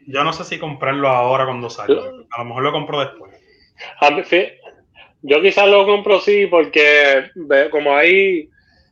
Yo 0.07 0.23
no 0.23 0.33
sé 0.33 0.43
si 0.43 0.59
comprarlo 0.59 1.07
ahora 1.07 1.45
cuando 1.45 1.69
salga. 1.69 2.01
A 2.31 2.39
lo 2.39 2.45
mejor 2.45 2.63
lo 2.63 2.71
compro 2.71 2.99
después. 2.99 3.31
Yo 5.21 5.41
quizás 5.41 5.67
lo 5.67 5.85
compro 5.85 6.19
sí, 6.19 6.45
porque 6.47 7.25
ve- 7.35 7.69
como 7.69 7.95
ahí 7.95 8.49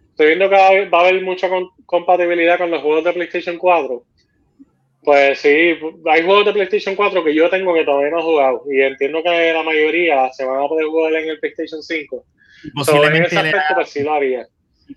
estoy 0.10 0.28
viendo 0.28 0.50
que 0.50 0.56
va 0.56 0.98
a 0.98 1.02
haber- 1.02 1.22
mucha 1.24 1.50
compatibilidad 1.86 2.58
con 2.58 2.72
los 2.72 2.82
juegos 2.82 3.04
de 3.04 3.14
PlayStation 3.14 3.58
4. 3.58 4.04
Pues 5.04 5.40
sí, 5.40 5.50
hay 6.06 6.24
juegos 6.24 6.46
de 6.46 6.54
PlayStation 6.54 6.96
4 6.96 7.24
que 7.24 7.36
yo 7.36 7.50
tengo 7.50 7.74
que 7.74 7.84
todavía 7.84 8.10
no 8.10 8.20
he 8.20 8.24
jugado. 8.24 8.64
Y 8.72 8.82
entiendo 8.82 9.22
que 9.22 9.54
la 9.54 9.62
mayoría 9.64 10.32
se 10.32 10.46
van 10.46 10.64
a 10.64 10.68
poder 10.68 10.86
jugar 10.88 11.14
en 11.16 11.30
el 11.30 11.40
PlayStation 11.40 11.84
5. 11.84 12.24
Y 12.64 12.68
So, 12.68 12.70
en 12.70 12.74
posiblemente, 13.02 13.36
ese 13.36 13.54
pues 13.76 13.90
sí 13.90 14.02
lo 14.04 14.14
haría. 14.14 14.48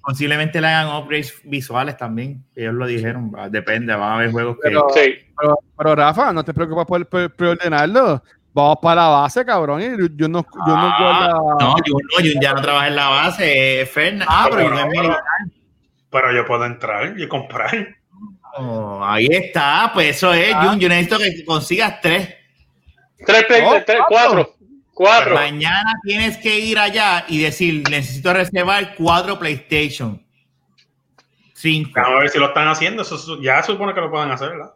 Posiblemente 0.02 0.60
le 0.60 0.66
hagan 0.68 0.94
upgrades 0.96 1.34
visuales 1.44 1.96
también. 1.96 2.44
Ellos 2.54 2.74
lo 2.74 2.86
dijeron, 2.86 3.30
va, 3.34 3.48
depende, 3.48 3.94
van 3.94 4.02
a 4.10 4.14
haber 4.16 4.30
juegos 4.32 4.56
que... 4.56 4.68
Pero- 4.68 4.86
Sí. 4.94 5.14
Pero, 5.38 5.58
pero, 5.76 5.94
Rafa, 5.94 6.32
no 6.32 6.42
te 6.44 6.54
preocupes 6.54 6.86
por 6.86 7.06
pre- 7.08 7.28
preordenarlo. 7.30 8.22
Vamos 8.54 8.78
para 8.80 9.02
la 9.02 9.08
base, 9.08 9.44
cabrón. 9.44 9.82
y 9.82 9.86
Yo 10.16 10.28
no, 10.28 10.40
yo 10.42 10.74
no 10.74 10.74
Ah, 10.76 10.96
guardo- 10.98 11.56
No, 11.60 11.74
yo, 11.84 11.92
no, 11.94 12.24
yo 12.24 12.40
ya 12.40 12.54
no 12.54 12.62
trabajo 12.62 12.86
en 12.86 12.96
la 12.96 13.08
base, 13.10 13.80
eh, 13.82 13.86
Fernan. 13.86 14.26
Ah, 14.30 14.46
pero 14.50 14.62
yo 14.62 14.70
no 14.70 14.78
es 14.80 14.86
militar. 14.88 15.20
Pero 16.10 16.32
yo 16.32 16.46
puedo 16.46 16.64
entrar 16.64 17.18
y 17.20 17.28
comprar. 17.28 17.70
Oh, 18.58 19.00
ahí 19.04 19.26
está, 19.30 19.90
pues 19.92 20.16
eso 20.16 20.32
es, 20.32 20.54
Ah. 20.54 20.64
Jun. 20.68 20.80
Yo 20.80 20.88
necesito 20.88 21.18
que 21.18 21.44
consigas 21.44 22.00
tres. 22.00 22.34
Tres, 23.26 23.44
play- 23.44 23.62
Oh, 23.66 23.74
tres- 23.84 23.98
cuatro. 24.08 24.32
cuatro. 24.34 24.55
Cuatro. 24.96 25.34
Mañana 25.34 25.92
tienes 26.02 26.38
que 26.38 26.58
ir 26.58 26.78
allá 26.78 27.26
y 27.28 27.42
decir, 27.42 27.86
necesito 27.90 28.32
reservar 28.32 28.94
cuatro 28.96 29.38
PlayStation. 29.38 30.24
Cinco. 31.52 31.90
Vamos 31.96 32.16
a 32.16 32.20
ver 32.20 32.30
si 32.30 32.38
lo 32.38 32.46
están 32.46 32.66
haciendo. 32.66 33.02
Eso 33.02 33.38
ya 33.42 33.60
se 33.60 33.72
supone 33.72 33.92
que 33.92 34.00
lo 34.00 34.10
pueden 34.10 34.30
hacer, 34.30 34.52
¿verdad? 34.52 34.72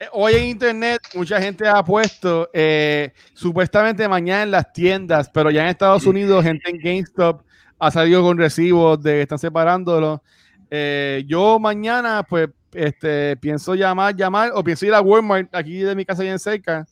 Eh, 0.00 0.08
Hoy 0.10 0.34
en 0.34 0.44
internet 0.46 1.02
mucha 1.14 1.40
gente 1.40 1.68
ha 1.68 1.84
puesto 1.84 2.50
eh, 2.52 3.12
supuestamente 3.32 4.08
mañana 4.08 4.42
en 4.42 4.50
las 4.50 4.72
tiendas, 4.72 5.30
pero 5.32 5.52
ya 5.52 5.62
en 5.62 5.68
Estados 5.68 6.04
Unidos 6.04 6.42
gente 6.42 6.68
en 6.68 6.78
GameStop 6.78 7.42
ha 7.78 7.92
salido 7.92 8.22
con 8.22 8.36
recibos 8.36 9.00
de 9.04 9.12
que 9.12 9.22
están 9.22 9.38
separándolo. 9.38 10.20
Eh, 10.68 11.22
yo 11.28 11.60
mañana 11.60 12.24
pues 12.28 12.48
este, 12.72 13.36
pienso 13.36 13.76
llamar, 13.76 14.16
llamar 14.16 14.50
o 14.52 14.64
pienso 14.64 14.84
ir 14.84 14.94
a 14.94 15.00
Walmart 15.00 15.54
aquí 15.54 15.78
de 15.78 15.94
mi 15.94 16.04
casa 16.04 16.24
bien 16.24 16.40
cerca 16.40 16.88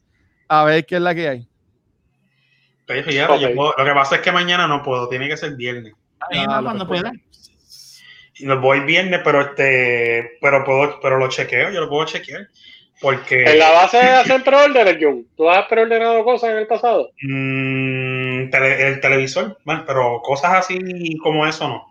a 0.47 0.62
ver 0.62 0.86
qué 0.86 0.94
es 0.94 1.02
la 1.02 1.12
que 1.12 1.28
hay. 1.28 1.52
Yo 3.39 3.55
puedo- 3.55 3.74
lo 3.77 3.85
que 3.85 3.93
pasa 3.93 4.16
es 4.16 4.20
que 4.23 4.32
mañana 4.32 4.66
no 4.66 4.82
puedo, 4.82 5.09
tiene 5.09 5.28
que 5.28 5.36
ser 5.36 5.55
viernes. 5.55 5.93
Ah, 6.20 6.27
¿no? 6.47 6.56
lo 6.59 6.62
cuando 6.64 6.86
pueda. 6.89 7.12
Y 8.35 8.47
lo 8.47 8.60
voy 8.60 8.81
viernes, 8.81 9.20
pero 9.24 9.40
este, 9.43 10.39
pero 10.40 10.64
puedo, 10.64 10.98
pero 11.01 11.19
lo 11.19 11.28
chequeo, 11.28 11.70
yo 11.70 11.81
lo 11.81 11.89
puedo 11.89 12.06
chequear. 12.06 12.48
Porque 13.01 13.43
En 13.44 13.59
la 13.59 13.70
base 13.73 13.97
de 13.97 14.02
hacer 14.10 14.44
preórdenes, 14.44 14.97
Jun. 15.01 15.27
¿Tú 15.36 15.51
has 15.51 15.66
preordenado 15.66 16.23
cosas 16.24 16.51
en 16.51 16.59
el 16.59 16.66
pasado? 16.69 17.10
mm, 17.20 18.48
tele- 18.51 18.86
el 18.89 19.01
televisor, 19.01 19.59
man, 19.64 19.85
pero 19.86 20.20
cosas 20.23 20.52
así 20.55 21.16
como 21.23 21.47
eso 21.47 21.66
no. 21.69 21.86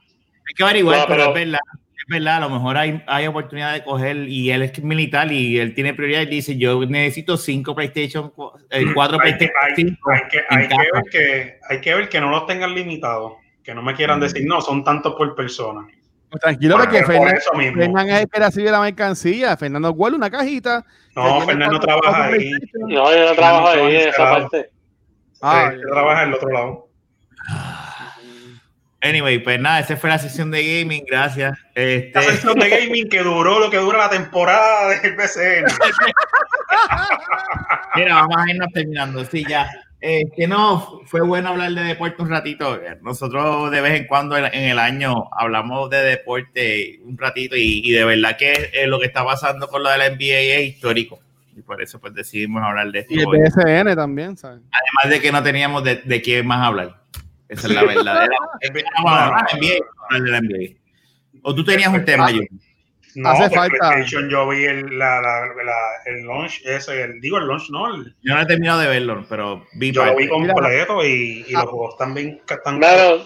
Hay 0.47 0.53
que 0.55 0.63
averiguar, 0.63 0.99
No, 0.99 1.05
pero, 1.07 1.17
pero- 1.17 1.29
es 1.29 1.45
verdad. 1.45 1.59
Es 2.01 2.07
verdad, 2.07 2.37
a 2.37 2.39
lo 2.41 2.49
mejor 2.49 2.77
hay, 2.77 3.03
hay 3.05 3.27
oportunidad 3.27 3.73
de 3.73 3.83
coger 3.83 4.17
y 4.27 4.49
él 4.51 4.63
es 4.63 4.83
militar 4.83 5.31
y 5.31 5.59
él 5.59 5.73
tiene 5.75 5.93
prioridad 5.93 6.21
y 6.21 6.25
dice, 6.25 6.57
yo 6.57 6.83
necesito 6.85 7.37
cinco 7.37 7.75
PlayStation, 7.75 8.29
cu- 8.31 8.51
eh, 8.71 8.85
cuatro 8.93 9.19
hay, 9.21 9.37
que, 9.37 9.47
PlayStation 9.49 9.55
hay, 9.61 9.75
5 9.75 10.09
hay 10.09 10.21
que, 10.29 10.39
hay 10.49 10.67
ver 10.67 11.03
que 11.11 11.59
hay 11.69 11.81
que 11.81 11.95
ver 11.95 12.09
que 12.09 12.19
no 12.19 12.31
los 12.31 12.47
tengan 12.47 12.73
limitados, 12.73 13.33
que 13.63 13.75
no 13.75 13.83
me 13.83 13.93
quieran 13.93 14.17
Mm. 14.17 14.21
decir 14.23 14.45
no, 14.47 14.61
son 14.61 14.83
tantos 14.83 15.13
por 15.15 15.35
persona. 15.35 15.85
Pues 16.31 16.41
tranquilo, 16.41 16.75
Por- 16.77 16.85
porque 16.85 17.01
por 17.03 17.13
Fernan-. 17.13 17.73
Fernan 17.75 18.09
es 18.09 18.21
el 18.21 18.29
que 18.29 18.39
recibe 18.39 18.71
la 18.71 18.79
mercancía. 18.81 19.57
Fernando 19.57 19.91
guarda 19.93 20.15
una 20.17 20.29
cajita. 20.31 20.85
No, 21.15 21.41
Fernando 21.41 21.79
trabaja 21.79 22.25
ahí. 22.27 22.51
No, 22.73 23.13
yo 23.13 23.25
no 23.29 23.35
trabajo 23.35 23.67
ahí 23.67 23.95
en 23.97 24.09
esa 24.09 24.29
parte. 24.29 24.69
Ah, 25.41 25.71
Eh, 25.73 25.79
trabaja 25.91 26.23
en 26.23 26.29
el 26.29 26.35
otro 26.35 26.49
lado. 26.49 26.87
Anyway, 29.03 29.39
pues 29.39 29.59
nada, 29.59 29.79
esa 29.79 29.97
fue 29.97 30.11
la 30.11 30.19
sesión 30.19 30.51
de 30.51 30.61
gaming, 30.63 31.03
gracias. 31.07 31.57
Este, 31.73 32.11
La 32.13 32.21
sección 32.21 32.59
de 32.59 32.69
gaming 32.69 33.09
que 33.09 33.23
duró 33.23 33.59
lo 33.59 33.71
que 33.71 33.77
dura 33.77 33.97
la 33.97 34.09
temporada 34.09 34.89
del 34.89 35.15
PCN. 35.15 35.65
mira, 37.95 38.15
vamos 38.15 38.37
a 38.37 38.51
irnos 38.51 38.71
terminando, 38.71 39.25
sí, 39.25 39.43
ya. 39.47 39.69
Eh, 40.01 40.23
que 40.35 40.47
no, 40.47 41.01
fue 41.05 41.21
bueno 41.21 41.49
hablar 41.49 41.71
de 41.71 41.83
deporte 41.83 42.21
un 42.21 42.29
ratito. 42.29 42.79
Nosotros 43.01 43.71
de 43.71 43.81
vez 43.81 43.99
en 43.99 44.07
cuando 44.07 44.37
en, 44.37 44.45
en 44.45 44.71
el 44.71 44.79
año 44.79 45.29
hablamos 45.31 45.89
de 45.89 46.01
deporte 46.03 46.99
un 47.03 47.17
ratito 47.17 47.55
y, 47.55 47.81
y 47.83 47.91
de 47.91 48.03
verdad 48.03 48.37
que 48.37 48.71
eh, 48.73 48.87
lo 48.87 48.99
que 48.99 49.05
está 49.05 49.23
pasando 49.25 49.67
con 49.67 49.83
lo 49.83 49.89
de 49.89 49.97
la 49.97 50.09
NBA 50.09 50.59
es 50.59 50.67
histórico. 50.69 51.19
Y 51.55 51.61
por 51.61 51.81
eso 51.81 51.99
pues 51.99 52.13
decidimos 52.13 52.63
hablar 52.63 52.91
de 52.91 52.99
esto. 52.99 53.13
y 53.13 53.19
el 53.19 53.25
hoy. 53.27 53.39
BSN 53.41 53.95
también, 53.95 54.37
¿sabes? 54.37 54.61
Además 54.71 55.15
de 55.15 55.21
que 55.21 55.31
no 55.31 55.43
teníamos 55.43 55.83
de, 55.83 55.97
de 55.97 56.21
qué 56.21 56.41
más 56.43 56.65
hablar. 56.65 57.00
Esa 57.51 57.67
es 57.67 57.73
la 57.73 57.83
verdadera. 57.83 58.35
Ah. 59.05 59.45
O 61.43 61.55
tú 61.55 61.63
tenías 61.63 61.91
un 61.93 62.05
tema, 62.05 62.29
yo. 62.31 62.41
No, 63.15 63.29
Hace 63.29 63.49
falta. 63.53 63.75
PlayStation 63.77 64.29
yo 64.29 64.47
vi 64.47 64.63
el, 64.63 64.97
la, 64.97 65.19
la, 65.21 65.41
la- 65.47 66.01
el 66.05 66.25
launch 66.25 66.61
ese, 66.63 67.01
el, 67.03 67.19
digo 67.19 67.37
el 67.39 67.47
launch, 67.47 67.69
no, 67.69 67.93
el- 67.93 68.15
Yo 68.21 68.35
no 68.35 68.41
he 68.41 68.45
terminado 68.45 68.79
de 68.79 68.87
verlo, 68.87 69.25
pero 69.27 69.65
vi 69.73 69.91
yo 69.91 70.05
lo 70.05 70.15
vi 70.15 70.29
completo 70.29 71.03
y, 71.03 71.43
y 71.47 71.51
los 71.51 71.63
juegos 71.65 71.97
también 71.97 72.39
están 72.49 72.77
Claro, 72.77 73.25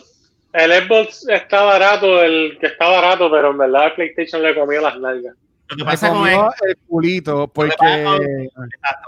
el 0.54 0.72
Xbox 0.72 1.28
está 1.30 1.64
barato, 1.64 2.24
el 2.24 2.58
que 2.60 2.68
está 2.68 2.88
barato, 2.90 3.30
pero 3.30 3.52
en 3.52 3.58
verdad 3.60 3.88
el 3.88 3.94
PlayStation 3.94 4.42
le 4.42 4.56
comió 4.56 4.82
las 4.82 4.98
nalgas. 5.00 5.36
Lo 5.68 5.78
que 5.78 5.84
pasa 5.86 6.10
con 6.10 6.28
esto, 6.28 6.50
el 6.68 6.78
culito 6.88 7.48
porque... 7.48 8.50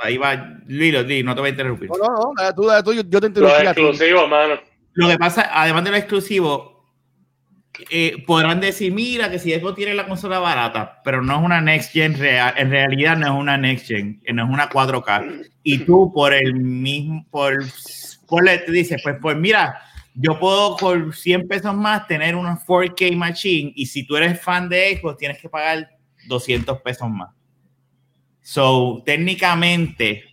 ahí 0.04 0.18
va, 0.18 0.58
Lilo, 0.68 1.02
Lilo, 1.02 1.26
no 1.26 1.34
te 1.36 1.42
voy 1.42 1.48
a 1.48 1.52
interrumpir. 1.52 1.90
No, 1.90 1.98
no, 1.98 2.08
no, 2.08 2.34
dale 2.38 2.54
tú, 2.54 2.66
dale 2.66 2.84
tú, 2.84 2.94
yo, 2.94 3.02
yo 3.04 3.20
te 3.22 3.30
Los 3.30 3.30
interrumpí 3.30 3.62
ti. 3.62 3.68
exclusivos, 3.70 4.30
mano. 4.30 4.60
Lo 4.98 5.08
que 5.08 5.18
pasa, 5.20 5.48
además 5.54 5.84
de 5.84 5.92
lo 5.92 5.98
exclusivo, 5.98 6.84
eh, 7.92 8.24
podrán 8.26 8.60
decir, 8.60 8.92
mira, 8.92 9.30
que 9.30 9.38
si 9.38 9.54
Xbox 9.54 9.76
tiene 9.76 9.94
la 9.94 10.08
consola 10.08 10.40
barata, 10.40 11.02
pero 11.04 11.22
no 11.22 11.38
es 11.38 11.46
una 11.46 11.62
next 11.62 11.92
gen 11.92 12.18
real, 12.18 12.56
en 12.58 12.72
realidad 12.72 13.16
no 13.16 13.28
es 13.28 13.34
una 13.34 13.58
next 13.60 13.86
gen, 13.86 14.20
no 14.34 14.44
es 14.44 14.50
una 14.50 14.68
4K. 14.68 15.52
Y 15.62 15.78
tú 15.86 16.12
por 16.12 16.34
el 16.34 16.56
mismo, 16.56 17.28
por, 17.30 17.64
por 18.28 18.44
le 18.44 18.58
te 18.58 18.72
dices, 18.72 19.00
pues, 19.04 19.18
pues 19.22 19.38
mira, 19.38 19.80
yo 20.16 20.40
puedo 20.40 20.76
por 20.78 21.16
100 21.16 21.48
pesos 21.48 21.76
más 21.76 22.08
tener 22.08 22.36
una 22.36 22.58
4K 22.58 23.16
machine 23.16 23.72
y 23.76 23.86
si 23.86 24.04
tú 24.04 24.18
eres 24.18 24.42
fan 24.42 24.68
de 24.68 24.98
Xbox 24.98 25.18
tienes 25.18 25.38
que 25.38 25.48
pagar 25.48 25.88
200 26.28 26.82
pesos 26.82 27.08
más. 27.08 27.30
So, 28.42 29.04
técnicamente, 29.06 30.24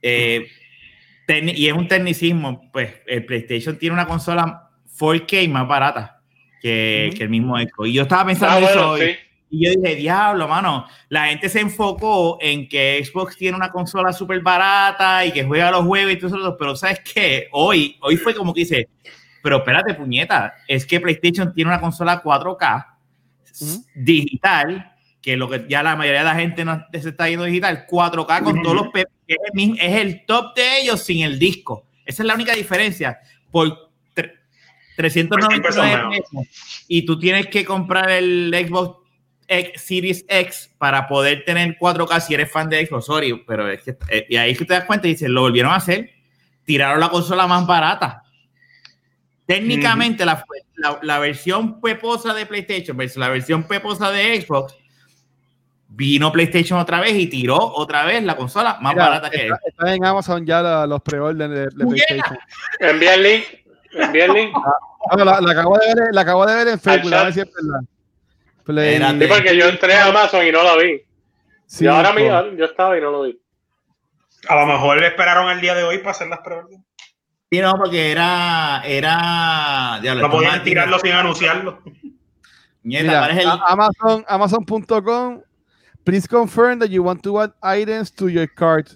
eh, 0.00 0.46
y 1.28 1.66
es 1.68 1.72
un 1.72 1.88
tecnicismo, 1.88 2.70
pues 2.72 2.94
el 3.06 3.24
PlayStation 3.24 3.78
tiene 3.78 3.94
una 3.94 4.06
consola 4.06 4.70
4K 4.98 5.48
más 5.48 5.66
barata 5.66 6.20
que, 6.60 7.08
el 7.08 7.28
mismo 7.28 7.56
Xbox. 7.58 7.88
Y 7.88 7.92
yo 7.94 8.02
estaba 8.02 8.26
pensando 8.26 8.66
Ah, 8.66 8.70
eso 8.70 8.88
bueno, 8.90 9.04
sí. 9.06 9.16
y 9.50 9.66
yo 9.66 9.80
dije, 9.80 9.96
diablo, 9.96 10.46
mano, 10.48 10.86
la 11.08 11.26
gente 11.26 11.48
se 11.48 11.60
enfocó 11.60 12.38
en 12.40 12.68
que 12.68 13.02
Xbox 13.04 13.36
tiene 13.36 13.56
una 13.56 13.70
consola 13.70 14.12
súper 14.12 14.40
barata 14.40 15.24
y 15.24 15.32
que 15.32 15.44
juega 15.44 15.70
los 15.70 15.84
juegos 15.84 16.12
y 16.12 16.16
todo 16.16 16.36
eso, 16.36 16.56
pero 16.58 16.76
¿sabes 16.76 17.00
qué? 17.00 17.48
Hoy, 17.52 17.96
hoy 18.00 18.16
fue 18.16 18.34
como 18.34 18.52
que 18.54 18.60
dice, 18.60 18.88
pero 19.42 19.58
espérate, 19.58 19.94
puñeta, 19.94 20.54
es 20.68 20.86
que 20.86 21.00
PlayStation 21.00 21.52
tiene 21.52 21.70
una 21.70 21.80
consola 21.80 22.22
4K 22.22 22.86
Ujú. 23.60 23.84
digital, 23.94 24.91
que 25.22 25.36
lo 25.36 25.48
que 25.48 25.64
ya 25.68 25.82
la 25.84 25.94
mayoría 25.96 26.20
de 26.20 26.26
la 26.26 26.34
gente 26.34 26.64
no 26.64 26.84
se 26.92 27.08
está 27.08 27.28
yendo 27.28 27.44
digital, 27.44 27.86
4K 27.88 28.42
con 28.42 28.60
todos 28.62 28.74
los 28.76 28.92
que 28.92 29.02
es 29.28 29.36
el, 29.46 29.52
mismo- 29.54 29.76
es 29.80 29.92
el 30.00 30.26
top 30.26 30.54
de 30.56 30.80
ellos 30.80 31.00
sin 31.04 31.22
el 31.24 31.38
disco. 31.38 31.86
Esa 32.04 32.22
es 32.22 32.26
la 32.26 32.34
única 32.34 32.54
diferencia. 32.54 33.20
Por 33.50 33.90
tre- 34.16 34.32
399 34.96 35.96
menos. 35.96 36.16
pesos 36.16 36.84
y 36.88 37.06
tú 37.06 37.18
tienes 37.18 37.46
que 37.46 37.64
comprar 37.64 38.10
el 38.10 38.52
Xbox 38.68 38.98
X, 39.46 39.80
Series 39.80 40.24
X 40.28 40.70
para 40.78 41.06
poder 41.06 41.44
tener 41.44 41.78
4K 41.78 42.20
si 42.20 42.34
eres 42.34 42.50
fan 42.50 42.68
de 42.68 42.84
Xbox, 42.84 43.06
sorry, 43.06 43.44
pero 43.46 43.68
es 43.70 43.82
que 43.82 43.96
eh, 44.08 44.26
y 44.28 44.36
ahí 44.36 44.50
es 44.52 44.58
que 44.58 44.64
te 44.64 44.74
das 44.74 44.84
cuenta 44.86 45.06
y 45.06 45.10
dices, 45.12 45.28
lo 45.28 45.42
volvieron 45.42 45.70
a 45.72 45.76
hacer, 45.76 46.10
tiraron 46.64 46.98
la 47.00 47.10
consola 47.10 47.46
más 47.46 47.64
barata. 47.66 48.24
Técnicamente 49.46 50.24
la, 50.24 50.44
la, 50.76 50.98
la 51.02 51.18
versión 51.18 51.80
peposa 51.80 52.32
de 52.32 52.46
PlayStation 52.46 52.96
versus 52.96 53.18
la 53.18 53.28
versión 53.28 53.64
peposa 53.64 54.10
de 54.10 54.40
Xbox 54.40 54.74
vino 55.94 56.32
PlayStation 56.32 56.78
otra 56.78 57.00
vez 57.00 57.14
y 57.14 57.26
tiró 57.26 57.56
otra 57.58 58.04
vez 58.04 58.22
la 58.24 58.36
consola 58.36 58.78
más 58.80 58.94
Mira, 58.94 59.08
barata 59.08 59.30
que 59.30 59.42
está, 59.44 59.58
está 59.66 59.94
en 59.94 60.04
Amazon 60.04 60.44
ya 60.46 60.62
la- 60.62 60.86
los 60.86 61.00
pre-orders 61.02 61.50
de, 61.50 61.60
de. 61.66 61.70
PlayStation. 61.86 62.38
Envía 62.80 63.14
el 63.14 63.22
link. 63.22 63.44
Envía 63.92 64.24
el 64.24 64.32
link. 64.32 64.54
Ah, 65.10 65.16
la, 65.16 65.40
la 65.40 65.52
acabo 65.52 65.76
de 65.78 65.86
ver, 65.94 66.08
la 66.14 66.20
acabo 66.22 66.46
de 66.46 66.54
ver 66.54 66.68
en 66.68 66.80
Facebook, 66.80 67.12
a 67.14 67.24
ver 67.24 67.32
si 67.34 67.40
es 67.40 67.46
verdad. 67.52 67.80
Play-. 68.64 68.98
Sí, 69.20 69.26
porque 69.28 69.56
yo 69.56 69.66
entré 69.66 69.94
a 69.94 70.06
Amazon 70.06 70.46
y 70.46 70.52
no 70.52 70.62
la 70.62 70.76
vi. 70.76 71.02
Sí, 71.66 71.84
y 71.84 71.88
ahora 71.88 72.12
mismo 72.12 72.42
yo 72.56 72.64
estaba 72.64 72.96
y 72.96 73.00
no 73.00 73.10
lo 73.10 73.22
vi. 73.22 73.38
A 74.48 74.54
lo 74.56 74.66
mejor 74.66 74.98
le 75.00 75.08
esperaron 75.08 75.50
el 75.50 75.60
día 75.60 75.74
de 75.74 75.84
hoy 75.84 75.98
para 75.98 76.12
hacer 76.12 76.28
las 76.28 76.40
preórdenes. 76.40 76.80
Sí, 77.50 77.60
no, 77.60 77.74
porque 77.74 78.10
era, 78.10 78.82
era, 78.86 80.00
No 80.16 80.30
podían 80.30 80.62
tirarlo 80.64 80.98
sin 80.98 81.12
anunciarlo. 81.12 81.80
Nieta, 82.84 83.04
Mira, 83.04 83.20
parece 83.20 83.42
el- 83.42 84.24
Amazon.com, 84.26 85.40
please 86.04 86.26
confirm 86.28 86.78
that 86.80 86.90
you 86.90 87.02
want 87.02 87.22
to 87.22 87.40
add 87.40 87.52
items 87.62 88.10
to 88.12 88.28
your 88.28 88.46
cart. 88.46 88.88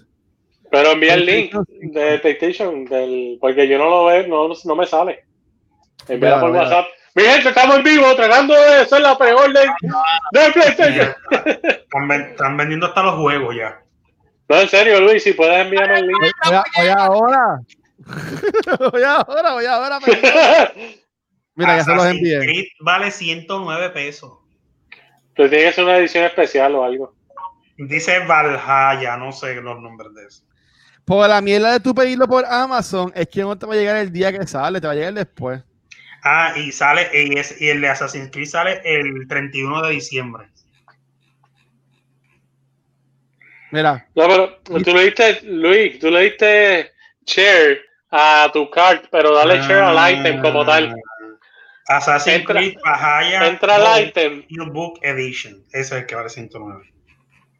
Pero 0.71 0.91
envía 0.91 1.13
el 1.13 1.25
link 1.25 1.53
de 1.93 2.19
PlayStation, 2.19 2.85
del, 2.85 3.37
porque 3.39 3.67
yo 3.67 3.77
no 3.77 3.89
lo 3.89 4.05
veo, 4.05 4.27
no, 4.27 4.49
no 4.65 4.75
me 4.75 4.85
sale. 4.85 5.23
Envía 6.07 6.29
Mira, 6.31 6.39
por 6.41 6.51
mira. 6.51 6.63
WhatsApp. 6.63 6.85
Mi 7.15 7.23
gente, 7.23 7.49
estamos 7.49 7.77
en 7.77 7.83
vivo 7.83 8.15
tratando 8.15 8.53
de 8.53 8.75
hacer 8.81 9.01
la 9.01 9.17
preorden 9.17 9.67
de 10.33 10.51
PlayStation. 10.53 11.15
Están, 11.65 12.07
ven- 12.07 12.21
están 12.31 12.57
vendiendo 12.57 12.85
hasta 12.85 13.01
los 13.03 13.15
juegos 13.15 13.55
ya. 13.55 13.81
No, 14.49 14.61
en 14.61 14.67
serio, 14.69 14.99
Luis, 15.01 15.23
si 15.23 15.33
puedes 15.33 15.57
enviarme 15.65 15.99
el 15.99 16.07
link. 16.07 16.19
Voy, 16.45 16.53
a- 16.53 16.63
voy 16.77 16.87
ahora. 16.89 17.59
voy 18.91 19.03
ahora, 19.03 19.53
voy 19.53 19.65
ahora. 19.65 19.99
Mira, 21.55 21.77
ya 21.77 21.83
se 21.83 21.95
los 21.95 22.05
envié. 22.05 22.39
Creed 22.39 22.65
vale 22.81 23.09
109 23.09 23.89
pesos. 23.89 24.31
Pero 25.37 25.49
tiene 25.49 25.65
que 25.65 25.73
ser 25.73 25.83
una 25.85 25.97
edición 25.97 26.23
especial 26.25 26.75
o 26.75 26.83
algo. 26.83 27.15
Dice 27.77 28.19
Valhalla, 28.25 29.17
no 29.17 29.31
sé 29.31 29.55
los 29.55 29.79
nombres 29.79 30.13
de 30.15 30.25
eso. 30.25 30.43
Por 31.05 31.29
la 31.29 31.39
mierda 31.41 31.71
de 31.71 31.79
tu 31.79 31.93
pedirlo 31.95 32.27
por 32.27 32.43
Amazon, 32.45 33.11
es 33.15 33.27
que 33.29 33.41
no 33.41 33.57
te 33.57 33.65
va 33.65 33.75
a 33.75 33.77
llegar 33.77 33.95
el 33.97 34.11
día 34.11 34.37
que 34.37 34.45
sale, 34.47 34.81
te 34.81 34.87
va 34.87 34.93
a 34.93 34.95
llegar 34.95 35.13
después. 35.13 35.61
Ah, 36.23 36.53
y 36.57 36.71
sale, 36.71 37.07
y, 37.13 37.37
es- 37.37 37.61
y 37.61 37.69
el 37.69 37.79
de 37.79 37.87
Assassin's 37.87 38.29
Creed 38.31 38.47
sale 38.47 38.81
el 38.83 39.27
31 39.27 39.81
de 39.83 39.91
diciembre. 39.91 40.47
Mira, 43.71 44.07
No, 44.15 44.27
pero 44.27 44.83
tú 44.83 44.93
le 44.93 45.03
diste, 45.05 45.41
Luis, 45.43 45.99
tú 45.99 46.09
le 46.09 46.21
diste 46.21 46.91
share 47.25 47.79
a 48.09 48.49
tu 48.51 48.69
card, 48.69 49.01
pero 49.11 49.35
dale 49.35 49.61
share 49.61 49.81
al 49.83 50.13
item 50.19 50.41
como 50.41 50.65
tal. 50.65 50.95
Assassin's 51.87 52.41
Entra- 52.41 52.55
Creed 52.59 52.75
Valhalla 52.83 53.47
Entra 53.47 53.75
al 53.75 54.03
item. 54.07 54.45
New 54.49 54.71
Book 54.71 54.99
Edition. 55.01 55.63
Ese 55.69 55.79
es 55.79 55.91
el 55.93 56.05
que 56.05 56.15
vale 56.15 56.29
109. 56.29 56.83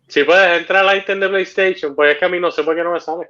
Si 0.08 0.24
puedes 0.24 0.60
entrar 0.60 0.86
al 0.88 0.98
item 0.98 1.20
de 1.20 1.30
PlayStation, 1.30 1.96
pues 1.96 2.14
es 2.14 2.18
que 2.20 2.26
a 2.26 2.30
mí 2.30 2.40
no 2.40 2.50
sé 2.52 2.64
por 2.64 2.76
qué 2.76 2.84
no 2.84 2.94
me 2.94 3.00
sale. 3.00 3.30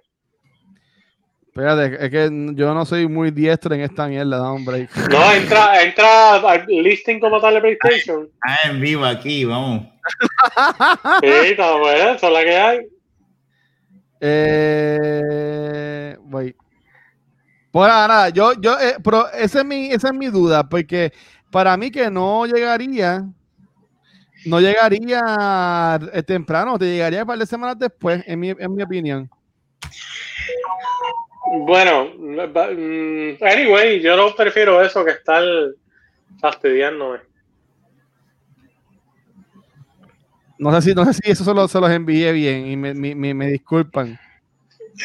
espérate, 1.48 2.06
es 2.06 2.12
que 2.12 2.30
yo 2.54 2.74
no 2.74 2.86
soy 2.86 3.08
muy 3.08 3.32
diestro 3.32 3.74
en 3.74 3.82
esta 3.82 4.08
mierda, 4.08 4.38
da 4.38 4.52
un 4.52 4.64
break. 4.66 4.90
No, 5.10 5.32
entra, 5.34 5.82
entra 5.84 6.36
al 6.36 6.66
listing 6.68 7.20
como 7.20 7.40
tal 7.42 7.56
de 7.56 7.62
PlayStation. 7.62 8.30
Ah, 8.48 8.58
en 8.70 8.80
vivo 8.80 9.06
aquí, 9.06 9.44
vamos. 9.46 9.88
Sí, 11.22 11.28
está 11.28 11.76
bueno, 11.78 12.12
esa 12.12 12.28
es 12.28 12.34
la 12.34 12.44
que 12.44 12.56
hay. 12.58 12.80
Eh, 14.22 16.16
voy. 16.22 16.56
Pues 17.78 17.90
nada, 17.90 18.08
nada, 18.08 18.30
yo, 18.30 18.54
yo, 18.60 18.74
eh, 18.80 18.96
pero 19.04 19.32
esa 19.34 19.60
es 19.60 19.66
mi, 19.66 19.92
esa 19.92 20.08
es 20.08 20.14
mi 20.16 20.30
duda, 20.30 20.68
porque 20.68 21.14
para 21.52 21.78
mí 21.78 21.92
que 21.92 22.10
no 22.10 22.48
llegaría, 22.48 23.24
no 24.48 24.60
llegaría 24.60 26.00
eh, 26.12 26.24
temprano, 26.24 26.80
te 26.80 26.86
llegaría 26.86 27.22
un 27.22 27.28
par 27.28 27.38
de 27.38 27.46
semanas 27.46 27.78
después, 27.78 28.24
en 28.26 28.40
mi, 28.40 28.50
en 28.50 28.74
mi 28.74 28.82
opinión. 28.82 29.30
Bueno, 31.68 32.06
mm, 32.18 33.44
anyway, 33.44 34.02
yo 34.02 34.18
no 34.18 34.34
prefiero 34.36 34.82
eso 34.82 35.06
que 35.06 35.12
estar 35.12 35.44
fastidiándome. 36.42 37.20
No 40.58 40.72
sé 40.72 40.82
si, 40.82 40.96
no 40.96 41.06
sé 41.06 41.14
si 41.14 41.30
eso 41.30 41.44
se 41.44 41.54
los, 41.54 41.70
se 41.70 41.80
los 41.80 41.92
envié 41.92 42.32
bien 42.32 42.66
y 42.66 42.76
me, 42.76 42.96
me, 42.96 43.14
me- 43.14 43.36
me 43.36 43.48
disculpan. 43.50 44.20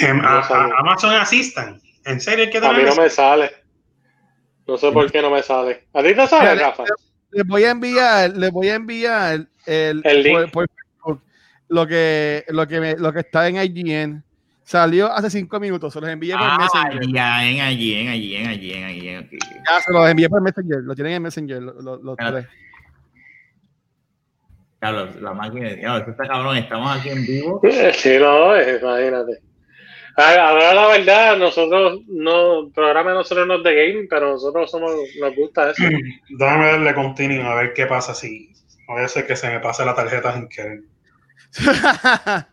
Em, 0.00 0.22
Amazon 0.24 1.12
Assistant. 1.16 1.82
¿En 2.04 2.20
serio 2.20 2.44
hay 2.44 2.50
que 2.50 2.58
A 2.58 2.72
mí 2.72 2.82
no 2.84 2.94
me 2.96 3.08
sale. 3.10 3.50
No 4.66 4.76
sé 4.76 4.90
por 4.92 5.10
qué 5.10 5.20
no 5.22 5.30
me 5.30 5.42
sale. 5.42 5.86
¿A 5.92 6.02
ti 6.02 6.14
te 6.14 6.26
sale, 6.26 6.54
Rafa? 6.60 6.84
Les 7.30 7.46
voy 7.46 7.64
a 7.64 7.70
enviar, 7.70 8.30
les 8.36 8.50
voy 8.50 8.68
a 8.68 8.74
enviar 8.74 9.46
el, 9.66 10.00
El 10.04 10.22
link. 10.22 10.34
por, 10.36 10.50
por 10.52 10.66
Facebook 10.68 11.22
lo 11.68 11.86
que, 11.86 12.44
lo 12.48 12.66
que 12.68 12.80
me- 12.80 12.96
lo 12.96 13.12
que 13.12 13.20
está 13.20 13.48
en 13.48 13.56
IGN. 13.56 14.22
Salió 14.64 15.10
hace 15.12 15.30
cinco 15.30 15.58
minutos, 15.58 15.92
se 15.92 16.00
los 16.00 16.08
envié 16.10 16.34
por 16.34 16.42
Ah, 16.44 16.58
Messenger. 16.58 17.12
ya, 17.12 17.44
en 17.44 17.60
allí, 17.60 17.94
en 17.94 18.08
allí, 18.08 18.36
en 18.36 18.46
allí, 18.48 18.72
en 18.72 18.84
allí. 18.84 19.06
Ya 19.06 19.80
se 19.80 19.92
los 19.92 20.08
envié 20.08 20.28
por 20.28 20.40
Messenger, 20.42 20.78
lo 20.82 20.94
tienen 20.94 21.14
en 21.14 21.22
Messenger, 21.22 21.62
lo- 21.62 21.80
lo- 21.80 21.96
los 21.96 22.12
Espérate. 22.18 22.46
tres. 22.48 22.58
Claro, 24.78 25.08
la 25.20 25.32
máquina 25.32 25.68
de 25.68 25.76
diablo, 25.76 25.98
esto 26.00 26.10
está 26.12 26.26
cabrón, 26.26 26.56
estamos 26.56 26.96
aquí 26.96 27.08
en 27.10 27.24
vivo. 27.26 27.60
Sí, 27.94 28.16
no, 28.18 28.56
imagínate. 28.60 29.40
A- 30.16 30.48
Ahora 30.48 30.74
la 30.74 30.86
verdad, 30.88 31.36
nosotros 31.36 32.00
no, 32.08 32.60
el 32.66 32.72
programa 32.72 33.10
de 33.10 33.16
nosotros 33.16 33.46
no 33.46 33.56
es 33.56 33.62
de 33.62 33.74
gaming, 33.74 34.08
pero 34.08 34.32
nosotros 34.32 34.70
somos, 34.70 34.92
nos 35.20 35.34
gusta 35.36 35.70
eso. 35.70 35.82
Déjame 36.28 36.66
darle 36.66 36.94
continuo 36.94 37.46
a 37.46 37.54
ver 37.62 37.72
qué 37.74 37.86
pasa 37.86 38.14
si. 38.14 38.52
A 38.88 38.94
veces 38.96 39.24
que 39.24 39.36
se 39.36 39.48
me 39.48 39.60
pase 39.60 39.84
la 39.84 39.94
tarjeta 39.94 40.34
sin 40.34 40.48
querer. 40.48 40.80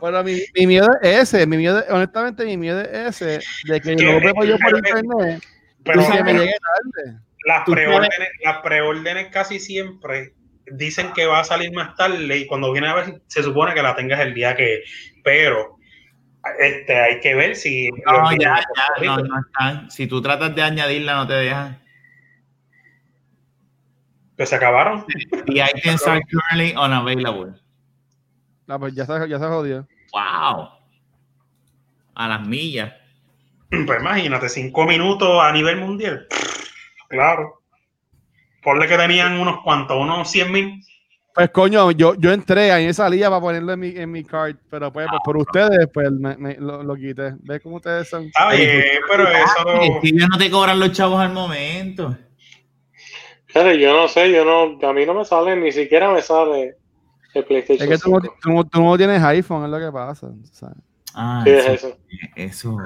Pero 0.00 0.22
mi, 0.24 0.38
mi 0.54 0.66
miedo 0.66 0.88
es 1.00 1.34
ese, 1.34 1.46
mi 1.46 1.56
miedo, 1.56 1.82
honestamente, 1.88 2.44
mi 2.44 2.56
miedo 2.56 2.80
es 2.82 3.22
ese, 3.22 3.40
de 3.64 3.80
que 3.80 3.94
lo 3.94 4.20
veo 4.20 4.44
yo 4.44 4.58
por 4.58 4.76
internet 4.76 5.42
Pero 5.84 6.02
y 6.02 6.06
que 6.06 6.22
me 6.22 6.32
pero 6.32 6.38
llegue 6.44 6.52
tarde. 6.60 7.18
las, 7.46 7.64
preórdenes, 7.64 8.28
las 8.44 8.58
preórdenes 8.58 9.28
casi 9.28 9.58
siempre 9.58 10.34
dicen 10.72 11.12
que 11.14 11.24
va 11.24 11.40
a 11.40 11.44
salir 11.44 11.72
más 11.72 11.94
tarde 11.94 12.36
y 12.36 12.46
cuando 12.46 12.72
viene 12.72 12.88
a 12.88 12.94
ver 12.94 13.22
se 13.26 13.42
supone 13.42 13.72
que 13.72 13.82
la 13.82 13.96
tengas 13.96 14.20
el 14.20 14.34
día 14.34 14.54
que. 14.54 14.82
Pero 15.24 15.78
este, 16.58 16.98
hay 16.98 17.20
que 17.20 17.34
ver 17.34 17.56
si. 17.56 17.88
No, 18.06 18.32
ya, 18.32 18.64
ya, 19.00 19.04
no, 19.04 19.18
no 19.18 19.40
están. 19.40 19.90
Si 19.90 20.06
tú 20.06 20.22
tratas 20.22 20.54
de 20.54 20.62
añadirla, 20.62 21.14
no 21.14 21.26
te 21.26 21.34
dejan. 21.34 21.80
Que 24.36 24.46
se 24.46 24.56
acabaron. 24.56 25.04
The 25.46 25.62
items 25.62 26.06
are 26.06 26.22
currently 26.22 26.74
unavailable. 26.74 27.52
No, 28.66 28.78
pues 28.78 28.94
ya 28.94 29.04
se, 29.04 29.28
ya 29.28 29.38
se 29.38 29.46
jodió. 29.46 29.86
Wow. 30.12 30.70
A 32.14 32.28
las 32.28 32.46
millas. 32.46 32.94
Pues 33.68 34.00
imagínate, 34.00 34.48
cinco 34.48 34.84
minutos 34.84 35.40
a 35.42 35.52
nivel 35.52 35.76
mundial. 35.76 36.26
Claro. 37.08 37.62
Ponle 38.62 38.88
que 38.88 38.96
tenían 38.96 39.38
unos 39.38 39.62
cuantos, 39.62 39.96
unos 39.96 40.30
100 40.30 40.52
mil. 40.52 40.84
Pues 41.40 41.50
coño, 41.52 41.90
yo, 41.92 42.14
yo 42.16 42.32
entré 42.32 42.70
ahí 42.70 42.84
en 42.84 42.90
esa 42.90 43.08
liga 43.08 43.28
para 43.30 43.40
ponerlo 43.40 43.72
en 43.72 43.80
mi, 43.80 43.88
en 43.96 44.10
mi 44.10 44.22
card, 44.24 44.56
pero 44.68 44.92
pues, 44.92 45.06
pues, 45.08 45.20
por 45.24 45.36
ustedes 45.38 45.88
pues 45.92 46.10
me, 46.10 46.36
me- 46.36 46.56
lo, 46.56 46.82
lo 46.82 46.94
quité. 46.96 47.34
¿Ves 47.40 47.60
cómo 47.62 47.76
ustedes 47.76 48.08
son? 48.10 48.30
Oye, 48.50 49.00
pero 49.10 49.26
eso. 49.26 49.80
Es 49.82 49.90
que 50.02 50.08
ellos 50.08 50.28
no 50.30 50.36
te 50.36 50.50
cobran 50.50 50.78
los 50.78 50.92
chavos 50.92 51.18
al 51.18 51.32
momento. 51.32 52.14
Pero 53.54 53.72
yo 53.72 53.92
no 53.94 54.06
sé, 54.06 54.30
yo 54.30 54.44
no, 54.44 54.86
a 54.86 54.92
mí 54.92 55.06
no 55.06 55.14
me 55.14 55.24
sale, 55.24 55.56
ni 55.56 55.72
siquiera 55.72 56.12
me 56.12 56.20
sale 56.20 56.76
el 57.32 57.40
Es 57.40 57.44
PlayStation 57.46 57.88
que 57.88 57.96
tú 57.98 58.10
no, 58.10 58.20
5. 58.20 58.36
tú 58.42 58.50
no- 58.50 58.64
tú 58.64 58.82
no 58.82 58.96
tienes 58.98 59.22
iPhone, 59.22 59.64
es 59.64 59.70
lo 59.70 59.78
que 59.78 59.90
pasa. 59.90 60.28
¿sabes? 60.52 60.76
Ah, 61.14 61.40
Sí, 61.44 61.50
es 61.52 61.66
eso, 61.66 61.96
eso. 62.36 62.76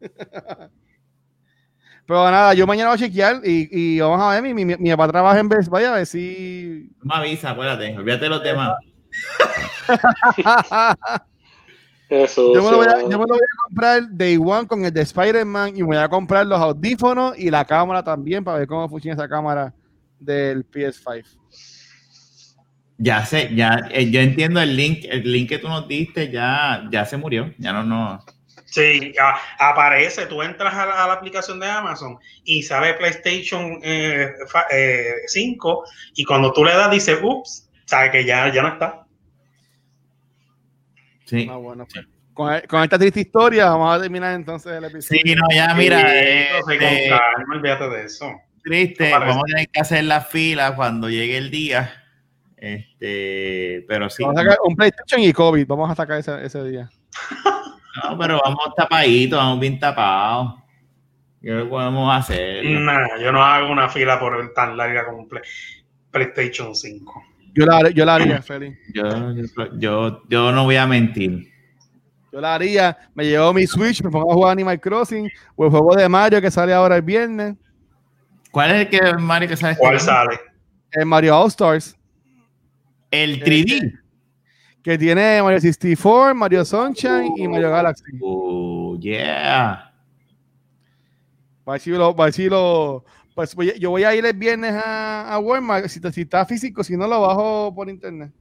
Pero 2.10 2.28
nada, 2.28 2.54
yo 2.54 2.66
mañana 2.66 2.88
voy 2.90 2.96
a 2.96 2.98
chequear 2.98 3.40
y, 3.44 3.68
y 3.70 4.00
vamos 4.00 4.20
a 4.20 4.30
ver, 4.30 4.42
mi, 4.42 4.64
mi, 4.64 4.76
mi, 4.76 4.90
papá 4.90 5.06
trabaja 5.06 5.38
en 5.38 5.48
Best 5.48 5.68
Buy 5.68 5.84
a 5.84 5.92
ver 5.92 6.06
si... 6.06 6.90
Me 7.02 7.14
avisa, 7.14 7.50
acuérdate. 7.50 7.96
Olvídate 7.96 8.24
de 8.24 8.28
los 8.28 8.42
demás. 8.42 8.72
Eso, 12.08 12.52
yo, 12.52 12.64
me 12.64 12.70
lo 12.72 12.78
voy 12.78 12.86
a, 12.88 13.02
yo 13.02 13.10
me 13.10 13.18
lo 13.18 13.26
voy 13.26 13.38
a 13.38 13.62
comprar 13.68 14.02
Day 14.10 14.36
One 14.36 14.66
con 14.66 14.84
el 14.84 14.92
de 14.92 15.02
Spider-Man 15.02 15.76
y 15.76 15.82
me 15.82 15.86
voy 15.86 15.96
a 15.98 16.08
comprar 16.08 16.44
los 16.44 16.58
audífonos 16.58 17.38
y 17.38 17.48
la 17.48 17.64
cámara 17.64 18.02
también 18.02 18.42
para 18.42 18.58
ver 18.58 18.66
cómo 18.66 18.88
funciona 18.88 19.14
esa 19.14 19.28
cámara 19.28 19.72
del 20.18 20.68
PS5. 20.68 21.22
Ya 22.98 23.24
sé, 23.24 23.54
ya, 23.54 23.88
eh, 23.92 24.10
yo 24.10 24.18
entiendo 24.18 24.60
el 24.60 24.74
link, 24.74 25.04
el 25.08 25.30
link 25.30 25.48
que 25.48 25.58
tú 25.58 25.68
nos 25.68 25.86
diste 25.86 26.28
ya, 26.28 26.88
ya 26.90 27.04
se 27.04 27.16
murió. 27.16 27.54
Ya 27.56 27.72
no, 27.72 27.84
no. 27.84 28.18
Sí, 28.70 29.12
a- 29.20 29.40
aparece, 29.70 30.26
tú 30.26 30.42
entras 30.42 30.72
a 30.74 30.86
la, 30.86 31.04
a 31.04 31.06
la 31.08 31.14
aplicación 31.14 31.58
de 31.58 31.66
Amazon 31.66 32.18
y 32.44 32.62
sale 32.62 32.94
PlayStation 32.94 33.80
eh, 33.82 34.28
fa- 34.46 34.66
eh, 34.70 35.12
5 35.26 35.84
y 36.14 36.24
cuando 36.24 36.52
tú 36.52 36.64
le 36.64 36.72
das 36.72 36.88
dice, 36.90 37.18
ups, 37.20 37.68
sabe 37.84 38.12
que 38.12 38.24
ya, 38.24 38.52
ya 38.52 38.62
no 38.62 38.68
está. 38.68 39.04
Sí. 41.24 41.48
Ah, 41.50 41.56
bueno, 41.56 41.86
pues, 41.92 42.06
con, 42.32 42.60
con 42.68 42.82
esta 42.84 42.98
triste 42.98 43.20
historia 43.20 43.66
vamos 43.70 43.96
a 43.96 44.00
terminar 44.00 44.34
entonces 44.34 44.72
el 44.72 44.84
episodio. 44.84 45.20
Sí, 45.24 45.34
no, 45.34 45.42
ya 45.52 45.74
mira, 45.74 45.98
Sí, 46.00 46.06
eh, 46.08 46.48
no 46.62 46.72
eh, 46.72 47.10
olvídate 47.56 47.88
de 47.88 48.04
eso. 48.04 48.32
triste, 48.62 49.10
no 49.10 49.18
vamos 49.20 49.36
a 49.38 49.46
tener 49.46 49.68
que 49.68 49.80
hacer 49.80 50.04
la 50.04 50.20
fila 50.20 50.76
cuando 50.76 51.08
llegue 51.08 51.36
el 51.36 51.50
día. 51.50 51.92
Este, 52.56 53.84
pero 53.88 54.08
sí. 54.10 54.22
Vamos 54.22 54.38
a 54.38 54.42
sacar 54.44 54.58
un 54.64 54.76
PlayStation 54.76 55.20
y 55.22 55.32
COVID, 55.32 55.66
vamos 55.66 55.90
a 55.90 55.94
sacar 55.96 56.18
ese, 56.18 56.44
ese 56.44 56.62
día. 56.64 56.88
No, 58.02 58.18
pero 58.18 58.40
vamos 58.44 58.74
tapaditos, 58.76 59.38
vamos 59.38 59.60
bien 59.60 59.78
tapados. 59.78 60.54
¿Qué 61.42 61.52
podemos 61.68 62.14
hacer? 62.14 62.64
Nah, 62.66 63.16
yo 63.22 63.32
no 63.32 63.42
hago 63.42 63.70
una 63.72 63.88
fila 63.88 64.18
por 64.20 64.52
tan 64.54 64.76
larga 64.76 65.06
como 65.06 65.18
un 65.18 65.28
Play- 65.28 65.42
PlayStation 66.10 66.74
5. 66.74 67.22
Yo 67.54 67.64
la, 67.66 67.90
yo 67.90 68.04
la 68.04 68.14
haría, 68.16 68.42
Feli. 68.42 68.76
Yo, 68.94 69.34
yo, 69.78 70.22
yo 70.28 70.52
no 70.52 70.64
voy 70.64 70.76
a 70.76 70.86
mentir. 70.86 71.50
Yo 72.32 72.40
la 72.40 72.54
haría, 72.54 72.96
me 73.14 73.24
llevo 73.24 73.52
mi 73.52 73.66
Switch, 73.66 74.02
me 74.04 74.10
pongo 74.10 74.30
a 74.30 74.34
jugar 74.34 74.52
Animal 74.52 74.80
Crossing 74.80 75.28
o 75.56 75.64
el 75.64 75.70
juego 75.70 75.96
de 75.96 76.08
Mario 76.08 76.40
que 76.40 76.50
sale 76.50 76.72
ahora 76.72 76.96
el 76.96 77.02
viernes, 77.02 77.56
¿Cuál 78.52 78.70
es 78.72 78.76
el 78.82 78.88
que 78.88 79.14
Mario 79.18 79.48
que 79.48 79.56
sale? 79.56 79.72
este 79.72 79.80
¿Cuál 79.84 79.98
sale? 80.00 80.38
el 80.92 81.06
Mario 81.06 81.36
All 81.40 81.48
Stars, 81.48 81.96
El 83.10 83.42
3D. 83.42 83.99
Que 84.82 84.96
tiene 84.98 85.42
Mario 85.42 85.60
64, 85.60 86.34
Mario 86.34 86.64
Sunshine 86.64 87.32
y 87.36 87.46
Mario 87.48 87.70
Galaxy. 87.70 88.02
Oh, 88.22 88.96
yeah. 88.98 89.92
Para 91.64 91.74
ver 91.74 91.80
si 91.80 91.90
lo, 91.90 92.16
para 92.16 92.24
ver 92.26 92.32
si 92.34 92.48
lo- 92.48 93.04
pues 93.34 93.54
voy- 93.54 93.78
yo 93.78 93.90
voy 93.90 94.04
a 94.04 94.14
ir 94.14 94.24
el 94.24 94.36
viernes 94.36 94.72
a, 94.74 95.32
a 95.32 95.38
Walmart, 95.38 95.86
si, 95.88 95.98
está- 95.98 96.10
si 96.12 96.22
está 96.22 96.44
físico, 96.46 96.82
si 96.82 96.96
no 96.96 97.06
lo 97.06 97.20
bajo 97.20 97.74
por 97.74 97.88
internet. 97.88 98.32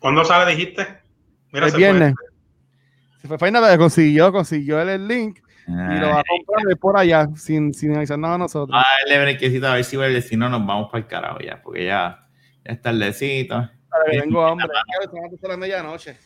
¿Cuándo 0.00 0.24
sale, 0.24 0.50
dijiste? 0.54 0.86
Mira, 1.52 1.66
el 1.66 1.72
se 1.72 1.78
viernes. 1.78 2.14
Se 3.22 3.28
fue 3.28 3.38
Final, 3.38 3.78
consiguió, 3.78 4.32
consiguió 4.32 4.80
el, 4.82 4.88
el 4.90 5.08
link 5.08 5.38
y 5.66 5.70
lo 5.98 6.08
va 6.08 6.20
a 6.20 6.24
comprar 6.28 6.76
por 6.78 6.98
allá, 6.98 7.26
sin, 7.36 7.72
sin 7.72 7.96
avisarnos 7.96 8.30
a 8.30 8.36
nosotros. 8.36 8.76
a 8.78 8.84
darle 9.08 9.22
brequecito 9.22 9.66
a 9.66 9.74
ver 9.74 9.84
si 9.84 9.96
vuelve, 9.96 10.20
si 10.20 10.36
no 10.36 10.50
nos 10.50 10.66
vamos 10.66 10.88
para 10.90 10.98
el 11.04 11.06
carajo 11.08 11.38
ya, 11.40 11.62
porque 11.62 11.86
ya, 11.86 12.26
ya 12.66 12.72
es 12.72 12.82
tardecito. 12.82 13.70
Que 14.10 14.20
tengo 14.20 14.46
hambre. 14.46 14.66
De 15.40 15.48
la 15.48 15.56
medianoche. 15.56 16.16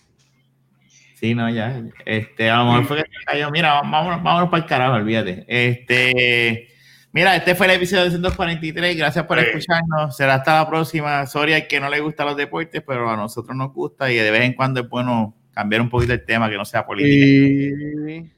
Sí, 1.15 1.35
no, 1.35 1.51
ya. 1.51 1.83
Este, 2.05 2.49
a 2.49 2.59
lo 2.59 2.67
mejor 2.67 2.85
fue 2.85 2.97
que 2.99 3.03
se 3.19 3.25
cayó. 3.25 3.51
Mira, 3.51 3.75
vámonos, 3.83 4.23
vámonos 4.23 4.51
para 4.51 4.63
el 4.63 4.69
carajo, 4.69 4.95
olvídate. 4.95 5.45
Este, 5.49 6.69
mira, 7.13 7.35
este 7.35 7.55
fue 7.57 7.67
el 7.67 7.73
episodio 7.73 8.05
243. 8.05 8.97
Gracias 8.97 9.25
por 9.27 9.41
Sí. 9.41 9.47
escucharnos. 9.47 10.17
Será 10.17 10.35
hasta 10.35 10.55
la 10.61 10.69
próxima. 10.69 11.27
Sorry 11.27 11.55
al 11.55 11.67
que 11.67 11.81
no 11.81 11.89
le 11.91 11.99
gustan 12.01 12.27
los 12.27 12.37
deportes, 12.37 12.83
pero 12.87 13.11
a 13.11 13.17
nosotros 13.17 13.57
nos 13.57 13.73
gusta 13.73 14.11
y 14.13 14.17
de 14.17 14.31
vez 14.31 14.43
en 14.43 14.53
cuando 14.55 14.81
es 14.81 14.89
bueno 14.89 15.35
cambiar 15.53 15.83
un 15.83 15.91
poquito 15.91 16.13
el 16.13 16.25
tema, 16.25 16.49
que 16.49 16.57
no 16.57 16.65
sea 16.65 16.87
política. 16.87 18.29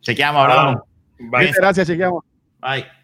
Chequeamos, 0.00 0.42
hablamos. 0.42 0.82
Bye. 1.18 1.50
Gracias, 1.52 1.86
chequeamos. 1.88 2.24
Bye. 2.60 3.01